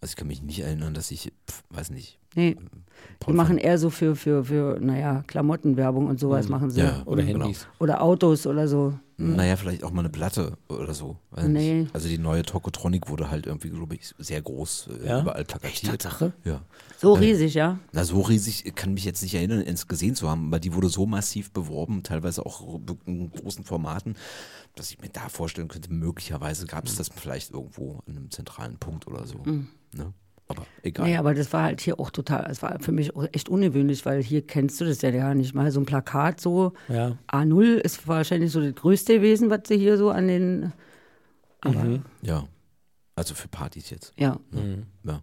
Also 0.00 0.12
ich 0.12 0.16
kann 0.16 0.28
mich 0.28 0.42
nicht 0.42 0.60
erinnern, 0.60 0.94
dass 0.94 1.10
ich, 1.10 1.32
pf, 1.50 1.62
weiß 1.70 1.90
nicht. 1.90 2.18
Nee, 2.36 2.54
die 2.54 2.66
Paul 3.18 3.34
machen 3.34 3.56
van- 3.56 3.58
eher 3.58 3.76
so 3.76 3.90
für, 3.90 4.14
für, 4.14 4.44
für 4.44 4.78
naja, 4.80 5.24
Klamottenwerbung 5.26 6.06
und 6.06 6.20
sowas 6.20 6.48
machen 6.48 6.70
sie. 6.70 6.80
Ja, 6.80 7.02
Oder 7.06 7.24
genau. 7.24 7.40
Handys. 7.44 7.66
Oder 7.80 8.00
Autos 8.02 8.46
oder 8.46 8.68
so. 8.68 8.94
Naja, 9.22 9.56
vielleicht 9.56 9.84
auch 9.84 9.90
mal 9.90 10.00
eine 10.00 10.08
Platte 10.08 10.56
oder 10.68 10.94
so. 10.94 11.18
Weiß 11.30 11.46
Nee. 11.46 11.82
nicht. 11.82 11.94
Also 11.94 12.08
die 12.08 12.16
neue 12.18 12.42
Tokotronic 12.42 13.08
wurde 13.10 13.30
halt 13.30 13.46
irgendwie, 13.46 13.68
glaube 13.70 13.94
ich, 13.94 14.14
sehr 14.18 14.40
groß 14.40 14.88
äh, 15.02 15.06
Ja? 15.08 15.20
überall 15.20 15.40
Echt, 15.42 15.48
plakatiert. 15.50 15.92
Tatsache? 16.02 16.32
Ja. 16.44 16.62
So 16.98 17.14
Ja. 17.14 17.20
riesig, 17.20 17.54
ja. 17.54 17.78
Na, 17.92 18.04
so 18.04 18.20
riesig 18.22 18.74
kann 18.74 18.94
mich 18.94 19.04
jetzt 19.04 19.22
nicht 19.22 19.34
erinnern, 19.34 19.60
es 19.66 19.86
gesehen 19.86 20.14
zu 20.14 20.28
haben, 20.28 20.46
aber 20.48 20.58
die 20.58 20.72
wurde 20.74 20.88
so 20.88 21.04
massiv 21.06 21.50
beworben, 21.52 22.02
teilweise 22.02 22.46
auch 22.46 22.80
in 23.06 23.30
großen 23.30 23.64
Formaten, 23.64 24.14
dass 24.74 24.90
ich 24.90 25.00
mir 25.00 25.08
da 25.10 25.28
vorstellen 25.28 25.68
könnte, 25.68 25.92
möglicherweise 25.92 26.66
gab 26.66 26.86
es 26.86 26.96
das 26.96 27.10
vielleicht 27.14 27.50
irgendwo 27.52 28.00
an 28.06 28.16
einem 28.16 28.30
zentralen 28.30 28.78
Punkt 28.78 29.06
oder 29.06 29.26
so. 29.26 29.38
Ne? 29.94 30.12
Aber 30.50 30.66
egal. 30.82 31.06
Nee, 31.08 31.16
aber 31.16 31.32
das 31.32 31.52
war 31.52 31.62
halt 31.62 31.80
hier 31.80 32.00
auch 32.00 32.10
total, 32.10 32.50
es 32.50 32.60
war 32.60 32.78
für 32.80 32.90
mich 32.92 33.14
auch 33.14 33.24
echt 33.32 33.48
ungewöhnlich, 33.48 34.04
weil 34.04 34.20
hier 34.22 34.44
kennst 34.44 34.80
du 34.80 34.84
das 34.84 35.00
ja 35.00 35.10
gar 35.12 35.34
nicht 35.34 35.54
mal. 35.54 35.70
So 35.70 35.78
ein 35.80 35.86
Plakat 35.86 36.40
so, 36.40 36.72
Ja. 36.88 37.16
A0 37.30 37.74
ist 37.76 38.08
wahrscheinlich 38.08 38.50
so 38.50 38.60
das 38.60 38.74
größte 38.74 39.14
gewesen, 39.14 39.48
was 39.48 39.60
sie 39.68 39.78
hier 39.78 39.96
so 39.96 40.10
an 40.10 40.26
den, 40.26 40.72
aber 41.60 42.00
Ja. 42.22 42.48
Also 43.14 43.34
für 43.34 43.48
Partys 43.48 43.90
jetzt. 43.90 44.12
ja. 44.16 44.38
Ne? 44.50 44.86
Ja. 45.04 45.22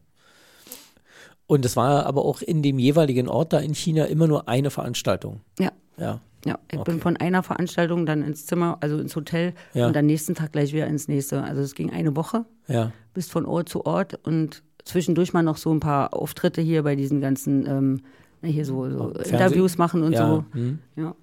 Und 1.45 1.65
es 1.65 1.75
war 1.75 2.05
aber 2.05 2.25
auch 2.25 2.41
in 2.41 2.61
dem 2.61 2.77
jeweiligen 2.79 3.27
Ort 3.29 3.53
da 3.53 3.59
in 3.59 3.73
China 3.73 4.05
immer 4.05 4.27
nur 4.27 4.47
eine 4.49 4.69
Veranstaltung. 4.69 5.41
Ja, 5.59 5.71
Ja. 5.97 6.19
ja. 6.45 6.59
Ich 6.71 6.77
Okay. 6.79 6.91
bin 6.91 6.99
von 7.01 7.17
einer 7.17 7.41
Veranstaltung 7.43 8.05
dann 8.05 8.21
ins 8.21 8.45
Zimmer, 8.45 8.77
also 8.81 8.97
ins 8.99 9.15
Hotel 9.15 9.53
Ja. 9.73 9.87
und 9.87 9.95
am 9.97 10.05
nächsten 10.05 10.35
Tag 10.35 10.51
gleich 10.51 10.73
wieder 10.73 10.87
ins 10.87 11.07
nächste. 11.07 11.41
Also 11.43 11.61
es 11.61 11.73
ging 11.73 11.89
eine 11.91 12.15
Woche, 12.15 12.45
Ja. 12.67 12.91
bis 13.13 13.29
von 13.29 13.45
Ort 13.45 13.69
zu 13.69 13.85
Ort 13.85 14.15
und 14.27 14.63
zwischendurch 14.87 15.33
mal 15.33 15.43
noch 15.43 15.57
so 15.57 15.71
ein 15.73 15.79
paar 15.79 16.13
Auftritte 16.13 16.61
hier 16.61 16.83
bei 16.83 16.95
diesen 16.95 17.21
ganzen, 17.21 17.65
ähm, 17.67 18.01
hier 18.43 18.65
so, 18.65 18.89
so? 18.89 19.09
Interviews 19.11 19.77
machen 19.77 20.03
und 20.03 20.13
ja. 20.13 20.27
so. 20.27 20.45
Hm. 20.53 20.79
Ja. 20.95 21.15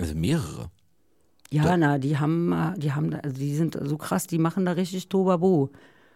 Also 0.00 0.14
mehrere. 0.14 0.70
Ja, 1.50 1.76
na, 1.76 1.98
die 1.98 2.18
haben, 2.18 2.52
die 2.78 2.92
haben, 2.92 3.10
da- 3.10 3.18
also 3.18 3.36
die 3.36 3.54
sind 3.54 3.78
so 3.80 3.96
krass, 3.96 4.26
die 4.26 4.38
machen 4.38 4.64
da 4.64 4.72
richtig 4.72 5.08
Tobabo. 5.08 5.70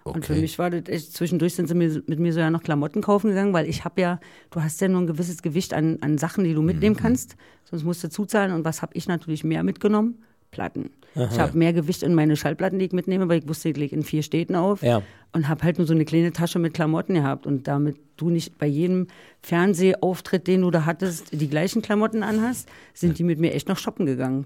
Und 0.05 0.25
für 0.25 0.33
Okay. 0.33 0.41
mich 0.43 0.59
war 0.59 0.71
das 0.71 0.85
echt, 0.89 1.13
zwischendurch 1.13 1.55
sind 1.55 1.69
sie 1.69 1.75
mir, 1.75 2.03
mit 2.07 2.19
mir 2.19 2.33
so 2.33 2.41
ja 2.41 2.51
noch 2.51 2.63
Klamotten 2.63 3.03
kaufen 3.03 3.29
gegangen, 3.29 3.53
weil 3.53 3.69
ich 3.69 3.85
habe 3.85 4.01
ja, 4.01 4.21
du 4.51 4.63
hast 4.63 4.81
ja 4.81 4.89
nur 4.89 5.03
ein 5.03 5.07
gewisses 5.07 5.43
Gewicht 5.43 5.75
an, 5.75 5.99
an 6.01 6.17
Sachen, 6.19 6.45
die 6.45 6.55
du 6.55 6.63
mitnehmen 6.63 6.97
Mhm. 6.97 7.01
kannst, 7.01 7.37
sonst 7.65 7.85
musst 7.85 8.03
du 8.03 8.09
zuzahlen. 8.09 8.53
Und 8.53 8.65
was 8.65 8.81
habe 8.81 8.95
ich 8.95 9.07
natürlich 9.07 9.45
mehr 9.45 9.63
mitgenommen? 9.63 10.23
Platten. 10.51 10.91
Ich 11.31 11.39
habe 11.39 11.57
mehr 11.57 11.73
Gewicht 11.73 12.03
in 12.03 12.15
meine 12.15 12.37
Schallplatten, 12.37 12.79
die 12.79 12.87
ich 12.87 12.93
mitnehme, 12.93 13.29
weil 13.29 13.41
ich 13.41 13.49
wusste, 13.49 13.69
ich 13.69 13.77
lege 13.77 13.95
in 13.95 14.03
vier 14.03 14.23
Städten 14.23 14.55
auf. 14.55 14.83
Ja. 14.83 15.03
Und 15.33 15.49
habe 15.49 15.63
halt 15.65 15.79
nur 15.79 15.87
so 15.87 15.93
eine 15.93 16.05
kleine 16.05 16.33
Tasche 16.33 16.59
mit 16.59 16.75
Klamotten 16.75 17.15
gehabt. 17.15 17.47
Und 17.47 17.69
damit 17.69 17.97
du 18.17 18.31
nicht 18.31 18.59
bei 18.59 18.67
jedem 18.67 19.09
Fernsehauftritt, 19.43 20.47
den 20.47 20.63
du 20.63 20.71
da 20.71 20.87
hattest, 20.87 21.33
die 21.33 21.49
gleichen 21.49 21.83
Klamotten 21.83 22.23
anhast, 22.23 22.69
sind 22.95 23.19
die 23.19 23.25
mit 23.25 23.39
mir 23.39 23.53
echt 23.53 23.69
noch 23.69 23.77
shoppen 23.77 24.07
gegangen. 24.07 24.45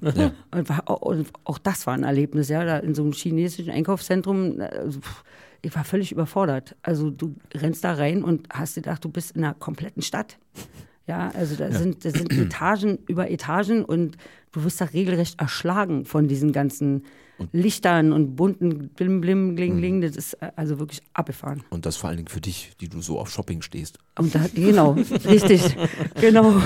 Und, 0.50 0.68
war, 0.68 1.02
und 1.02 1.28
auch 1.44 1.58
das 1.58 1.86
war 1.86 1.94
ein 1.94 2.02
Erlebnis, 2.02 2.48
ja, 2.48 2.64
da 2.64 2.78
in 2.78 2.94
so 2.94 3.02
einem 3.02 3.12
chinesischen 3.12 3.70
Einkaufszentrum. 3.70 4.60
Also, 4.60 5.00
pff, 5.00 5.24
ich 5.62 5.74
war 5.74 5.84
völlig 5.84 6.12
überfordert. 6.12 6.76
Also 6.82 7.10
du 7.10 7.36
rennst 7.54 7.84
da 7.84 7.94
rein 7.94 8.24
und 8.24 8.48
hast 8.52 8.74
gedacht, 8.74 9.04
du 9.04 9.08
bist 9.08 9.36
in 9.36 9.44
einer 9.44 9.54
kompletten 9.54 10.02
Stadt. 10.02 10.38
Ja, 11.06 11.30
also 11.34 11.56
da 11.56 11.70
sind, 11.72 12.04
da 12.04 12.10
sind 12.10 12.32
Etagen 12.32 12.98
über 13.06 13.30
Etagen 13.30 13.84
und 13.84 14.16
du 14.52 14.64
wirst 14.64 14.80
da 14.80 14.86
regelrecht 14.86 15.40
erschlagen 15.40 16.04
von 16.04 16.28
diesen 16.28 16.52
ganzen 16.52 17.04
Lichtern 17.50 18.12
und 18.12 18.36
bunten 18.36 18.88
Blim, 18.90 19.20
Blim, 19.20 19.56
Gling, 19.56 19.78
Gling. 19.78 20.00
Das 20.00 20.16
ist 20.16 20.34
äh, 20.34 20.52
also 20.54 20.78
wirklich 20.78 21.02
abgefahren. 21.12 21.64
Und 21.70 21.86
das 21.86 21.96
vor 21.96 22.08
allen 22.08 22.18
Dingen 22.18 22.28
für 22.28 22.40
dich, 22.40 22.72
die 22.80 22.88
du 22.88 23.00
so 23.00 23.18
auf 23.18 23.30
Shopping 23.30 23.62
stehst. 23.62 23.98
Und 24.18 24.34
da, 24.34 24.46
genau, 24.54 24.92
richtig, 25.24 25.76
genau. 26.20 26.62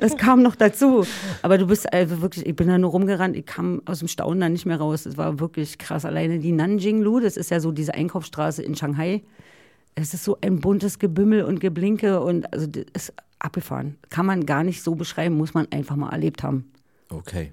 Das 0.00 0.16
kam 0.16 0.42
noch 0.42 0.56
dazu. 0.56 1.04
Aber 1.42 1.58
du 1.58 1.66
bist 1.66 1.92
also 1.92 2.22
wirklich, 2.22 2.46
ich 2.46 2.56
bin 2.56 2.68
da 2.68 2.78
nur 2.78 2.90
rumgerannt, 2.90 3.36
ich 3.36 3.46
kam 3.46 3.82
aus 3.84 3.98
dem 3.98 4.08
Staunen 4.08 4.40
da 4.40 4.48
nicht 4.48 4.66
mehr 4.66 4.78
raus. 4.78 5.06
Es 5.06 5.18
war 5.18 5.38
wirklich 5.40 5.78
krass. 5.78 6.04
Alleine 6.04 6.38
die 6.38 6.52
Nanjinglu, 6.52 7.20
das 7.20 7.36
ist 7.36 7.50
ja 7.50 7.60
so 7.60 7.72
diese 7.72 7.94
Einkaufsstraße 7.94 8.62
in 8.62 8.76
Shanghai. 8.76 9.22
Es 9.96 10.14
ist 10.14 10.24
so 10.24 10.38
ein 10.40 10.60
buntes 10.60 10.98
Gebümmel 10.98 11.42
und 11.42 11.60
Geblinke 11.60 12.20
und 12.20 12.50
also 12.52 12.66
das 12.66 12.84
ist 12.94 13.12
abgefahren. 13.38 13.96
Kann 14.08 14.24
man 14.24 14.46
gar 14.46 14.62
nicht 14.62 14.82
so 14.82 14.94
beschreiben, 14.94 15.36
muss 15.36 15.52
man 15.52 15.66
einfach 15.72 15.96
mal 15.96 16.10
erlebt 16.10 16.42
haben. 16.42 16.70
Okay. 17.10 17.52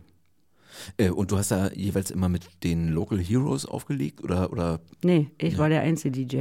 Äh, 0.98 1.10
und 1.10 1.32
du 1.32 1.38
hast 1.38 1.52
da 1.52 1.72
jeweils 1.72 2.12
immer 2.12 2.30
mit 2.30 2.48
den 2.64 2.90
Local 2.90 3.20
Heroes 3.20 3.66
aufgelegt 3.66 4.24
oder, 4.24 4.52
oder 4.52 4.80
Nee, 5.04 5.32
ich 5.40 5.58
war 5.58 5.70
der 5.70 5.82
einzige 5.82 6.12
DJ. 6.26 6.36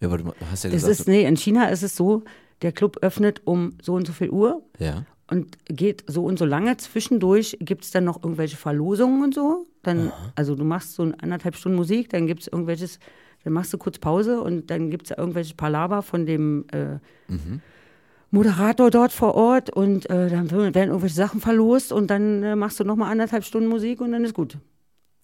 ja, 0.00 0.08
aber 0.08 0.18
du 0.18 0.32
hast 0.50 0.64
ja 0.64 0.70
Es 0.70 0.76
gesagt, 0.76 1.00
ist, 1.00 1.08
nee, 1.08 1.24
in 1.24 1.36
China 1.36 1.68
ist 1.68 1.82
es 1.82 1.94
so, 1.94 2.22
der 2.62 2.72
Club 2.72 2.98
öffnet 3.02 3.42
um 3.44 3.74
so 3.82 3.94
und 3.94 4.06
so 4.06 4.14
viel 4.14 4.30
Uhr 4.30 4.62
ja. 4.78 5.04
und 5.30 5.58
geht 5.66 6.04
so 6.06 6.24
und 6.24 6.38
so 6.38 6.46
lange. 6.46 6.76
Zwischendurch 6.78 7.58
gibt 7.60 7.84
es 7.84 7.90
dann 7.90 8.04
noch 8.04 8.22
irgendwelche 8.22 8.56
Verlosungen 8.56 9.22
und 9.22 9.34
so. 9.34 9.66
Dann, 9.82 10.10
also 10.34 10.54
du 10.54 10.64
machst 10.64 10.94
so 10.94 11.02
anderthalb 11.18 11.54
Stunden 11.54 11.76
Musik, 11.76 12.08
dann 12.08 12.26
gibt 12.26 12.40
es 12.42 12.48
irgendwelches, 12.48 12.98
dann 13.44 13.52
machst 13.52 13.72
du 13.74 13.78
kurz 13.78 13.98
Pause 13.98 14.40
und 14.40 14.70
dann 14.70 14.90
gibt 14.90 15.10
es 15.10 15.16
irgendwelche 15.16 15.54
Palaver 15.54 16.02
von 16.02 16.24
dem 16.26 16.64
äh, 16.72 16.98
Moderator 18.30 18.90
dort 18.90 19.12
vor 19.12 19.34
Ort 19.34 19.70
und 19.70 20.10
äh, 20.10 20.28
dann 20.28 20.50
werden 20.50 20.88
irgendwelche 20.88 21.14
Sachen 21.14 21.40
verlost 21.40 21.92
und 21.92 22.08
dann 22.08 22.42
äh, 22.42 22.56
machst 22.56 22.80
du 22.80 22.84
nochmal 22.84 23.10
anderthalb 23.10 23.44
Stunden 23.44 23.68
Musik 23.68 24.00
und 24.00 24.12
dann 24.12 24.24
ist 24.24 24.34
gut. 24.34 24.58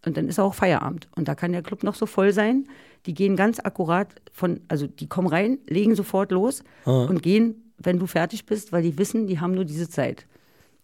Und 0.05 0.17
dann 0.17 0.29
ist 0.29 0.39
auch 0.39 0.55
Feierabend. 0.55 1.09
Und 1.17 1.29
da 1.29 1.35
kann 1.35 1.53
der 1.53 1.63
Club 1.63 1.83
noch 1.85 1.95
so 1.95 2.07
voll 2.07 2.33
sein. 2.33 2.67
Die 3.07 3.15
gehen 3.15 3.37
ganz 3.37 3.61
akkurat 3.61 4.09
von, 4.33 4.61
also 4.69 4.87
die 4.87 5.09
kommen 5.09 5.29
rein, 5.29 5.59
legen 5.69 5.95
sofort 5.95 6.33
los 6.33 6.65
und 7.09 7.23
gehen, 7.23 7.73
wenn 7.79 7.99
du 7.99 8.07
fertig 8.07 8.47
bist, 8.47 8.73
weil 8.73 8.83
die 8.83 8.99
wissen, 8.99 9.27
die 9.27 9.41
haben 9.41 9.55
nur 9.55 9.65
diese 9.65 9.89
Zeit. 9.89 10.27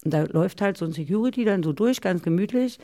Und 0.05 0.15
da 0.15 0.25
läuft 0.25 0.61
halt 0.61 0.77
so 0.77 0.85
ein 0.85 0.93
Security 0.93 1.45
dann 1.45 1.63
so 1.63 1.73
durch, 1.73 2.01
ganz 2.01 2.23
gemütlich. 2.23 2.79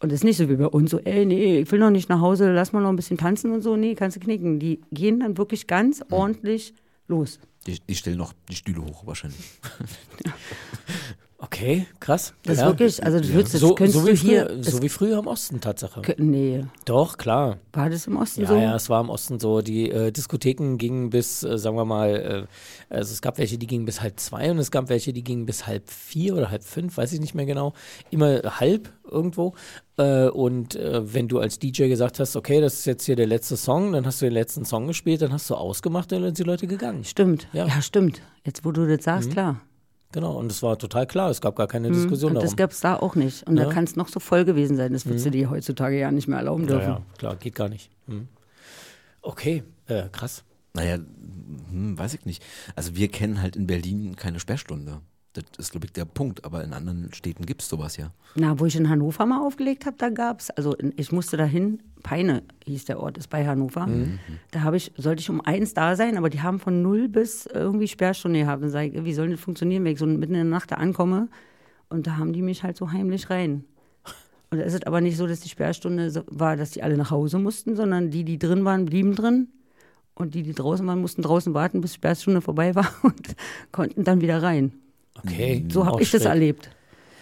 Und 0.00 0.10
das 0.10 0.20
ist 0.20 0.24
nicht 0.24 0.36
so 0.36 0.48
wie 0.48 0.56
bei 0.56 0.66
uns, 0.66 0.90
so, 0.90 0.98
ey, 0.98 1.24
nee, 1.24 1.60
ich 1.60 1.72
will 1.72 1.78
noch 1.78 1.90
nicht 1.90 2.08
nach 2.08 2.20
Hause, 2.20 2.52
lass 2.52 2.72
mal 2.72 2.80
noch 2.80 2.88
ein 2.90 2.96
bisschen 2.96 3.16
tanzen 3.16 3.52
und 3.52 3.62
so. 3.62 3.76
Nee, 3.76 3.94
kannst 3.94 4.16
du 4.16 4.20
knicken. 4.20 4.58
Die 4.58 4.80
gehen 4.90 5.20
dann 5.20 5.38
wirklich 5.38 5.66
ganz 5.66 6.02
ordentlich 6.10 6.74
los. 7.08 7.38
Die, 7.66 7.80
die 7.80 7.94
stellen 7.94 8.18
noch 8.18 8.32
die 8.48 8.56
Stühle 8.56 8.82
hoch 8.82 9.06
wahrscheinlich. 9.06 9.40
Okay, 11.44 11.86
krass. 12.00 12.32
Das 12.44 12.56
ja. 12.58 12.64
ist 12.64 12.70
wirklich, 12.70 13.04
also 13.04 13.18
das, 13.18 13.28
würdest, 13.32 13.54
das 13.54 13.60
so, 13.60 13.74
könntest 13.74 13.98
so, 13.98 14.06
du 14.06 14.12
wie 14.12 14.16
hier. 14.16 14.46
früher, 14.46 14.62
so 14.62 14.82
wie 14.82 14.88
früher 14.88 15.18
im 15.18 15.26
Osten, 15.26 15.60
Tatsache. 15.60 16.00
nee, 16.16 16.64
Doch, 16.86 17.18
klar. 17.18 17.58
war 17.72 17.90
das 17.90 18.06
im 18.06 18.16
Osten 18.16 18.42
Ja, 18.42 18.46
so? 18.46 18.54
ja, 18.56 18.74
es 18.74 18.88
war 18.88 19.00
im 19.02 19.10
Osten 19.10 19.38
so. 19.38 19.60
Die 19.60 19.90
äh, 19.90 20.10
Diskotheken 20.10 20.76
gingen 20.78 21.10
bis, 21.10 21.42
äh, 21.42 21.58
sagen 21.58 21.76
wir 21.76 21.84
mal, 21.84 22.46
äh, 22.90 22.94
also 22.94 23.12
es 23.12 23.20
gab 23.20 23.36
welche, 23.36 23.58
die 23.58 23.66
gingen 23.66 23.84
bis 23.84 24.00
halb 24.00 24.18
zwei 24.20 24.50
und 24.50 24.58
es 24.58 24.70
gab 24.70 24.88
welche, 24.88 25.12
die 25.12 25.22
gingen 25.22 25.44
bis 25.44 25.66
halb 25.66 25.90
vier 25.90 26.34
oder 26.34 26.50
halb 26.50 26.64
fünf, 26.64 26.96
weiß 26.96 27.12
ich 27.12 27.20
nicht 27.20 27.34
mehr 27.34 27.46
genau. 27.46 27.74
Immer 28.10 28.40
halb 28.58 28.90
irgendwo. 29.10 29.54
Äh, 29.98 30.28
und 30.28 30.76
äh, 30.76 31.12
wenn 31.12 31.28
du 31.28 31.40
als 31.40 31.58
DJ 31.58 31.88
gesagt 31.88 32.20
hast, 32.20 32.36
okay, 32.36 32.62
das 32.62 32.74
ist 32.74 32.84
jetzt 32.86 33.04
hier 33.04 33.16
der 33.16 33.26
letzte 33.26 33.58
Song, 33.58 33.92
dann 33.92 34.06
hast 34.06 34.22
du 34.22 34.26
den 34.26 34.32
letzten 34.32 34.64
Song 34.64 34.86
gespielt, 34.86 35.20
dann 35.20 35.32
hast 35.32 35.50
du 35.50 35.56
ausgemacht 35.56 36.10
und 36.12 36.20
dann 36.22 36.28
sind 36.34 36.38
die 36.38 36.42
Leute 36.50 36.66
gegangen. 36.66 37.04
Stimmt. 37.04 37.48
Ja. 37.52 37.66
Ja. 37.66 37.82
stimmt. 37.82 38.22
Jetzt, 38.44 38.64
wo 38.64 38.72
du 38.72 38.86
das 38.86 39.04
sagst, 39.04 39.30
klar. 39.30 39.60
Genau, 40.14 40.36
und 40.38 40.48
es 40.52 40.62
war 40.62 40.78
total 40.78 41.08
klar, 41.08 41.28
es 41.30 41.40
gab 41.40 41.56
gar 41.56 41.66
keine 41.66 41.90
Diskussion 41.90 42.30
Mhm. 42.30 42.36
Und 42.36 42.42
das 42.44 42.50
darum. 42.52 42.56
gab 42.56 42.70
es 42.70 42.80
da 42.80 42.94
auch 42.94 43.16
nicht. 43.16 43.44
Und 43.48 43.56
Ja. 43.56 43.64
da 43.64 43.70
kann 43.72 43.82
es 43.82 43.96
noch 43.96 44.06
so 44.06 44.20
voll 44.20 44.44
gewesen 44.44 44.76
sein. 44.76 44.92
Das 44.92 45.06
würdest 45.06 45.26
du 45.26 45.30
dir 45.32 45.50
heutzutage 45.50 45.98
ja 45.98 46.12
nicht 46.12 46.28
mehr 46.28 46.38
erlauben 46.38 46.62
Ja, 46.68 46.68
dürfen. 46.68 46.88
ja, 46.88 47.02
klar, 47.18 47.34
geht 47.36 47.56
gar 47.56 47.68
nicht. 47.68 47.90
Hm. 48.06 48.28
Okay, 49.22 49.64
äh, 49.88 50.04
krass. 50.12 50.44
Naja, 50.72 50.94
hm, 50.96 51.98
weiß 51.98 52.14
ich 52.14 52.24
nicht. 52.26 52.44
Also 52.76 52.94
wir 52.94 53.08
kennen 53.08 53.42
halt 53.42 53.56
in 53.56 53.66
Berlin 53.66 54.14
keine 54.14 54.38
Sperrstunde. 54.38 55.00
Das 55.34 55.44
ist, 55.58 55.72
glaube 55.72 55.86
ich, 55.86 55.92
der 55.92 56.04
Punkt. 56.04 56.44
Aber 56.44 56.62
in 56.64 56.72
anderen 56.72 57.12
Städten 57.12 57.44
gibt 57.44 57.62
es 57.62 57.68
sowas 57.68 57.96
ja. 57.96 58.10
Na, 58.36 58.58
wo 58.58 58.66
ich 58.66 58.76
in 58.76 58.88
Hannover 58.88 59.26
mal 59.26 59.44
aufgelegt 59.44 59.84
habe, 59.84 59.96
da 59.98 60.08
gab 60.08 60.40
es, 60.40 60.50
also 60.50 60.76
ich 60.96 61.12
musste 61.12 61.36
dahin, 61.36 61.82
Peine 62.02 62.42
hieß 62.64 62.84
der 62.84 63.00
Ort, 63.00 63.18
ist 63.18 63.28
bei 63.30 63.46
Hannover. 63.46 63.88
Da 64.52 64.62
habe 64.62 64.76
ich, 64.76 64.92
sollte 64.96 65.20
ich 65.20 65.30
um 65.30 65.40
eins 65.40 65.74
da 65.74 65.96
sein, 65.96 66.16
aber 66.16 66.30
die 66.30 66.40
haben 66.40 66.60
von 66.60 66.82
null 66.82 67.08
bis 67.08 67.46
irgendwie 67.46 67.88
Sperrstunde 67.88 68.40
gehabt. 68.40 68.62
Und 68.62 68.70
sage 68.70 68.88
ich, 68.88 69.04
wie 69.04 69.12
soll 69.12 69.30
das 69.30 69.40
funktionieren, 69.40 69.84
wenn 69.84 69.92
ich 69.92 69.98
so 69.98 70.06
mitten 70.06 70.34
in 70.34 70.34
der 70.34 70.44
Nacht 70.44 70.70
da 70.70 70.76
ankomme? 70.76 71.28
Und 71.88 72.06
da 72.06 72.16
haben 72.16 72.32
die 72.32 72.42
mich 72.42 72.62
halt 72.62 72.76
so 72.76 72.92
heimlich 72.92 73.28
rein. 73.28 73.64
Und 74.50 74.58
da 74.58 74.64
ist 74.64 74.74
es 74.74 74.84
aber 74.84 75.00
nicht 75.00 75.16
so, 75.16 75.26
dass 75.26 75.40
die 75.40 75.48
Sperrstunde 75.48 76.10
so 76.10 76.22
war, 76.26 76.56
dass 76.56 76.70
die 76.70 76.84
alle 76.84 76.96
nach 76.96 77.10
Hause 77.10 77.40
mussten, 77.40 77.74
sondern 77.74 78.10
die, 78.10 78.22
die 78.22 78.38
drin 78.38 78.64
waren, 78.64 78.84
blieben 78.84 79.16
drin. 79.16 79.48
Und 80.14 80.34
die, 80.34 80.44
die 80.44 80.52
draußen 80.52 80.86
waren, 80.86 81.00
mussten 81.00 81.22
draußen 81.22 81.54
warten, 81.54 81.80
bis 81.80 81.94
Sperrstunde 81.94 82.40
vorbei 82.40 82.76
war 82.76 82.86
und 83.02 83.34
konnten 83.72 84.04
dann 84.04 84.20
wieder 84.20 84.40
rein. 84.44 84.72
Okay. 85.22 85.64
So 85.70 85.86
habe 85.86 86.02
ich 86.02 86.10
das 86.10 86.24
erlebt. 86.24 86.70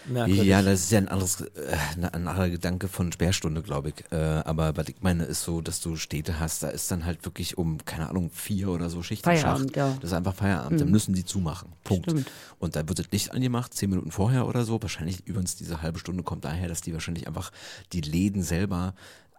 merkwürdig. 0.06 0.44
Ja, 0.44 0.62
das 0.62 0.80
ist 0.80 0.90
ja 0.90 0.98
ein 0.98 1.08
anderes, 1.08 1.42
äh, 1.42 1.76
ein 1.96 2.04
anderer 2.06 2.48
Gedanke 2.50 2.88
von 2.88 3.12
Sperrstunde, 3.12 3.62
glaube 3.62 3.90
ich. 3.90 4.04
Äh, 4.10 4.16
aber 4.16 4.76
was 4.76 4.88
ich 4.88 4.96
meine, 5.00 5.24
ist 5.24 5.42
so, 5.42 5.60
dass 5.60 5.80
du 5.80 5.96
Städte 5.96 6.40
hast, 6.40 6.62
da 6.62 6.68
ist 6.68 6.90
dann 6.90 7.04
halt 7.04 7.24
wirklich 7.24 7.58
um, 7.58 7.78
keine 7.84 8.08
Ahnung, 8.08 8.30
vier 8.32 8.68
oder 8.70 8.90
so 8.90 9.02
Schicht 9.02 9.24
im 9.26 9.32
Feierabend, 9.32 9.70
Schacht. 9.70 9.76
ja. 9.76 9.94
Das 10.00 10.10
ist 10.10 10.16
einfach 10.16 10.34
Feierabend, 10.34 10.80
dann 10.80 10.90
müssen 10.90 11.14
die 11.14 11.24
zumachen. 11.24 11.68
Punkt. 11.84 12.10
Stimmt. 12.10 12.30
Und 12.58 12.74
da 12.76 12.88
wird 12.88 12.98
das 12.98 13.10
Licht 13.12 13.32
angemacht, 13.32 13.74
zehn 13.74 13.90
Minuten 13.90 14.10
vorher 14.10 14.46
oder 14.48 14.64
so. 14.64 14.80
Wahrscheinlich 14.82 15.26
übrigens 15.26 15.56
diese 15.56 15.82
halbe 15.82 15.98
Stunde 15.98 16.22
kommt 16.22 16.44
daher, 16.44 16.68
dass 16.68 16.80
die 16.80 16.92
wahrscheinlich 16.92 17.26
einfach 17.28 17.52
die 17.92 18.00
Läden 18.00 18.42
selber 18.42 18.94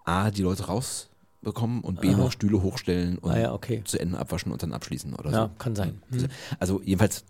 A, 0.05 0.31
die 0.31 0.41
Leute 0.43 0.67
rausbekommen 1.45 1.81
und 1.81 2.01
B, 2.01 2.11
noch 2.11 2.31
Stühle 2.31 2.61
hochstellen 2.61 3.17
und 3.17 3.31
Ah 3.31 3.39
ja, 3.39 3.53
okay. 3.53 3.81
zu 3.85 3.99
Ende 3.99 4.17
abwaschen 4.17 4.51
und 4.51 4.63
dann 4.63 4.73
abschließen 4.73 5.13
oder 5.13 5.31
Ja, 5.31 5.45
so. 5.47 5.51
kann 5.57 5.75
sein. 5.75 6.01
Hm. 6.11 6.27
Also 6.59 6.81
jedenfalls, 6.83 7.25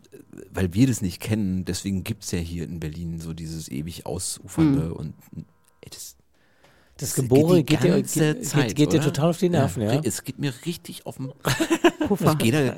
weil 0.51 0.73
wir 0.73 0.87
das 0.87 1.01
nicht 1.01 1.19
kennen, 1.19 1.65
deswegen 1.65 2.03
gibt 2.03 2.23
es 2.23 2.31
ja 2.31 2.39
hier 2.39 2.63
in 2.65 2.79
Berlin 2.79 3.19
so 3.19 3.33
dieses 3.33 3.69
ewig 3.69 4.05
ausufernde 4.05 4.85
Hm. 4.85 4.93
und 4.93 5.13
ey, 5.81 5.89
das, 5.89 6.15
Das 6.97 7.09
das 7.09 7.15
Gebore 7.15 7.63
geht, 7.63 7.83
dir, 7.83 8.01
geht, 8.01 8.11
geht, 8.11 8.75
geht 8.75 8.93
dir 8.93 9.01
total 9.01 9.31
auf 9.31 9.37
die 9.37 9.49
Nerven, 9.49 9.81
ja. 9.83 9.99
Es 10.03 10.23
geht 10.23 10.37
mir 10.39 10.53
richtig 10.65 11.05
auf 11.05 11.17
den 11.17 11.31
Puffer. 12.07 12.37
ich, 12.41 12.51
da, 12.51 12.75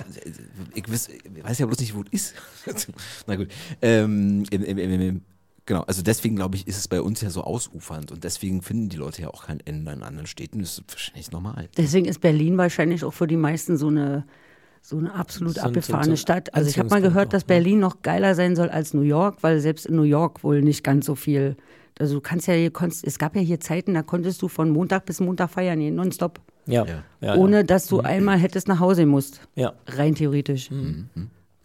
ich, 0.74 0.90
weiß, 0.91 1.10
ich 1.10 1.44
weiß 1.44 1.60
ja 1.60 1.66
bloß 1.66 1.80
nicht, 1.80 1.95
wo 1.95 2.03
es 2.12 2.34
ist. 2.66 2.94
Na 3.28 3.36
gut. 3.36 3.49
Ähm, 3.82 4.44
im, 4.52 4.64
im, 4.64 4.78
im, 4.78 5.22
genau, 5.66 5.82
also 5.82 6.02
deswegen 6.02 6.36
glaube 6.36 6.56
ich, 6.56 6.68
ist 6.68 6.78
es 6.78 6.88
bei 6.88 7.02
uns 7.02 7.22
ja 7.22 7.30
so 7.30 7.44
ausufernd 7.44 8.12
und 8.12 8.24
deswegen 8.24 8.62
finden 8.62 8.90
die 8.90 8.98
Leute 8.98 9.24
ja 9.24 9.30
auch 9.30 9.46
kein 9.48 9.60
Ende 9.62 9.92
in 9.92 10.04
anderen 10.04 10.28
Städten. 10.28 10.60
Das 10.60 10.78
ist 10.78 10.84
wahrscheinlich 10.90 11.32
normal. 11.32 11.68
Deswegen 11.78 12.06
ist 12.06 12.22
Berlin 12.22 12.58
wahrscheinlich 12.58 13.04
auch 13.04 13.14
für 13.14 13.28
die 13.28 13.38
meisten 13.38 13.78
so 13.78 13.88
eine, 13.88 14.26
so 14.82 14.98
eine 14.98 15.14
absolut 15.14 15.56
So 15.56 15.62
abgefahrene 15.62 16.16
so 16.16 16.22
Stadt. 16.22 16.54
Also 16.54 16.70
ich 16.70 16.78
habe 16.80 16.90
mal 16.90 17.02
gehört, 17.02 17.28
auch, 17.28 17.32
dass? 17.32 17.44
Berlin 17.44 17.80
noch 17.80 18.02
geiler 18.02 18.36
sein 18.36 18.56
soll 18.56 18.70
als 18.70 18.94
New 18.94 19.02
York, 19.02 19.38
weil 19.42 19.60
selbst 19.60 19.86
in 19.86 19.96
New 19.96 20.04
York 20.04 20.44
wohl 20.44 20.62
nicht 20.62 20.84
ganz 20.84 21.06
so 21.06 21.16
viel. 21.16 21.56
Also 21.98 22.16
du 22.16 22.22
kannst 22.22 22.48
ja 22.48 22.54
hier, 22.54 22.72
konntest, 22.72 23.06
es 23.08 23.18
gab 23.18 23.36
ja 23.36 23.42
hier 23.42 23.60
Zeiten, 23.60 23.94
da 23.94 24.04
konntest 24.04 24.42
du 24.42 24.48
von 24.50 24.70
Montag 24.70 25.06
bis 25.06 25.20
Montag 25.22 25.50
feiern, 25.50 25.80
gehen, 25.80 25.96
nonstop. 25.96 26.42
Ja, 26.68 26.84
Ja. 26.86 27.04
ja, 27.22 27.36
ohne 27.36 27.64
dass 27.64 27.88
du 27.88 28.02
einmal 28.02 28.38
hättest 28.38 28.68
nach 28.68 28.80
Hause 28.80 29.06
musst. 29.06 29.40
ja. 29.56 29.74
Rein 29.88 30.16
theoretisch. 30.16 30.72
Mhm. 30.72 31.10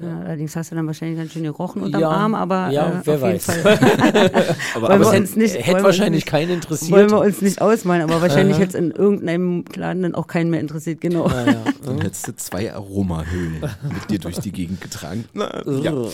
Ja, 0.03 0.21
allerdings 0.21 0.57
hast 0.57 0.71
du 0.71 0.77
dann 0.77 0.87
wahrscheinlich 0.87 1.19
ganz 1.19 1.33
schön 1.33 1.43
gerochen 1.43 1.83
unterm 1.83 2.01
Ja, 2.01 2.09
Arm, 2.09 2.35
aber 2.35 2.71
ja, 2.71 2.89
äh, 2.89 2.93
wer 3.05 3.15
auf 3.17 3.21
jeden 3.23 3.35
weiß. 3.35 3.45
Fall. 3.45 3.61
Aber, 4.75 4.89
Wollen 4.89 4.93
aber 4.93 4.99
wir 5.01 5.13
es 5.13 5.21
uns 5.21 5.37
nicht, 5.37 5.67
Hätte 5.67 5.83
wahrscheinlich 5.83 6.25
uns 6.25 6.31
keinen 6.31 6.49
nicht, 6.49 6.55
interessiert. 6.57 6.91
wollen 6.93 7.11
wir 7.11 7.19
uns 7.21 7.43
nicht 7.43 7.61
ausmalen, 7.61 8.03
aber 8.03 8.23
wahrscheinlich 8.23 8.59
hätte 8.59 8.69
es 8.71 8.75
in 8.77 8.91
irgendeinem 8.93 9.65
Laden 9.75 10.03
dann 10.03 10.15
auch 10.15 10.27
keinen 10.27 10.49
mehr 10.51 10.61
interessiert, 10.61 11.01
genau. 11.03 11.27
Ah, 11.27 11.45
ja. 11.47 11.65
dann 11.85 12.01
hättest 12.01 12.29
du 12.29 12.37
zwei 12.37 12.73
Aromahöhlen 12.73 13.61
mit 13.61 14.11
dir 14.11 14.19
durch 14.19 14.39
die 14.39 14.53
Gegend 14.53 14.81
getragen. 14.81 15.27
Na, 15.35 15.63
ja. 15.69 15.93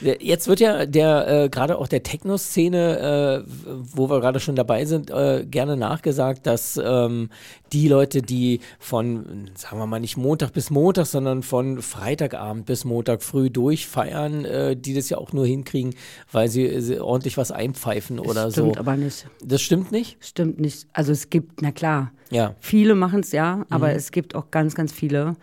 Jetzt 0.00 0.48
wird 0.48 0.60
ja 0.60 0.86
der 0.86 1.28
äh, 1.44 1.48
gerade 1.48 1.78
auch 1.78 1.88
der 1.88 2.02
Techno-Szene, 2.02 3.44
äh, 3.46 3.50
wo 3.94 4.08
wir 4.08 4.20
gerade 4.20 4.40
schon 4.40 4.56
dabei 4.56 4.84
sind, 4.84 5.10
äh, 5.10 5.44
gerne 5.48 5.76
nachgesagt, 5.76 6.46
dass 6.46 6.80
ähm, 6.82 7.30
die 7.72 7.88
Leute, 7.88 8.22
die 8.22 8.60
von, 8.78 9.50
sagen 9.54 9.78
wir 9.78 9.86
mal, 9.86 10.00
nicht 10.00 10.16
Montag 10.16 10.52
bis 10.52 10.70
Montag, 10.70 11.06
sondern 11.06 11.42
von 11.42 11.82
Freitagabend 11.82 12.66
bis 12.66 12.84
Montag 12.84 13.22
früh 13.22 13.50
durchfeiern, 13.50 14.44
äh, 14.44 14.76
die 14.76 14.94
das 14.94 15.08
ja 15.10 15.18
auch 15.18 15.32
nur 15.32 15.46
hinkriegen, 15.46 15.94
weil 16.32 16.48
sie, 16.48 16.80
sie 16.80 17.00
ordentlich 17.00 17.36
was 17.36 17.50
einpfeifen 17.50 18.18
oder 18.18 18.50
Stimmt 18.50 18.74
so. 18.74 18.80
aber 18.80 18.96
nicht. 18.96 19.26
Das 19.44 19.60
stimmt 19.62 19.92
nicht? 19.92 20.16
Stimmt 20.20 20.60
nicht. 20.60 20.86
Also 20.92 21.12
es 21.12 21.30
gibt, 21.30 21.60
na 21.62 21.72
klar, 21.72 22.12
Ja. 22.30 22.54
viele 22.60 22.94
machen 22.94 23.20
es 23.20 23.32
ja, 23.32 23.56
Mhm. 23.56 23.64
aber 23.70 23.92
es 23.92 24.12
gibt 24.12 24.34
auch 24.34 24.50
ganz, 24.50 24.74
ganz 24.74 24.92
viele, 24.92 25.36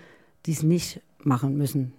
die 0.45 0.52
es 0.53 0.64
nicht 0.64 1.02
machen 1.23 1.57
müssen. 1.57 1.91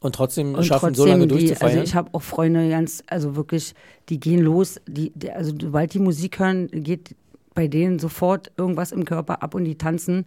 Und 0.00 0.14
trotzdem 0.14 0.54
Und 0.54 0.64
schaffen, 0.64 0.86
trotzdem, 0.88 0.94
so 1.04 1.06
lange 1.06 1.26
die, 1.26 1.28
durchzufeiern. 1.28 1.70
also 1.78 1.82
ich 1.82 1.94
habe 1.94 2.08
auch 2.14 2.22
Freunde 2.22 2.68
ganz, 2.70 3.02
also 3.06 3.36
wirklich, 3.36 3.74
die 4.08 4.18
gehen 4.18 4.40
los, 4.40 4.80
die, 4.86 5.12
die, 5.14 5.30
also 5.30 5.52
sobald 5.60 5.92
die 5.92 5.98
Musik 5.98 6.38
hören, 6.38 6.68
geht 6.72 7.14
bei 7.54 7.68
denen 7.68 7.98
sofort 7.98 8.50
irgendwas 8.56 8.92
im 8.92 9.04
Körper 9.04 9.42
ab 9.42 9.54
und 9.54 9.64
die 9.64 9.76
tanzen. 9.76 10.24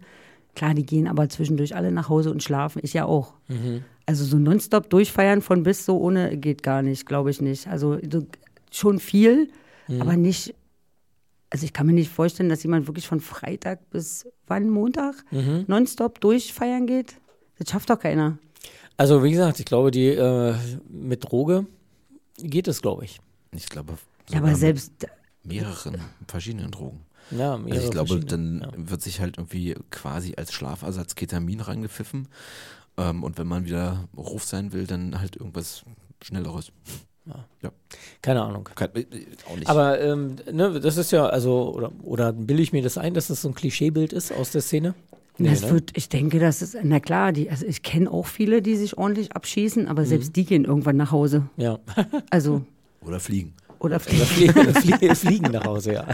Klar, 0.54 0.74
die 0.74 0.86
gehen 0.86 1.08
aber 1.08 1.28
zwischendurch 1.28 1.74
alle 1.74 1.90
nach 1.90 2.08
Hause 2.08 2.30
und 2.30 2.42
schlafen. 2.42 2.80
Ich 2.84 2.92
ja 2.92 3.04
auch. 3.06 3.32
Mhm. 3.48 3.82
Also 4.06 4.24
so 4.24 4.36
nonstop 4.36 4.88
durchfeiern 4.90 5.42
von 5.42 5.64
bis 5.64 5.84
so 5.84 5.98
ohne 5.98 6.36
geht 6.36 6.62
gar 6.62 6.82
nicht, 6.82 7.06
glaube 7.06 7.30
ich 7.30 7.40
nicht. 7.40 7.66
Also 7.66 7.98
so, 8.08 8.24
schon 8.70 9.00
viel, 9.00 9.48
Mhm. 9.88 10.00
aber 10.02 10.16
nicht. 10.16 10.54
Also 11.50 11.64
ich 11.64 11.72
kann 11.72 11.86
mir 11.86 11.92
nicht 11.92 12.10
vorstellen, 12.10 12.48
dass 12.48 12.62
jemand 12.62 12.86
wirklich 12.86 13.06
von 13.08 13.20
Freitag 13.20 13.90
bis 13.90 14.26
wann 14.46 14.70
Montag 14.70 15.16
Mhm. 15.32 15.64
nonstop 15.66 16.20
durchfeiern 16.20 16.86
geht. 16.86 17.16
Das 17.58 17.70
schafft 17.70 17.90
doch 17.90 17.98
keiner. 17.98 18.38
Also 18.96 19.22
wie 19.24 19.30
gesagt, 19.30 19.60
ich 19.60 19.66
glaube, 19.66 19.90
die 19.90 20.08
äh, 20.08 20.54
mit 20.88 21.24
Droge 21.30 21.66
geht 22.38 22.68
es, 22.68 22.82
glaube 22.82 23.04
ich. 23.04 23.20
Ich 23.52 23.68
glaube, 23.68 23.92
Ja, 23.92 23.98
sogar 24.26 24.42
aber 24.42 24.50
mit 24.50 24.58
selbst 24.58 24.92
mehreren 25.42 26.00
verschiedenen 26.26 26.70
Drogen. 26.70 27.00
Ja, 27.30 27.54
Also 27.54 27.86
ich 27.86 27.90
glaube, 27.90 28.20
dann 28.20 28.60
ja. 28.60 28.90
wird 28.90 29.02
sich 29.02 29.20
halt 29.20 29.38
irgendwie 29.38 29.74
quasi 29.90 30.34
als 30.36 30.52
Schlafersatz 30.52 31.14
Ketamin 31.14 31.60
reingepfiffen. 31.60 32.28
Ähm, 32.96 33.22
und 33.22 33.38
wenn 33.38 33.46
man 33.46 33.64
wieder 33.64 34.08
Ruf 34.16 34.44
sein 34.44 34.72
will, 34.72 34.86
dann 34.86 35.18
halt 35.18 35.36
irgendwas 35.36 35.84
Schnelleres. 36.22 36.70
Keine 38.20 38.42
Ahnung. 38.42 38.68
Kann, 38.74 38.90
äh, 38.94 39.06
auch 39.50 39.56
nicht. 39.56 39.68
Aber 39.68 40.00
ähm, 40.00 40.36
ne, 40.52 40.78
das 40.80 40.96
ist 40.96 41.10
ja, 41.10 41.26
also, 41.26 41.74
oder, 41.74 41.90
oder 42.02 42.32
bilde 42.32 42.62
ich 42.62 42.72
mir 42.72 42.82
das 42.82 42.98
ein, 42.98 43.14
dass 43.14 43.28
das 43.28 43.42
so 43.42 43.48
ein 43.48 43.54
Klischeebild 43.54 44.12
ist 44.12 44.32
aus 44.32 44.50
der 44.50 44.60
Szene? 44.60 44.94
Nee, 45.36 45.50
das 45.50 45.62
ne? 45.62 45.70
wird, 45.72 45.90
ich 45.96 46.08
denke, 46.08 46.38
das 46.38 46.62
ist, 46.62 46.76
na 46.82 47.00
klar, 47.00 47.32
die, 47.32 47.50
also 47.50 47.66
ich 47.66 47.82
kenne 47.82 48.10
auch 48.10 48.26
viele, 48.26 48.62
die 48.62 48.76
sich 48.76 48.96
ordentlich 48.98 49.32
abschießen, 49.32 49.88
aber 49.88 50.02
Mhm. 50.02 50.06
selbst 50.06 50.36
die 50.36 50.44
gehen 50.44 50.64
irgendwann 50.64 50.96
nach 50.96 51.10
Hause. 51.10 51.48
Ja. 51.56 51.78
Also, 52.30 52.64
Oder 53.00 53.18
fliegen. 53.20 53.54
oder 53.80 53.96
Oder 53.96 54.00
fliegen, 54.00 54.74
fliegen, 54.74 55.14
fliegen 55.16 55.50
nach 55.52 55.64
Hause, 55.64 55.94
ja. 55.94 56.06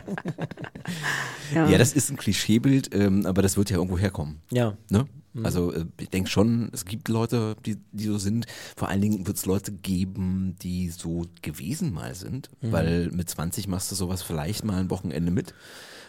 ja. 1.54 1.68
Ja, 1.68 1.78
das 1.78 1.92
ist 1.92 2.10
ein 2.10 2.16
Klischeebild, 2.16 2.94
ähm, 2.94 3.26
aber 3.26 3.42
das 3.42 3.56
wird 3.56 3.70
ja 3.70 3.76
irgendwo 3.76 3.98
herkommen. 3.98 4.40
Ja. 4.50 4.76
Ne? 4.90 5.06
Also 5.44 5.72
äh, 5.72 5.84
ich 6.00 6.08
denke 6.08 6.28
schon, 6.28 6.70
es 6.72 6.84
gibt 6.84 7.08
Leute, 7.08 7.54
die, 7.64 7.76
die 7.92 8.04
so 8.06 8.18
sind. 8.18 8.46
Vor 8.76 8.88
allen 8.88 9.00
Dingen 9.00 9.26
wird 9.28 9.36
es 9.36 9.46
Leute 9.46 9.70
geben, 9.70 10.56
die 10.60 10.88
so 10.88 11.26
gewesen 11.42 11.92
mal 11.92 12.16
sind, 12.16 12.50
weil 12.60 13.10
mit 13.12 13.30
20 13.30 13.68
machst 13.68 13.92
du 13.92 13.94
sowas 13.94 14.22
vielleicht 14.22 14.64
mal 14.64 14.80
ein 14.80 14.90
Wochenende 14.90 15.30
mit. 15.30 15.54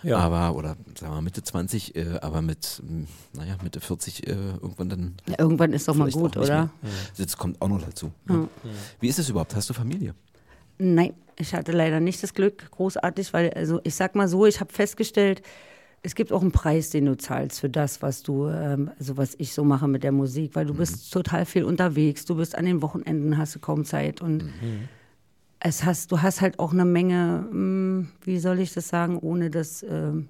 Ja. 0.04 0.18
Aber, 0.18 0.56
oder 0.56 0.76
sagen 0.98 1.12
wir 1.12 1.16
mal 1.16 1.22
Mitte 1.22 1.44
20, 1.44 1.96
äh, 1.96 2.20
aber 2.22 2.42
mit, 2.42 2.82
mh, 2.86 3.08
naja, 3.34 3.58
Mitte 3.64 3.80
40 3.80 4.28
äh, 4.28 4.32
irgendwann 4.32 4.90
dann. 4.90 5.16
Ja, 5.28 5.36
irgendwann 5.40 5.74
ist 5.74 5.88
doch 5.88 5.96
mal 5.96 6.10
gut, 6.10 6.38
oder? 6.38 6.72
mehr. 6.82 6.92
Das 7.18 7.38
kommt 7.38 7.62
auch 7.62 7.68
noch 7.68 7.82
dazu. 7.82 8.12
Ne? 8.26 8.48
Wie 9.00 9.08
ist 9.08 9.20
es 9.20 9.30
überhaupt? 9.30 9.56
Hast 9.56 9.70
du 9.70 9.74
Familie? 9.74 10.16
Nein, 10.78 11.14
ich 11.38 11.54
hatte 11.54 11.72
leider 11.72 12.00
nicht 12.00 12.24
das 12.24 12.34
Glück, 12.34 12.72
großartig, 12.72 13.34
weil, 13.34 13.52
also 13.52 13.80
ich 13.84 13.96
sag 13.96 14.16
mal 14.16 14.28
so, 14.28 14.46
ich 14.46 14.60
habe 14.60 14.74
festgestellt, 14.74 15.42
es 16.04 16.16
gibt 16.16 16.32
auch 16.32 16.42
einen 16.42 16.52
Preis, 16.52 16.90
den 16.90 17.06
du 17.06 17.16
zahlst 17.16 17.60
für 17.60 17.70
das, 17.70 18.02
was 18.02 18.24
du, 18.24 18.48
ähm, 18.48 18.90
also 18.98 19.18
was 19.18 19.36
ich 19.38 19.54
so 19.54 19.64
mache 19.64 19.88
mit 19.88 20.04
der 20.04 20.12
Musik, 20.12 20.56
weil 20.56 20.66
du 20.66 20.74
bist 20.74 21.14
total 21.14 21.46
viel 21.46 21.64
unterwegs, 21.64 22.26
du 22.26 22.36
bist 22.36 22.58
an 22.58 22.66
den 22.66 22.82
Wochenenden, 22.82 23.38
hast 23.38 23.54
du 23.56 23.60
kaum 23.60 23.86
Zeit 23.86 24.22
und 24.22 24.46
es 25.64 25.86
hast, 25.86 26.12
du 26.12 26.22
hast 26.22 26.42
halt 26.42 26.60
auch 26.60 26.74
eine 26.74 26.86
Menge, 26.86 27.48
mh, 27.52 28.08
wie 28.24 28.40
soll 28.40 28.60
ich 28.60 28.74
das 28.74 28.90
sagen, 28.90 29.18
ohne 29.18 29.50
das, 29.50 29.84
ähm, 29.84 30.30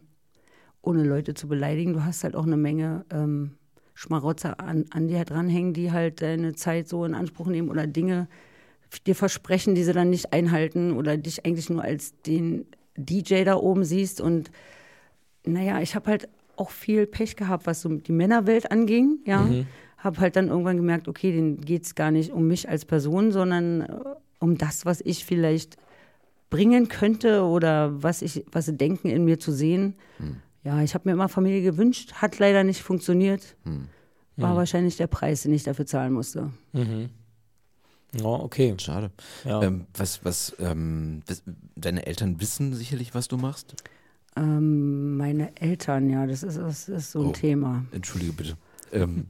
ohne 0.81 1.03
Leute 1.03 1.33
zu 1.33 1.47
beleidigen, 1.47 1.93
du 1.93 2.03
hast 2.03 2.23
halt 2.23 2.35
auch 2.35 2.45
eine 2.45 2.57
Menge 2.57 3.05
ähm, 3.11 3.51
Schmarotzer 3.93 4.59
an, 4.59 4.85
an 4.91 5.07
dir 5.07 5.23
dranhängen, 5.23 5.73
die 5.73 5.91
halt 5.91 6.21
deine 6.21 6.53
Zeit 6.53 6.87
so 6.87 7.05
in 7.05 7.15
Anspruch 7.15 7.47
nehmen 7.47 7.69
oder 7.69 7.87
Dinge 7.87 8.27
dir 9.07 9.15
versprechen, 9.15 9.73
die 9.73 9.83
sie 9.83 9.93
dann 9.93 10.09
nicht 10.09 10.33
einhalten 10.33 10.91
oder 10.91 11.15
dich 11.15 11.45
eigentlich 11.45 11.69
nur 11.69 11.81
als 11.81 12.19
den 12.23 12.65
DJ 12.97 13.43
da 13.45 13.55
oben 13.55 13.85
siehst. 13.85 14.19
Und 14.19 14.51
naja, 15.45 15.79
ich 15.81 15.95
habe 15.95 16.09
halt 16.09 16.27
auch 16.57 16.71
viel 16.71 17.07
Pech 17.07 17.37
gehabt, 17.37 17.67
was 17.67 17.81
so 17.81 17.89
die 17.89 18.11
Männerwelt 18.11 18.69
anging. 18.69 19.19
Ja, 19.25 19.49
habe 19.97 20.19
halt 20.19 20.35
dann 20.35 20.49
irgendwann 20.49 20.75
gemerkt, 20.77 21.07
okay, 21.07 21.31
denen 21.31 21.61
geht 21.61 21.83
es 21.83 21.95
gar 21.95 22.11
nicht 22.11 22.31
um 22.31 22.47
mich 22.47 22.67
als 22.67 22.83
Person, 22.83 23.31
sondern 23.31 23.81
äh, 23.81 23.99
um 24.41 24.57
das, 24.57 24.85
was 24.85 24.99
ich 24.99 25.23
vielleicht 25.23 25.77
bringen 26.49 26.89
könnte 26.89 27.43
oder 27.43 28.03
was 28.03 28.21
ich, 28.21 28.43
was 28.51 28.65
sie 28.65 28.75
denken, 28.75 29.07
in 29.09 29.23
mir 29.23 29.39
zu 29.39 29.53
sehen. 29.53 29.95
Ja, 30.65 30.81
ich 30.81 30.93
habe 30.93 31.07
mir 31.07 31.13
immer 31.13 31.29
Familie 31.29 31.61
gewünscht, 31.61 32.13
hat 32.15 32.37
leider 32.39 32.65
nicht 32.65 32.81
funktioniert. 32.81 33.55
War 34.35 34.55
wahrscheinlich 34.57 34.97
der 34.97 35.07
Preis, 35.07 35.43
den 35.43 35.53
ich 35.53 35.63
dafür 35.63 35.85
zahlen 35.85 36.11
musste. 36.11 36.51
Ja, 36.73 38.25
okay. 38.25 38.75
Schade. 38.77 39.11
Ja. 39.45 39.61
Ähm, 39.63 39.85
was, 39.93 40.25
was, 40.25 40.53
ähm, 40.59 41.21
das, 41.27 41.43
deine 41.77 42.05
Eltern 42.05 42.41
wissen 42.41 42.73
sicherlich, 42.73 43.15
was 43.15 43.29
du 43.29 43.37
machst? 43.37 43.75
Ähm, 44.35 45.15
meine 45.15 45.55
Eltern, 45.55 46.09
ja, 46.09 46.25
das 46.27 46.43
ist, 46.43 46.57
das 46.57 46.89
ist 46.89 47.11
so 47.11 47.21
ein 47.21 47.27
Oh. 47.27 47.31
Thema. 47.31 47.85
Entschuldige 47.93 48.33
bitte. 48.33 48.57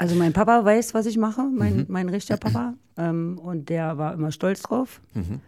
Also 0.00 0.14
mein 0.14 0.32
Papa 0.32 0.64
weiß, 0.64 0.94
was 0.94 1.04
ich 1.04 1.18
mache, 1.18 1.42
mein, 1.42 1.84
mein 1.88 2.08
richtiger 2.08 2.38
Papa. 2.38 2.72
Ähm, 2.96 3.38
und 3.38 3.68
der 3.68 3.98
war 3.98 4.14
immer 4.14 4.32
stolz 4.32 4.62
drauf. 4.62 5.00
mhm. 5.12 5.40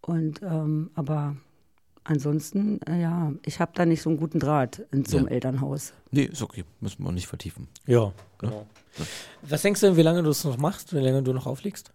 Und 0.00 0.42
ähm, 0.42 0.90
aber 0.96 1.36
ansonsten, 2.02 2.80
äh, 2.82 3.00
ja, 3.00 3.32
ich 3.46 3.60
habe 3.60 3.70
da 3.76 3.86
nicht 3.86 4.02
so 4.02 4.10
einen 4.10 4.18
guten 4.18 4.40
Draht 4.40 4.84
in 4.90 5.04
so 5.04 5.18
einem 5.18 5.26
Ja. 5.28 5.34
Elternhaus. 5.34 5.92
Nee, 6.10 6.24
ist 6.24 6.42
okay. 6.42 6.64
Müssen 6.80 7.04
wir 7.04 7.08
auch 7.10 7.12
nicht 7.12 7.28
vertiefen. 7.28 7.68
Ja, 7.86 8.12
genau. 8.38 8.66
Was 9.42 9.62
denkst 9.62 9.80
du 9.80 9.86
denn, 9.86 9.96
wie 9.96 10.02
lange 10.02 10.24
du 10.24 10.30
es 10.30 10.42
noch 10.42 10.58
machst, 10.58 10.92
wie 10.92 10.98
lange 10.98 11.22
du 11.22 11.32
noch 11.32 11.46
auflegst? 11.46 11.92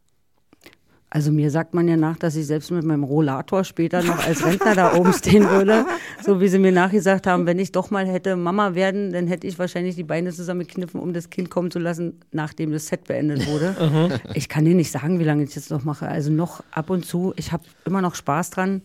Also 1.09 1.31
mir 1.31 1.51
sagt 1.51 1.73
man 1.73 1.87
ja 1.87 1.95
nach, 1.95 2.17
dass 2.17 2.35
ich 2.35 2.45
selbst 2.45 2.69
mit 2.69 2.83
meinem 2.83 3.05
Rollator 3.05 3.63
später 3.63 4.03
noch 4.03 4.25
als 4.25 4.45
Rentner 4.45 4.75
da 4.75 4.93
oben 4.93 5.13
stehen 5.13 5.49
würde. 5.49 5.85
So 6.21 6.41
wie 6.41 6.49
sie 6.49 6.59
mir 6.59 6.73
nachgesagt 6.73 7.27
haben, 7.27 7.45
wenn 7.45 7.59
ich 7.59 7.71
doch 7.71 7.91
mal 7.91 8.05
hätte 8.05 8.35
Mama 8.35 8.75
werden, 8.75 9.13
dann 9.13 9.27
hätte 9.27 9.47
ich 9.47 9.57
wahrscheinlich 9.57 9.95
die 9.95 10.03
Beine 10.03 10.33
zusammengekniffen, 10.33 10.99
um 10.99 11.13
das 11.13 11.29
Kind 11.29 11.49
kommen 11.49 11.71
zu 11.71 11.79
lassen, 11.79 12.19
nachdem 12.31 12.73
das 12.73 12.87
Set 12.87 13.05
beendet 13.05 13.47
wurde. 13.47 14.19
ich 14.33 14.49
kann 14.49 14.65
dir 14.65 14.75
nicht 14.75 14.91
sagen, 14.91 15.19
wie 15.19 15.23
lange 15.23 15.43
ich 15.43 15.53
das 15.53 15.69
noch 15.69 15.85
mache. 15.85 16.09
Also 16.09 16.29
noch 16.29 16.61
ab 16.71 16.89
und 16.89 17.05
zu. 17.05 17.33
Ich 17.37 17.53
habe 17.53 17.63
immer 17.85 18.01
noch 18.01 18.15
Spaß 18.15 18.49
dran. 18.49 18.81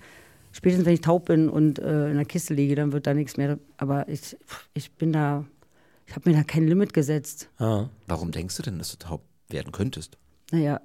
Spätestens 0.52 0.86
wenn 0.86 0.94
ich 0.94 1.00
taub 1.00 1.24
bin 1.24 1.48
und 1.48 1.80
äh, 1.80 2.10
in 2.10 2.16
der 2.16 2.24
Kiste 2.26 2.54
liege, 2.54 2.76
dann 2.76 2.92
wird 2.92 3.08
da 3.08 3.14
nichts 3.14 3.36
mehr. 3.36 3.58
Aber 3.78 4.08
ich, 4.08 4.36
ich 4.74 4.92
bin 4.92 5.12
da, 5.12 5.44
ich 6.06 6.14
habe 6.14 6.30
mir 6.30 6.36
da 6.36 6.44
kein 6.44 6.68
Limit 6.68 6.92
gesetzt. 6.92 7.48
Ah. 7.58 7.86
Warum 8.06 8.30
denkst 8.30 8.56
du 8.58 8.62
denn, 8.62 8.78
dass 8.78 8.92
du 8.92 8.98
taub 8.98 9.22
werden 9.48 9.72
könntest? 9.72 10.18
Naja, 10.52 10.80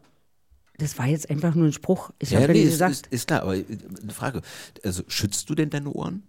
das 0.77 0.97
war 0.99 1.07
jetzt 1.07 1.29
einfach 1.29 1.55
nur 1.55 1.67
ein 1.67 1.73
Spruch. 1.73 2.11
Ich 2.19 2.31
Ja, 2.31 2.41
habe 2.41 2.53
nee, 2.53 2.59
ja 2.61 2.65
ist, 2.65 2.71
gesagt. 2.73 2.91
ist, 2.91 3.07
ist 3.07 3.27
klar, 3.27 3.41
aber 3.43 3.55
äh, 3.57 3.65
eine 4.01 4.13
Frage. 4.13 4.41
Also 4.83 5.03
schützt 5.07 5.49
du 5.49 5.55
denn 5.55 5.69
deine 5.69 5.89
Ohren? 5.91 6.23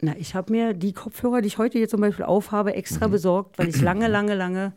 Na, 0.00 0.16
ich 0.18 0.34
habe 0.34 0.52
mir 0.52 0.74
die 0.74 0.92
Kopfhörer, 0.92 1.40
die 1.40 1.46
ich 1.46 1.58
heute 1.58 1.78
hier 1.78 1.88
zum 1.88 2.00
Beispiel 2.00 2.24
aufhabe, 2.24 2.74
extra 2.74 3.06
besorgt, 3.08 3.58
weil 3.58 3.68
ich 3.68 3.80
lange, 3.80 4.08
lange, 4.08 4.34
lange 4.34 4.72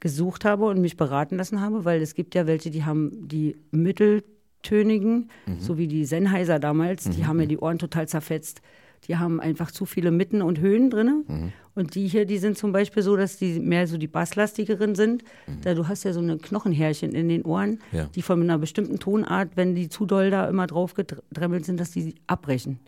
gesucht 0.00 0.44
habe 0.44 0.66
und 0.66 0.80
mich 0.80 0.96
beraten 0.96 1.36
lassen 1.36 1.60
habe, 1.60 1.84
weil 1.84 2.00
es 2.02 2.14
gibt 2.14 2.34
ja 2.34 2.46
welche, 2.46 2.70
die 2.70 2.84
haben 2.84 3.26
die 3.26 3.56
mitteltönigen, 3.70 5.30
so 5.58 5.78
wie 5.78 5.88
die 5.88 6.04
Sennheiser 6.04 6.58
damals, 6.58 7.04
die 7.10 7.26
haben 7.26 7.38
mir 7.38 7.46
die 7.48 7.58
Ohren 7.58 7.78
total 7.78 8.06
zerfetzt. 8.08 8.60
Die 9.06 9.16
haben 9.16 9.40
einfach 9.40 9.70
zu 9.70 9.86
viele 9.86 10.10
Mitten 10.10 10.42
und 10.42 10.58
Höhen 10.60 10.90
drin. 10.90 11.52
Und 11.74 11.94
die 11.94 12.08
hier, 12.08 12.24
die 12.26 12.38
sind 12.38 12.58
zum 12.58 12.72
Beispiel 12.72 13.02
so, 13.02 13.16
dass 13.16 13.36
die 13.36 13.60
mehr 13.60 13.86
so 13.86 13.96
die 13.98 14.08
basslastigeren 14.08 14.94
sind. 14.96 15.22
Da 15.62 15.74
du 15.74 15.86
hast 15.86 16.04
ja 16.04 16.12
so 16.12 16.20
eine 16.20 16.36
Knochenhärchen 16.38 17.12
in 17.12 17.28
den 17.28 17.44
Ohren, 17.44 17.78
Ja. 17.92 18.06
die 18.14 18.22
von 18.22 18.42
einer 18.42 18.58
bestimmten 18.58 18.98
Tonart, 18.98 19.50
wenn 19.56 19.74
die 19.74 19.88
zu 19.88 20.04
doll 20.04 20.30
da 20.30 20.48
immer 20.48 20.66
drauf 20.66 20.94
gedremmelt 20.94 21.64
sind, 21.64 21.78
dass 21.78 21.92
die 21.92 22.16
abbrechen. 22.26 22.80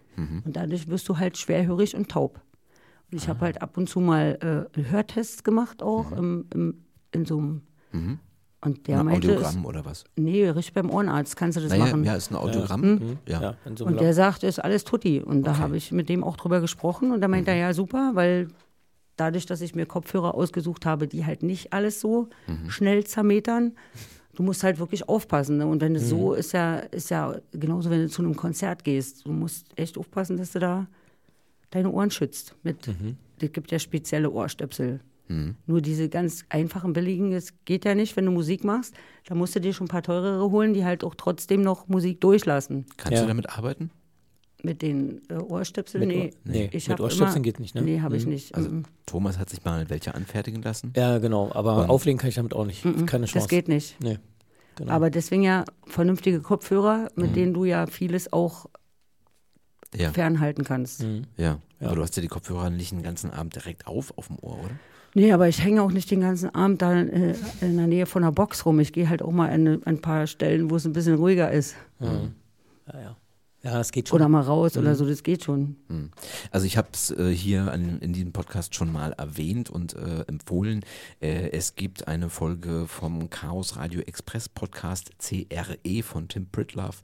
Und 0.44 0.56
dadurch 0.56 0.88
wirst 0.88 1.08
du 1.08 1.16
halt 1.18 1.38
schwerhörig 1.38 1.94
und 1.96 2.08
taub. 2.10 2.40
Und 3.10 3.16
ich 3.18 3.28
habe 3.28 3.40
halt 3.40 3.62
ab 3.62 3.76
und 3.78 3.88
zu 3.88 4.00
mal 4.00 4.68
äh, 4.76 4.82
Hörtests 4.90 5.44
gemacht 5.44 5.82
auch 5.82 6.12
im, 6.12 6.46
im, 6.52 6.74
in 7.12 7.24
so 7.24 7.38
einem. 7.38 7.62
Und 8.62 8.86
der 8.88 9.00
Ein 9.00 9.06
meinte, 9.06 9.28
Audiogramm 9.28 9.64
oder 9.64 9.84
was? 9.86 10.00
es, 10.00 10.04
nee, 10.16 10.46
richtig 10.48 10.74
beim 10.74 10.90
Ohrenarzt 10.90 11.34
kannst 11.36 11.56
du 11.56 11.62
das 11.62 11.70
Naja, 11.70 11.86
machen. 11.86 12.04
ja, 12.04 12.14
ist 12.14 12.30
ein 12.30 12.36
Audiogramm. 12.36 13.18
Ja. 13.26 13.40
Ja, 13.40 13.54
in 13.64 13.76
so 13.76 13.86
einem 13.86 13.94
Und 13.94 14.00
der 14.02 14.12
sagt, 14.12 14.42
ist 14.42 14.58
alles 14.58 14.84
tutti. 14.84 15.22
Und 15.22 15.44
da 15.44 15.56
habe 15.58 15.76
ich 15.78 15.92
mit 15.92 16.08
dem 16.10 16.22
auch 16.22 16.36
drüber 16.36 16.60
gesprochen. 16.60 17.10
Und 17.10 17.22
da 17.22 17.28
meint 17.28 17.48
er, 17.48 17.54
ja, 17.54 17.72
super, 17.72 18.10
weil 18.14 18.48
dadurch, 19.16 19.46
dass 19.46 19.62
ich 19.62 19.74
mir 19.74 19.86
Kopfhörer 19.86 20.34
ausgesucht 20.34 20.84
habe, 20.84 21.08
die 21.08 21.24
halt 21.24 21.42
nicht 21.42 21.72
alles 21.72 22.00
so 22.00 22.28
schnell 22.68 23.04
zermetern, 23.04 23.72
du 24.34 24.42
musst 24.42 24.62
halt 24.62 24.78
wirklich 24.78 25.08
aufpassen. 25.08 25.56
Ne? 25.56 25.66
Und 25.66 25.80
wenn 25.80 25.94
es 25.96 26.08
so 26.10 26.34
ist 26.34 26.52
ja, 26.52 26.76
ist 26.76 27.08
ja 27.08 27.36
genauso, 27.52 27.88
wenn 27.88 28.02
du 28.02 28.08
zu 28.10 28.20
einem 28.22 28.36
Konzert 28.36 28.84
gehst. 28.84 29.26
Du 29.26 29.32
musst 29.32 29.66
echt 29.76 29.96
aufpassen, 29.96 30.36
dass 30.36 30.52
du 30.52 30.58
da 30.58 30.86
deine 31.70 31.90
Ohren 31.90 32.10
schützt. 32.10 32.54
Mit, 32.62 32.88
Es 33.40 33.52
gibt 33.52 33.70
ja 33.72 33.78
spezielle 33.78 34.30
Ohrstöpsel. 34.30 35.00
Nur 35.66 35.80
diese 35.80 36.08
ganz 36.08 36.44
einfachen, 36.48 36.92
billigen, 36.92 37.30
das 37.30 37.52
geht 37.64 37.84
ja 37.84 37.94
nicht, 37.94 38.16
wenn 38.16 38.24
du 38.26 38.32
Musik 38.32 38.64
machst. 38.64 38.94
Da 39.26 39.34
musst 39.36 39.54
du 39.54 39.60
dir 39.60 39.72
schon 39.72 39.84
ein 39.84 39.88
paar 39.88 40.02
teurere 40.02 40.50
holen, 40.50 40.74
die 40.74 40.84
halt 40.84 41.04
auch 41.04 41.14
trotzdem 41.14 41.62
noch 41.62 41.86
Musik 41.86 42.20
durchlassen. 42.20 42.86
Kannst 42.96 43.16
Ja. 43.18 43.22
du 43.22 43.28
damit 43.28 43.48
arbeiten? 43.48 43.90
Mit 44.62 44.82
den 44.82 45.22
äh, 45.30 45.34
Ohrstöpseln? 45.34 46.06
Mit 46.06 46.16
nee. 46.16 46.30
Nee, 46.44 46.68
ich 46.72 46.88
mit 46.88 47.00
Ohrstöpseln 47.00 47.36
immer, 47.36 47.42
geht 47.44 47.60
nicht, 47.60 47.74
ne? 47.76 47.82
Nee, 47.82 48.00
habe 48.00 48.16
ich 48.16 48.26
nicht. 48.26 48.54
Also 48.56 48.70
Mhm. 48.70 48.82
Thomas 49.06 49.38
hat 49.38 49.48
sich 49.50 49.64
mal 49.64 49.88
welche 49.88 50.14
anfertigen 50.16 50.62
lassen. 50.62 50.92
Ja, 50.96 51.18
genau. 51.18 51.50
Aber 51.52 51.88
auflegen 51.88 52.18
kann 52.18 52.28
ich 52.28 52.34
damit 52.34 52.52
auch 52.54 52.66
nicht. 52.66 52.82
Keine 52.82 53.26
Chance. 53.26 53.34
das 53.34 53.48
geht 53.48 53.68
nicht. 53.68 53.96
Nee. 54.02 54.18
Genau. 54.76 54.90
Aber 54.92 55.10
deswegen 55.10 55.42
ja 55.42 55.64
vernünftige 55.86 56.40
Kopfhörer, 56.40 57.08
mit 57.14 57.36
denen 57.36 57.54
du 57.54 57.64
ja 57.64 57.86
vieles 57.86 58.32
auch 58.32 58.66
Ja, 59.94 60.12
fernhalten 60.12 60.64
kannst. 60.64 61.04
ja. 61.36 61.58
Aber 61.80 61.94
du 61.94 62.02
hast 62.02 62.16
ja 62.16 62.22
die 62.22 62.28
Kopfhörer 62.28 62.68
nicht 62.68 62.90
den 62.92 63.02
ganzen 63.02 63.30
Abend 63.30 63.54
direkt 63.54 63.86
auf 63.86 64.16
auf 64.18 64.26
dem 64.26 64.38
Ohr, 64.40 64.58
oder? 64.58 64.70
Nee, 65.14 65.32
aber 65.32 65.48
ich 65.48 65.62
hänge 65.62 65.82
auch 65.82 65.90
nicht 65.90 66.10
den 66.10 66.20
ganzen 66.20 66.54
Abend 66.54 66.82
da 66.82 66.94
äh, 66.94 67.34
in 67.60 67.76
der 67.76 67.86
Nähe 67.86 68.06
von 68.06 68.22
der 68.22 68.30
Box 68.30 68.64
rum. 68.64 68.78
Ich 68.80 68.92
gehe 68.92 69.08
halt 69.08 69.22
auch 69.22 69.32
mal 69.32 69.50
an 69.50 69.82
ein 69.84 70.00
paar 70.00 70.26
Stellen, 70.26 70.70
wo 70.70 70.76
es 70.76 70.84
ein 70.84 70.92
bisschen 70.92 71.16
ruhiger 71.16 71.50
ist. 71.50 71.74
ja, 72.00 73.00
ja. 73.00 73.16
Ja, 73.62 73.78
es 73.78 73.92
geht 73.92 74.08
schon. 74.08 74.16
Oder 74.16 74.28
mal 74.28 74.40
raus 74.40 74.78
oder 74.78 74.94
so, 74.94 75.06
das 75.06 75.22
geht 75.22 75.44
schon. 75.44 75.76
Also 76.50 76.66
ich 76.66 76.78
habe 76.78 76.88
es 76.92 77.10
äh, 77.10 77.28
hier 77.30 77.70
an, 77.70 77.98
in 78.00 78.14
diesem 78.14 78.32
Podcast 78.32 78.74
schon 78.74 78.90
mal 78.90 79.12
erwähnt 79.12 79.68
und 79.68 79.94
äh, 79.94 80.22
empfohlen. 80.28 80.82
Äh, 81.20 81.50
es 81.50 81.74
gibt 81.74 82.08
eine 82.08 82.30
Folge 82.30 82.86
vom 82.86 83.28
Chaos 83.28 83.76
Radio 83.76 84.00
Express 84.00 84.48
Podcast 84.48 85.10
CRE 85.18 86.02
von 86.02 86.28
Tim 86.28 86.46
Pritlove. 86.46 86.96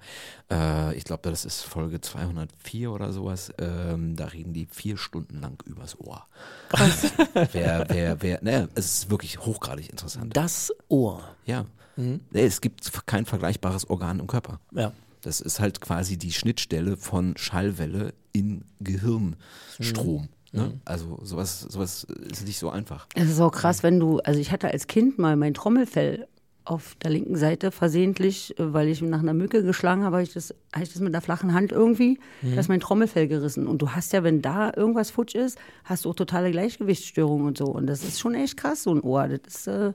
Äh, 0.50 0.96
ich 0.96 1.04
glaube, 1.04 1.28
das 1.28 1.44
ist 1.44 1.62
Folge 1.62 2.00
204 2.00 2.90
oder 2.90 3.12
sowas. 3.12 3.52
Ähm, 3.58 4.16
da 4.16 4.26
reden 4.26 4.54
die 4.54 4.66
vier 4.70 4.96
Stunden 4.96 5.40
lang 5.40 5.62
übers 5.66 6.00
Ohr. 6.00 6.26
Krass. 6.70 7.12
wer, 7.52 7.86
wer, 7.90 8.22
wer, 8.22 8.38
naja, 8.42 8.68
es 8.74 9.00
ist 9.00 9.10
wirklich 9.10 9.40
hochgradig 9.44 9.90
interessant. 9.90 10.34
das 10.34 10.72
Ohr. 10.88 11.22
Ja. 11.44 11.66
Nee, 11.98 12.18
es 12.32 12.60
gibt 12.60 13.06
kein 13.06 13.24
vergleichbares 13.24 13.88
Organ 13.88 14.20
im 14.20 14.26
Körper. 14.26 14.60
Ja. 14.72 14.92
Das 15.26 15.40
ist 15.40 15.58
halt 15.58 15.80
quasi 15.80 16.16
die 16.16 16.30
Schnittstelle 16.30 16.96
von 16.96 17.36
Schallwelle 17.36 18.14
in 18.30 18.62
Gehirnstrom. 18.78 20.28
Ne? 20.52 20.74
Also 20.84 21.18
sowas, 21.24 21.62
sowas 21.62 22.04
ist 22.04 22.46
nicht 22.46 22.60
so 22.60 22.70
einfach. 22.70 23.08
Es 23.16 23.28
ist 23.28 23.40
auch 23.40 23.50
krass, 23.50 23.82
wenn 23.82 23.98
du, 23.98 24.20
also 24.20 24.38
ich 24.38 24.52
hatte 24.52 24.70
als 24.70 24.86
Kind 24.86 25.18
mal 25.18 25.34
mein 25.34 25.52
Trommelfell 25.52 26.28
auf 26.64 26.94
der 27.02 27.10
linken 27.10 27.34
Seite 27.34 27.72
versehentlich, 27.72 28.56
äh, 28.60 28.72
weil 28.72 28.86
ich 28.86 29.02
nach 29.02 29.18
einer 29.18 29.34
Mücke 29.34 29.64
geschlagen 29.64 30.04
habe, 30.04 30.14
habe 30.14 30.22
ich 30.22 30.32
das, 30.32 30.54
habe 30.72 30.84
ich 30.84 30.92
das 30.92 31.02
mit 31.02 31.12
einer 31.12 31.22
flachen 31.22 31.52
Hand 31.52 31.72
irgendwie, 31.72 32.20
da 32.42 32.60
ist 32.60 32.68
mein 32.68 32.78
Trommelfell 32.78 33.26
gerissen. 33.26 33.66
Und 33.66 33.82
du 33.82 33.90
hast 33.90 34.12
ja, 34.12 34.22
wenn 34.22 34.42
da 34.42 34.72
irgendwas 34.76 35.10
futsch 35.10 35.34
ist, 35.34 35.58
hast 35.82 36.04
du 36.04 36.10
auch 36.10 36.14
totale 36.14 36.52
Gleichgewichtsstörungen 36.52 37.48
und 37.48 37.58
so. 37.58 37.64
Und 37.64 37.88
das 37.88 38.04
ist 38.04 38.20
schon 38.20 38.36
echt 38.36 38.56
krass, 38.56 38.84
so 38.84 38.94
ein 38.94 39.00
Ohr. 39.00 39.26
Das 39.26 39.40
ist 39.56 39.66
äh, 39.66 39.92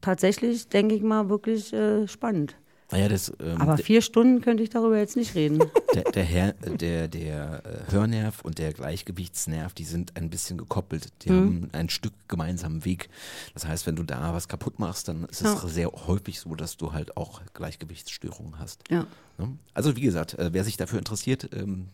tatsächlich, 0.00 0.68
denke 0.68 0.94
ich 0.94 1.02
mal, 1.02 1.28
wirklich 1.28 1.70
äh, 1.74 2.08
spannend. 2.08 2.56
Naja, 2.94 3.08
das, 3.08 3.32
ähm, 3.40 3.60
Aber 3.60 3.76
vier 3.76 4.02
Stunden 4.02 4.40
könnte 4.40 4.62
ich 4.62 4.70
darüber 4.70 4.96
jetzt 4.96 5.16
nicht 5.16 5.34
reden. 5.34 5.58
der, 5.94 6.04
der, 6.12 6.22
Her 6.22 6.54
der, 6.80 7.08
der 7.08 7.62
äh, 7.88 7.92
Hörnerv 7.92 8.42
und 8.44 8.58
der 8.58 8.72
Gleichgewichtsnerv, 8.72 9.74
die 9.74 9.82
sind 9.82 10.16
ein 10.16 10.30
bisschen 10.30 10.58
gekoppelt. 10.58 11.08
Die 11.24 11.30
haben 11.30 11.70
ein 11.72 11.88
Stück 11.88 12.12
gemeinsamen 12.28 12.84
Weg. 12.84 13.08
Das 13.52 13.66
heißt, 13.66 13.88
wenn 13.88 13.96
du 13.96 14.04
da 14.04 14.32
was 14.32 14.46
kaputt 14.46 14.78
machst, 14.78 15.08
dann 15.08 15.24
ist 15.24 15.40
es 15.42 15.62
Ja. 15.62 15.68
sehr 15.68 15.90
häufig 16.06 16.38
so, 16.38 16.54
dass 16.54 16.76
du 16.76 16.92
halt 16.92 17.16
auch 17.16 17.42
Gleichgewichtsstörungen 17.52 18.60
hast. 18.60 18.82
Ja. 18.90 19.08
Ne? 19.38 19.58
Also 19.72 19.96
wie 19.96 20.00
gesagt, 20.02 20.34
äh, 20.38 20.50
wer 20.52 20.62
sich 20.62 20.76
dafür 20.76 21.00
interessiert, 21.00 21.48
ähm, 21.52 21.88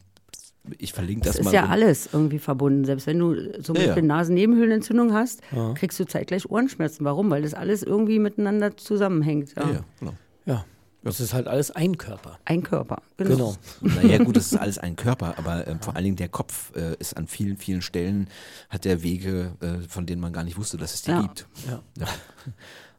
ich 0.77 0.93
verlinke 0.93 1.25
das, 1.25 1.37
Das 1.37 1.41
ist 1.41 1.45
mal. 1.47 1.55
ja 1.55 1.65
in- 1.65 1.71
alles 1.71 2.11
irgendwie 2.13 2.39
verbunden. 2.39 2.85
Selbst 2.85 3.07
wenn 3.07 3.19
du 3.19 3.53
zum 3.63 3.75
Ja, 3.77 3.81
ja. 3.81 3.87
Beispiel 3.89 4.03
Nasennebenhöhlenentzündung 4.07 5.15
hast, 5.15 5.41
kriegst 5.77 5.99
du 5.99 6.05
zeitgleich 6.05 6.51
Ohrenschmerzen. 6.51 7.07
Warum? 7.07 7.31
Weil 7.31 7.41
das 7.41 7.55
alles 7.55 7.83
irgendwie 7.83 8.19
miteinander 8.19 8.77
zusammenhängt. 8.77 9.55
Ja. 9.57 9.63
Ja, 9.67 9.73
ja, 9.73 9.85
genau. 9.99 10.13
Ja. 10.45 10.65
Das 11.03 11.19
ist 11.21 11.33
halt 11.33 11.47
alles 11.49 11.71
ein 11.71 11.97
Körper. 11.97 12.39
Ein 12.45 12.63
Körper. 12.63 13.01
Genau. 13.17 13.57
Genau. 13.81 13.95
Naja, 14.03 14.19
gut, 14.19 14.37
das 14.37 14.53
ist 14.53 14.59
alles 14.59 14.79
ein 14.79 14.97
Körper, 14.97 15.39
aber 15.39 15.67
ähm, 15.67 15.81
vor 15.81 15.97
allen 15.97 16.05
Dingen 16.05 16.17
der 16.17 16.29
Kopf 16.29 16.73
äh, 16.77 16.95
ist 16.99 17.17
an 17.17 17.27
vielen, 17.27 17.57
vielen 17.57 17.81
Stellen, 17.81 18.29
hat 18.69 18.85
der 18.85 19.03
Wege, 19.03 19.53
äh, 19.61 19.89
von 19.89 20.05
denen 20.05 20.21
man 20.21 20.33
gar 20.33 20.45
nicht 20.45 20.59
wusste, 20.59 20.77
dass 20.77 20.93
es 20.95 21.03
die 21.03 21.11
Ja. 21.13 21.23
gibt. 21.23 21.47
Ja. 21.67 21.83
Ja. 21.99 22.07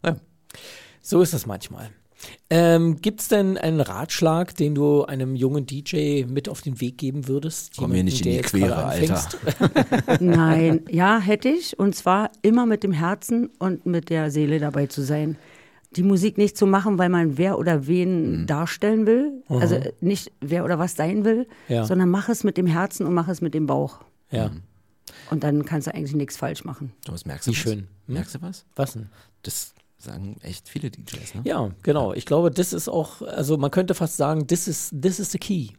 Ja. 0.06 0.16
So 1.02 1.22
ist 1.22 1.34
das 1.34 1.46
manchmal. 1.46 1.90
Ähm, 2.50 3.02
Gibt 3.02 3.22
es 3.22 3.28
denn 3.30 3.58
einen 3.58 3.82
Ratschlag, 3.82 4.56
den 4.56 4.76
du 4.76 5.06
einem 5.06 5.36
jungen 5.36 5.66
DJ 5.66 6.26
mit 6.26 6.50
auf 6.50 6.62
den 6.62 6.80
Weg 6.80 6.98
geben 7.00 7.28
würdest? 7.28 7.78
Komm 7.78 7.92
mir 7.92 8.04
nicht 8.04 8.24
in 8.26 8.32
die 8.34 8.42
Quere, 8.42 8.76
anfängst? 8.86 9.38
Nein, 10.20 10.82
ja, 10.90 11.20
hätte 11.20 11.50
ich. 11.50 11.80
Und 11.80 11.96
zwar 11.96 12.32
immer 12.42 12.66
mit 12.66 12.84
dem 12.84 12.92
Herzen 12.92 13.50
und 13.58 13.86
mit 13.86 14.10
der 14.10 14.30
Seele 14.32 14.60
dabei 14.60 14.86
zu 14.88 15.02
sein. 15.02 15.38
Die 15.98 16.04
Musik 16.04 16.38
nicht 16.38 16.58
zu 16.58 16.66
machen, 16.66 16.98
weil 16.98 17.10
man 17.10 17.38
wer 17.38 17.58
oder 17.60 17.80
Mhm. 17.80 17.88
wen 17.88 18.48
darstellen 18.48 19.06
will. 19.06 19.44
Also 19.50 19.76
äh, 19.76 19.92
nicht 20.00 20.32
wer 20.40 20.64
oder 20.64 20.80
was 20.80 20.96
sein 20.96 21.26
will, 21.26 21.48
Ja. 21.68 21.86
sondern 21.86 22.10
mach 22.10 22.30
es 22.30 22.44
mit 22.44 22.56
dem 22.58 22.68
Herzen 22.68 23.06
und 23.06 23.14
mach 23.14 23.28
es 23.28 23.42
mit 23.42 23.54
dem 23.54 23.66
Bauch. 23.68 24.00
Ja. 24.32 24.52
Und 25.30 25.44
dann 25.44 25.66
kannst 25.66 25.88
du 25.88 25.94
eigentlich 25.94 26.16
nichts 26.16 26.38
falsch 26.38 26.64
machen. 26.64 26.94
Thomas, 27.06 27.26
merkst 27.26 27.48
du 27.48 27.52
Wie 27.52 27.56
was? 27.56 27.62
schön. 27.62 27.80
Hm? 27.80 28.14
Merkst 28.14 28.36
du 28.36 28.42
was? 28.42 28.66
Was 28.76 28.94
denn? 28.94 29.10
Das 29.44 29.74
sagen 29.98 30.38
echt 30.42 30.70
viele 30.70 30.90
DJs, 30.90 31.36
ne? 31.36 31.42
Ja, 31.44 31.70
genau. 31.84 32.14
Ich 32.14 32.26
glaube, 32.26 32.52
das 32.52 32.72
ist 32.74 32.88
auch, 32.88 33.22
also 33.22 33.58
man 33.58 33.70
könnte 33.72 33.94
fast 33.94 34.16
sagen, 34.18 34.48
this 34.48 34.68
is, 34.68 34.92
this 35.00 35.20
is 35.20 35.32
the 35.32 35.38
key. 35.40 35.70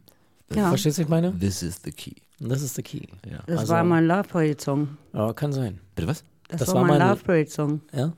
Ja. 0.55 0.69
Verstehst 0.69 0.99
du, 0.99 1.03
was 1.03 1.07
ich 1.07 1.11
meine? 1.11 1.39
This 1.39 1.63
is 1.63 1.81
the 1.83 1.91
key. 1.91 2.15
Das 2.39 2.61
ist 2.61 2.75
the 2.75 2.83
key. 2.83 3.07
Ja. 3.31 3.39
Das 3.47 3.61
Also- 3.61 3.73
war 3.73 3.85
mein 3.85 4.07
Love 4.07 4.25
Parade 4.29 4.57
Song. 4.61 4.99
Ja, 5.15 5.33
kann 5.33 5.53
sein. 5.53 5.81
Bitte 5.95 6.09
was? 6.09 6.25
Das, 6.49 6.59
Das 6.61 6.69
war, 6.69 6.75
war 6.83 6.85
mein 6.85 6.99
mein- 6.99 7.09
Love 7.09 7.23
Parade 7.25 7.49
Song. 7.49 7.81
Ja. 7.95 8.13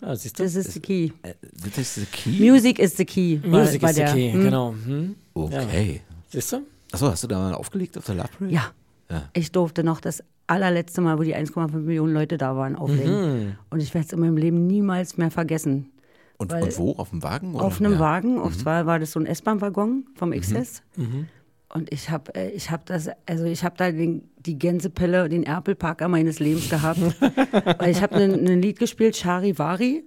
Ja, 0.00 0.16
siehst 0.16 0.38
du? 0.38 0.42
Das 0.42 0.54
ist 0.54 0.72
the 0.72 0.80
key. 0.80 1.10
Äh, 1.22 1.34
this 1.62 1.78
is 1.78 1.94
the 1.96 2.06
key? 2.06 2.50
Music 2.50 2.78
is 2.78 2.96
the 2.96 3.04
key. 3.04 3.40
Music 3.44 3.82
war 3.82 3.90
is 3.90 3.96
the 3.96 4.02
der. 4.02 4.12
key, 4.14 4.32
Hm? 4.32 4.40
genau. 4.42 4.74
Hm? 4.84 5.14
Okay. 5.34 6.00
Siehst 6.28 6.52
du? 6.52 6.62
Achso, 6.92 7.10
hast 7.10 7.22
du 7.24 7.28
da 7.28 7.38
mal 7.38 7.54
aufgelegt 7.54 7.96
auf 7.98 8.06
der 8.06 8.14
Love 8.16 8.28
Parade? 8.38 8.54
Ja. 8.54 8.70
Ja. 9.10 9.28
Ich 9.34 9.52
durfte 9.52 9.84
noch 9.84 10.00
das 10.00 10.22
allerletzte 10.46 11.00
Mal, 11.00 11.18
wo 11.18 11.22
die 11.22 11.34
1,5 11.36 11.72
Millionen 11.76 12.12
Leute 12.14 12.38
da 12.38 12.56
waren, 12.56 12.76
auflegen. 12.76 13.56
Und 13.70 13.80
ich 13.82 13.92
werde 13.94 14.06
es 14.06 14.12
in 14.12 14.20
meinem 14.20 14.36
Leben 14.36 14.66
niemals 14.66 15.16
mehr 15.18 15.30
vergessen. 15.30 15.90
Und, 16.38 16.52
und 16.52 16.78
wo? 16.78 16.92
Auf 16.92 17.10
dem 17.10 17.22
Wagen? 17.22 17.54
Oder? 17.54 17.64
Auf 17.64 17.80
einem 17.80 17.94
ja. 17.94 17.98
Wagen, 17.98 18.38
auf 18.38 18.56
zwar 18.56 18.86
war 18.86 18.98
das 18.98 19.12
so 19.12 19.20
ein 19.20 19.26
S-Bahn-Waggon 19.26 20.06
vom 20.14 20.28
Mhm. 20.30 20.40
XS. 20.40 20.82
Und 21.70 21.92
ich 21.92 22.08
habe 22.08 22.32
ich 22.54 22.70
hab 22.70 22.86
das, 22.86 23.10
also 23.26 23.44
ich 23.44 23.62
habe 23.62 23.76
da 23.76 23.90
den, 23.90 24.30
die 24.38 24.58
Gänsepelle, 24.58 25.28
den 25.28 25.42
Erpelparker 25.42 26.08
meines 26.08 26.38
Lebens 26.38 26.70
gehabt. 26.70 26.98
Weil 27.78 27.90
ich 27.90 28.00
habe 28.00 28.14
ein 28.14 28.48
ein 28.48 28.62
Lied 28.62 28.78
gespielt, 28.78 29.16
Charivari. 29.16 30.04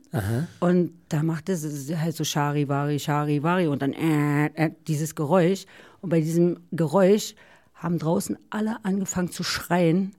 Und 0.59 0.93
da 1.09 1.21
machte 1.21 1.51
es 1.51 1.91
halt 1.95 2.15
so 2.15 2.23
Charivari, 2.23 2.97
Charivari 2.99 3.67
und 3.67 3.83
dann 3.83 3.93
äh, 3.93 4.45
äh, 4.55 4.71
dieses 4.87 5.13
Geräusch. 5.13 5.65
Und 6.01 6.09
bei 6.09 6.19
diesem 6.19 6.61
Geräusch 6.71 7.35
haben 7.75 7.99
draußen 7.99 8.37
alle 8.49 8.83
angefangen 8.83 9.31
zu 9.31 9.43
schreien. 9.43 10.13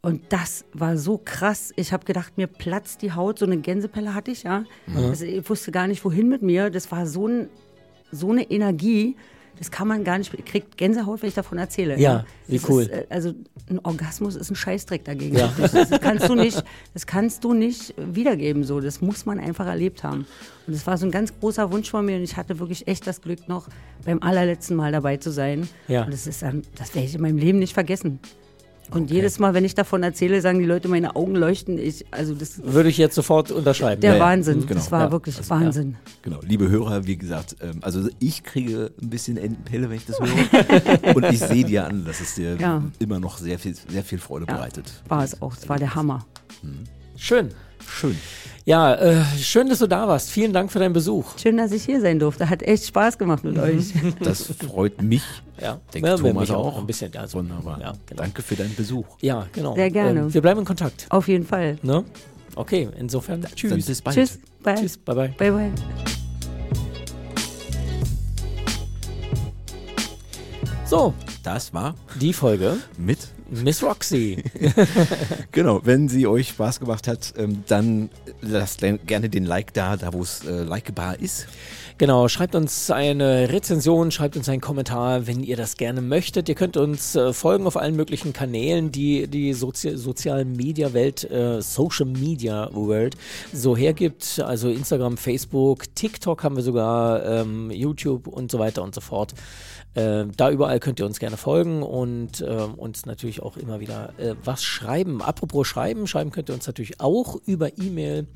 Und 0.00 0.32
das 0.32 0.64
war 0.72 0.96
so 0.96 1.18
krass. 1.18 1.72
Ich 1.76 1.92
habe 1.92 2.04
gedacht, 2.04 2.36
mir 2.38 2.46
platzt 2.46 3.02
die 3.02 3.12
Haut. 3.12 3.38
So 3.38 3.46
eine 3.46 3.58
Gänsepelle 3.58 4.14
hatte 4.14 4.30
ich, 4.30 4.44
ja. 4.44 4.64
Also 4.96 5.24
ich 5.24 5.48
wusste 5.48 5.70
gar 5.70 5.86
nicht, 5.86 6.04
wohin 6.04 6.28
mit 6.28 6.42
mir. 6.42 6.70
Das 6.70 6.90
war 6.90 7.06
so, 7.06 7.28
ein, 7.28 7.48
so 8.10 8.30
eine 8.30 8.50
Energie. 8.50 9.16
Das 9.58 9.70
kann 9.70 9.88
man 9.88 10.04
gar 10.04 10.18
nicht. 10.18 10.32
Ich 10.34 10.44
krieg 10.44 10.76
Gänsehaut, 10.76 11.22
wenn 11.22 11.28
ich 11.28 11.34
davon 11.34 11.58
erzähle. 11.58 11.98
Ja, 11.98 12.24
wie 12.46 12.58
Das 12.58 12.68
cool. 12.68 12.82
Ist, 12.82 12.90
äh, 12.90 13.06
also 13.10 13.34
ein 13.68 13.80
Orgasmus 13.84 14.36
ist 14.36 14.50
ein 14.50 14.54
Scheißdreck 14.54 15.04
dagegen. 15.04 15.36
Ja. 15.36 15.52
Das, 15.58 15.72
das 15.72 15.90
kannst 16.00 16.28
du 16.28 16.34
nicht, 16.34 16.62
das 16.94 17.06
kannst 17.06 17.44
du 17.44 17.52
nicht 17.54 17.94
wiedergeben. 17.96 18.64
So, 18.64 18.80
das 18.80 19.00
muss 19.00 19.26
man 19.26 19.40
einfach 19.40 19.66
erlebt 19.66 20.04
haben. 20.04 20.26
Und 20.66 20.74
das 20.74 20.86
war 20.86 20.96
so 20.96 21.06
ein 21.06 21.10
ganz 21.10 21.32
großer 21.38 21.72
Wunsch 21.72 21.90
von 21.90 22.04
mir. 22.06 22.16
Und 22.16 22.22
ich 22.22 22.36
hatte 22.36 22.58
wirklich 22.58 22.86
echt 22.86 23.06
das 23.06 23.20
Glück, 23.20 23.48
noch 23.48 23.68
beim 24.04 24.22
allerletzten 24.22 24.76
Mal 24.76 24.92
dabei 24.92 25.16
zu 25.16 25.30
sein. 25.30 25.68
Ja. 25.88 26.04
Und 26.04 26.12
das 26.12 26.26
ist, 26.26 26.42
das 26.42 26.94
werde 26.94 27.06
ich 27.06 27.14
in 27.14 27.20
meinem 27.20 27.38
Leben 27.38 27.58
nicht 27.58 27.74
vergessen. 27.74 28.20
Und 28.90 29.10
jedes 29.10 29.38
Mal, 29.38 29.52
wenn 29.54 29.64
ich 29.64 29.74
davon 29.74 30.02
erzähle, 30.02 30.40
sagen 30.40 30.58
die 30.60 30.64
Leute, 30.64 30.88
meine 30.88 31.14
Augen 31.14 31.34
leuchten. 31.34 31.78
Ich, 31.78 32.06
also 32.10 32.34
das 32.34 32.62
Würde 32.64 32.88
ich 32.88 32.96
jetzt 32.96 33.14
sofort 33.14 33.50
unterschreiben. 33.50 34.00
der 34.00 34.14
ja, 34.14 34.20
Wahnsinn. 34.20 34.60
genau. 34.62 34.74
Das 34.74 34.90
war 34.90 35.02
Ja. 35.06 35.12
wirklich 35.12 35.36
Also, 35.36 35.50
Wahnsinn. 35.50 35.96
Genau, 36.22 36.40
liebe 36.42 36.68
Hörer, 36.70 37.06
wie 37.06 37.16
gesagt, 37.18 37.56
ähm, 37.60 37.78
also 37.82 38.08
ich 38.18 38.42
kriege 38.44 38.90
ein 39.02 39.10
bisschen 39.10 39.36
Entenpelle, 39.36 39.90
wenn 39.90 39.96
ich 39.96 40.06
das 40.06 40.18
höre. 40.20 41.14
Und 41.16 41.24
ich 41.26 41.38
sehe 41.38 41.64
dir 41.64 41.86
an, 41.86 42.04
dass 42.06 42.20
es 42.20 42.34
dir 42.34 42.56
Ja. 42.56 42.82
immer 42.98 43.20
noch 43.20 43.36
sehr 43.38 43.58
viel, 43.58 43.74
sehr 43.88 44.02
viel 44.04 44.18
Freude 44.18 44.46
Ja, 44.48 44.54
bereitet. 44.54 44.90
war 45.08 45.22
es 45.22 45.42
auch. 45.42 45.54
Es 45.54 45.68
war 45.68 45.78
der 45.78 45.94
Hammer. 45.94 46.24
Schön. 47.16 47.50
Schön. 47.86 48.16
Ja, 48.64 48.94
äh, 48.96 49.24
schön, 49.38 49.68
dass 49.70 49.78
du 49.78 49.86
da 49.86 50.06
warst. 50.06 50.30
Vielen 50.30 50.52
Dank 50.52 50.70
für 50.70 50.78
deinen 50.78 50.92
Besuch. 50.92 51.38
Schön, 51.38 51.56
dass 51.56 51.72
ich 51.72 51.84
hier 51.84 52.00
sein 52.02 52.18
durfte. 52.18 52.50
Hat 52.50 52.62
echt 52.62 52.84
Spaß 52.86 53.16
gemacht 53.16 53.42
mit 53.44 53.58
euch. 53.58 53.94
Das 54.20 54.42
freut 54.42 55.00
mich. 55.00 55.22
Ja, 55.60 55.80
Denkt 55.94 56.06
ja, 56.06 56.16
Thomas 56.16 56.48
mich 56.48 56.52
auch. 56.52 56.78
Ein 56.78 56.86
bisschen. 56.86 57.16
Also, 57.16 57.38
Wunderbar. 57.38 57.80
Ja, 57.80 57.92
genau. 58.06 58.22
Danke 58.22 58.42
für 58.42 58.56
deinen 58.56 58.74
Besuch. 58.74 59.06
Ja, 59.22 59.46
genau. 59.52 59.74
Sehr 59.74 59.90
gerne. 59.90 60.20
Ähm, 60.20 60.34
wir 60.34 60.42
bleiben 60.42 60.60
in 60.60 60.66
Kontakt. 60.66 61.06
Auf 61.08 61.28
jeden 61.28 61.46
Fall. 61.46 61.78
Ne? 61.82 62.04
Okay, 62.56 62.88
insofern. 62.98 63.40
Dann 63.40 63.52
Tschüss. 63.54 63.86
bis 63.86 64.02
bald. 64.02 64.16
Tschüss. 64.16 64.38
Bye. 64.62 64.74
Tschüss. 64.74 64.98
Bye, 64.98 65.14
bye. 65.14 65.28
Bye, 65.38 65.52
bye. 65.52 65.70
So, 70.84 71.14
Das 71.42 71.72
war 71.72 71.94
die 72.20 72.32
Folge 72.32 72.76
mit. 72.98 73.18
Miss 73.48 73.82
Roxy. 73.82 74.42
Genau, 75.52 75.80
wenn 75.84 76.08
sie 76.08 76.26
euch 76.26 76.48
Spaß 76.50 76.78
gemacht 76.78 77.08
hat, 77.08 77.34
ähm, 77.36 77.64
dann 77.66 78.10
lasst 78.42 78.80
gerne 79.06 79.28
den 79.28 79.44
Like 79.44 79.72
da, 79.72 79.96
da 79.96 80.12
wo 80.12 80.22
es 80.22 80.44
äh, 80.44 80.62
likebar 80.62 81.18
ist. 81.18 81.48
Genau, 81.96 82.28
schreibt 82.28 82.54
uns 82.54 82.92
eine 82.92 83.48
Rezension, 83.50 84.12
schreibt 84.12 84.36
uns 84.36 84.48
einen 84.48 84.60
Kommentar, 84.60 85.26
wenn 85.26 85.42
ihr 85.42 85.56
das 85.56 85.76
gerne 85.76 86.00
möchtet. 86.00 86.48
Ihr 86.48 86.54
könnt 86.54 86.76
uns 86.76 87.16
äh, 87.16 87.32
folgen 87.32 87.66
auf 87.66 87.76
allen 87.76 87.96
möglichen 87.96 88.32
Kanälen, 88.32 88.92
die 88.92 89.26
die 89.26 89.52
Sozi 89.52 89.96
sozialen 89.96 90.52
Media 90.52 90.92
Welt, 90.92 91.28
äh, 91.28 91.60
Social 91.60 92.06
Media 92.06 92.70
World 92.72 93.16
so 93.52 93.76
hergibt. 93.76 94.40
Also 94.44 94.68
Instagram, 94.68 95.16
Facebook, 95.16 95.92
TikTok 95.96 96.44
haben 96.44 96.54
wir 96.54 96.62
sogar, 96.62 97.24
ähm, 97.24 97.70
YouTube 97.72 98.28
und 98.28 98.52
so 98.52 98.60
weiter 98.60 98.84
und 98.84 98.94
so 98.94 99.00
fort. 99.00 99.34
Äh, 99.98 100.26
da 100.36 100.50
überall 100.50 100.78
könnt 100.78 101.00
ihr 101.00 101.06
uns 101.06 101.18
gerne 101.18 101.36
folgen 101.36 101.82
und 101.82 102.40
äh, 102.40 102.44
uns 102.44 103.04
natürlich 103.04 103.42
auch 103.42 103.56
immer 103.56 103.80
wieder 103.80 104.12
äh, 104.18 104.36
was 104.44 104.62
schreiben. 104.62 105.20
Apropos 105.22 105.66
schreiben, 105.66 106.06
schreiben 106.06 106.30
könnt 106.30 106.50
ihr 106.50 106.54
uns 106.54 106.68
natürlich 106.68 107.00
auch 107.00 107.36
über 107.46 107.76
E-Mail. 107.78 108.28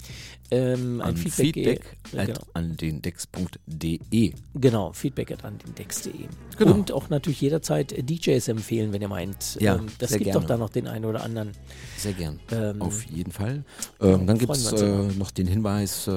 Ähm, 0.51 1.01
ein 1.01 1.11
An 1.11 1.17
Feedback, 1.17 1.97
Feedback 2.05 2.21
at 2.21 2.27
genau. 2.27 2.41
an 2.53 2.77
den 2.77 3.01
Dex.de. 3.01 4.33
Genau, 4.55 4.93
feedback 4.93 5.31
at 5.31 5.45
andendex.de. 5.45 6.13
Genau. 6.59 6.75
Und 6.75 6.93
auch 6.93 7.09
natürlich 7.09 7.41
jederzeit 7.41 7.93
äh, 7.93 8.03
DJs 8.03 8.49
empfehlen, 8.49 8.93
wenn 8.93 9.01
ihr 9.01 9.09
meint. 9.09 9.57
Ja, 9.61 9.77
ähm, 9.77 9.87
das 9.99 10.11
gibt 10.11 10.25
gerne. 10.25 10.41
doch 10.41 10.47
da 10.47 10.57
noch 10.57 10.69
den 10.69 10.89
einen 10.89 11.05
oder 11.05 11.23
anderen. 11.23 11.53
Sehr 11.97 12.13
gern. 12.13 12.41
Ähm, 12.51 12.83
Auf 12.83 13.05
jeden 13.05 13.31
Fall. 13.33 13.65
Ähm, 14.01 14.27
dann 14.27 14.37
gibt 14.37 14.53
es 14.53 14.73
äh, 14.73 14.85
noch 15.17 15.31
den 15.31 15.47
Hinweis, 15.47 16.09
äh, 16.09 16.13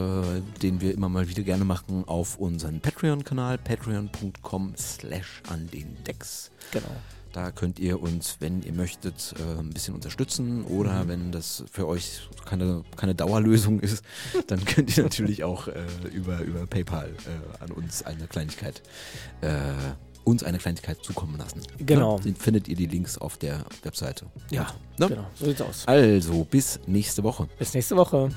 den 0.62 0.82
wir 0.82 0.94
immer 0.94 1.08
mal 1.08 1.30
wieder 1.30 1.44
gerne 1.44 1.64
machen, 1.64 2.04
auf 2.06 2.38
unseren 2.38 2.82
Patreon-Kanal, 2.82 3.60
patreon.com 3.60 4.74
slash 4.76 5.35
an 5.50 5.68
den 5.72 5.96
Decks. 6.06 6.52
Genau. 6.72 6.88
Da 7.34 7.52
könnt 7.52 7.80
ihr 7.80 8.02
uns, 8.02 8.38
wenn 8.40 8.64
ihr 8.64 8.72
möchtet, 8.72 9.34
äh, 9.38 9.60
ein 9.60 9.72
bisschen 9.72 9.94
unterstützen 9.94 10.64
oder 10.66 11.04
Mhm. 11.04 11.08
wenn 11.10 11.32
das 11.34 11.66
für 11.70 11.86
euch 11.86 12.22
keine, 12.46 12.84
keine 12.96 13.14
Dauerlösung 13.14 13.82
ist, 13.82 14.06
dann 14.48 14.64
könnt 14.64 14.96
ihr 14.96 15.04
natürlich 15.04 15.44
auch 15.44 15.68
äh, 15.68 15.84
über, 16.14 16.40
über 16.42 16.66
PayPal 16.66 17.10
äh, 17.10 17.64
an 17.64 17.72
uns 17.72 18.04
eine 18.04 18.28
Kleinigkeit 18.28 18.82
äh, 19.42 19.50
uns 20.24 20.44
eine 20.44 20.58
Kleinigkeit 20.58 21.04
zukommen 21.04 21.38
lassen. 21.38 21.62
Genau. 21.78 22.18
Den 22.18 22.36
findet 22.36 22.68
ihr 22.68 22.76
die 22.76 22.88
Links 22.88 23.16
auf 23.18 23.38
der 23.38 23.64
Webseite. 23.84 24.26
Ja, 24.50 24.74
Ne? 24.98 25.08
genau. 25.10 25.28
So 25.36 25.46
sieht's 25.46 25.62
aus. 25.62 25.84
Also, 25.88 26.46
bis 26.46 26.80
nächste 26.88 27.22
Woche. 27.22 27.48
Bis 27.60 27.74
nächste 27.76 27.96
Woche. 27.96 28.30